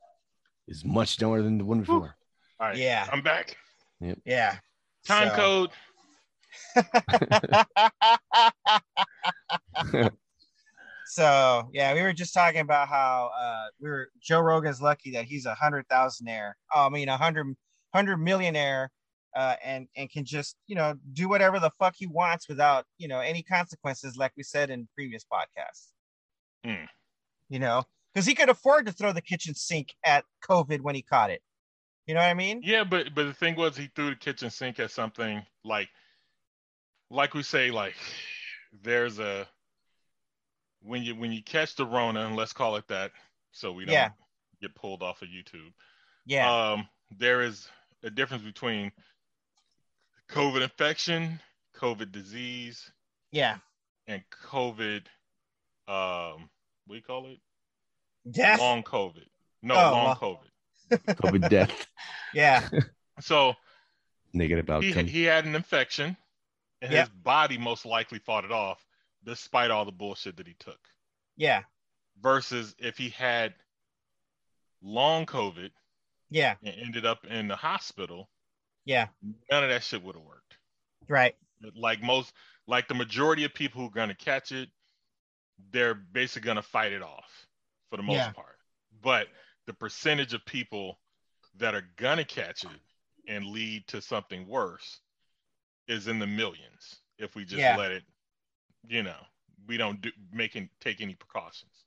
is 0.67 0.85
much 0.85 1.17
dumber 1.17 1.41
than 1.41 1.57
the 1.57 1.65
one 1.65 1.79
before. 1.81 2.15
All 2.59 2.67
right. 2.67 2.77
Yeah. 2.77 3.07
I'm 3.11 3.21
back. 3.21 3.57
yeah, 4.25 4.59
Time 5.05 5.29
So- 5.29 5.35
code. 5.35 5.71
So 11.09 11.69
yeah, 11.71 11.93
we 11.93 12.01
were 12.01 12.11
just 12.13 12.33
talking 12.33 12.59
about 12.59 12.89
how 12.89 13.31
uh 13.39 13.67
we 13.79 13.89
were 13.89 14.09
Joe 14.21 14.41
Rogan's 14.41 14.81
lucky 14.81 15.11
that 15.11 15.23
he's 15.25 15.45
a 15.45 15.55
hundred 15.55 15.87
thousandaire. 15.87 16.51
Oh, 16.75 16.85
I 16.85 16.89
mean 16.89 17.07
a 17.07 17.15
hundred 17.17 17.55
hundred 17.93 18.17
millionaire, 18.17 18.91
uh, 19.37 19.55
and 19.63 19.87
and 19.95 20.09
can 20.11 20.25
just 20.25 20.55
you 20.65 20.75
know 20.75 20.95
do 21.13 21.29
whatever 21.29 21.59
the 21.59 21.69
fuck 21.77 21.93
he 21.95 22.07
wants 22.07 22.49
without 22.49 22.85
you 22.97 23.07
know 23.07 23.19
any 23.19 23.43
consequences, 23.43 24.17
like 24.17 24.31
we 24.35 24.41
said 24.43 24.71
in 24.71 24.87
previous 24.95 25.23
podcasts. 25.31 25.91
Hmm. 26.65 26.85
You 27.47 27.59
know, 27.59 27.83
because 28.13 28.25
he 28.25 28.33
could 28.33 28.49
afford 28.49 28.87
to 28.87 28.91
throw 28.91 29.13
the 29.13 29.21
kitchen 29.21 29.53
sink 29.53 29.93
at 30.03 30.25
COVID 30.49 30.81
when 30.81 30.95
he 30.95 31.03
caught 31.03 31.29
it. 31.29 31.41
You 32.07 32.15
know 32.15 32.21
what 32.21 32.27
I 32.29 32.33
mean? 32.33 32.61
Yeah, 32.63 32.83
but 32.83 33.13
but 33.13 33.25
the 33.25 33.33
thing 33.33 33.55
was 33.55 33.77
he 33.77 33.89
threw 33.95 34.09
the 34.09 34.15
kitchen 34.15 34.49
sink 34.49 34.79
at 34.79 34.89
something 34.89 35.45
like 35.63 35.89
like 37.11 37.35
we 37.35 37.43
say, 37.43 37.69
like 37.69 37.95
there's 38.81 39.19
a 39.19 39.47
when 40.81 41.03
you 41.03 41.15
when 41.15 41.31
you 41.31 41.43
catch 41.43 41.75
the 41.75 41.85
Rona, 41.85 42.25
and 42.25 42.35
let's 42.35 42.53
call 42.53 42.75
it 42.77 42.87
that, 42.87 43.11
so 43.51 43.71
we 43.71 43.85
don't 43.85 43.93
Yeah. 43.93 44.09
get 44.61 44.73
pulled 44.73 45.03
off 45.03 45.21
of 45.21 45.27
YouTube. 45.27 45.73
Yeah, 46.25 46.71
Um, 46.71 46.89
there 47.11 47.43
is 47.43 47.69
a 48.03 48.09
difference 48.09 48.43
between 48.43 48.91
COVID 50.29 50.61
infection, 50.61 51.39
COVID 51.75 52.11
disease, 52.11 52.91
yeah, 53.31 53.57
and 54.07 54.21
COVID. 54.43 55.03
Um, 55.87 56.49
what 56.85 56.89
do 56.91 56.95
you 56.95 57.01
call 57.01 57.27
it? 57.27 57.39
death. 58.29 58.59
Long 58.59 58.83
COVID. 58.83 59.25
No, 59.61 59.75
Oh, 59.75 59.91
long 59.91 60.03
long- 60.05 60.15
COVID. 60.17 60.49
COVID 61.15 61.49
death, 61.49 61.87
Yeah, 62.33 62.67
So 63.19 63.53
negative 64.33 64.83
he, 64.83 64.91
he 65.03 65.23
had 65.23 65.45
an 65.45 65.55
infection, 65.55 66.15
and 66.81 66.91
Yep. 66.91 67.07
his 67.07 67.09
body 67.23 67.57
most 67.57 67.85
likely 67.85 68.19
fought 68.19 68.45
it 68.45 68.51
off, 68.51 68.85
despite 69.23 69.71
all 69.71 69.85
the 69.85 69.91
bullshit 69.91 70.37
that 70.37 70.47
he 70.47 70.53
took. 70.59 70.79
yeah, 71.35 71.63
Versus 72.21 72.75
if 72.79 72.97
he 72.97 73.09
had 73.09 73.53
long 74.81 75.25
COVID 75.25 75.71
yeah, 76.29 76.55
and 76.63 76.75
ended 76.77 77.05
up 77.05 77.25
in 77.25 77.47
the 77.47 77.55
hospital, 77.55 78.29
yeah. 78.87 79.07
none 79.51 79.63
of 79.63 79.69
that 79.69 79.83
shit 79.83 80.01
would 80.01 80.15
have 80.15 80.23
worked. 80.23 80.57
Right. 81.09 81.35
Like 81.75 82.01
most, 82.01 82.33
like 82.67 82.87
the 82.87 82.93
majority 82.93 83.43
of 83.43 83.53
people 83.53 83.81
who 83.81 83.87
are 83.87 83.91
going 83.91 84.09
to 84.09 84.15
catch 84.15 84.51
it, 84.51 84.69
they're 85.71 85.93
basically 85.95 86.45
going 86.45 86.55
to 86.55 86.61
fight 86.61 86.93
it 86.93 87.01
off 87.01 87.47
for 87.89 87.97
the 87.97 88.03
most 88.03 88.15
Yeah. 88.15 88.31
part. 88.31 88.57
But 89.03 89.27
the 89.65 89.73
percentage 89.73 90.33
of 90.33 90.45
people 90.45 90.99
that 91.57 91.75
are 91.75 91.89
going 91.97 92.17
to 92.17 92.23
catch 92.23 92.63
it 92.63 92.79
and 93.27 93.45
lead 93.47 93.85
to 93.87 94.01
something 94.01 94.47
worse 94.47 95.01
is 95.87 96.07
in 96.07 96.19
the 96.19 96.27
millions 96.27 97.01
if 97.17 97.35
we 97.35 97.43
just 97.43 97.59
Yeah. 97.59 97.75
let 97.75 97.91
it, 97.91 98.03
you 98.87 99.03
know, 99.03 99.19
we 99.67 99.75
don't 99.75 99.99
do 99.99 100.11
making 100.31 100.69
take 100.79 101.01
any 101.01 101.15
precautions. 101.15 101.83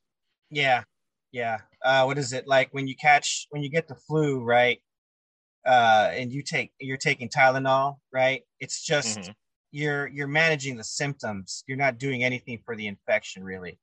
Yeah, 0.50 0.84
yeah. 1.32 1.58
Uh, 1.82 2.02
what 2.04 2.18
is 2.18 2.32
it 2.34 2.46
like 2.46 2.74
when 2.74 2.86
you 2.86 2.96
catch 2.96 3.46
when 3.50 3.62
you 3.62 3.70
get 3.70 3.88
the 3.88 3.94
flu, 3.94 4.42
right? 4.42 4.82
Uh, 5.66 6.10
and 6.12 6.32
you 6.32 6.42
take 6.42 6.72
you're 6.80 6.96
taking 6.96 7.28
Tylenol, 7.28 7.98
right? 8.12 8.42
It's 8.60 8.82
just 8.84 9.18
Mhm. 9.20 9.34
you're 9.72 10.06
you're 10.08 10.26
managing 10.28 10.76
the 10.76 10.84
symptoms. 10.84 11.64
You're 11.66 11.76
not 11.76 11.98
doing 11.98 12.24
anything 12.24 12.62
for 12.64 12.76
the 12.76 12.86
infection, 12.86 13.44
really. 13.44 13.78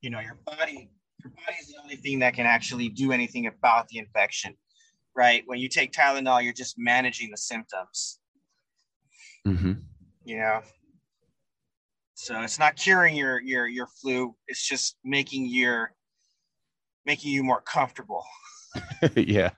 You 0.00 0.10
know, 0.10 0.20
your 0.20 0.38
body 0.46 0.90
your 1.24 1.32
body 1.32 1.56
is 1.60 1.66
the 1.68 1.74
only 1.82 1.96
thing 1.96 2.20
that 2.20 2.34
can 2.34 2.46
actually 2.46 2.88
do 2.88 3.10
anything 3.10 3.46
about 3.46 3.88
the 3.88 3.98
infection, 3.98 4.56
right? 5.16 5.42
When 5.46 5.58
you 5.58 5.68
take 5.68 5.92
Tylenol, 5.92 6.42
you're 6.44 6.52
just 6.52 6.76
managing 6.78 7.30
the 7.30 7.36
symptoms. 7.36 8.20
hmm 9.44 9.72
You 10.24 10.38
know. 10.38 10.62
So 12.14 12.40
it's 12.42 12.58
not 12.58 12.76
curing 12.76 13.16
your 13.16 13.40
your 13.40 13.66
your 13.66 13.86
flu. 13.86 14.36
It's 14.46 14.66
just 14.66 14.96
making 15.04 15.46
your 15.46 15.94
making 17.06 17.32
you 17.32 17.42
more 17.42 17.62
comfortable 17.62 18.24
yeah. 19.16 19.50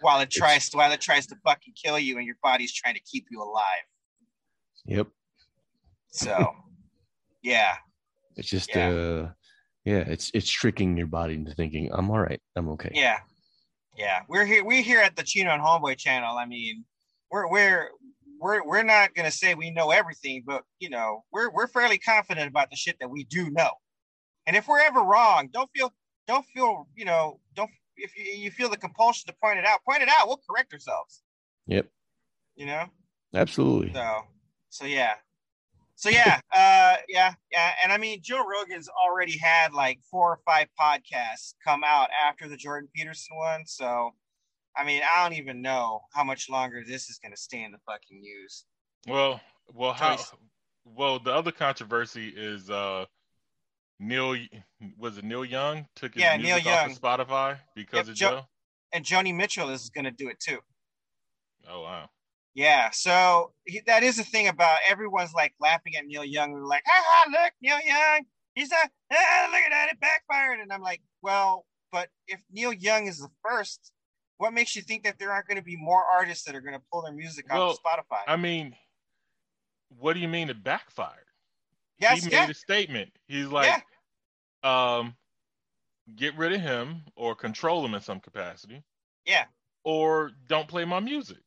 While 0.00 0.20
it 0.20 0.30
tries 0.30 0.68
to 0.70 0.76
while 0.76 0.92
it 0.92 1.00
tries 1.00 1.26
to 1.28 1.36
fucking 1.44 1.74
kill 1.82 1.98
you 1.98 2.16
and 2.18 2.26
your 2.26 2.36
body's 2.42 2.72
trying 2.72 2.94
to 2.94 3.00
keep 3.00 3.26
you 3.30 3.42
alive. 3.42 3.84
Yep. 4.86 5.08
So 6.10 6.52
yeah, 7.42 7.76
It's 8.36 8.48
just 8.48 8.74
Yeah. 8.74 8.88
uh 8.90 9.30
yeah, 9.84 10.04
it's 10.06 10.30
it's 10.34 10.50
tricking 10.50 10.96
your 10.96 11.06
body 11.06 11.34
into 11.34 11.54
thinking, 11.54 11.88
I'm 11.92 12.10
all 12.10 12.18
right, 12.20 12.40
I'm 12.56 12.68
okay. 12.70 12.90
yeah, 12.94 13.18
yeah. 13.96 14.20
We're 14.28 14.44
here 14.44 14.64
we're 14.64 14.82
here 14.82 15.00
at 15.00 15.16
the 15.16 15.22
Chino 15.22 15.50
and 15.50 15.62
Homeboy 15.62 15.96
channel. 15.96 16.36
I 16.36 16.44
mean, 16.46 16.84
we're 17.30 17.48
we're 17.48 17.88
we're 18.40 18.62
we're 18.66 18.82
not 18.82 19.14
gonna 19.14 19.30
say 19.30 19.54
we 19.54 19.70
know 19.70 19.90
everything, 19.90 20.42
but 20.46 20.62
you 20.78 20.90
know, 20.90 21.24
we're 21.32 21.50
we're 21.50 21.68
fairly 21.68 21.98
confident 21.98 22.48
about 22.48 22.70
the 22.70 22.76
shit 22.76 22.96
that 23.00 23.10
we 23.10 23.24
do 23.24 23.50
know. 23.50 23.70
And 24.46 24.56
if 24.56 24.68
we're 24.68 24.80
ever 24.80 25.00
wrong, 25.00 25.48
don't 25.52 25.70
feel 25.74 25.92
don't 26.26 26.44
feel, 26.54 26.86
you 26.94 27.06
know, 27.06 27.40
don't 27.54 27.70
if 27.98 28.16
you, 28.16 28.24
you 28.24 28.50
feel 28.50 28.68
the 28.68 28.76
compulsion 28.76 29.26
to 29.28 29.34
point 29.42 29.58
it 29.58 29.66
out, 29.66 29.80
point 29.84 30.02
it 30.02 30.08
out. 30.08 30.26
We'll 30.26 30.40
correct 30.48 30.72
ourselves. 30.72 31.22
Yep. 31.66 31.86
You 32.56 32.66
know? 32.66 32.84
Absolutely. 33.34 33.92
So, 33.92 34.22
so 34.70 34.86
yeah, 34.86 35.14
so 35.98 36.10
yeah, 36.10 36.40
uh, 36.52 36.96
yeah, 37.08 37.34
yeah, 37.50 37.72
and 37.82 37.92
I 37.92 37.98
mean, 37.98 38.20
Joe 38.22 38.44
Rogan's 38.46 38.88
already 38.88 39.36
had 39.36 39.72
like 39.74 39.98
four 40.08 40.30
or 40.30 40.40
five 40.46 40.68
podcasts 40.80 41.54
come 41.62 41.82
out 41.84 42.08
after 42.24 42.48
the 42.48 42.56
Jordan 42.56 42.88
Peterson 42.94 43.36
one. 43.36 43.66
So, 43.66 44.14
I 44.76 44.84
mean, 44.84 45.02
I 45.02 45.24
don't 45.24 45.36
even 45.36 45.60
know 45.60 46.02
how 46.14 46.22
much 46.22 46.48
longer 46.48 46.84
this 46.86 47.10
is 47.10 47.18
going 47.18 47.32
to 47.32 47.40
stay 47.40 47.64
in 47.64 47.72
the 47.72 47.78
fucking 47.84 48.20
news. 48.20 48.64
Well, 49.08 49.40
well, 49.74 49.92
how? 49.92 50.18
Well, 50.84 51.18
the 51.18 51.34
other 51.34 51.52
controversy 51.52 52.32
is 52.34 52.70
uh 52.70 53.04
Neil. 53.98 54.36
Was 54.96 55.18
it 55.18 55.24
Neil 55.24 55.44
Young 55.44 55.88
took 55.94 56.14
his 56.14 56.22
Yeah, 56.22 56.36
music 56.36 56.64
Neil 56.64 56.72
off 56.74 56.86
Young. 56.86 56.92
of 56.92 57.00
Spotify 57.02 57.58
because 57.74 57.98
Yep, 57.98 58.08
of 58.08 58.14
Joe-? 58.14 58.46
And 58.92 59.04
Joni 59.04 59.34
Mitchell 59.34 59.68
is 59.70 59.90
going 59.90 60.04
to 60.04 60.10
do 60.10 60.28
it 60.28 60.40
too. 60.40 60.60
Oh 61.68 61.82
wow. 61.82 62.08
Yeah, 62.54 62.90
so 62.90 63.52
he, 63.66 63.80
that 63.86 64.02
is 64.02 64.16
the 64.16 64.24
thing 64.24 64.48
about 64.48 64.78
everyone's 64.88 65.32
like 65.32 65.54
laughing 65.60 65.94
at 65.96 66.06
Neil 66.06 66.24
Young. 66.24 66.54
They're 66.54 66.64
like, 66.64 66.82
"Ha 66.86 67.04
ha! 67.06 67.30
Look, 67.30 67.52
Neil 67.60 67.78
Young, 67.84 68.24
he's 68.54 68.72
a 68.72 68.76
ah, 68.76 68.88
ah, 69.12 69.48
look 69.52 69.60
at 69.60 69.70
that, 69.70 69.88
it 69.92 70.00
backfired." 70.00 70.58
And 70.60 70.72
I'm 70.72 70.80
like, 70.80 71.00
"Well, 71.22 71.66
but 71.92 72.08
if 72.26 72.40
Neil 72.50 72.72
Young 72.72 73.06
is 73.06 73.18
the 73.18 73.28
first, 73.46 73.92
what 74.38 74.52
makes 74.52 74.74
you 74.74 74.82
think 74.82 75.04
that 75.04 75.18
there 75.18 75.30
aren't 75.30 75.46
going 75.46 75.58
to 75.58 75.62
be 75.62 75.76
more 75.76 76.02
artists 76.02 76.44
that 76.44 76.54
are 76.56 76.60
going 76.60 76.74
to 76.74 76.82
pull 76.90 77.02
their 77.02 77.12
music 77.12 77.52
off 77.52 77.58
Well, 77.58 77.70
of 77.70 77.78
Spotify?" 77.82 78.22
I 78.26 78.36
mean, 78.36 78.74
what 79.90 80.14
do 80.14 80.20
you 80.20 80.28
mean 80.28 80.48
it 80.50 80.64
backfired? 80.64 81.27
Yes, 81.98 82.24
he 82.24 82.30
made 82.30 82.32
yeah, 82.32 82.50
a 82.50 82.54
statement. 82.54 83.10
He's 83.28 83.46
like, 83.46 83.84
um, 84.62 85.16
get 86.16 86.36
rid 86.36 86.52
of 86.52 86.60
him 86.60 87.02
or 87.16 87.34
control 87.34 87.84
him 87.84 87.94
in 87.94 88.00
some 88.00 88.20
capacity, 88.20 88.82
yeah, 89.26 89.46
or 89.84 90.30
don't 90.48 90.68
play 90.68 90.84
my 90.84 91.00
music. 91.00 91.38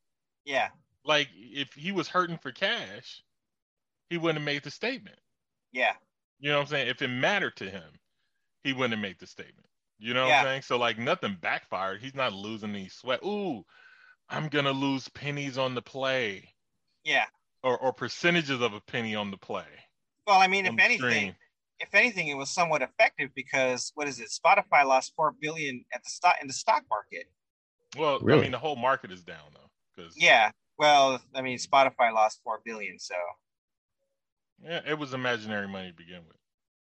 yeah, 0.45 0.69
Like 1.06 1.30
if 1.34 1.73
he 1.73 1.91
was 1.91 2.07
hurting 2.07 2.38
for 2.38 2.52
cash, 2.52 3.23
he 4.10 4.18
wouldn't 4.18 4.40
have 4.40 4.45
made 4.45 4.64
the 4.64 4.72
statement. 4.72 5.19
Yeah. 5.72 5.94
You 6.40 6.49
know 6.49 6.57
what 6.57 6.64
I'm 6.64 6.68
saying? 6.68 6.88
If 6.90 7.02
it 7.02 7.07
mattered 7.07 7.56
to 7.57 7.69
him, 7.69 7.99
he 8.64 8.73
wouldn't 8.73 8.94
have 8.94 9.02
made 9.02 9.19
the 9.19 9.28
statement. 9.28 9.68
You 9.99 10.14
know 10.14 10.26
what 10.26 10.34
I'm 10.34 10.45
saying? 10.45 10.61
So 10.64 10.78
like 10.78 10.98
nothing 10.98 11.38
backfired. 11.40 12.02
He's 12.02 12.15
not 12.15 12.34
losing 12.34 12.72
any 12.72 12.90
sweat. 12.90 13.23
Ooh, 13.23 13.64
I'm 14.30 14.48
gonna 14.49 14.72
lose 14.72 15.07
pennies 15.10 15.57
on 15.57 15.76
the 15.76 15.82
play, 15.82 16.56
Yeah. 17.03 17.26
or 17.64 17.78
or 17.78 17.94
percentages 17.94 18.61
of 18.61 18.73
a 18.73 18.82
penny 18.82 19.15
on 19.15 19.32
the 19.32 19.38
play. 19.38 19.68
Well, 20.27 20.39
I 20.39 20.48
mean, 20.48 20.65
if 20.65 20.77
anything, 20.80 20.98
stream. 20.98 21.35
if 21.80 21.93
anything, 21.93 22.27
it 22.27 22.35
was 22.38 22.49
somewhat 22.49 22.81
effective 22.81 23.30
because 23.35 23.91
what 23.95 24.07
is 24.07 24.19
it? 24.19 24.30
Spotify 24.30 24.85
lost 24.85 25.14
four 25.15 25.34
billion 25.39 25.84
at 25.93 26.03
the 26.03 26.10
stock 26.10 26.35
in 26.41 26.48
the 26.48 26.53
stock 26.53 26.84
market. 26.89 27.26
Well, 27.98 28.19
I 28.30 28.39
mean 28.39 28.52
the 28.52 28.60
whole 28.60 28.76
market 28.76 29.11
is 29.11 29.23
down 29.23 29.52
though, 29.53 29.69
because 29.95 30.15
Yeah. 30.18 30.52
Well, 30.77 31.22
I 31.35 31.41
mean, 31.41 31.57
Spotify 31.57 32.14
lost 32.14 32.41
four 32.43 32.61
billion, 32.65 32.98
so 32.98 33.15
yeah, 34.64 34.81
it 34.88 34.98
was 34.98 35.14
imaginary 35.14 35.68
money 35.68 35.89
to 35.89 35.95
begin 35.95 36.22
with. 36.27 36.38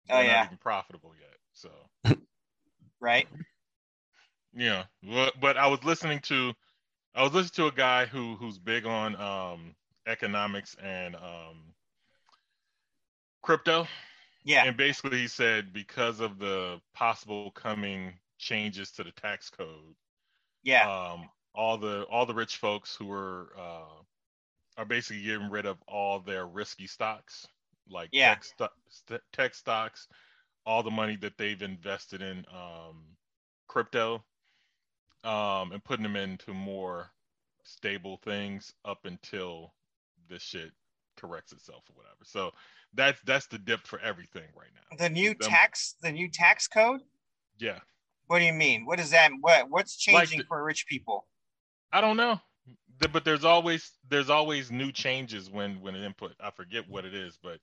Oh, 0.09 0.17
They're 0.17 0.25
yeah. 0.25 0.35
not 0.37 0.45
even 0.47 0.57
profitable 0.57 1.11
yet. 1.19 1.37
So 1.53 1.69
right. 2.99 3.27
yeah, 4.53 4.85
but, 5.03 5.39
but 5.39 5.57
I 5.57 5.67
was 5.67 5.83
listening 5.83 6.19
to, 6.21 6.53
I 7.13 7.23
was 7.23 7.33
listening 7.33 7.69
to 7.69 7.73
a 7.73 7.77
guy 7.77 8.05
who 8.05 8.35
who's 8.35 8.57
big 8.57 8.85
on 8.85 9.15
um 9.15 9.75
economics 10.07 10.75
and 10.81 11.15
um 11.15 11.73
crypto. 13.45 13.87
Yeah. 14.43 14.65
And 14.65 14.75
basically, 14.75 15.19
he 15.19 15.27
said 15.27 15.71
because 15.71 16.19
of 16.19 16.39
the 16.39 16.81
possible 16.93 17.51
coming 17.51 18.13
changes 18.39 18.91
to 18.91 19.03
the 19.03 19.11
tax 19.11 19.49
code, 19.49 19.95
Yeah. 20.63 20.89
um, 20.89 21.29
all 21.53 21.77
the 21.77 22.03
all 22.09 22.25
the 22.25 22.33
rich 22.33 22.57
folks 22.57 22.95
who 22.95 23.11
are 23.11 23.51
uh, 23.57 24.01
are 24.77 24.85
basically 24.85 25.23
getting 25.23 25.49
rid 25.49 25.65
of 25.65 25.77
all 25.87 26.19
their 26.19 26.47
risky 26.47 26.87
stocks, 26.87 27.47
like 27.87 28.09
Yeah. 28.11 28.35
tech, 28.57 28.71
st- 28.89 29.21
tech 29.31 29.55
stocks, 29.55 30.07
all 30.65 30.83
the 30.83 30.91
money 30.91 31.15
that 31.17 31.37
they've 31.37 31.61
invested 31.61 32.21
in 32.21 32.45
um, 32.51 33.15
crypto, 33.67 34.23
um, 35.23 35.71
and 35.71 35.83
putting 35.83 36.03
them 36.03 36.15
into 36.15 36.53
more 36.53 37.11
stable 37.63 38.17
things 38.17 38.73
up 38.83 39.05
until 39.05 39.73
this 40.29 40.41
shit 40.43 40.71
corrects 41.15 41.51
itself 41.51 41.83
or 41.89 41.95
whatever. 41.97 42.23
So 42.23 42.51
that's 42.93 43.19
that's 43.25 43.47
the 43.47 43.57
dip 43.57 43.85
for 43.87 43.99
everything 43.99 44.47
right 44.55 44.69
now. 44.73 44.97
the 44.97 45.09
new 45.09 45.33
them- 45.35 45.49
tax, 45.49 45.95
the 46.01 46.11
new 46.11 46.29
tax 46.29 46.67
code. 46.67 47.01
Yeah, 47.57 47.79
What 48.27 48.39
do 48.39 48.45
you 48.45 48.53
mean? 48.53 48.85
What 48.85 48.99
is 48.99 49.11
that? 49.11 49.31
What 49.39 49.69
what's 49.69 50.05
Like 50.07 50.23
changing 50.27 50.39
the- 50.39 50.45
for 50.45 50.63
rich 50.63 50.87
people? 50.87 51.27
I 51.91 52.01
don't 52.01 52.17
know, 52.17 52.41
but 53.11 53.23
there's 53.23 53.45
always 53.45 53.91
there's 54.09 54.29
always 54.29 54.71
new 54.71 54.91
changes 54.91 55.49
when 55.49 55.81
when 55.81 55.95
an 55.95 56.03
input. 56.03 56.33
I 56.39 56.51
forget 56.51 56.89
what 56.89 57.05
it 57.05 57.13
is, 57.13 57.37
but 57.41 57.59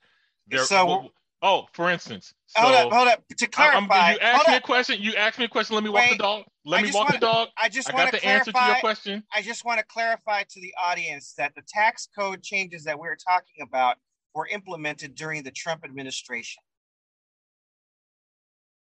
there. 0.46 0.64
So- 0.64 1.12
oh, 1.42 1.66
for 1.72 1.90
instance, 1.90 2.32
so 2.46 2.62
hold 2.62 2.74
up, 2.74 2.92
hold 2.92 3.08
up. 3.08 3.22
To 3.36 3.48
I- 3.56 3.68
I'm- 3.68 3.86
clarify, 3.86 4.12
you 4.12 4.18
asked 4.20 4.46
hold 4.46 4.52
me 4.54 4.56
a 4.56 4.60
question. 4.60 4.96
You 5.00 5.14
asked 5.14 5.38
me 5.38 5.44
a 5.44 5.48
question. 5.48 5.74
Let 5.74 5.84
me 5.84 5.90
walk 5.90 6.10
the 6.10 6.16
dog. 6.16 6.44
Let 6.64 6.82
me 6.82 6.90
walk 6.92 7.08
the 7.08 7.12
wanna- 7.14 7.20
dog. 7.20 7.48
I 7.56 7.68
just 7.68 7.90
I 7.90 7.94
want 7.94 8.12
got 8.12 8.16
to 8.18 8.22
the 8.22 8.28
answer 8.28 8.44
to 8.46 8.52
clarify. 8.52 8.72
your 8.72 8.80
question. 8.80 9.24
I 9.34 9.42
just 9.42 9.64
want 9.64 9.78
to 9.80 9.84
clarify 9.84 10.44
to 10.44 10.60
the 10.60 10.74
audience 10.82 11.34
that 11.36 11.54
the 11.54 11.62
tax 11.68 12.08
code 12.16 12.42
changes 12.42 12.84
that 12.84 12.98
we 12.98 13.02
we're 13.08 13.16
talking 13.16 13.62
about 13.62 13.98
were 14.34 14.46
implemented 14.46 15.14
during 15.14 15.42
the 15.42 15.50
Trump 15.50 15.84
administration. 15.84 16.62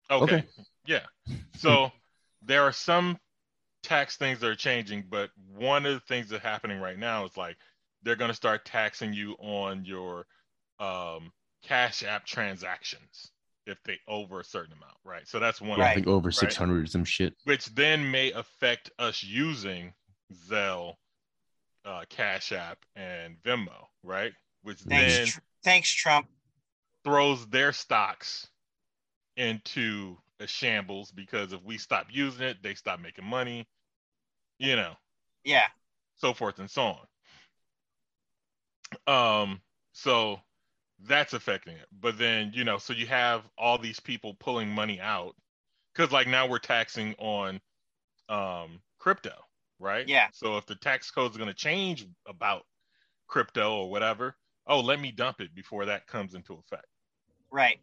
Okay. 0.09 0.35
Okay. 0.35 0.45
Yeah. 0.85 1.05
So 1.57 1.91
there 2.41 2.63
are 2.63 2.71
some 2.71 3.19
tax 3.83 4.17
things 4.17 4.39
that 4.39 4.47
are 4.49 4.55
changing, 4.55 5.05
but 5.09 5.29
one 5.55 5.85
of 5.85 5.93
the 5.93 5.99
things 6.01 6.29
that's 6.29 6.43
happening 6.43 6.79
right 6.79 6.97
now 6.97 7.25
is 7.25 7.35
like 7.37 7.57
they're 8.03 8.15
going 8.15 8.29
to 8.29 8.35
start 8.35 8.65
taxing 8.65 9.13
you 9.13 9.33
on 9.39 9.83
your 9.85 10.25
um, 10.79 11.31
Cash 11.65 12.03
App 12.03 12.25
transactions 12.25 13.31
if 13.65 13.81
they 13.83 13.97
over 14.07 14.39
a 14.39 14.43
certain 14.43 14.73
amount, 14.73 14.97
right? 15.03 15.27
So 15.27 15.39
that's 15.39 15.59
one, 15.59 15.79
Yeah, 15.79 15.85
I 15.87 15.93
think 15.95 16.07
over 16.07 16.31
600 16.31 16.83
or 16.83 16.87
some 16.87 17.03
shit. 17.03 17.33
which 17.45 17.65
then 17.73 18.11
may 18.11 18.31
affect 18.31 18.91
us 18.99 19.23
using 19.23 19.91
Zelle, 20.47 20.93
uh, 21.83 22.03
Cash 22.09 22.51
App, 22.51 22.77
and 22.95 23.41
Venmo, 23.43 23.87
right? 24.03 24.33
Which 24.61 24.79
Thanks, 24.81 25.17
then 25.17 25.27
Tr- 25.27 25.39
thanks, 25.63 25.91
Trump. 25.91 26.27
throws 27.03 27.47
their 27.47 27.73
stocks 27.73 28.47
into 29.37 30.17
a 30.39 30.45
shambles 30.47 31.11
because 31.11 31.51
if 31.51 31.63
we 31.63 31.77
stop 31.79 32.07
using 32.11 32.43
it, 32.45 32.57
they 32.61 32.75
stop 32.75 32.99
making 32.99 33.25
money, 33.25 33.67
you 34.59 34.75
know, 34.75 34.93
Yeah, 35.43 35.65
so 36.15 36.33
forth 36.33 36.59
and 36.59 36.69
so 36.69 36.97
on. 39.07 39.41
Um, 39.41 39.61
so 39.93 40.39
that's 41.03 41.33
affecting 41.33 41.75
it. 41.75 41.87
But 42.01 42.17
then, 42.17 42.51
you 42.53 42.63
know, 42.63 42.77
so 42.77 42.93
you 42.93 43.07
have 43.07 43.43
all 43.57 43.77
these 43.77 43.99
people 43.99 44.35
pulling 44.39 44.69
money 44.69 44.99
out 44.99 45.35
because 45.93 46.11
like 46.11 46.27
now 46.27 46.47
we're 46.47 46.59
taxing 46.59 47.15
on 47.17 47.59
um 48.29 48.79
crypto, 48.99 49.33
right? 49.79 50.07
Yeah. 50.07 50.27
So 50.33 50.57
if 50.57 50.65
the 50.65 50.75
tax 50.75 51.11
code 51.11 51.31
is 51.31 51.37
going 51.37 51.49
to 51.49 51.55
change 51.55 52.07
about 52.27 52.63
crypto 53.27 53.75
or 53.77 53.89
whatever, 53.89 54.35
oh, 54.67 54.79
let 54.79 54.99
me 54.99 55.11
dump 55.11 55.41
it 55.41 55.53
before 55.53 55.85
that 55.85 56.07
comes 56.07 56.33
into 56.33 56.53
effect 56.53 56.87
right. 57.55 57.79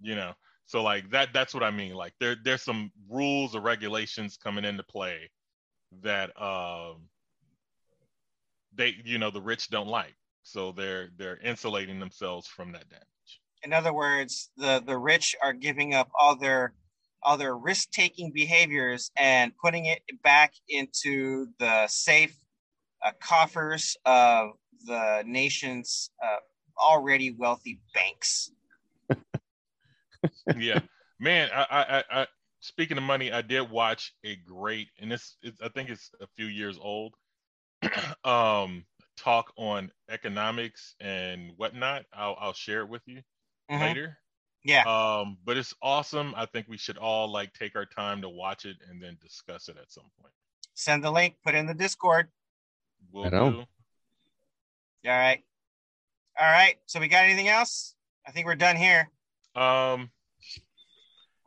you 0.00 0.14
know 0.14 0.32
so 0.64 0.82
like 0.82 1.10
that 1.10 1.28
that's 1.32 1.52
what 1.52 1.62
i 1.62 1.70
mean 1.70 1.94
like 1.94 2.12
there 2.20 2.36
there's 2.44 2.62
some 2.62 2.90
rules 3.10 3.54
or 3.54 3.60
regulations 3.60 4.38
coming 4.42 4.64
into 4.64 4.82
play 4.84 5.30
that 6.02 6.30
um 6.40 6.96
they 8.74 8.94
you 9.04 9.18
know 9.18 9.30
the 9.30 9.40
rich 9.40 9.68
don't 9.68 9.88
like 9.88 10.14
so 10.46 10.70
they're 10.70 11.08
they're 11.18 11.38
insulating 11.38 11.98
themselves 11.98 12.46
from 12.46 12.70
that 12.72 12.88
damage. 12.88 13.40
In 13.64 13.72
other 13.72 13.92
words, 13.92 14.50
the 14.56 14.80
the 14.86 14.96
rich 14.96 15.34
are 15.42 15.52
giving 15.52 15.92
up 15.92 16.08
all 16.18 16.36
their 16.36 16.72
all 17.22 17.36
their 17.36 17.56
risk 17.56 17.90
taking 17.90 18.30
behaviors 18.32 19.10
and 19.18 19.52
putting 19.60 19.86
it 19.86 20.02
back 20.22 20.52
into 20.68 21.48
the 21.58 21.86
safe 21.88 22.36
uh, 23.04 23.10
coffers 23.20 23.96
of 24.04 24.50
the 24.84 25.24
nation's 25.26 26.10
uh, 26.24 26.36
already 26.80 27.32
wealthy 27.32 27.80
banks. 27.92 28.52
yeah. 30.56 30.78
Man 31.18 31.48
I, 31.52 31.64
I 31.70 32.20
i 32.20 32.26
speaking 32.60 32.98
of 32.98 33.02
money 33.04 33.32
i 33.32 33.42
did 33.42 33.70
watch 33.70 34.12
a 34.24 34.36
great 34.36 34.88
and 35.00 35.10
this 35.10 35.36
is 35.42 35.54
i 35.62 35.68
think 35.68 35.88
it's 35.88 36.10
a 36.20 36.26
few 36.36 36.46
years 36.46 36.78
old. 36.80 37.14
Um 38.24 38.84
talk 39.16 39.52
on 39.56 39.90
economics 40.10 40.94
and 41.00 41.52
whatnot 41.56 42.04
i'll 42.12 42.36
i'll 42.40 42.52
share 42.52 42.80
it 42.80 42.88
with 42.88 43.02
you 43.06 43.22
Mhm. 43.70 43.80
later 43.80 44.18
Yeah, 44.64 44.82
um 45.20 45.38
but 45.44 45.56
it's 45.56 45.74
awesome 45.82 46.34
i 46.36 46.46
think 46.46 46.66
we 46.68 46.76
should 46.76 46.98
all 46.98 47.30
like 47.30 47.52
take 47.52 47.76
our 47.76 47.86
time 47.86 48.20
to 48.22 48.28
watch 48.28 48.64
it 48.64 48.76
and 48.88 49.02
then 49.02 49.16
discuss 49.22 49.68
it 49.68 49.76
at 49.80 49.90
some 49.90 50.10
point 50.20 50.32
send 50.74 51.02
the 51.02 51.10
link, 51.10 51.36
put 51.42 51.54
it 51.54 51.58
in 51.58 51.66
the 51.66 51.74
Discord. 51.74 52.28
we'll 53.10 53.24
Right 53.24 53.32
on. 53.34 53.52
do 53.52 53.58
All 53.58 53.66
right. 55.04 55.42
All 56.38 56.46
right. 56.46 56.76
So 56.86 57.00
we 57.00 57.08
got 57.08 57.24
anything 57.24 57.48
else? 57.48 57.94
I 58.26 58.30
think 58.32 58.44
we're 58.46 58.56
done 58.56 58.76
here. 58.76 59.08
um 59.54 60.10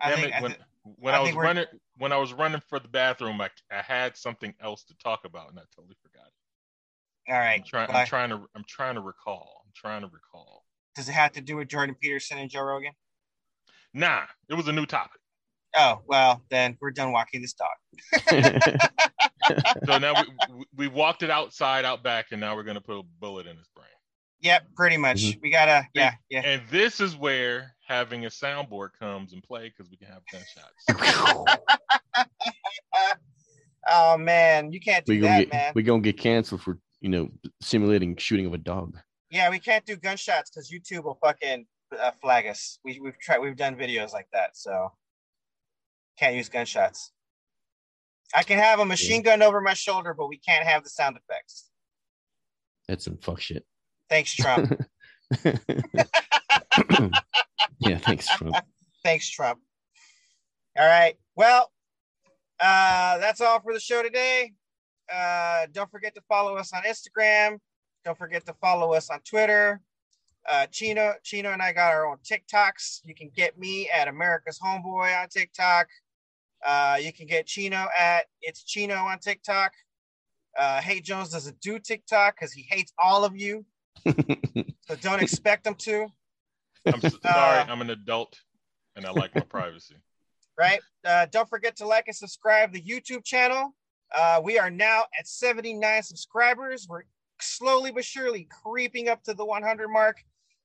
I 0.02 0.10
damn 0.10 0.20
think, 0.20 0.34
it, 0.34 0.34
I 0.38 0.42
when, 0.42 0.56
when 0.96 1.14
I 1.14 1.18
i, 1.18 1.22
was 1.22 1.34
running 1.34 1.66
when 1.98 2.12
i 2.14 2.18
was 2.18 2.34
running 2.34 2.62
for 2.70 2.80
the 2.80 2.88
bathroom 2.88 3.42
I, 3.42 3.50
I 3.70 3.82
had 3.82 4.16
something 4.18 4.54
else 4.62 4.84
to 4.86 4.98
talk 4.98 5.26
about 5.26 5.50
and 5.50 5.60
i 5.60 5.64
totally 5.76 5.98
forgot 6.02 6.28
it 6.28 6.34
all 7.30 7.38
right. 7.38 7.60
i'm 7.60 7.64
trying 7.66 7.90
i'm 7.92 8.06
trying 8.08 8.30
to 8.30 8.42
i'm 8.56 8.64
trying 8.68 8.96
to 8.96 9.02
recall 9.02 9.62
i'm 9.66 9.72
trying 9.76 10.02
to 10.02 10.08
recall 10.08 10.64
Does 10.96 11.08
it 11.10 11.14
have 11.14 11.32
to 11.34 11.42
do 11.42 11.56
with 11.58 11.68
Jordan 11.68 11.96
Peterson 12.02 12.38
and 12.40 12.50
Joe 12.50 12.62
Rogan? 12.64 12.92
nah 13.94 14.22
it 14.50 14.54
was 14.56 14.68
a 14.68 14.72
new 14.72 14.86
topic 14.86 15.20
Oh, 15.78 16.02
well, 16.08 16.42
then 16.50 16.76
we're 16.82 16.90
done 16.90 17.12
walking 17.12 17.44
this 17.44 17.54
dog. 17.54 17.70
so 19.86 20.00
now 20.00 20.16
we, 20.16 20.26
we 20.58 20.66
we 20.76 20.88
walked 20.88 21.22
it 21.22 21.30
outside 21.30 21.86
out 21.86 22.02
back 22.04 22.28
and 22.32 22.42
now 22.42 22.56
we're 22.56 22.64
going 22.64 22.74
to 22.74 22.82
put 22.82 22.98
a 22.98 23.04
bullet 23.20 23.46
in 23.46 23.56
his 23.56 23.68
brain 23.76 23.86
Yep, 24.42 24.64
pretty 24.76 24.98
much. 24.98 25.18
Mhm. 25.18 25.42
We 25.44 25.52
gotta, 25.52 25.86
yeah, 25.94 26.14
yeah. 26.30 26.42
and 26.46 26.62
this 26.72 27.00
is 27.02 27.16
where 27.16 27.76
having 27.88 28.26
a 28.26 28.30
soundboard 28.30 28.90
comes 28.98 29.34
in 29.34 29.42
play 29.42 29.68
because 29.70 29.92
we 29.92 29.98
can 29.98 30.08
have 30.08 30.24
gunshots 30.32 30.86
Oh 33.92 34.18
man, 34.18 34.72
you 34.72 34.80
can't 34.80 35.06
do 35.06 35.14
we 35.14 35.20
gonna 35.20 35.34
that, 35.34 35.40
get 35.46 35.54
man. 35.54 35.72
we 35.76 35.84
gonna 35.84 36.02
get 36.02 36.18
canceled 36.18 36.62
for 36.62 36.78
you 37.02 37.10
know 37.10 37.30
simulating 37.62 38.16
shooting 38.18 38.46
of 38.46 38.54
a 38.54 38.58
dog. 38.58 38.98
yeah, 39.30 39.50
we 39.50 39.60
can't 39.60 39.86
do 39.86 39.96
gunshots 39.96 40.50
because 40.50 40.72
YouTube 40.72 41.04
will 41.04 41.18
fucking 41.24 41.66
uh, 41.98 42.12
flag 42.22 42.46
us. 42.48 42.80
We, 42.84 43.00
we've 43.02 43.18
tried, 43.20 43.40
we've 43.40 43.56
done 43.56 43.76
videos 43.76 44.14
like 44.14 44.28
that, 44.34 44.56
so 44.56 44.92
can't 46.18 46.36
use 46.36 46.50
gunshots. 46.50 47.12
I 48.36 48.44
can 48.44 48.60
have 48.60 48.80
a 48.80 48.86
machine 48.86 49.24
gun 49.24 49.42
over 49.42 49.60
my 49.60 49.74
shoulder, 49.74 50.14
but 50.14 50.28
we 50.28 50.38
can't 50.38 50.66
have 50.66 50.84
the 50.84 50.90
sound 50.90 51.18
effects. 51.18 51.70
That's 52.88 53.06
some 53.06 53.18
fuck 53.18 53.40
shit. 53.40 53.66
Thanks, 54.10 54.36
Trump. 54.36 54.80
yeah, 57.80 57.98
thanks, 58.00 58.28
Trump. 58.36 58.56
Thanks, 59.04 59.30
Trump. 59.30 59.60
All 60.78 60.86
right. 60.86 61.16
Well, 61.36 61.72
uh, 62.60 63.18
that's 63.20 63.40
all 63.40 63.62
for 63.62 63.74
the 63.74 63.80
show 63.80 64.04
today. 64.04 64.52
Uh, 65.14 65.66
don't 65.72 65.90
forget 65.90 66.14
to 66.16 66.22
follow 66.28 66.56
us 66.56 66.72
on 66.74 66.84
Instagram. 66.84 67.58
Don't 68.06 68.18
forget 68.18 68.46
to 68.46 68.54
follow 68.62 68.94
us 68.94 69.10
on 69.10 69.20
Twitter. 69.22 69.82
Uh, 70.50 70.66
Chino, 70.68 71.14
Chino, 71.24 71.52
and 71.52 71.62
I 71.62 71.74
got 71.74 71.94
our 71.94 72.08
own 72.08 72.18
TikToks. 72.24 73.02
You 73.04 73.14
can 73.14 73.30
get 73.36 73.58
me 73.60 73.90
at 73.90 74.08
America's 74.08 74.60
Homeboy 74.60 75.22
on 75.22 75.28
TikTok. 75.28 75.88
Uh, 76.66 76.98
you 77.02 77.14
can 77.14 77.28
get 77.28 77.46
Chino 77.46 77.88
at 77.98 78.26
It's 78.42 78.64
Chino 78.64 78.96
on 78.96 79.20
TikTok. 79.20 79.72
Uh, 80.58 80.80
H8JNZ 80.82 81.32
doesn't 81.32 81.60
do 81.62 81.78
TikTok 81.80 82.36
because 82.36 82.52
he 82.52 82.66
hates 82.70 82.92
all 83.02 83.24
of 83.24 83.38
you, 83.38 83.66
so 84.06 84.96
don't 85.02 85.22
expect 85.22 85.66
him 85.68 85.76
to. 85.76 86.08
I'm 86.86 87.00
s- 87.04 87.16
sorry, 87.22 87.60
I'm 87.70 87.82
an 87.82 87.92
adult 87.92 88.38
and 88.96 89.06
I 89.06 89.12
like 89.12 89.34
my 89.36 89.42
privacy. 89.50 89.96
right? 90.58 90.80
Uh, 91.06 91.28
don't 91.32 91.48
forget 91.48 91.76
to 91.78 91.86
like 91.88 92.06
and 92.08 92.16
subscribe 92.16 92.74
the 92.74 92.82
YouTube 92.82 93.24
channel. 93.24 93.76
Uh, 94.16 94.42
we 94.44 94.58
are 94.58 94.72
now 94.72 95.04
at 95.18 95.28
79 95.28 96.04
subscribers. 96.04 96.88
We're 96.90 97.04
slowly 97.42 97.92
but 97.92 98.06
surely 98.06 98.48
creeping 98.64 99.08
up 99.08 99.24
to 99.24 99.34
the 99.34 99.46
100 99.46 99.88
mark, 99.88 100.18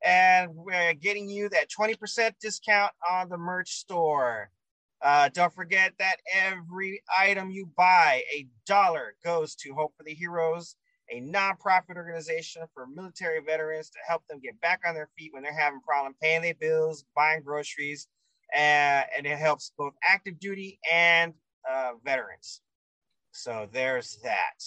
and 0.05 0.51
we're 0.55 0.95
getting 0.95 1.29
you 1.29 1.49
that 1.51 1.69
20% 1.69 2.33
discount 2.41 2.93
on 3.09 3.29
the 3.29 3.39
merch 3.39 3.71
store. 3.73 4.51
Uh, 5.03 5.29
don't 5.35 5.53
forget 5.53 5.93
that 5.99 6.17
every 6.35 7.03
item 7.19 7.51
you 7.51 7.69
buy, 7.77 8.23
a 8.35 8.47
dollar 8.67 9.15
goes 9.23 9.55
to 9.57 9.75
Hope 9.75 9.93
for 9.99 10.05
the 10.05 10.15
Heroes, 10.15 10.77
a 11.11 11.21
nonprofit 11.21 11.97
organization 11.97 12.63
for 12.73 12.87
military 12.87 13.41
veterans 13.41 13.91
to 13.91 13.99
help 14.09 14.27
them 14.29 14.41
get 14.41 14.59
back 14.63 14.81
on 14.87 14.95
their 14.95 15.11
feet 15.19 15.35
when 15.35 15.43
they're 15.43 15.53
having 15.53 15.81
problem 15.81 16.15
paying 16.23 16.41
their 16.41 16.55
bills, 16.55 17.05
buying 17.15 17.43
groceries, 17.43 18.09
and, 18.55 19.05
and 19.15 19.27
it 19.27 19.39
helps 19.39 19.73
both 19.77 19.93
active 20.09 20.41
duty 20.41 20.79
and 20.91 21.35
uh, 21.71 21.93
veterans. 22.03 22.63
So 23.35 23.69
there's 23.73 24.17
that. 24.23 24.63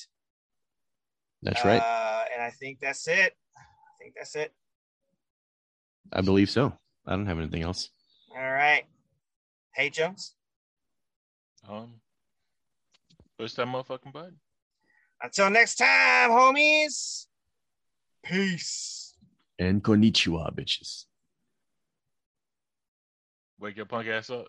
That's 1.41 1.63
right. 1.63 1.81
Uh, 1.81 2.23
and 2.33 2.43
I 2.43 2.49
think 2.49 2.79
that's 2.79 3.07
it. 3.07 3.33
I 3.55 3.93
think 3.99 4.13
that's 4.15 4.35
it. 4.35 4.53
I 6.11 6.21
believe 6.21 6.49
so. 6.49 6.73
I 7.05 7.11
don't 7.11 7.25
have 7.27 7.39
anything 7.39 7.63
else. 7.63 7.89
All 8.35 8.41
right. 8.41 8.83
Hey, 9.73 9.89
Jones. 9.89 10.35
Um, 11.67 11.93
push 13.39 13.53
that 13.53 13.67
motherfucking 13.67 14.11
button. 14.11 14.37
Until 15.21 15.49
next 15.49 15.75
time, 15.75 16.29
homies. 16.31 17.27
Peace. 18.23 19.15
And 19.57 19.81
konnichiwa, 19.81 20.53
bitches. 20.53 21.05
Wake 23.59 23.77
your 23.77 23.85
punk 23.85 24.07
ass 24.09 24.29
up. 24.29 24.47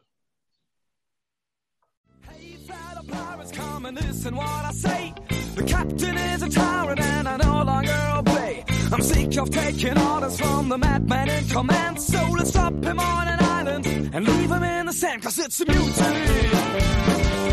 Hey, 2.27 2.57
fellow 2.67 3.03
pirates, 3.07 3.53
come 3.53 3.87
and 3.87 3.97
listen 3.97 4.35
what 4.37 4.65
I 4.65 4.73
say. 4.73 5.15
The 5.55 5.65
captain 5.65 6.17
is 6.17 6.43
a 6.43 6.49
tyrant 6.49 7.01
and 7.01 7.29
I 7.29 7.37
no 7.37 7.63
longer 7.65 7.99
obey. 8.17 8.65
I'm 8.93 9.03
sick 9.03 9.37
of 9.37 9.51
taking 9.51 9.99
orders 9.99 10.39
from 10.41 10.69
the 10.69 10.79
madman 10.79 11.29
in 11.29 11.49
command. 11.49 12.01
So 12.01 12.21
let's 12.37 12.53
drop 12.53 12.73
him 12.83 12.99
on 12.99 13.29
an 13.29 13.39
island 13.43 13.87
and 13.87 14.25
leave 14.27 14.51
him 14.51 14.63
in 14.63 14.87
the 14.87 14.93
sand. 14.93 15.23
Cause 15.23 15.39
it's 15.39 15.61
a 15.61 15.67
mutiny. 15.67 15.89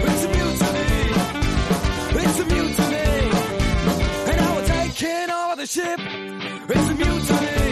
It's 0.09 0.23
a 0.23 0.29
mutiny. 0.35 0.85
It's 2.23 2.39
a 2.39 2.45
mutiny. 2.45 3.05
And 4.27 4.37
now 4.37 4.55
we're 4.55 4.67
taking 4.67 5.29
over 5.31 5.55
the 5.57 5.67
ship. 5.67 5.99
It's 6.69 6.89
a 6.89 6.95
mutiny. 6.95 7.64